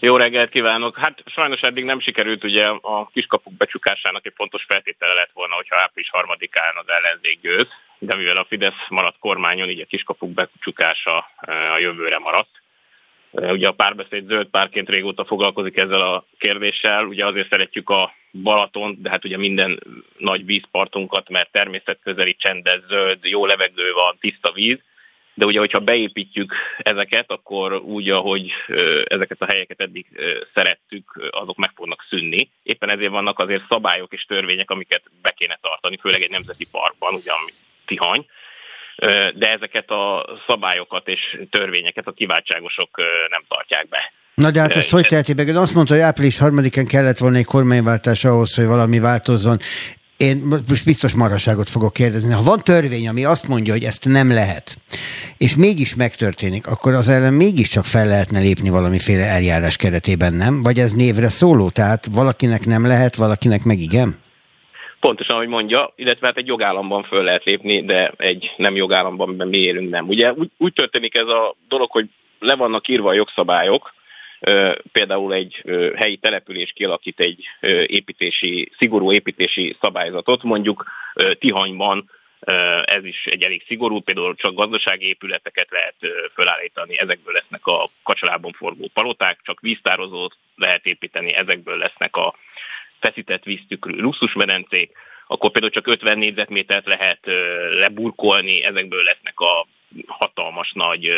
Jó 0.00 0.16
reggelt 0.16 0.50
kívánok! 0.50 0.98
Hát 0.98 1.22
sajnos 1.26 1.60
eddig 1.60 1.84
nem 1.84 2.00
sikerült, 2.00 2.44
ugye 2.44 2.66
a 2.66 3.10
kiskapuk 3.12 3.52
becsukásának 3.52 4.26
egy 4.26 4.32
fontos 4.36 4.64
feltétele 4.68 5.12
lett 5.12 5.30
volna, 5.32 5.54
hogyha 5.54 5.80
április 5.80 6.10
harmadikán 6.10 6.74
az 6.76 6.84
ellenzék 6.86 7.40
győz, 7.40 7.66
de 7.98 8.16
mivel 8.16 8.36
a 8.36 8.46
Fidesz 8.48 8.88
maradt 8.88 9.18
kormányon, 9.18 9.68
így 9.68 9.80
a 9.80 9.86
kiskapuk 9.86 10.30
becsukása 10.30 11.16
a 11.74 11.78
jövőre 11.78 12.18
maradt. 12.18 12.59
Ugye 13.30 13.68
a 13.68 13.72
párbeszéd 13.72 14.26
zöld 14.26 14.46
párként 14.46 14.88
régóta 14.88 15.24
foglalkozik 15.24 15.76
ezzel 15.76 16.00
a 16.00 16.24
kérdéssel, 16.38 17.04
ugye 17.04 17.26
azért 17.26 17.50
szeretjük 17.50 17.90
a 17.90 18.14
Balaton, 18.42 18.96
de 18.98 19.10
hát 19.10 19.24
ugye 19.24 19.36
minden 19.36 19.80
nagy 20.16 20.44
vízpartunkat, 20.44 21.28
mert 21.28 21.52
természetközeli 21.52 22.34
csendes, 22.34 22.80
zöld, 22.88 23.24
jó 23.24 23.46
levegő 23.46 23.92
van, 23.92 24.16
tiszta 24.20 24.52
víz, 24.52 24.78
de 25.34 25.44
ugye, 25.44 25.58
hogyha 25.58 25.80
beépítjük 25.80 26.54
ezeket, 26.78 27.30
akkor 27.30 27.74
úgy, 27.74 28.10
ahogy 28.10 28.52
ezeket 29.04 29.42
a 29.42 29.46
helyeket 29.46 29.80
eddig 29.80 30.06
szerettük, 30.54 31.28
azok 31.30 31.56
meg 31.56 31.70
fognak 31.74 32.06
szűnni. 32.08 32.50
Éppen 32.62 32.88
ezért 32.88 33.10
vannak 33.10 33.38
azért 33.38 33.68
szabályok 33.68 34.12
és 34.12 34.24
törvények, 34.24 34.70
amiket 34.70 35.02
be 35.22 35.30
kéne 35.30 35.58
tartani, 35.62 35.96
főleg 35.96 36.22
egy 36.22 36.30
nemzeti 36.30 36.66
parkban, 36.70 37.14
ugye, 37.14 37.32
ami 37.32 37.50
Tihany, 37.86 38.26
de 39.34 39.50
ezeket 39.50 39.90
a 39.90 40.26
szabályokat 40.46 41.08
és 41.08 41.38
törvényeket 41.50 42.06
a 42.06 42.12
kiváltságosok 42.12 42.90
nem 43.30 43.42
tartják 43.48 43.88
be. 43.88 44.12
Na 44.34 44.50
de 44.50 44.60
hát 44.60 44.76
ezt 44.76 44.90
hogy 44.90 45.06
teheti 45.06 45.34
meg? 45.34 45.56
Azt 45.56 45.74
mondta, 45.74 45.94
hogy 45.94 46.02
április 46.02 46.38
harmadikán 46.38 46.86
kellett 46.86 47.18
volna 47.18 47.36
egy 47.36 47.44
kormányváltás 47.44 48.24
ahhoz, 48.24 48.54
hogy 48.54 48.66
valami 48.66 48.98
változzon. 48.98 49.58
Én 50.16 50.36
most 50.68 50.84
biztos 50.84 51.14
maraságot 51.14 51.70
fogok 51.70 51.92
kérdezni. 51.92 52.32
Ha 52.32 52.42
van 52.42 52.58
törvény, 52.58 53.08
ami 53.08 53.24
azt 53.24 53.48
mondja, 53.48 53.72
hogy 53.72 53.84
ezt 53.84 54.04
nem 54.04 54.30
lehet, 54.30 54.76
és 55.36 55.56
mégis 55.56 55.94
megtörténik, 55.94 56.66
akkor 56.66 56.94
az 56.94 57.08
ellen 57.08 57.32
mégiscsak 57.32 57.84
fel 57.84 58.06
lehetne 58.06 58.38
lépni 58.38 58.68
valamiféle 58.68 59.24
eljárás 59.24 59.76
keretében, 59.76 60.32
nem? 60.32 60.60
Vagy 60.60 60.78
ez 60.78 60.92
névre 60.92 61.28
szóló? 61.28 61.70
Tehát 61.70 62.06
valakinek 62.10 62.66
nem 62.66 62.86
lehet, 62.86 63.14
valakinek 63.14 63.64
meg 63.64 63.78
igen? 63.78 64.18
Pontosan, 65.00 65.34
ahogy 65.34 65.48
mondja, 65.48 65.92
illetve 65.96 66.26
hát 66.26 66.36
egy 66.36 66.46
jogállamban 66.46 67.02
föl 67.02 67.22
lehet 67.24 67.44
lépni, 67.44 67.84
de 67.84 68.12
egy 68.16 68.52
nem 68.56 68.76
jogállamban, 68.76 69.28
amiben 69.28 69.48
mi 69.48 69.58
élünk 69.58 69.90
nem. 69.90 70.08
Ugye 70.08 70.32
úgy, 70.32 70.50
úgy 70.56 70.72
történik 70.72 71.16
ez 71.16 71.26
a 71.26 71.54
dolog, 71.68 71.90
hogy 71.90 72.06
le 72.38 72.54
vannak 72.54 72.88
írva 72.88 73.08
a 73.08 73.12
jogszabályok, 73.12 73.94
például 74.92 75.32
egy 75.32 75.62
helyi 75.94 76.16
település 76.16 76.72
kialakít 76.72 77.20
egy 77.20 77.44
építési, 77.86 78.72
szigorú 78.78 79.12
építési 79.12 79.76
szabályzatot, 79.80 80.42
mondjuk 80.42 80.84
Tihanyban 81.38 82.10
ez 82.84 83.04
is 83.04 83.24
egy 83.24 83.42
elég 83.42 83.64
szigorú, 83.66 84.00
például 84.00 84.34
csak 84.34 84.54
gazdasági 84.54 85.06
épületeket 85.06 85.70
lehet 85.70 85.94
felállítani, 86.34 86.98
ezekből 86.98 87.34
lesznek 87.34 87.66
a 87.66 87.90
kacsalában 88.02 88.52
forgó 88.52 88.90
paloták, 88.94 89.38
csak 89.42 89.60
víztározót 89.60 90.36
lehet 90.56 90.86
építeni, 90.86 91.34
ezekből 91.34 91.76
lesznek 91.76 92.16
a 92.16 92.34
feszített 93.00 93.44
víztükrű 93.44 94.00
luxusmedencék, 94.00 94.92
akkor 95.26 95.50
például 95.50 95.72
csak 95.72 95.86
50 95.86 96.18
négyzetmétert 96.18 96.86
lehet 96.86 97.20
leburkolni, 97.70 98.62
ezekből 98.62 99.02
lesznek 99.02 99.40
a 99.40 99.66
hatalmas 100.06 100.72
nagy 100.72 101.10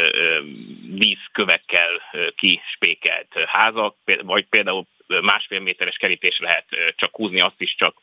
vízkövekkel 0.94 2.02
kispékelt 2.36 3.34
házak, 3.46 3.96
vagy 4.22 4.46
például 4.46 4.86
másfél 5.06 5.60
méteres 5.60 5.96
kerítés 5.96 6.38
lehet 6.38 6.66
csak 6.96 7.16
húzni, 7.16 7.40
azt 7.40 7.60
is 7.60 7.74
csak 7.74 7.94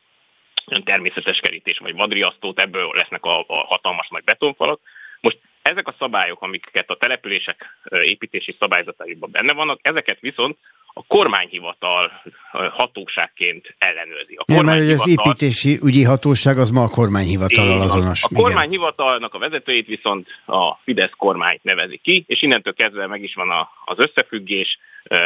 természetes 0.84 1.40
kerítés 1.40 1.78
vagy 1.78 1.96
vadriasztót, 1.96 2.60
ebből 2.60 2.92
lesznek 2.94 3.26
a, 3.26 3.40
a 3.40 3.56
hatalmas 3.56 4.08
nagy 4.08 4.24
betonfalak. 4.24 4.80
Most 5.22 5.40
ezek 5.62 5.88
a 5.88 5.96
szabályok, 6.00 6.42
amiket 6.42 6.90
a 6.90 6.98
települések 6.98 7.66
építési 7.90 8.56
szabályzataiban 8.60 9.32
benne 9.32 9.54
vannak, 9.54 9.80
ezeket 9.82 10.20
viszont 10.20 10.58
a 10.94 11.04
kormányhivatal 11.08 12.22
hatóságként 12.52 13.76
ellenőrzi. 13.78 14.36
A 14.36 14.44
Nem, 14.46 14.66
mert 14.66 15.00
az 15.00 15.08
építési 15.08 15.80
ügyi 15.84 16.04
hatóság 16.04 16.58
az 16.58 16.70
ma 16.70 16.84
a 16.84 16.88
kormányhivatal 16.88 17.82
azonos. 17.82 18.24
A 18.24 18.30
kormányhivatalnak 18.34 19.34
a 19.34 19.40
vezetőit 19.40 19.88
viszont 19.88 20.28
a 20.46 20.76
Fidesz 20.84 21.14
kormány 21.18 21.60
nevezi 21.62 21.98
ki, 21.98 22.24
és 22.28 22.42
innentől 22.42 22.74
kezdve 22.74 23.08
meg 23.08 23.24
is 23.24 23.34
van 23.34 23.50
az 23.86 24.00
összefüggés, 24.00 24.80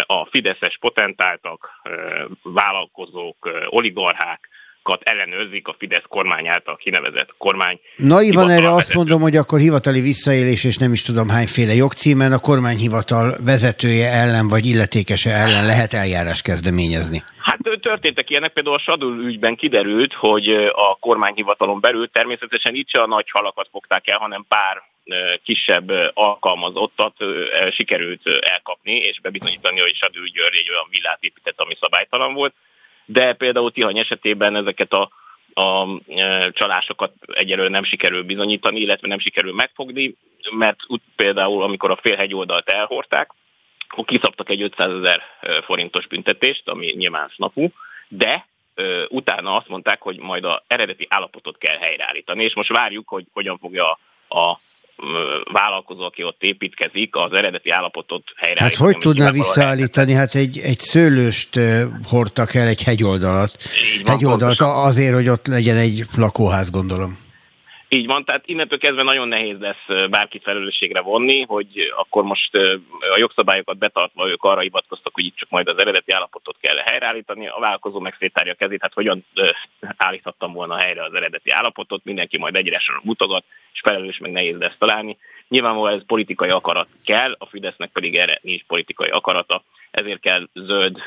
a 0.05 0.26
fideszes 0.26 0.77
potentáltak, 0.80 1.69
vállalkozók, 2.43 3.49
oligarchák, 3.69 4.49
ellenőrzik 5.03 5.68
a 5.68 5.76
Fidesz 5.77 6.03
kormány 6.07 6.47
által 6.47 6.76
kinevezett 6.76 7.34
kormány. 7.38 7.80
Naivan 7.95 8.49
erre 8.49 8.61
vezető. 8.61 8.76
azt 8.76 8.93
mondom, 8.93 9.22
hogy 9.22 9.35
akkor 9.35 9.60
hivatali 9.60 10.01
visszaélés, 10.01 10.64
és 10.64 10.77
nem 10.77 10.91
is 10.91 11.01
tudom 11.01 11.30
hányféle 11.30 11.73
jogcímen 11.73 12.31
a 12.31 12.39
kormányhivatal 12.39 13.35
vezetője 13.45 14.10
ellen 14.10 14.47
vagy 14.47 14.65
illetékese 14.65 15.30
ellen 15.30 15.65
lehet 15.65 15.93
eljárás 15.93 16.41
kezdeményezni. 16.41 17.23
Hát 17.38 17.60
történtek 17.81 18.30
ilyenek, 18.30 18.53
például 18.53 18.76
a 18.76 18.80
Sadul 18.80 19.23
ügyben 19.26 19.55
kiderült, 19.55 20.14
hogy 20.14 20.49
a 20.72 20.97
kormányhivatalon 20.99 21.80
belül 21.80 22.10
természetesen 22.10 22.76
itt 22.76 22.89
se 22.89 23.01
a 23.01 23.07
nagy 23.07 23.30
halakat 23.31 23.68
fogták 23.72 24.07
el, 24.07 24.18
hanem 24.18 24.45
pár 24.47 24.84
kisebb 25.43 25.91
alkalmazottat 26.14 27.15
sikerült 27.72 28.22
elkapni, 28.41 28.91
és 28.91 29.19
bebizonyítani, 29.22 29.80
hogy 29.80 29.95
Sadul 29.95 30.27
György 30.27 30.55
egy 30.55 30.69
olyan 30.69 30.88
villát 30.89 31.18
épített, 31.22 31.60
ami 31.60 31.76
szabálytalan 31.80 32.34
volt 32.34 32.53
de 33.05 33.34
például 33.34 33.71
Tihany 33.71 33.97
esetében 33.97 34.55
ezeket 34.55 34.93
a, 34.93 35.09
a 35.53 35.88
e, 36.07 36.51
csalásokat 36.51 37.13
egyelőre 37.27 37.69
nem 37.69 37.84
sikerül 37.84 38.23
bizonyítani, 38.23 38.80
illetve 38.80 39.07
nem 39.07 39.19
sikerül 39.19 39.53
megfogni, 39.53 40.15
mert 40.51 40.80
például 41.15 41.63
amikor 41.63 41.91
a 41.91 41.99
félhegyoldalt 42.01 42.69
elhordták, 42.69 43.31
akkor 43.88 44.05
kiszabtak 44.05 44.49
egy 44.49 44.61
500 44.61 44.91
ezer 44.93 45.21
e, 45.41 45.61
forintos 45.61 46.07
büntetést, 46.07 46.69
ami 46.69 46.93
nyilván 46.97 47.30
snapú, 47.30 47.71
de 48.07 48.47
ö, 48.75 49.03
utána 49.09 49.55
azt 49.55 49.67
mondták, 49.67 50.01
hogy 50.01 50.17
majd 50.17 50.45
a 50.45 50.63
eredeti 50.67 51.07
állapotot 51.09 51.57
kell 51.57 51.77
helyreállítani, 51.77 52.43
és 52.43 52.53
most 52.53 52.69
várjuk, 52.69 53.07
hogy 53.07 53.25
hogyan 53.34 53.57
fogja 53.57 53.99
a 54.30 54.59
vállalkozó, 55.52 56.03
aki 56.03 56.24
ott 56.24 56.41
építkezik, 56.44 57.15
az 57.15 57.34
eredeti 57.34 57.70
állapotot 57.70 58.24
helyreállítani. 58.36 58.86
Hát 58.86 58.94
hogy 58.94 59.02
tudná 59.02 59.32
visszaállítani? 59.32 60.14
Hát 60.14 60.36
egy, 60.36 60.57
egy 60.57 60.80
szőlőst 60.80 61.60
hordtak 62.03 62.53
el, 62.53 62.68
egy 62.68 62.84
hegyoldalt. 62.84 63.57
Hegyoldalt 64.06 64.61
azért, 64.61 65.14
hogy 65.14 65.28
ott 65.28 65.48
legyen 65.48 65.78
egy 65.78 66.03
lakóház, 66.15 66.70
gondolom. 66.70 67.23
Így 67.94 68.06
van, 68.06 68.26
tehát 68.26 68.48
innentől 68.48 68.78
kezdve 68.80 69.03
nagyon 69.03 69.28
nehéz 69.28 69.60
lesz 69.60 70.10
bárkit 70.10 70.44
felelősségre 70.44 71.02
vonni, 71.02 71.41
hogy 71.41 71.94
akkor 71.95 72.24
most 72.24 72.56
a 73.14 73.18
jogszabályokat 73.18 73.78
betartva 73.78 74.30
ők 74.30 74.44
arra 74.44 74.60
hivatkoztak, 74.60 75.14
hogy 75.14 75.26
itt 75.26 75.36
csak 75.36 75.49
majd 75.49 75.68
az 75.68 75.78
eredeti 75.78 76.11
állapotot 76.11 76.57
kell 76.61 76.76
helyreállítani, 76.76 77.48
a 77.48 77.60
vállalkozó 77.60 77.99
meg 77.99 78.15
szétárja 78.20 78.52
a 78.52 78.56
kezét, 78.56 78.82
hát 78.82 78.94
hogyan 78.94 79.26
állíthattam 79.98 80.53
volna 80.53 80.78
helyre 80.78 81.03
az 81.03 81.14
eredeti 81.14 81.49
állapotot, 81.49 82.03
mindenki 82.03 82.38
majd 82.38 82.56
egyre 82.56 82.82
mutogat, 83.03 83.44
és 83.74 83.80
felelős 83.80 84.18
meg 84.18 84.32
nehéz 84.32 84.57
lesz 84.57 84.78
találni. 84.78 85.18
Nyilvánvalóan 85.48 85.94
ez 85.94 86.06
politikai 86.06 86.49
akarat 86.49 86.88
kell, 87.06 87.36
a 87.38 87.45
Fidesznek 87.45 87.90
pedig 87.90 88.15
erre 88.15 88.40
nincs 88.41 88.64
politikai 88.64 89.10
akarata, 89.10 89.64
ezért 89.91 90.20
kell 90.20 90.48
zöld 90.53 90.98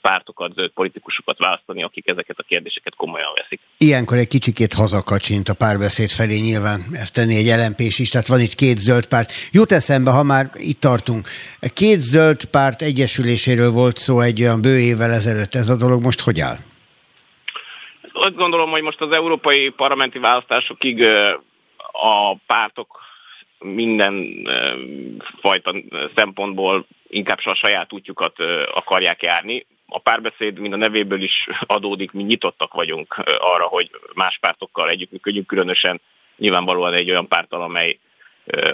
pártokat, 0.00 0.54
zöld 0.54 0.70
politikusokat 0.70 1.38
választani, 1.38 1.82
akik 1.82 2.08
ezeket 2.08 2.38
a 2.38 2.42
kérdéseket 2.42 2.94
komolyan 2.94 3.32
veszik. 3.34 3.60
Ilyenkor 3.78 4.16
egy 4.16 4.28
kicsikét 4.28 4.72
hazakacsint 4.72 5.48
a 5.48 5.54
párbeszéd 5.54 6.10
felé 6.10 6.38
nyilván 6.38 6.80
ezt 6.92 7.14
tenni 7.14 7.36
egy 7.36 7.60
lmp 7.60 7.80
is, 7.80 8.08
tehát 8.08 8.26
van 8.26 8.40
itt 8.40 8.54
két 8.54 8.78
zöld 8.78 9.06
párt. 9.06 9.32
Jut 9.50 9.72
eszembe, 9.72 10.10
ha 10.10 10.22
már 10.22 10.50
itt 10.54 10.80
tartunk, 10.80 11.28
két 11.74 12.00
zöld 12.00 12.44
párt 12.44 12.82
egyesüléséről 12.82 13.70
volt 13.70 13.96
szó 13.96 14.20
egy 14.20 14.42
olyan 14.42 14.60
bő 14.60 14.78
évvel 14.78 15.12
ezelőtt, 15.12 15.54
ez 15.54 15.68
a 15.68 15.76
dolog 15.76 16.02
most 16.02 16.20
hogy 16.20 16.40
áll? 16.40 16.56
Azt 18.12 18.36
gondolom, 18.36 18.70
hogy 18.70 18.82
most 18.82 19.00
az 19.00 19.12
európai 19.12 19.68
parlamenti 19.68 20.18
választásokig 20.18 21.02
a 21.92 22.36
pártok 22.46 23.04
minden 23.58 24.46
fajta 25.40 25.74
szempontból 26.14 26.86
inkább 27.08 27.38
a 27.44 27.54
saját 27.54 27.92
útjukat 27.92 28.40
akarják 28.74 29.22
járni. 29.22 29.66
A 29.86 29.98
párbeszéd, 29.98 30.58
mind 30.58 30.72
a 30.72 30.76
nevéből 30.76 31.22
is 31.22 31.48
adódik, 31.66 32.12
mi 32.12 32.22
nyitottak 32.22 32.72
vagyunk 32.72 33.22
arra, 33.38 33.64
hogy 33.64 33.90
más 34.14 34.38
pártokkal 34.40 34.88
együttműködjünk, 34.88 35.46
különösen 35.46 36.00
nyilvánvalóan 36.36 36.92
egy 36.92 37.10
olyan 37.10 37.28
pártal, 37.28 37.62
amely 37.62 37.98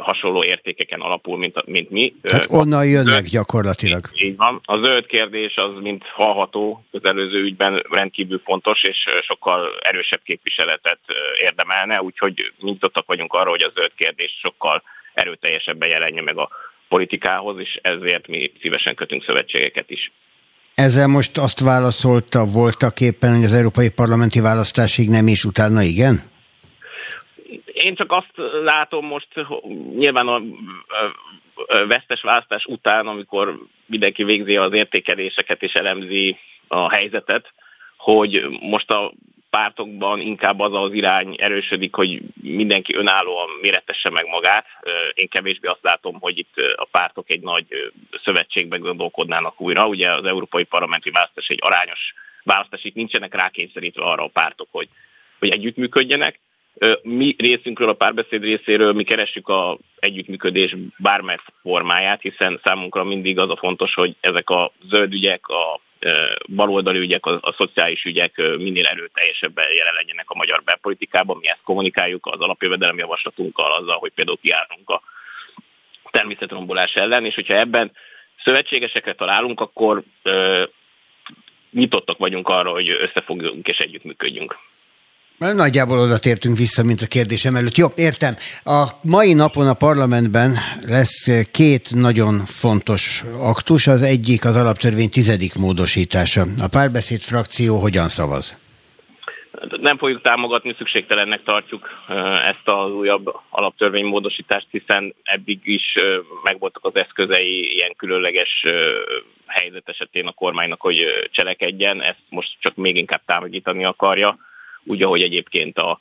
hasonló 0.01 0.44
értékeken 0.44 1.01
alapul, 1.01 1.39
mint, 1.39 1.66
mint 1.66 1.90
mi. 1.90 2.15
Tehát 2.23 2.47
onnan 2.51 2.86
jönnek 2.86 3.24
gyakorlatilag. 3.24 4.11
Így 4.15 4.36
van. 4.36 4.61
A 4.65 4.77
zöld 4.77 5.07
kérdés 5.07 5.57
az, 5.57 5.70
mint 5.81 6.05
hallható, 6.07 6.85
az 6.90 7.05
előző 7.05 7.43
ügyben 7.43 7.82
rendkívül 7.90 8.40
fontos, 8.44 8.82
és 8.82 8.97
sokkal 9.23 9.70
erősebb 9.81 10.20
képviseletet 10.24 10.99
érdemelne, 11.40 12.03
úgyhogy 12.03 12.53
nyitottak 12.61 13.07
vagyunk 13.07 13.32
arra, 13.32 13.51
hogy 13.51 13.62
a 13.62 13.73
zöld 13.74 13.93
kérdés 13.97 14.39
sokkal 14.43 14.82
erőteljesebben 15.15 15.89
jelenje 15.89 16.23
meg 16.23 16.39
a 16.39 16.49
politikához, 16.89 17.59
és 17.59 17.78
ezért 17.82 18.28
mi 18.28 18.53
szívesen 18.61 18.94
kötünk 18.94 19.24
szövetségeket 19.24 19.90
is. 19.90 20.12
Ezzel 20.74 21.07
most 21.07 21.39
azt 21.39 21.61
válaszolta 21.61 22.44
voltak 22.44 23.01
éppen, 23.01 23.35
hogy 23.35 23.44
az 23.44 23.55
európai 23.55 23.90
parlamenti 23.90 24.40
választásig 24.40 25.09
nem, 25.09 25.27
és 25.27 25.44
utána 25.44 25.82
igen? 25.82 26.31
Én 27.73 27.95
csak 27.95 28.12
azt 28.12 28.33
látom 28.62 29.07
most, 29.07 29.29
nyilván 29.97 30.29
a 30.29 30.41
vesztes 31.87 32.23
választás 32.23 32.65
után, 32.65 33.07
amikor 33.07 33.59
mindenki 33.87 34.24
végzi 34.24 34.57
az 34.57 34.73
értékeléseket 34.73 35.62
és 35.62 35.73
elemzi 35.73 36.37
a 36.69 36.91
helyzetet, 36.91 37.53
hogy 37.97 38.47
most 38.61 38.91
a 38.91 39.12
pártokban 39.51 40.20
inkább 40.20 40.61
az 40.61 40.74
az 40.74 40.93
irány 40.93 41.35
erősödik, 41.39 41.95
hogy 41.95 42.20
mindenki 42.43 42.95
önállóan 42.95 43.49
méretesse 43.61 44.11
meg 44.11 44.27
magát. 44.27 44.66
Én 45.15 45.29
kevésbé 45.29 45.69
azt 45.69 45.83
látom, 45.83 46.20
hogy 46.20 46.39
itt 46.39 46.55
a 46.77 46.89
pártok 46.91 47.31
egy 47.31 47.41
nagy 47.41 47.93
szövetségben 48.24 48.81
gondolkodnának 48.81 49.61
újra. 49.61 49.87
Ugye 49.87 50.12
az 50.12 50.24
európai 50.24 50.65
parlamenti 50.65 51.11
választás 51.11 51.49
egy 51.49 51.59
arányos 51.62 52.15
választás, 52.43 52.85
itt 52.85 52.95
nincsenek 52.95 53.35
rákényszerítve 53.35 54.05
arra 54.05 54.24
a 54.24 54.31
pártok, 54.33 54.69
hogy, 54.70 54.89
hogy 55.39 55.51
együttműködjenek. 55.51 56.41
Mi 57.03 57.35
részünkről, 57.39 57.89
a 57.89 57.93
párbeszéd 57.93 58.43
részéről 58.43 58.93
mi 58.93 59.03
keressük 59.03 59.49
a 59.49 59.78
együttműködés 59.99 60.77
bármely 60.99 61.39
formáját, 61.62 62.20
hiszen 62.20 62.61
számunkra 62.65 63.05
mindig 63.05 63.39
az 63.39 63.51
a 63.51 63.57
fontos, 63.57 63.94
hogy 63.94 64.16
ezek 64.20 64.51
a 64.51 64.73
zöld 64.89 65.12
ügyek, 65.12 65.49
a 65.49 65.81
baloldali 66.47 66.99
ügyek, 66.99 67.27
a, 67.27 67.39
a 67.40 67.53
szociális 67.53 68.05
ügyek 68.05 68.36
minél 68.59 68.86
erőteljesebben 68.86 69.73
jelen 69.77 69.94
legyenek 69.94 70.31
a 70.31 70.35
magyar 70.35 70.62
belpolitikában. 70.62 71.36
Mi 71.40 71.49
ezt 71.49 71.62
kommunikáljuk 71.65 72.27
az 72.27 72.40
alapjövedelem 72.40 72.99
javaslatunkkal, 72.99 73.73
azzal, 73.73 73.97
hogy 73.97 74.12
például 74.15 74.39
kiállunk 74.43 74.90
a 74.90 75.03
természetrombolás 76.11 76.94
ellen, 76.94 77.24
és 77.24 77.35
hogyha 77.35 77.55
ebben 77.55 77.93
szövetségesekre 78.44 79.15
találunk, 79.15 79.61
akkor 79.61 80.03
ö, 80.23 80.62
nyitottak 81.70 82.19
vagyunk 82.19 82.49
arra, 82.49 82.70
hogy 82.70 82.89
összefogjunk 82.89 83.69
és 83.69 83.78
együttműködjünk. 83.78 84.59
Nagyjából 85.38 85.98
oda 85.98 86.18
tértünk 86.18 86.56
vissza, 86.56 86.82
mint 86.82 87.00
a 87.00 87.06
kérdésem 87.06 87.56
előtt. 87.56 87.76
Jó, 87.76 87.88
értem. 87.96 88.36
A 88.64 88.90
mai 89.02 89.32
napon 89.32 89.68
a 89.68 89.74
parlamentben 89.74 90.59
lesz 90.86 91.28
két 91.50 91.94
nagyon 91.94 92.44
fontos 92.44 93.24
aktus. 93.38 93.86
Az 93.86 94.02
egyik 94.02 94.44
az 94.44 94.56
alaptörvény 94.56 95.10
tizedik 95.10 95.54
módosítása. 95.54 96.46
A 96.60 96.68
párbeszéd 96.68 97.20
frakció 97.20 97.78
hogyan 97.78 98.09
szavaz? 98.09 98.56
Nem 99.80 99.98
fogjuk 99.98 100.22
támogatni, 100.22 100.74
szükségtelennek 100.78 101.42
tartjuk 101.42 101.88
ezt 102.46 102.68
az 102.68 102.90
újabb 102.90 103.34
alaptörvénymódosítást, 103.50 104.66
hiszen 104.70 105.14
eddig 105.22 105.60
is 105.64 105.98
megvoltak 106.42 106.84
az 106.84 106.96
eszközei 106.96 107.74
ilyen 107.74 107.94
különleges 107.96 108.64
helyzet 109.46 109.88
esetén 109.88 110.26
a 110.26 110.32
kormánynak, 110.32 110.80
hogy 110.80 110.98
cselekedjen. 111.30 112.02
Ezt 112.02 112.22
most 112.28 112.56
csak 112.60 112.74
még 112.74 112.96
inkább 112.96 113.22
támogatni 113.26 113.84
akarja 113.84 114.38
úgy, 114.84 115.02
ahogy 115.02 115.22
egyébként 115.22 115.78
a 115.78 116.00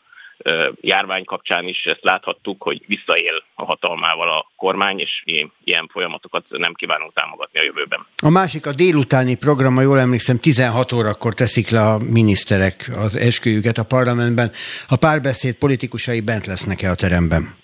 járvány 0.81 1.23
kapcsán 1.23 1.67
is 1.67 1.83
ezt 1.83 2.03
láthattuk, 2.03 2.63
hogy 2.63 2.81
visszaél 2.87 3.43
a 3.55 3.65
hatalmával 3.65 4.29
a 4.31 4.51
kormány, 4.55 4.99
és 4.99 5.23
ilyen 5.63 5.87
folyamatokat 5.91 6.45
nem 6.49 6.73
kívánunk 6.73 7.13
támogatni 7.13 7.59
a 7.59 7.63
jövőben. 7.63 8.05
A 8.23 8.29
másik 8.29 8.65
a 8.65 8.73
délutáni 8.73 9.35
program, 9.35 9.75
ha 9.75 9.81
jól 9.81 9.99
emlékszem, 9.99 10.39
16 10.39 10.91
órakor 10.91 11.33
teszik 11.33 11.69
le 11.69 11.81
a 11.81 11.97
miniszterek 11.97 12.89
az 12.95 13.15
esküjüket 13.15 13.77
a 13.77 13.83
parlamentben. 13.83 14.51
A 14.87 14.95
párbeszéd 14.95 15.55
politikusai 15.55 16.21
bent 16.21 16.45
lesznek-e 16.45 16.89
a 16.89 16.95
teremben? 16.95 17.55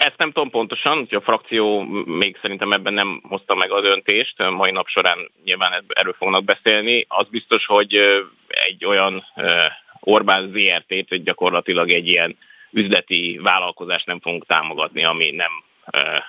Ezt 0.00 0.18
nem 0.18 0.30
tudom 0.32 0.50
pontosan, 0.50 0.96
hogy 0.96 1.14
a 1.14 1.20
frakció 1.20 1.80
még 2.06 2.38
szerintem 2.42 2.72
ebben 2.72 2.92
nem 2.92 3.22
hozta 3.28 3.54
meg 3.54 3.70
a 3.70 3.80
döntést, 3.80 4.50
mai 4.50 4.70
nap 4.70 4.86
során 4.88 5.30
nyilván 5.44 5.84
erről 5.88 6.14
fognak 6.18 6.44
beszélni. 6.44 7.04
Az 7.08 7.26
biztos, 7.30 7.66
hogy 7.66 7.94
egy 8.48 8.84
olyan 8.84 9.24
Orbán 10.00 10.52
ZRT-t, 10.54 11.08
hogy 11.08 11.22
gyakorlatilag 11.22 11.90
egy 11.90 12.08
ilyen 12.08 12.36
üzleti 12.70 13.40
vállalkozást 13.42 14.06
nem 14.06 14.20
fogunk 14.20 14.46
támogatni, 14.46 15.04
ami 15.04 15.30
nem 15.30 15.50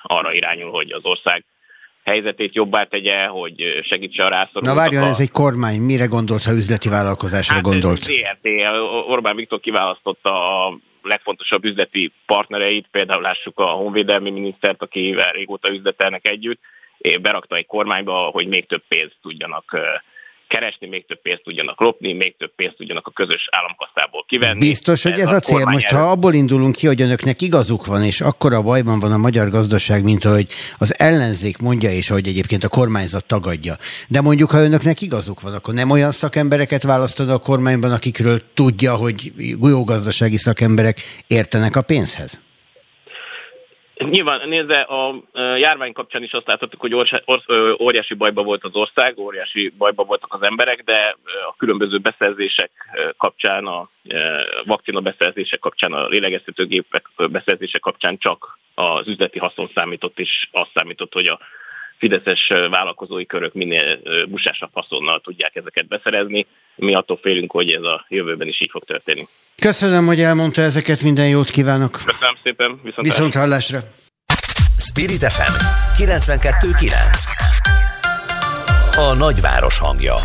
arra 0.02 0.34
irányul, 0.34 0.72
hogy 0.72 0.91
az 0.91 1.03
ország 1.03 1.45
helyzetét 2.03 2.56
jobbá 2.56 2.84
tegye, 2.84 3.26
hogy 3.26 3.81
segítse 3.84 4.26
a 4.26 4.30
rászorulókat. 4.30 4.76
Na 4.76 4.81
várjon, 4.81 5.03
ez 5.03 5.19
egy 5.19 5.31
kormány, 5.31 5.81
mire 5.81 6.06
gondolt, 6.06 6.43
ha 6.43 6.52
üzleti 6.52 6.89
vállalkozásra 6.89 7.53
hát 7.53 7.64
gondolt? 7.64 7.99
Ez 7.99 8.06
ZRT, 8.06 8.48
Orbán 9.07 9.35
Viktor 9.35 9.60
kiválasztotta 9.60 10.65
a 10.65 10.77
legfontosabb 11.02 11.65
üzleti 11.65 12.11
partnereit, 12.26 12.88
például 12.91 13.22
lássuk 13.22 13.60
a 13.60 13.65
honvédelmi 13.65 14.30
minisztert, 14.30 14.82
akivel 14.82 15.32
régóta 15.32 15.69
üzletelnek 15.69 16.28
együtt, 16.28 16.60
berakta 17.22 17.56
egy 17.56 17.65
kormányba, 17.65 18.14
hogy 18.14 18.48
még 18.48 18.65
több 18.65 18.84
pénzt 18.88 19.18
tudjanak 19.22 19.78
keresni, 20.52 20.88
még 20.88 21.06
több 21.06 21.22
pénzt 21.22 21.44
tudjanak 21.44 21.80
lopni, 21.80 22.14
még 22.14 22.38
több 22.38 22.56
pénzt 22.56 22.76
tudjanak 22.76 23.07
a 23.07 23.11
közös 23.11 23.48
államkasszából 23.52 24.26
kivenni. 24.28 24.60
Biztos, 24.60 25.03
hogy 25.03 25.19
ez, 25.19 25.19
ez 25.19 25.32
a, 25.32 25.36
a 25.36 25.40
cél. 25.40 25.65
Most 25.65 25.90
ha 25.90 26.11
abból 26.11 26.34
indulunk 26.34 26.76
ki, 26.76 26.88
hogy 26.88 27.02
önöknek 27.02 27.41
igazuk 27.41 27.86
van, 27.86 28.03
és 28.03 28.22
akkora 28.22 28.61
bajban 28.61 28.99
van 28.99 29.11
a 29.11 29.18
magyar 29.18 29.49
gazdaság, 29.49 30.03
mint 30.03 30.26
ahogy 30.26 30.48
az 30.78 30.99
ellenzék 30.99 31.57
mondja, 31.57 31.91
és 31.91 32.10
ahogy 32.10 32.28
egyébként 32.28 32.64
a 32.64 32.68
kormányzat 32.68 33.26
tagadja. 33.26 33.76
De 34.07 34.22
mondjuk, 34.22 34.52
ha 34.52 34.64
önöknek 34.64 35.02
igazuk 35.02 35.41
van, 35.41 35.53
akkor 35.53 35.73
nem 35.73 35.90
olyan 35.90 36.11
szakembereket 36.11 36.84
választod 36.84 37.30
a 37.30 37.38
kormányban, 37.38 37.91
akikről 37.91 38.41
tudja, 38.53 38.95
hogy 38.95 39.34
jó 39.61 39.84
gazdasági 39.84 40.38
szakemberek 40.38 40.99
értenek 41.28 41.76
a 41.76 41.82
pénzhez? 41.82 42.40
Nyilván 44.10 44.49
nézze, 44.49 44.80
a 44.82 45.15
járvány 45.57 45.94
kapcsán 45.94 46.23
is 46.23 46.32
azt 46.32 46.48
láthattuk, 46.48 46.82
hogy 46.82 46.95
óriási 47.80 48.14
bajba 48.14 48.44
volt 48.44 48.64
az 48.64 48.76
ország, 48.76 49.19
óriási 49.19 49.73
bajba 49.78 50.03
voltak 50.03 50.34
az 50.34 50.41
emberek, 50.41 50.84
de 50.84 51.15
a 51.49 51.56
különböző 51.57 51.98
beszerzések 51.98 52.72
kapcsán, 53.18 53.65
a 53.65 53.90
vakcina 54.65 54.99
beszerzések 54.99 55.60
kapcsán, 55.60 55.94
a 55.94 56.07
lélegeztetőgépek 56.07 57.10
beszerzések 57.15 57.82
kapcsán 57.82 58.18
csak 58.18 58.60
az 58.76 59.07
üzleti 59.07 59.40
haszon 59.40 59.72
számított, 59.76 60.19
és 60.19 60.48
azt 60.52 60.72
számított, 60.73 61.14
hogy 61.14 61.28
a 61.28 61.40
fideszes 62.02 62.48
vállalkozói 62.69 63.26
körök 63.26 63.53
minél 63.53 63.99
busásabb 64.30 64.69
haszonnal 64.73 65.19
tudják 65.19 65.56
ezeket 65.56 65.88
beszerezni. 65.88 66.45
Mi 66.76 66.94
attól 66.94 67.19
félünk, 67.22 67.52
hogy 67.52 67.72
ez 67.72 67.84
a 67.84 68.06
jövőben 68.10 68.48
is 68.48 68.61
így 68.61 68.69
fog 68.72 68.84
történni. 68.84 69.28
Köszönöm, 69.56 70.06
hogy 70.06 70.22
elmondta 70.22 70.61
ezeket, 70.61 71.02
minden 71.02 71.28
jót 71.28 71.49
kívánok. 71.49 71.91
Köszönöm 71.91 72.36
szépen, 72.44 72.80
viszont, 72.84 73.07
viszont 73.07 73.34
hallásra. 73.34 73.80
Spirit 74.78 75.23
FM 75.23 75.53
92.9 76.03 76.91
A 78.95 79.14
nagyváros 79.14 79.80
hangja 79.80 80.15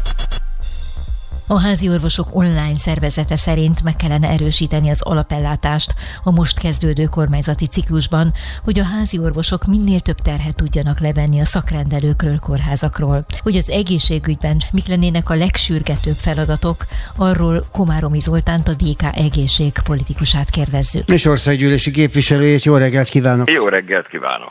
a 1.47 1.61
házi 1.61 1.89
orvosok 1.89 2.29
online 2.33 2.77
szervezete 2.77 3.37
szerint 3.37 3.83
meg 3.83 3.97
kellene 3.97 4.29
erősíteni 4.29 4.91
az 4.91 5.03
alapellátást 5.03 5.95
a 6.23 6.31
most 6.31 6.59
kezdődő 6.59 7.05
kormányzati 7.05 7.67
ciklusban, 7.67 8.33
hogy 8.65 8.79
a 8.79 8.85
házi 8.85 9.19
orvosok 9.19 9.67
minél 9.67 10.01
több 10.01 10.21
terhet 10.23 10.57
tudjanak 10.57 11.01
levenni 11.01 11.41
a 11.41 11.45
szakrendelőkről, 11.45 12.39
kórházakról. 12.39 13.25
Hogy 13.43 13.57
az 13.57 13.71
egészségügyben 13.71 14.63
mik 14.73 14.87
lennének 14.87 15.31
a 15.31 15.35
legsürgetőbb 15.35 16.15
feladatok, 16.15 16.77
arról 17.17 17.65
Komáromi 17.73 18.21
Zoltánt 18.21 18.69
a 18.69 18.73
DK 18.73 19.03
egészség 19.17 19.73
politikusát 19.85 20.51
kérdezzük. 20.51 21.09
És 21.09 21.25
országgyűlési 21.25 21.91
képviselőjét, 21.91 22.65
jó 22.65 22.77
reggelt 22.77 23.09
kívánok! 23.09 23.51
Jó 23.51 23.69
reggelt 23.69 24.09
kívánok! 24.09 24.51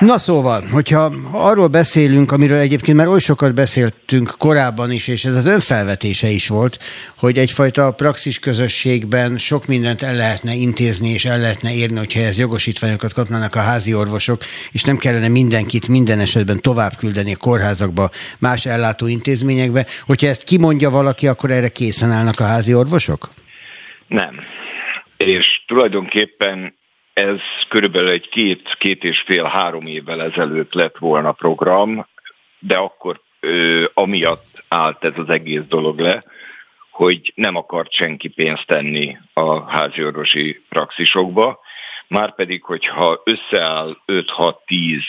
Na 0.00 0.18
szóval, 0.18 0.64
hogyha 0.70 1.12
arról 1.32 1.68
beszélünk, 1.68 2.32
amiről 2.32 2.58
egyébként 2.58 2.96
már 2.96 3.06
oly 3.06 3.18
sokat 3.18 3.54
beszéltünk 3.54 4.34
korábban 4.38 4.90
is, 4.90 5.08
és 5.08 5.24
ez 5.24 5.34
az 5.34 5.46
önfelvetése 5.46 6.25
kérdése 6.26 6.30
is 6.30 6.48
volt, 6.48 6.78
hogy 7.18 7.38
egyfajta 7.38 7.92
praxis 7.92 8.38
közösségben 8.38 9.38
sok 9.38 9.66
mindent 9.66 10.02
el 10.02 10.16
lehetne 10.16 10.54
intézni, 10.54 11.08
és 11.08 11.24
el 11.24 11.40
lehetne 11.40 11.74
érni, 11.74 11.98
hogyha 11.98 12.20
ez 12.20 12.38
jogosítványokat 12.38 13.12
kapnának 13.12 13.54
a 13.54 13.60
házi 13.60 13.94
orvosok, 13.94 14.42
és 14.72 14.82
nem 14.82 14.96
kellene 14.96 15.28
mindenkit 15.28 15.88
minden 15.88 16.20
esetben 16.20 16.60
tovább 16.60 16.94
küldeni 16.96 17.32
a 17.32 17.36
kórházakba, 17.36 18.10
más 18.38 18.66
ellátó 18.66 19.06
intézményekbe. 19.06 19.86
Hogyha 20.06 20.26
ezt 20.26 20.44
kimondja 20.44 20.90
valaki, 20.90 21.26
akkor 21.26 21.50
erre 21.50 21.68
készen 21.68 22.10
állnak 22.10 22.40
a 22.40 22.44
házi 22.44 22.74
orvosok? 22.74 23.28
Nem. 24.06 24.34
És 25.16 25.46
tulajdonképpen 25.66 26.74
ez 27.12 27.40
körülbelül 27.68 28.08
egy 28.08 28.28
két, 28.28 28.76
két 28.78 29.04
és 29.04 29.22
fél, 29.26 29.44
három 29.44 29.86
évvel 29.86 30.22
ezelőtt 30.22 30.74
lett 30.74 30.96
volna 30.98 31.32
program, 31.32 32.06
de 32.58 32.76
akkor 32.76 33.20
ö, 33.40 33.84
amiatt 33.94 34.55
állt 34.76 35.04
ez 35.04 35.12
az 35.16 35.28
egész 35.28 35.64
dolog 35.68 35.98
le, 35.98 36.24
hogy 36.90 37.32
nem 37.34 37.56
akart 37.56 37.92
senki 37.92 38.28
pénzt 38.28 38.66
tenni 38.66 39.18
a 39.32 39.70
háziorvosi 39.70 40.62
praxisokba, 40.68 41.60
márpedig, 42.08 42.62
hogyha 42.62 43.22
összeáll 43.24 43.96
5-6-10 44.06 45.02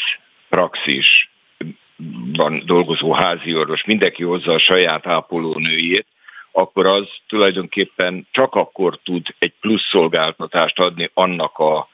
praxisban 0.49 2.61
dolgozó 2.65 3.13
háziorvos, 3.13 3.85
mindenki 3.85 4.23
hozza 4.23 4.53
a 4.53 4.59
saját 4.59 5.07
ápolónőjét, 5.07 6.05
akkor 6.51 6.87
az 6.87 7.07
tulajdonképpen 7.27 8.27
csak 8.31 8.55
akkor 8.55 8.99
tud 9.03 9.27
egy 9.39 9.53
plusz 9.59 9.87
szolgáltatást 9.89 10.79
adni 10.79 11.09
annak 11.13 11.57
a 11.57 11.87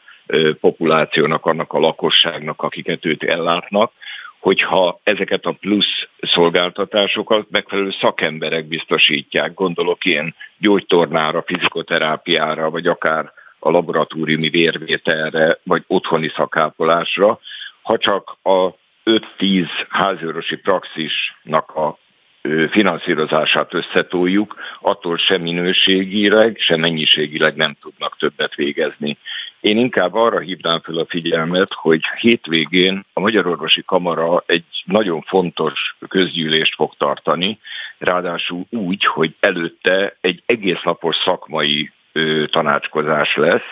populációnak, 0.59 1.45
annak 1.45 1.73
a 1.73 1.79
lakosságnak, 1.79 2.61
akiket 2.61 3.05
őt 3.05 3.23
ellátnak, 3.23 3.91
hogyha 4.43 4.99
ezeket 5.03 5.45
a 5.45 5.51
plusz 5.51 6.07
szolgáltatásokat 6.21 7.45
megfelelő 7.49 7.91
szakemberek 8.01 8.65
biztosítják, 8.65 9.53
gondolok 9.53 10.05
ilyen 10.05 10.35
gyógytornára, 10.57 11.43
fizikoterápiára, 11.45 12.69
vagy 12.69 12.87
akár 12.87 13.31
a 13.59 13.69
laboratóriumi 13.69 14.49
vérvételre, 14.49 15.59
vagy 15.63 15.83
otthoni 15.87 16.31
szakápolásra, 16.35 17.39
ha 17.81 17.97
csak 17.97 18.37
a 18.41 18.69
5-10 19.05 19.67
háziorvosi 19.89 20.55
praxisnak 20.55 21.75
a 21.75 21.97
finanszírozását 22.69 23.73
összetoljuk, 23.73 24.55
attól 24.81 25.17
sem 25.17 25.41
minőségileg, 25.41 26.57
sem 26.59 26.79
mennyiségileg 26.79 27.55
nem 27.55 27.75
tudnak 27.81 28.17
többet 28.17 28.55
végezni. 28.55 29.17
Én 29.59 29.77
inkább 29.77 30.13
arra 30.13 30.39
hívnám 30.39 30.81
fel 30.81 30.97
a 30.97 31.05
figyelmet, 31.09 31.73
hogy 31.73 32.01
hétvégén 32.19 33.05
a 33.13 33.19
Magyar 33.19 33.47
Orvosi 33.47 33.83
Kamara 33.85 34.43
egy 34.45 34.83
nagyon 34.85 35.21
fontos 35.21 35.95
közgyűlést 36.07 36.75
fog 36.75 36.93
tartani, 36.97 37.59
ráadásul 37.97 38.65
úgy, 38.69 39.05
hogy 39.05 39.35
előtte 39.39 40.17
egy 40.21 40.43
egész 40.45 40.81
napos 40.83 41.15
szakmai 41.25 41.91
ö, 42.11 42.45
tanácskozás 42.45 43.35
lesz, 43.35 43.67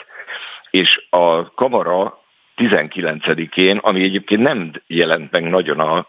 és 0.69 1.06
a 1.10 1.53
Kamara 1.53 2.22
19-én, 2.57 3.77
ami 3.77 4.03
egyébként 4.03 4.41
nem 4.41 4.72
jelent 4.88 5.31
meg 5.31 5.49
nagyon 5.49 5.80
a 5.80 6.07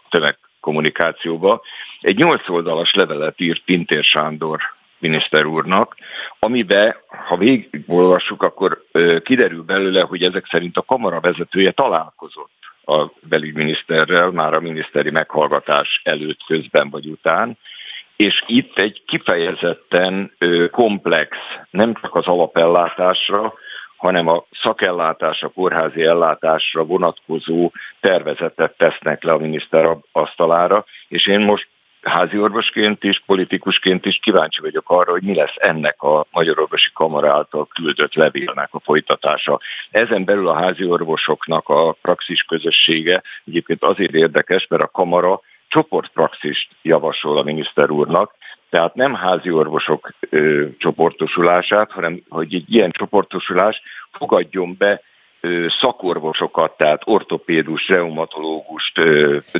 tömegkommunikációba, 0.63 1.61
egy 2.01 2.17
nyolc 2.17 2.49
oldalas 2.49 2.93
levelet 2.93 3.41
írt 3.41 3.63
Pintér 3.65 4.03
Sándor 4.03 4.61
miniszter 4.99 5.45
úrnak, 5.45 5.95
amiben, 6.39 6.95
ha 7.27 7.37
végigolvassuk, 7.37 8.43
akkor 8.43 8.83
kiderül 9.23 9.63
belőle, 9.63 10.01
hogy 10.01 10.23
ezek 10.23 10.47
szerint 10.49 10.77
a 10.77 10.81
kamara 10.81 11.19
vezetője 11.19 11.71
találkozott 11.71 12.51
a 12.85 13.05
belügyminiszterrel 13.21 14.31
már 14.31 14.53
a 14.53 14.59
miniszteri 14.59 15.09
meghallgatás 15.09 16.01
előtt, 16.03 16.39
közben 16.47 16.89
vagy 16.89 17.07
után, 17.07 17.57
és 18.15 18.43
itt 18.47 18.79
egy 18.79 19.03
kifejezetten 19.05 20.31
komplex, 20.71 21.37
nem 21.69 21.93
csak 22.01 22.15
az 22.15 22.27
alapellátásra, 22.27 23.53
hanem 24.03 24.27
a 24.27 24.45
szakellátásra, 24.61 25.47
kórházi 25.47 26.03
ellátásra 26.03 26.83
vonatkozó 26.83 27.71
tervezetet 27.99 28.77
tesznek 28.77 29.23
le 29.23 29.31
a 29.31 29.37
miniszter 29.37 29.97
asztalára, 30.11 30.85
és 31.07 31.27
én 31.27 31.39
most 31.39 31.67
házi 32.01 32.37
orvosként 32.37 33.03
is, 33.03 33.23
politikusként 33.25 34.05
is 34.05 34.19
kíváncsi 34.21 34.61
vagyok 34.61 34.89
arra, 34.89 35.11
hogy 35.11 35.23
mi 35.23 35.35
lesz 35.35 35.55
ennek 35.55 36.01
a 36.01 36.25
Magyar 36.31 36.59
Orvosi 36.59 36.89
Kamara 36.93 37.31
által 37.31 37.67
küldött 37.67 38.13
levélnek 38.13 38.69
a 38.71 38.79
folytatása. 38.79 39.59
Ezen 39.91 40.25
belül 40.25 40.47
a 40.47 40.61
házi 40.61 40.85
orvosoknak 40.85 41.69
a 41.69 41.91
praxis 42.01 42.41
közössége 42.41 43.21
egyébként 43.45 43.83
azért 43.83 44.13
érdekes, 44.13 44.67
mert 44.69 44.83
a 44.83 44.87
kamara 44.87 45.41
csoportpraxist 45.67 46.67
javasol 46.81 47.37
a 47.37 47.43
miniszter 47.43 47.89
úrnak, 47.89 48.33
tehát 48.73 48.95
nem 48.95 49.13
házi 49.13 49.51
orvosok 49.51 50.13
ö, 50.29 50.65
csoportosulását, 50.77 51.91
hanem 51.91 52.21
hogy 52.29 52.53
egy 52.53 52.73
ilyen 52.73 52.91
csoportosulás 52.91 53.81
fogadjon 54.11 54.75
be 54.77 55.01
szakorvosokat, 55.81 56.77
tehát 56.77 57.01
ortopédus, 57.05 57.87
reumatológust, 57.87 58.99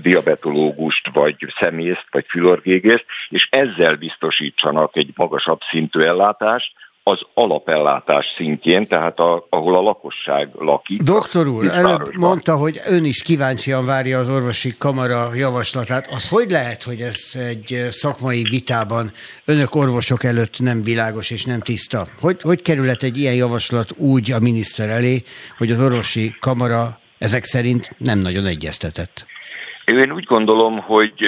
diabetológust, 0.01 1.09
vagy 1.13 1.35
szemészt, 1.59 2.05
vagy 2.11 2.25
fülorgégészt, 2.27 3.05
és 3.29 3.47
ezzel 3.51 3.95
biztosítsanak 3.95 4.97
egy 4.97 5.11
magasabb 5.15 5.59
szintű 5.69 5.99
ellátást, 5.99 6.73
az 7.03 7.21
alapellátás 7.33 8.25
szintjén, 8.37 8.87
tehát 8.87 9.19
a, 9.19 9.45
ahol 9.49 9.75
a 9.75 9.81
lakosság 9.81 10.49
lakik. 10.53 11.01
Doktor 11.01 11.47
úr, 11.47 11.67
előbb 11.67 12.15
mondta, 12.15 12.55
hogy 12.55 12.81
ön 12.85 13.05
is 13.05 13.21
kíváncsian 13.21 13.85
várja 13.85 14.19
az 14.19 14.29
orvosi 14.29 14.75
kamara 14.77 15.35
javaslatát. 15.35 16.07
Az 16.11 16.29
hogy 16.29 16.49
lehet, 16.49 16.83
hogy 16.83 17.01
ez 17.01 17.35
egy 17.35 17.85
szakmai 17.89 18.43
vitában 18.43 19.11
önök 19.45 19.75
orvosok 19.75 20.23
előtt 20.23 20.59
nem 20.59 20.83
világos 20.83 21.29
és 21.29 21.45
nem 21.45 21.59
tiszta? 21.59 22.07
Hogy, 22.19 22.41
hogy 22.41 22.61
kerülhet 22.61 23.03
egy 23.03 23.17
ilyen 23.17 23.35
javaslat 23.35 23.89
úgy 23.97 24.31
a 24.31 24.39
miniszter 24.39 24.89
elé, 24.89 25.23
hogy 25.57 25.71
az 25.71 25.79
orvosi 25.79 26.35
kamara 26.39 26.99
ezek 27.17 27.43
szerint 27.43 27.95
nem 27.97 28.19
nagyon 28.19 28.45
egyeztetett? 28.45 29.25
Én 29.85 30.11
úgy 30.11 30.23
gondolom, 30.23 30.79
hogy 30.79 31.27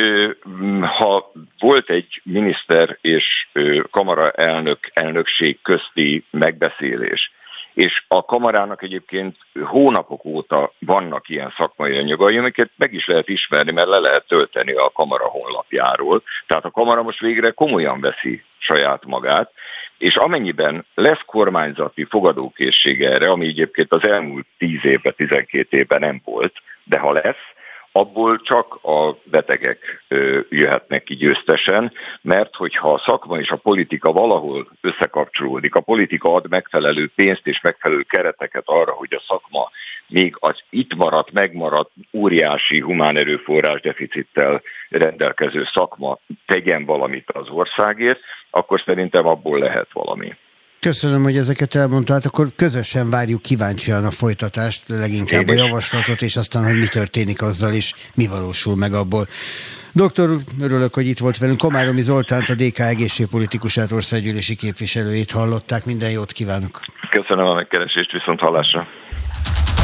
ha 0.98 1.32
volt 1.60 1.90
egy 1.90 2.22
miniszter 2.24 2.98
és 3.02 3.48
kamara 3.92 4.32
elnök, 4.32 4.80
elnökség 4.94 5.62
közti 5.62 6.26
megbeszélés, 6.32 7.32
és 7.74 8.04
a 8.08 8.26
kamarának 8.26 8.84
egyébként 8.84 9.36
hónapok 9.64 10.26
óta 10.26 10.72
vannak 10.80 11.30
ilyen 11.30 11.54
szakmai 11.58 11.98
anyagai, 11.98 12.38
amiket 12.38 12.72
meg 12.76 12.94
is 12.94 13.08
lehet 13.08 13.30
ismerni, 13.30 13.72
mert 13.72 13.88
le 13.88 14.00
lehet 14.00 14.28
tölteni 14.28 14.72
a 14.72 14.92
kamara 14.94 15.26
honlapjáról. 15.26 16.24
Tehát 16.48 16.66
a 16.66 16.72
kamara 16.72 17.04
most 17.04 17.20
végre 17.20 17.52
komolyan 17.52 18.02
veszi 18.02 18.44
saját 18.58 19.06
magát, 19.06 19.52
és 19.98 20.16
amennyiben 20.16 20.86
lesz 20.94 21.22
kormányzati 21.26 22.06
fogadókészsége 22.10 23.10
erre, 23.10 23.30
ami 23.30 23.46
egyébként 23.46 23.92
az 23.92 24.08
elmúlt 24.08 24.46
10 24.58 24.80
évben, 24.84 25.14
12 25.16 25.78
évben 25.78 26.00
nem 26.00 26.22
volt, 26.26 26.54
de 26.84 27.00
ha 27.00 27.12
lesz, 27.12 27.54
abból 27.98 28.42
csak 28.42 28.80
a 28.84 29.18
betegek 29.24 30.04
jöhetnek 30.50 31.04
ki 31.04 31.16
győztesen, 31.16 31.92
mert 32.22 32.56
hogyha 32.56 32.94
a 32.94 33.02
szakma 33.06 33.38
és 33.38 33.50
a 33.50 33.56
politika 33.56 34.12
valahol 34.12 34.68
összekapcsolódik, 34.82 35.76
a 35.76 35.82
politika 35.82 36.34
ad 36.34 36.50
megfelelő 36.50 37.12
pénzt 37.16 37.48
és 37.48 37.62
megfelelő 37.62 38.02
kereteket 38.02 38.64
arra, 38.66 38.92
hogy 38.92 39.14
a 39.14 39.24
szakma 39.28 39.70
még 40.08 40.36
az 40.40 40.64
itt 40.70 40.96
maradt, 40.96 41.32
megmaradt 41.32 41.92
óriási 42.14 42.80
humán 42.80 43.18
erőforrás 43.18 43.82
deficittel 43.82 44.62
rendelkező 44.90 45.64
szakma 45.74 46.20
tegyen 46.46 46.86
valamit 46.86 47.32
az 47.32 47.50
országért, 47.50 48.20
akkor 48.50 48.82
szerintem 48.86 49.28
abból 49.28 49.60
lehet 49.60 49.88
valami. 49.94 50.36
Köszönöm, 50.86 51.24
hogy 51.24 51.38
ezeket 51.38 51.76
elmondtál. 51.76 52.20
Akkor 52.24 52.48
közösen 52.56 53.10
várjuk 53.10 53.42
kíváncsian 53.42 54.06
a 54.06 54.12
folytatást, 54.12 54.84
leginkább 54.88 55.48
a 55.48 55.54
javaslatot, 55.54 56.22
és 56.22 56.36
aztán, 56.36 56.64
hogy 56.64 56.78
mi 56.80 56.88
történik 56.88 57.42
azzal, 57.42 57.74
és 57.74 57.94
mi 58.16 58.28
valósul 58.28 58.76
meg 58.76 58.94
abból. 58.94 59.28
Doktor, 59.92 60.38
örülök, 60.62 60.94
hogy 60.94 61.08
itt 61.08 61.18
volt 61.18 61.38
velünk. 61.38 61.58
Komáromi 61.58 62.02
Zoltánt, 62.02 62.50
a 62.50 62.56
DK 62.56 62.80
egészségpolitikusát, 62.80 63.92
országgyűlési 63.92 64.56
képviselőjét 64.56 65.32
hallották. 65.32 65.86
Minden 65.86 66.10
jót 66.10 66.32
kívánok. 66.32 66.82
Köszönöm 67.10 67.46
a 67.46 67.54
megkeresést, 67.54 68.12
viszont 68.12 68.40
hallásra. 68.40 68.88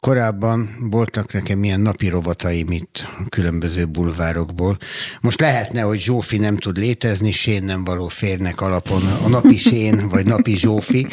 Korábban 0.00 0.68
voltak 0.90 1.32
nekem 1.32 1.64
ilyen 1.64 1.80
napi 1.80 2.08
rovataim 2.08 2.70
itt 2.70 3.04
különböző 3.28 3.86
bulvárokból. 3.86 4.78
Most 5.20 5.40
lehetne, 5.40 5.80
hogy 5.80 5.98
Zsófi 5.98 6.38
nem 6.38 6.56
tud 6.56 6.76
létezni, 6.76 7.30
Sén 7.30 7.62
nem 7.62 7.84
való 7.84 8.08
férnek 8.08 8.60
alapon 8.60 9.02
a 9.24 9.28
napi 9.28 9.56
Sén, 9.58 10.08
vagy 10.08 10.26
napi 10.26 10.56
Zsófi, 10.56 11.06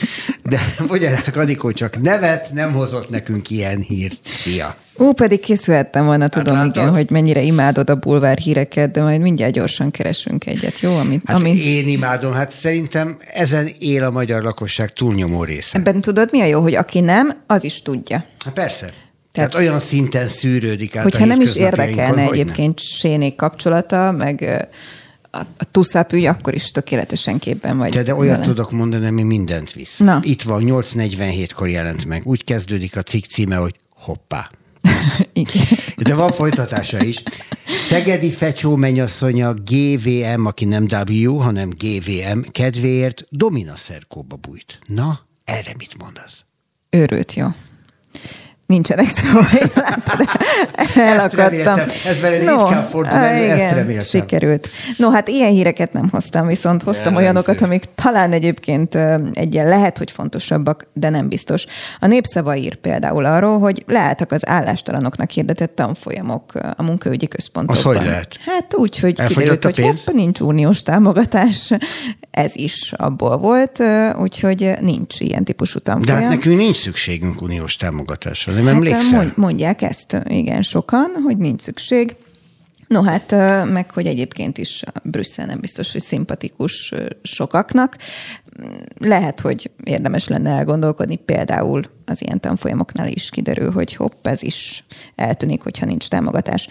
de 0.50 0.60
Bogyarák 0.88 1.36
Adikó 1.36 1.72
csak 1.72 2.02
nevet, 2.02 2.52
nem 2.54 2.74
hozott 2.74 3.10
nekünk 3.10 3.50
ilyen 3.50 3.80
hírt. 3.80 4.18
Szia! 4.24 4.76
Ó, 4.98 5.14
pedig 5.14 5.40
készülhettem 5.40 6.06
volna, 6.06 6.28
tudom, 6.28 6.56
hát 6.56 6.66
igen, 6.66 6.90
hogy 6.90 7.10
mennyire 7.10 7.42
imádod 7.42 7.90
a 7.90 7.96
bulvár 7.96 8.38
híreket, 8.38 8.92
de 8.92 9.02
majd 9.02 9.22
mindjárt 9.22 9.54
gyorsan 9.54 9.92
keresünk 9.92 10.46
egyet, 10.46 10.80
jó? 10.80 10.98
Amit, 10.98 11.22
hát 11.26 11.36
ami... 11.36 11.50
én 11.50 11.88
imádom, 11.88 12.34
hát 12.34 12.52
szerintem 12.52 13.18
ezen 13.34 13.70
él 13.80 14.04
a 14.04 14.10
magyar 14.10 14.44
lakosság 14.44 14.94
túlnyomó 14.94 15.44
része. 15.44 15.78
Ebben 15.78 16.02
tudod, 16.02 16.30
mi 16.32 16.42
a 16.42 16.46
jó, 16.46 16.62
hogy 16.62 16.76
aki 16.76 17.00
nem, 17.00 17.44
az 17.48 17.64
is 17.64 17.82
tudja. 17.82 18.24
Hát 18.46 18.54
persze. 18.54 18.86
Tehát, 19.32 19.52
Tehát 19.52 19.68
olyan 19.68 19.80
szinten 19.80 20.28
szűrődik 20.28 20.96
át 20.96 21.04
Hogyha 21.04 21.26
nem 21.26 21.42
is 21.42 21.56
érdekelne 21.56 22.22
egyébként 22.22 22.80
Sénék 22.80 23.36
kapcsolata, 23.36 24.12
meg 24.12 24.68
a, 25.36 25.46
a 25.58 25.64
tuszáp 25.72 26.12
ügy, 26.14 26.26
akkor 26.26 26.54
is 26.54 26.72
tökéletesen 26.72 27.40
képben 27.40 27.78
vagy. 27.78 27.92
De, 27.92 28.04
de 28.04 28.16
olyat 28.16 28.36
vele. 28.36 28.48
tudok 28.48 28.72
mondani, 28.72 29.06
ami 29.06 29.24
mindent 29.24 29.74
visz. 29.74 29.98
Na. 29.98 30.20
Itt 30.24 30.42
van, 30.42 30.64
8.47-kor 30.66 31.70
jelent 31.70 32.06
meg. 32.06 32.26
Úgy 32.26 32.44
kezdődik 32.44 32.96
a 32.98 33.02
cikk 33.02 33.26
címe, 33.26 33.56
hogy 33.56 33.76
hoppá. 33.90 34.50
De 35.98 36.16
van 36.16 36.32
folytatása 36.32 37.04
is. 37.04 37.24
Szegedi 37.88 38.30
Fecsó 38.30 38.76
mennyasszonya 38.76 39.54
GVM, 39.54 40.46
aki 40.46 40.66
nem 40.66 40.88
W, 41.10 41.38
hanem 41.38 41.70
GVM 41.70 42.40
kedvéért 42.52 43.26
Domina 43.30 43.76
Szerkóba 43.76 44.36
bújt. 44.36 44.80
Na, 44.88 45.20
erre 45.44 45.74
mit 45.78 45.98
mondasz? 45.98 46.46
Őrült 46.90 47.34
jó 47.34 47.48
nincsenek 48.66 49.08
látod, 49.76 50.28
elakadtam. 50.96 51.80
Ez 52.06 52.20
veled 52.22 52.44
no, 52.44 52.58
ritkán 52.58 52.86
fordul 52.86 53.14
elő, 53.18 53.44
igen, 53.44 53.58
ezt 53.60 53.74
reméltem. 53.76 54.06
sikerült. 54.06 54.70
No, 54.98 55.10
hát 55.10 55.28
ilyen 55.28 55.52
híreket 55.52 55.94
nem 55.94 56.10
hoztam, 56.10 56.48
viszont 56.48 56.84
hoztam 56.84 57.14
nem, 57.14 57.22
olyanokat, 57.22 57.62
amik 57.62 57.84
talán 57.96 58.32
egyébként 58.32 58.96
egy 59.34 59.54
lehet, 59.54 59.98
hogy 59.98 60.12
fontosabbak, 60.12 60.88
de 60.94 61.10
nem 61.10 61.30
biztos. 61.30 61.66
A 62.00 62.08
népszava 62.08 62.56
ír 62.56 62.76
például 62.76 63.26
arról, 63.26 63.60
hogy 63.60 63.84
leálltak 63.88 64.32
az 64.32 64.48
állástalanoknak 64.48 65.30
hirdetett 65.30 65.76
tanfolyamok 65.76 66.54
a 66.76 66.84
munkaügyi 66.84 67.28
központokban. 67.28 67.94
Az 67.94 67.98
hogy 67.98 68.08
lehet? 68.08 68.38
Hát 68.46 68.76
úgy, 68.76 69.00
hogy 69.00 69.28
kiderült, 69.28 69.64
hogy 69.64 69.80
hopp, 69.80 70.14
nincs 70.14 70.40
uniós 70.40 70.82
támogatás, 70.82 71.72
ez 72.32 72.56
is 72.56 72.94
abból 72.98 73.38
volt, 73.38 73.84
úgyhogy 74.20 74.72
nincs 74.82 75.20
ilyen 75.20 75.44
típusú 75.44 75.80
tanfolyam. 75.80 76.20
De 76.20 76.26
hát 76.26 76.36
nekünk 76.36 76.58
nincs 76.58 76.78
szükségünk 76.78 77.42
uniós 77.42 77.76
támogatásra 77.76 78.54
nem 78.56 78.66
hát 78.66 78.76
emlékszem. 78.76 79.34
Mondják 79.36 79.82
ezt, 79.82 80.22
igen, 80.28 80.62
sokan, 80.62 81.12
hogy 81.24 81.38
nincs 81.38 81.62
szükség. 81.62 82.16
No 82.88 83.02
hát, 83.02 83.32
meg 83.72 83.92
hogy 83.92 84.06
egyébként 84.06 84.58
is 84.58 84.84
Brüsszel 85.04 85.46
nem 85.46 85.60
biztos, 85.60 85.92
hogy 85.92 86.02
szimpatikus 86.02 86.94
sokaknak. 87.22 87.98
Lehet, 89.00 89.42
hogy 89.42 89.72
érdemes 89.84 90.28
lenne 90.28 90.50
elgondolkodni, 90.50 91.16
például 91.16 91.84
az 92.06 92.22
ilyen 92.22 92.40
tanfolyamoknál 92.40 93.08
is 93.08 93.30
kiderül, 93.30 93.72
hogy 93.72 93.96
hopp, 93.96 94.28
ez 94.28 94.44
is 94.44 94.86
eltűnik, 95.16 95.62
hogyha 95.62 95.86
nincs 95.86 96.08
támogatás. 96.08 96.68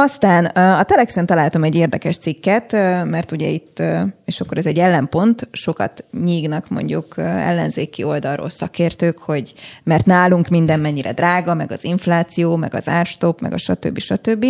Aztán 0.00 0.44
a 0.44 0.82
Telexen 0.82 1.26
találtam 1.26 1.64
egy 1.64 1.74
érdekes 1.74 2.18
cikket, 2.18 2.72
mert 3.04 3.32
ugye 3.32 3.46
itt, 3.46 3.82
és 4.24 4.40
akkor 4.40 4.58
ez 4.58 4.66
egy 4.66 4.78
ellenpont, 4.78 5.48
sokat 5.52 6.04
nyígnak 6.24 6.68
mondjuk 6.68 7.14
ellenzéki 7.16 8.02
oldalról 8.02 8.48
szakértők, 8.48 9.18
hogy 9.18 9.54
mert 9.84 10.06
nálunk 10.06 10.48
minden 10.48 10.80
mennyire 10.80 11.12
drága, 11.12 11.54
meg 11.54 11.72
az 11.72 11.84
infláció, 11.84 12.56
meg 12.56 12.74
az 12.74 12.88
árstop, 12.88 13.40
meg 13.40 13.52
a 13.52 13.58
stb. 13.58 13.98
stb. 13.98 14.46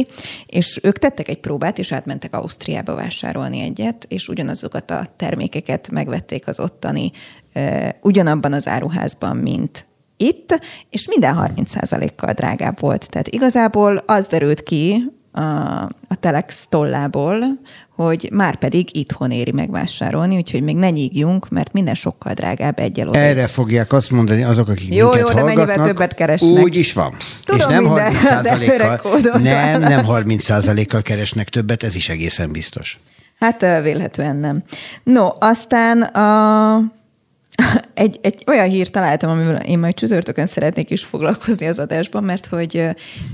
És 0.47 0.81
ők 0.83 0.99
tettek 0.99 1.29
egy 1.29 1.41
próbát, 1.41 1.79
és 1.79 1.93
átmentek 1.93 2.35
Ausztriába 2.35 2.95
vásárolni 2.95 3.61
egyet, 3.61 4.07
és 4.09 4.29
ugyanazokat 4.29 4.91
a 4.91 5.07
termékeket 5.17 5.91
megvették 5.91 6.49
az 6.49 6.61
ottani, 6.61 7.13
ugyanabban 8.01 8.53
az 8.53 8.69
áruházban, 8.69 9.37
mint 9.37 9.87
itt, 10.17 10.61
és 10.91 11.09
minden 11.09 11.55
30%-kal 11.57 12.33
drágább 12.33 12.81
volt. 12.81 13.11
Tehát 13.11 13.29
igazából 13.29 14.03
az 14.07 14.27
derült 14.27 14.63
ki 14.63 15.13
a, 15.33 15.41
a 16.09 16.15
Telex 16.21 16.67
tollából, 16.69 17.45
hogy 17.97 18.29
már 18.33 18.57
pedig 18.57 18.97
itthon 18.97 19.31
éri 19.31 19.53
megvásárolni, 19.53 20.37
úgyhogy 20.37 20.63
még 20.63 20.77
ne 20.77 20.91
nyígjunk, 20.91 21.49
mert 21.49 21.73
minden 21.73 21.95
sokkal 21.95 22.33
drágább 22.33 22.79
egyel 22.79 23.15
Erre 23.15 23.47
fogják 23.47 23.93
azt 23.93 24.11
mondani 24.11 24.43
azok, 24.43 24.69
akik 24.69 24.95
Jó, 24.95 25.17
jó, 25.17 25.33
de 25.33 25.43
mennyivel 25.43 25.81
többet 25.81 26.15
keresnek. 26.15 26.63
Úgy 26.63 26.77
is 26.77 26.93
van. 26.93 27.15
Tudom 27.45 27.61
És 27.61 27.75
nem 27.75 27.83
minden, 27.83 28.13
30%-kal, 28.15 29.39
nem, 29.39 29.81
nem 29.81 30.07
30%-kal 30.09 31.03
keresnek 31.03 31.49
többet, 31.49 31.83
ez 31.83 31.95
is 31.95 32.09
egészen 32.09 32.53
biztos. 32.53 32.99
Hát 33.39 33.61
vélhetően 33.61 34.37
nem. 34.37 34.63
No, 35.03 35.29
aztán 35.39 36.03
a, 36.03 36.77
egy, 37.95 38.19
egy 38.23 38.45
olyan 38.47 38.69
hírt 38.69 38.93
találtam, 38.93 39.31
amivel 39.31 39.57
én 39.57 39.79
majd 39.79 39.95
csütörtökön 39.95 40.47
szeretnék 40.47 40.91
is 40.91 41.05
foglalkozni 41.05 41.67
az 41.67 41.79
adásban, 41.79 42.25
mert 42.25 42.47
hogy 42.47 42.89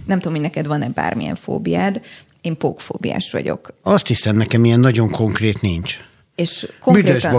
nem 0.06 0.18
tudom, 0.18 0.32
hogy 0.32 0.42
neked 0.42 0.66
van-e 0.66 0.88
bármilyen 0.88 1.34
fóbiád, 1.34 2.01
én 2.40 2.56
pókfóbiás 2.56 3.32
vagyok. 3.32 3.74
Azt 3.82 4.06
hiszem, 4.06 4.36
nekem 4.36 4.64
ilyen 4.64 4.80
nagyon 4.80 5.10
konkrét 5.10 5.60
nincs. 5.60 5.96
És 6.35 6.69
konkrétan, 6.81 7.32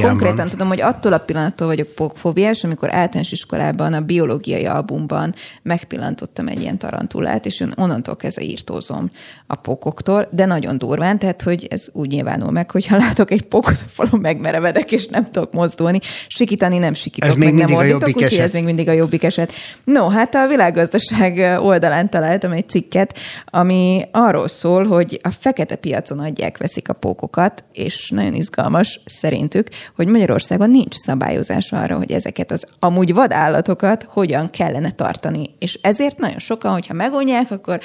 konkrétan 0.00 0.48
tudom, 0.48 0.68
hogy 0.68 0.80
attól 0.80 1.12
a 1.12 1.18
pillanattól 1.18 1.66
vagyok 1.66 1.88
pókfóbiás, 1.88 2.64
amikor 2.64 2.94
általános 2.94 3.32
iskolában 3.32 3.92
a 3.92 4.00
biológiai 4.00 4.66
albumban 4.66 5.34
megpillantottam 5.62 6.48
egy 6.48 6.60
ilyen 6.60 6.78
tarantulát, 6.78 7.46
és 7.46 7.60
én 7.60 7.72
onnantól 7.76 8.16
kezdve 8.16 8.42
írtózom 8.42 9.10
a 9.46 9.54
pókoktól, 9.54 10.28
de 10.30 10.44
nagyon 10.44 10.78
durván, 10.78 11.18
tehát 11.18 11.42
hogy 11.42 11.66
ez 11.70 11.88
úgy 11.92 12.10
nyilvánul 12.10 12.50
meg, 12.50 12.70
hogyha 12.70 12.96
látok 12.96 13.30
egy 13.30 13.42
pókot 13.42 13.84
a 13.86 13.88
falon, 13.88 14.20
megmerevedek, 14.20 14.92
és 14.92 15.06
nem 15.06 15.24
tudok 15.24 15.52
mozdulni. 15.52 15.98
Sikítani 16.28 16.78
nem 16.78 16.94
sikítok, 16.94 17.28
Ez 17.28 17.34
még 17.34 17.54
meg 17.54 17.66
nem 17.66 17.76
ordítok, 17.76 18.06
úgyhogy 18.06 18.22
eset? 18.22 18.40
ez 18.40 18.52
még 18.52 18.64
mindig 18.64 18.88
a 18.88 18.92
jobbik 18.92 19.22
eset. 19.22 19.52
No, 19.84 20.08
hát 20.08 20.34
a 20.34 20.46
világgazdaság 20.48 21.60
oldalán 21.62 22.10
találtam 22.10 22.52
egy 22.52 22.68
cikket, 22.68 23.18
ami 23.44 24.02
arról 24.10 24.48
szól, 24.48 24.84
hogy 24.86 25.20
a 25.22 25.30
fekete 25.30 25.74
piacon 25.74 26.18
adják, 26.18 26.58
veszik 26.58 26.88
a 26.88 26.92
pókokat, 26.92 27.64
és 27.72 28.10
nagyon 28.10 28.29
izgalmas 28.34 29.00
szerintük, 29.04 29.68
hogy 29.96 30.06
Magyarországon 30.06 30.70
nincs 30.70 30.94
szabályozás 30.94 31.72
arra, 31.72 31.96
hogy 31.96 32.12
ezeket 32.12 32.50
az 32.50 32.66
amúgy 32.78 33.14
vadállatokat 33.14 34.02
hogyan 34.02 34.50
kellene 34.50 34.90
tartani. 34.90 35.54
És 35.58 35.78
ezért 35.82 36.18
nagyon 36.18 36.38
sokan, 36.38 36.72
hogyha 36.72 36.94
megonják, 36.94 37.50
akkor 37.50 37.80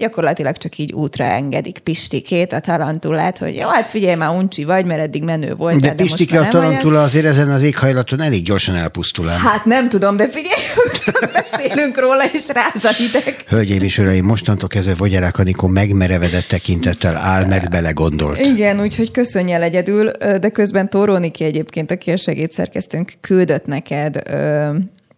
gyakorlatilag 0.00 0.56
csak 0.56 0.78
így 0.78 0.92
útra 0.92 1.24
engedik 1.24 1.78
Pistikét, 1.78 2.52
a 2.52 2.60
tarantulát, 2.60 3.38
hogy 3.38 3.54
jó, 3.54 3.68
hát 3.68 3.88
figyelj 3.88 4.14
már, 4.14 4.30
uncsi 4.30 4.64
vagy, 4.64 4.86
mert 4.86 5.00
eddig 5.00 5.24
menő 5.24 5.54
volt. 5.54 5.80
De 5.80 5.92
Pistike 5.92 6.40
a 6.40 6.48
tarantula 6.48 7.02
azért 7.02 7.24
ezen 7.24 7.50
az 7.50 7.62
éghajlaton 7.62 8.20
elég 8.20 8.44
gyorsan 8.44 8.74
elpusztul 8.74 9.30
el. 9.30 9.38
Hát 9.38 9.64
nem 9.64 9.88
tudom, 9.88 10.16
de 10.16 10.28
figyelj, 10.28 10.62
csak 11.04 11.30
beszélünk 11.32 12.00
róla, 12.00 12.24
és 12.32 12.48
ráz 12.48 12.84
a 12.84 12.92
hideg. 12.92 13.44
Hölgyeim 13.48 13.82
és 13.82 13.98
uraim, 13.98 14.24
mostantól 14.24 14.68
kezdve 14.68 14.94
Vogyarák 14.94 15.38
Anikó 15.38 15.66
megmerevedett 15.66 16.48
tekintettel 16.48 17.16
áll 17.16 17.44
meg 17.44 17.68
belegondolt. 17.70 18.40
Igen, 18.40 18.80
úgyhogy 18.80 19.10
köszönj 19.10 19.52
el 19.52 19.62
egyedül, 19.62 20.10
de 20.40 20.48
közben 20.48 20.90
Tóró 20.90 21.16
Niki 21.16 21.44
egyébként, 21.44 21.90
aki 21.90 22.10
a 22.10 22.16
segédszerkesztőnk, 22.16 23.12
küldött 23.20 23.66
neked 23.66 24.22
ö, 24.30 24.68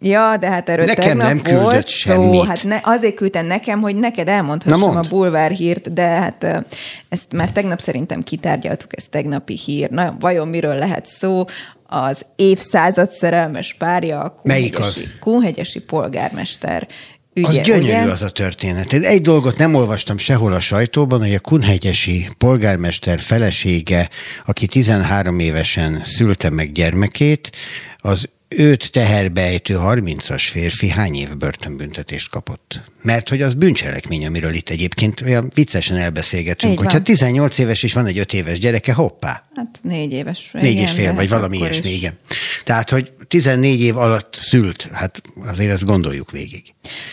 Ja, 0.02 0.36
de 0.36 0.50
hát 0.50 0.68
erről 0.68 0.84
Nekem 0.84 1.04
tegnap 1.04 1.26
nem 1.26 1.42
küldött 1.42 1.62
volt 1.62 1.88
szó. 1.88 1.92
semmit. 1.92 2.44
Hát 2.46 2.64
ne, 2.64 2.78
azért 2.82 3.14
küldtem 3.14 3.46
nekem, 3.46 3.80
hogy 3.80 3.96
neked 3.96 4.28
elmondhassam 4.28 4.96
a 4.96 5.00
bulvár 5.08 5.50
hírt, 5.50 5.92
de 5.92 6.06
hát 6.06 6.66
ezt 7.08 7.32
már 7.32 7.50
tegnap 7.52 7.78
szerintem 7.80 8.22
kitárgyaltuk, 8.22 8.96
ez 8.96 9.04
tegnapi 9.10 9.58
hír. 9.64 9.90
Na, 9.90 10.16
vajon 10.20 10.48
miről 10.48 10.74
lehet 10.74 11.06
szó? 11.06 11.44
Az 11.86 12.26
évszázad 12.36 13.10
szerelmes 13.10 13.74
párja, 13.78 14.20
a 14.20 14.30
Kunhegyesi? 14.30 15.08
Kunhegyesi 15.20 15.80
polgármester 15.80 16.86
ügye, 17.34 17.48
Az 17.48 17.60
gyönyörű 17.60 17.84
ugye? 17.84 18.10
az 18.10 18.22
a 18.22 18.30
történet. 18.30 18.92
Egy 18.92 19.22
dolgot 19.22 19.58
nem 19.58 19.74
olvastam 19.74 20.18
sehol 20.18 20.52
a 20.52 20.60
sajtóban, 20.60 21.18
hogy 21.20 21.34
a 21.34 21.40
kunhegyesi 21.40 22.28
polgármester 22.38 23.20
felesége, 23.20 24.08
aki 24.46 24.66
13 24.66 25.38
évesen 25.38 26.00
szülte 26.04 26.50
meg 26.50 26.72
gyermekét, 26.72 27.50
az 27.98 28.28
őt 28.56 28.90
teherbejtő 28.92 29.78
30-as 29.80 30.48
férfi 30.50 30.88
hány 30.88 31.14
év 31.14 31.36
börtönbüntetést 31.36 32.30
kapott? 32.30 32.80
Mert 33.02 33.28
hogy 33.28 33.42
az 33.42 33.54
bűncselekmény, 33.54 34.26
amiről 34.26 34.54
itt 34.54 34.68
egyébként 34.68 35.20
olyan 35.20 35.50
viccesen 35.54 35.96
elbeszélgetünk, 35.96 36.78
hogyha 36.78 37.02
18 37.02 37.58
éves 37.58 37.82
és 37.82 37.92
van 37.92 38.06
egy 38.06 38.18
5 38.18 38.32
éves 38.32 38.58
gyereke, 38.58 38.92
hoppá, 38.92 39.42
Hát 39.54 39.80
négy 39.82 40.12
éves. 40.12 40.50
Négy 40.52 40.76
és 40.76 40.90
fél, 40.90 41.04
de 41.04 41.12
vagy 41.12 41.30
hát 41.30 41.34
valami 41.34 41.58
ilyesmi, 41.58 41.90
is. 41.90 41.96
igen. 41.96 42.18
Tehát, 42.64 42.90
hogy 42.90 43.12
14 43.28 43.80
év 43.80 43.96
alatt 43.96 44.34
szült, 44.34 44.88
hát 44.92 45.22
azért 45.46 45.70
ezt 45.70 45.84
gondoljuk 45.84 46.30
végig. 46.30 46.62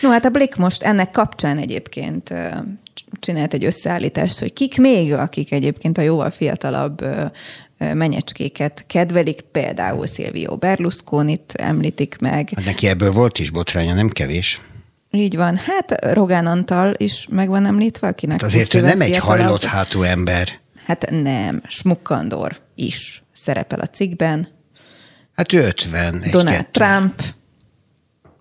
No, 0.00 0.10
hát 0.10 0.24
a 0.24 0.30
Blick 0.30 0.56
most 0.56 0.82
ennek 0.82 1.10
kapcsán 1.10 1.58
egyébként 1.58 2.34
csinált 3.20 3.54
egy 3.54 3.64
összeállítást, 3.64 4.38
hogy 4.38 4.52
kik 4.52 4.78
még, 4.78 5.12
akik 5.12 5.52
egyébként 5.52 5.98
a 5.98 6.02
jóval 6.02 6.30
fiatalabb 6.30 7.04
menyecskéket 7.94 8.84
kedvelik, 8.86 9.40
például 9.40 10.06
Silvio 10.06 10.56
Berlusconit 10.56 11.52
említik 11.56 12.16
meg. 12.20 12.50
Hát 12.56 12.64
neki 12.64 12.86
ebből 12.86 13.12
volt 13.12 13.38
is 13.38 13.50
botránya, 13.50 13.94
nem 13.94 14.08
kevés. 14.08 14.60
Így 15.10 15.36
van. 15.36 15.56
Hát 15.56 16.12
Rogán 16.12 16.46
Antal 16.46 16.94
is 16.96 17.26
meg 17.30 17.48
van 17.48 17.66
említve, 17.66 18.08
akinek 18.08 18.40
Hát 18.40 18.50
azért 18.50 18.74
ő 18.74 18.80
nem 18.80 19.00
egy 19.00 19.18
hajlott 19.18 19.64
hátú 19.64 20.02
ember. 20.02 20.48
Hát 20.86 21.10
nem. 21.10 21.62
Smukkandor 21.68 22.56
is 22.74 23.22
szerepel 23.32 23.80
a 23.80 23.86
cikkben. 23.86 24.48
Hát 25.34 25.52
ő 25.52 25.64
50. 25.64 26.22
Egy 26.22 26.30
Donald 26.30 26.56
kettő. 26.56 26.70
Trump. 26.70 27.22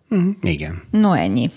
Mhm, 0.08 0.30
Igen. 0.42 0.84
No, 0.92 1.14
ennyi. 1.14 1.52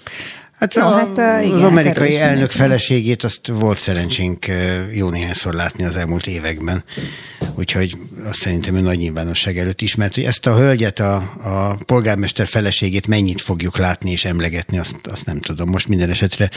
Hát, 0.52 0.74
No, 0.74 0.86
a, 0.86 0.90
hát, 0.90 1.42
igen, 1.44 1.54
az 1.54 1.60
hát 1.60 1.70
amerikai 1.70 2.16
elnök 2.20 2.50
feleségét, 2.50 3.24
azt 3.24 3.46
volt 3.46 3.78
szerencsénk 3.78 4.46
jó 4.92 5.09
néhányszor 5.09 5.54
látni 5.54 5.84
az 5.84 5.96
elmúlt 5.96 6.26
években. 6.26 6.84
Úgyhogy 7.54 7.98
azt 8.24 8.38
szerintem 8.38 8.74
ő 8.74 8.80
nagy 8.80 8.98
nyilvánosság 8.98 9.58
előtt 9.58 9.80
ismert, 9.80 10.14
hogy 10.14 10.24
ezt 10.24 10.46
a 10.46 10.56
hölgyet, 10.56 10.98
a, 10.98 11.14
a 11.42 11.74
polgármester 11.74 12.46
feleségét 12.46 13.06
mennyit 13.06 13.40
fogjuk 13.40 13.78
látni 13.78 14.10
és 14.10 14.24
emlegetni, 14.24 14.78
azt, 14.78 15.06
azt 15.06 15.26
nem 15.26 15.40
tudom. 15.40 15.68
Most 15.68 15.88
minden 15.88 16.10
esetre 16.10 16.50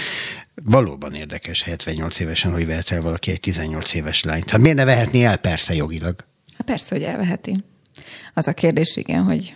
valóban 0.64 1.14
érdekes 1.14 1.64
78 1.64 2.20
évesen, 2.20 2.52
hogy 2.52 2.66
vehet 2.66 2.92
el 2.92 3.02
valaki 3.02 3.32
egy 3.32 3.40
18 3.40 3.94
éves 3.94 4.24
lányt. 4.24 4.50
Hát 4.50 4.62
miért 4.62 4.78
ne 4.78 4.86
vehetné 4.86 5.24
el 5.24 5.38
persze 5.38 5.76
jogilag? 5.76 6.26
Hát 6.58 6.66
persze, 6.66 6.96
hogy 6.96 7.04
elveheti. 7.04 7.64
Az 8.34 8.48
a 8.48 8.54
kérdés, 8.54 8.96
igen, 8.96 9.24
hogy 9.24 9.56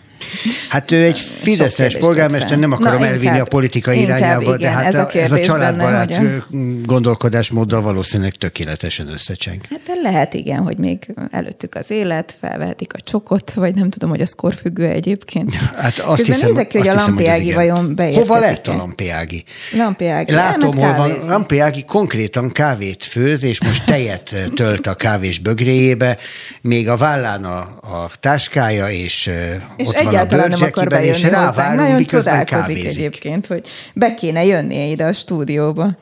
Hát 0.69 0.91
ő 0.91 1.03
egy 1.03 1.19
Fideszes 1.19 1.97
polgármester, 1.97 2.57
nem 2.59 2.71
akarom 2.71 2.99
Na, 2.99 3.05
elvinni 3.05 3.23
inkább- 3.23 3.41
a 3.41 3.45
politikai 3.45 3.99
inkább 3.99 4.17
irányába, 4.19 4.51
de 4.51 4.55
igen, 4.57 4.73
hát 4.73 4.85
ez 4.85 4.95
a 4.95 5.09
a, 5.13 5.17
ez 5.17 5.31
a 5.31 5.41
családbarát 5.41 6.07
benne, 6.09 6.43
gondolkodásmóddal 6.85 7.81
valószínűleg 7.81 8.33
tökéletesen 8.33 9.07
összecseng. 9.07 9.61
Hát 9.69 9.81
lehet 10.03 10.33
igen, 10.33 10.57
hogy 10.59 10.77
még 10.77 11.13
előttük 11.31 11.75
az 11.75 11.91
élet, 11.91 12.35
felvehetik 12.41 12.93
a 12.93 12.99
csokot, 13.01 13.53
vagy 13.53 13.75
nem 13.75 13.89
tudom, 13.89 14.09
hogy 14.09 14.21
az 14.21 14.33
korfüggő 14.33 14.87
egyébként. 14.87 15.53
Hát 15.53 15.99
azt 15.99 16.17
Közben 16.17 16.35
hiszem, 16.35 16.49
nézek 16.49 16.67
ki, 16.67 16.77
hogy 16.77 16.87
a 16.87 16.91
hiszem, 16.91 17.07
Lampi 17.07 17.23
az 17.23 17.29
Ági 17.29 17.43
igen. 17.43 17.55
vajon 17.55 17.95
beérkezik 17.95 18.27
Hova 18.27 18.39
lett 18.39 18.67
a 18.67 18.75
Lampi 18.75 19.09
Ági? 19.09 19.43
Lampi 19.77 20.07
Ági 20.07 20.31
Látom, 20.31 20.77
hol 20.77 20.93
van. 20.93 21.07
kávézni. 21.07 21.29
Lampi 21.29 21.59
Ági 21.59 21.83
konkrétan 21.85 22.51
kávét 22.51 23.03
főz, 23.03 23.43
és 23.43 23.61
most 23.63 23.85
tejet 23.85 24.35
tölt 24.55 24.87
a 24.87 24.93
kávés 24.93 25.39
bögréjébe, 25.39 26.17
még 26.61 26.89
a 26.89 26.97
vállán 26.97 27.43
a, 27.43 27.57
a 27.81 28.11
táskája, 28.19 28.89
és, 28.89 29.29
És 29.77 29.87
ott 29.87 29.95
egyáltalán 30.09 30.49
nem 30.49 30.61
akar 30.61 30.87
bejönni 30.87 31.21
hozzánk. 31.21 31.75
Nagyon 31.75 32.03
csodálkozik 32.03 32.55
kávézik. 32.75 32.85
egyébként, 32.85 33.47
hogy 33.47 33.67
be 33.93 34.13
kéne 34.13 34.45
jönnie 34.45 34.85
ide 34.85 35.05
a 35.05 35.13
stúdióba. 35.13 35.97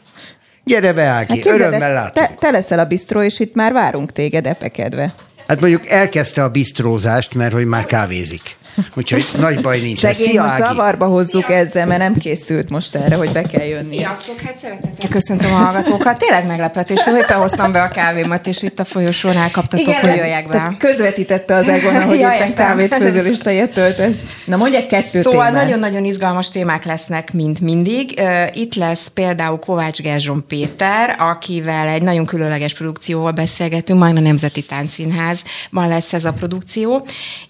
Gyere 0.63 0.93
be, 0.93 1.03
Ági, 1.03 1.25
Hát 1.27 1.38
képzeld, 1.39 1.59
örömmel 1.59 1.81
el, 1.81 1.93
látom. 1.93 2.23
te, 2.23 2.35
te 2.39 2.51
leszel 2.51 2.79
a 2.79 2.85
bistró, 2.85 3.21
és 3.21 3.39
itt 3.39 3.55
már 3.55 3.73
várunk 3.73 4.11
téged 4.11 4.45
epekedve. 4.47 5.13
Hát 5.47 5.59
mondjuk 5.59 5.88
elkezdte 5.89 6.43
a 6.43 6.49
bistrózást, 6.49 7.34
mert 7.35 7.53
hogy 7.53 7.65
már 7.65 7.85
kávézik. 7.85 8.55
Úgyhogy 8.94 9.26
nagy 9.38 9.62
baj 9.62 9.80
nincs. 9.80 9.98
Szegény 9.98 10.28
Szia, 10.28 10.41
most 10.44 10.58
zavarba 10.58 11.06
hozzuk 11.06 11.49
ezzel, 11.49 11.86
mert 11.86 11.99
nem 11.99 12.14
készült 12.18 12.70
most 12.70 12.95
erre, 12.95 13.16
hogy 13.16 13.32
be 13.32 13.41
kell 13.41 13.66
jönni. 13.66 13.98
Sziasztok, 13.98 14.40
hát 14.40 14.58
szeretettel 14.62 15.10
köszöntöm 15.10 15.54
a 15.54 15.58
hallgatókat. 15.58 16.18
Tényleg 16.20 16.45
meglepetés, 16.48 17.02
hogy 17.02 17.16
éppen 17.16 17.38
hoztam 17.38 17.72
be 17.72 17.82
a 17.82 17.88
kávémat, 17.88 18.48
és 18.48 18.62
itt 18.64 18.80
a 18.80 18.86
folyosón 18.86 19.36
elkaptatok, 19.38 19.94
hogy 19.95 20.16
jöjjek 20.16 20.48
be. 20.48 20.76
közvetítette 20.80 21.56
az 21.56 21.68
Egon, 21.70 22.02
hogy 22.02 22.20
Ja, 22.20 22.32
értem. 22.34 22.54
kávét 22.54 22.95
főzöl 22.95 23.26
és 23.26 23.38
tejet 23.38 23.74
töltesz. 23.74 24.18
Na 24.45 24.58
mondj 24.58 24.76
egy 24.76 24.86
kettő 24.86 25.22
Szóval 25.22 25.45
témát. 25.48 25.64
nagyon-nagyon 25.64 26.06
izgalmas 26.06 26.49
témák 26.49 26.86
lesznek, 26.86 27.34
mint 27.34 27.60
mindig. 27.60 28.22
Itt 28.54 28.76
lesz 28.76 29.08
például 29.14 29.60
Kovács 29.60 29.99
Gerzson 30.02 30.45
Péter, 30.48 31.16
akivel 31.20 31.88
egy 31.88 32.02
nagyon 32.02 32.26
különleges 32.26 32.74
produkcióval 32.74 33.32
beszélgetünk, 33.32 33.99
majd 33.99 34.18
a 34.18 34.20
Nemzeti 34.20 34.62
Táncszínházban 34.64 35.88
lesz 35.88 36.14
ez 36.14 36.26
a 36.26 36.34
produkció, 36.34 37.06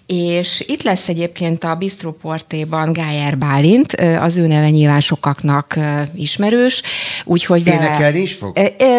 és 0.06 0.64
itt 0.66 0.82
lesz 0.82 1.08
egyébként 1.18 1.64
a 1.64 1.74
Bistro 1.74 2.12
Portéban 2.12 2.92
Gájer 2.92 3.38
Bálint, 3.38 3.92
az 4.20 4.36
ő 4.36 4.46
neve 4.46 4.70
nyilván 4.70 5.00
sokaknak 5.00 5.76
ismerős, 6.14 6.82
úgyhogy 7.24 7.64
vele... 7.64 7.76
Énekelni 7.76 8.20
is 8.20 8.34
fog? 8.34 8.58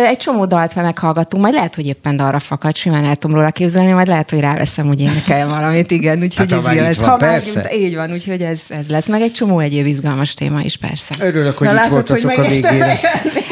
Egy 0.10 0.18
csomó 0.18 0.46
dalt 0.46 0.76
meghallgattunk, 0.76 1.44
majd 1.44 1.54
lehet, 1.56 1.76
hogy 1.76 1.86
éppen 1.86 2.16
dalra 2.16 2.40
fakad, 2.40 2.76
simán 2.76 3.06
el 3.06 3.16
tudom 3.16 3.38
róla 3.38 3.52
képzelni, 3.52 3.92
majd 3.92 4.08
lehet, 4.08 4.30
hogy 4.30 4.40
ráveszem, 4.40 4.88
hogy 4.88 5.02
énekeljem 5.02 5.48
valamit, 5.48 5.92
igen, 5.92 6.22
úgyhogy 6.22 6.52
Hát, 6.52 6.60
ez 6.60 6.66
már 6.66 6.74
ilyen 6.74 6.94
van, 6.98 7.10
Ha 7.10 7.18
már 7.18 7.30
persze. 7.30 7.70
itt- 7.72 7.82
így 7.82 7.96
van, 7.96 8.12
úgyhogy 8.12 8.42
ez, 8.42 8.60
ez 8.70 8.88
lesz, 8.88 9.08
meg 9.08 9.22
egy 9.22 9.32
csomó 9.32 9.60
egyéb 9.60 9.86
izgalmas 9.86 10.34
téma 10.34 10.62
is, 10.62 10.78
persze. 10.78 11.16
Örülök, 11.20 11.58
hogy 11.58 11.68
Na, 11.68 11.74
itt 11.74 11.80
látod, 11.80 12.08
hogy 12.08 12.22
voltatok 12.24 12.46
a 12.46 12.50
megérte 12.50 12.70
végére. 12.72 13.00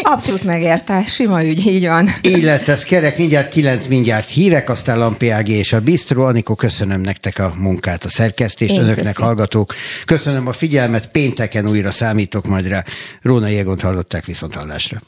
Abszolút 0.09 0.43
megérte, 0.43 1.05
sima 1.07 1.43
ügy, 1.43 1.67
így 1.67 1.87
van. 1.87 2.07
Így 2.21 2.43
lett 2.43 2.67
ez 2.67 2.83
kerek, 2.83 3.17
mindjárt 3.17 3.49
kilenc, 3.49 3.85
mindjárt 3.85 4.29
hírek, 4.29 4.69
aztán 4.69 4.97
Lampi 4.97 5.29
Ági 5.29 5.53
és 5.53 5.73
a 5.73 5.81
Bistro. 5.81 6.23
Anikó, 6.23 6.55
köszönöm 6.55 7.01
nektek 7.01 7.39
a 7.39 7.53
munkát, 7.57 8.03
a 8.03 8.09
szerkesztést, 8.09 8.73
Én 8.73 8.79
önöknek 8.79 9.05
köszönöm. 9.05 9.27
hallgatók. 9.27 9.73
Köszönöm 10.05 10.47
a 10.47 10.51
figyelmet, 10.51 11.07
pénteken 11.11 11.69
újra 11.69 11.91
számítok 11.91 12.47
majd 12.47 12.67
rá. 12.67 12.83
Róna 13.21 13.47
Jegont 13.47 13.81
hallották 13.81 14.25
viszont 14.25 14.53
hallásra. 14.53 15.01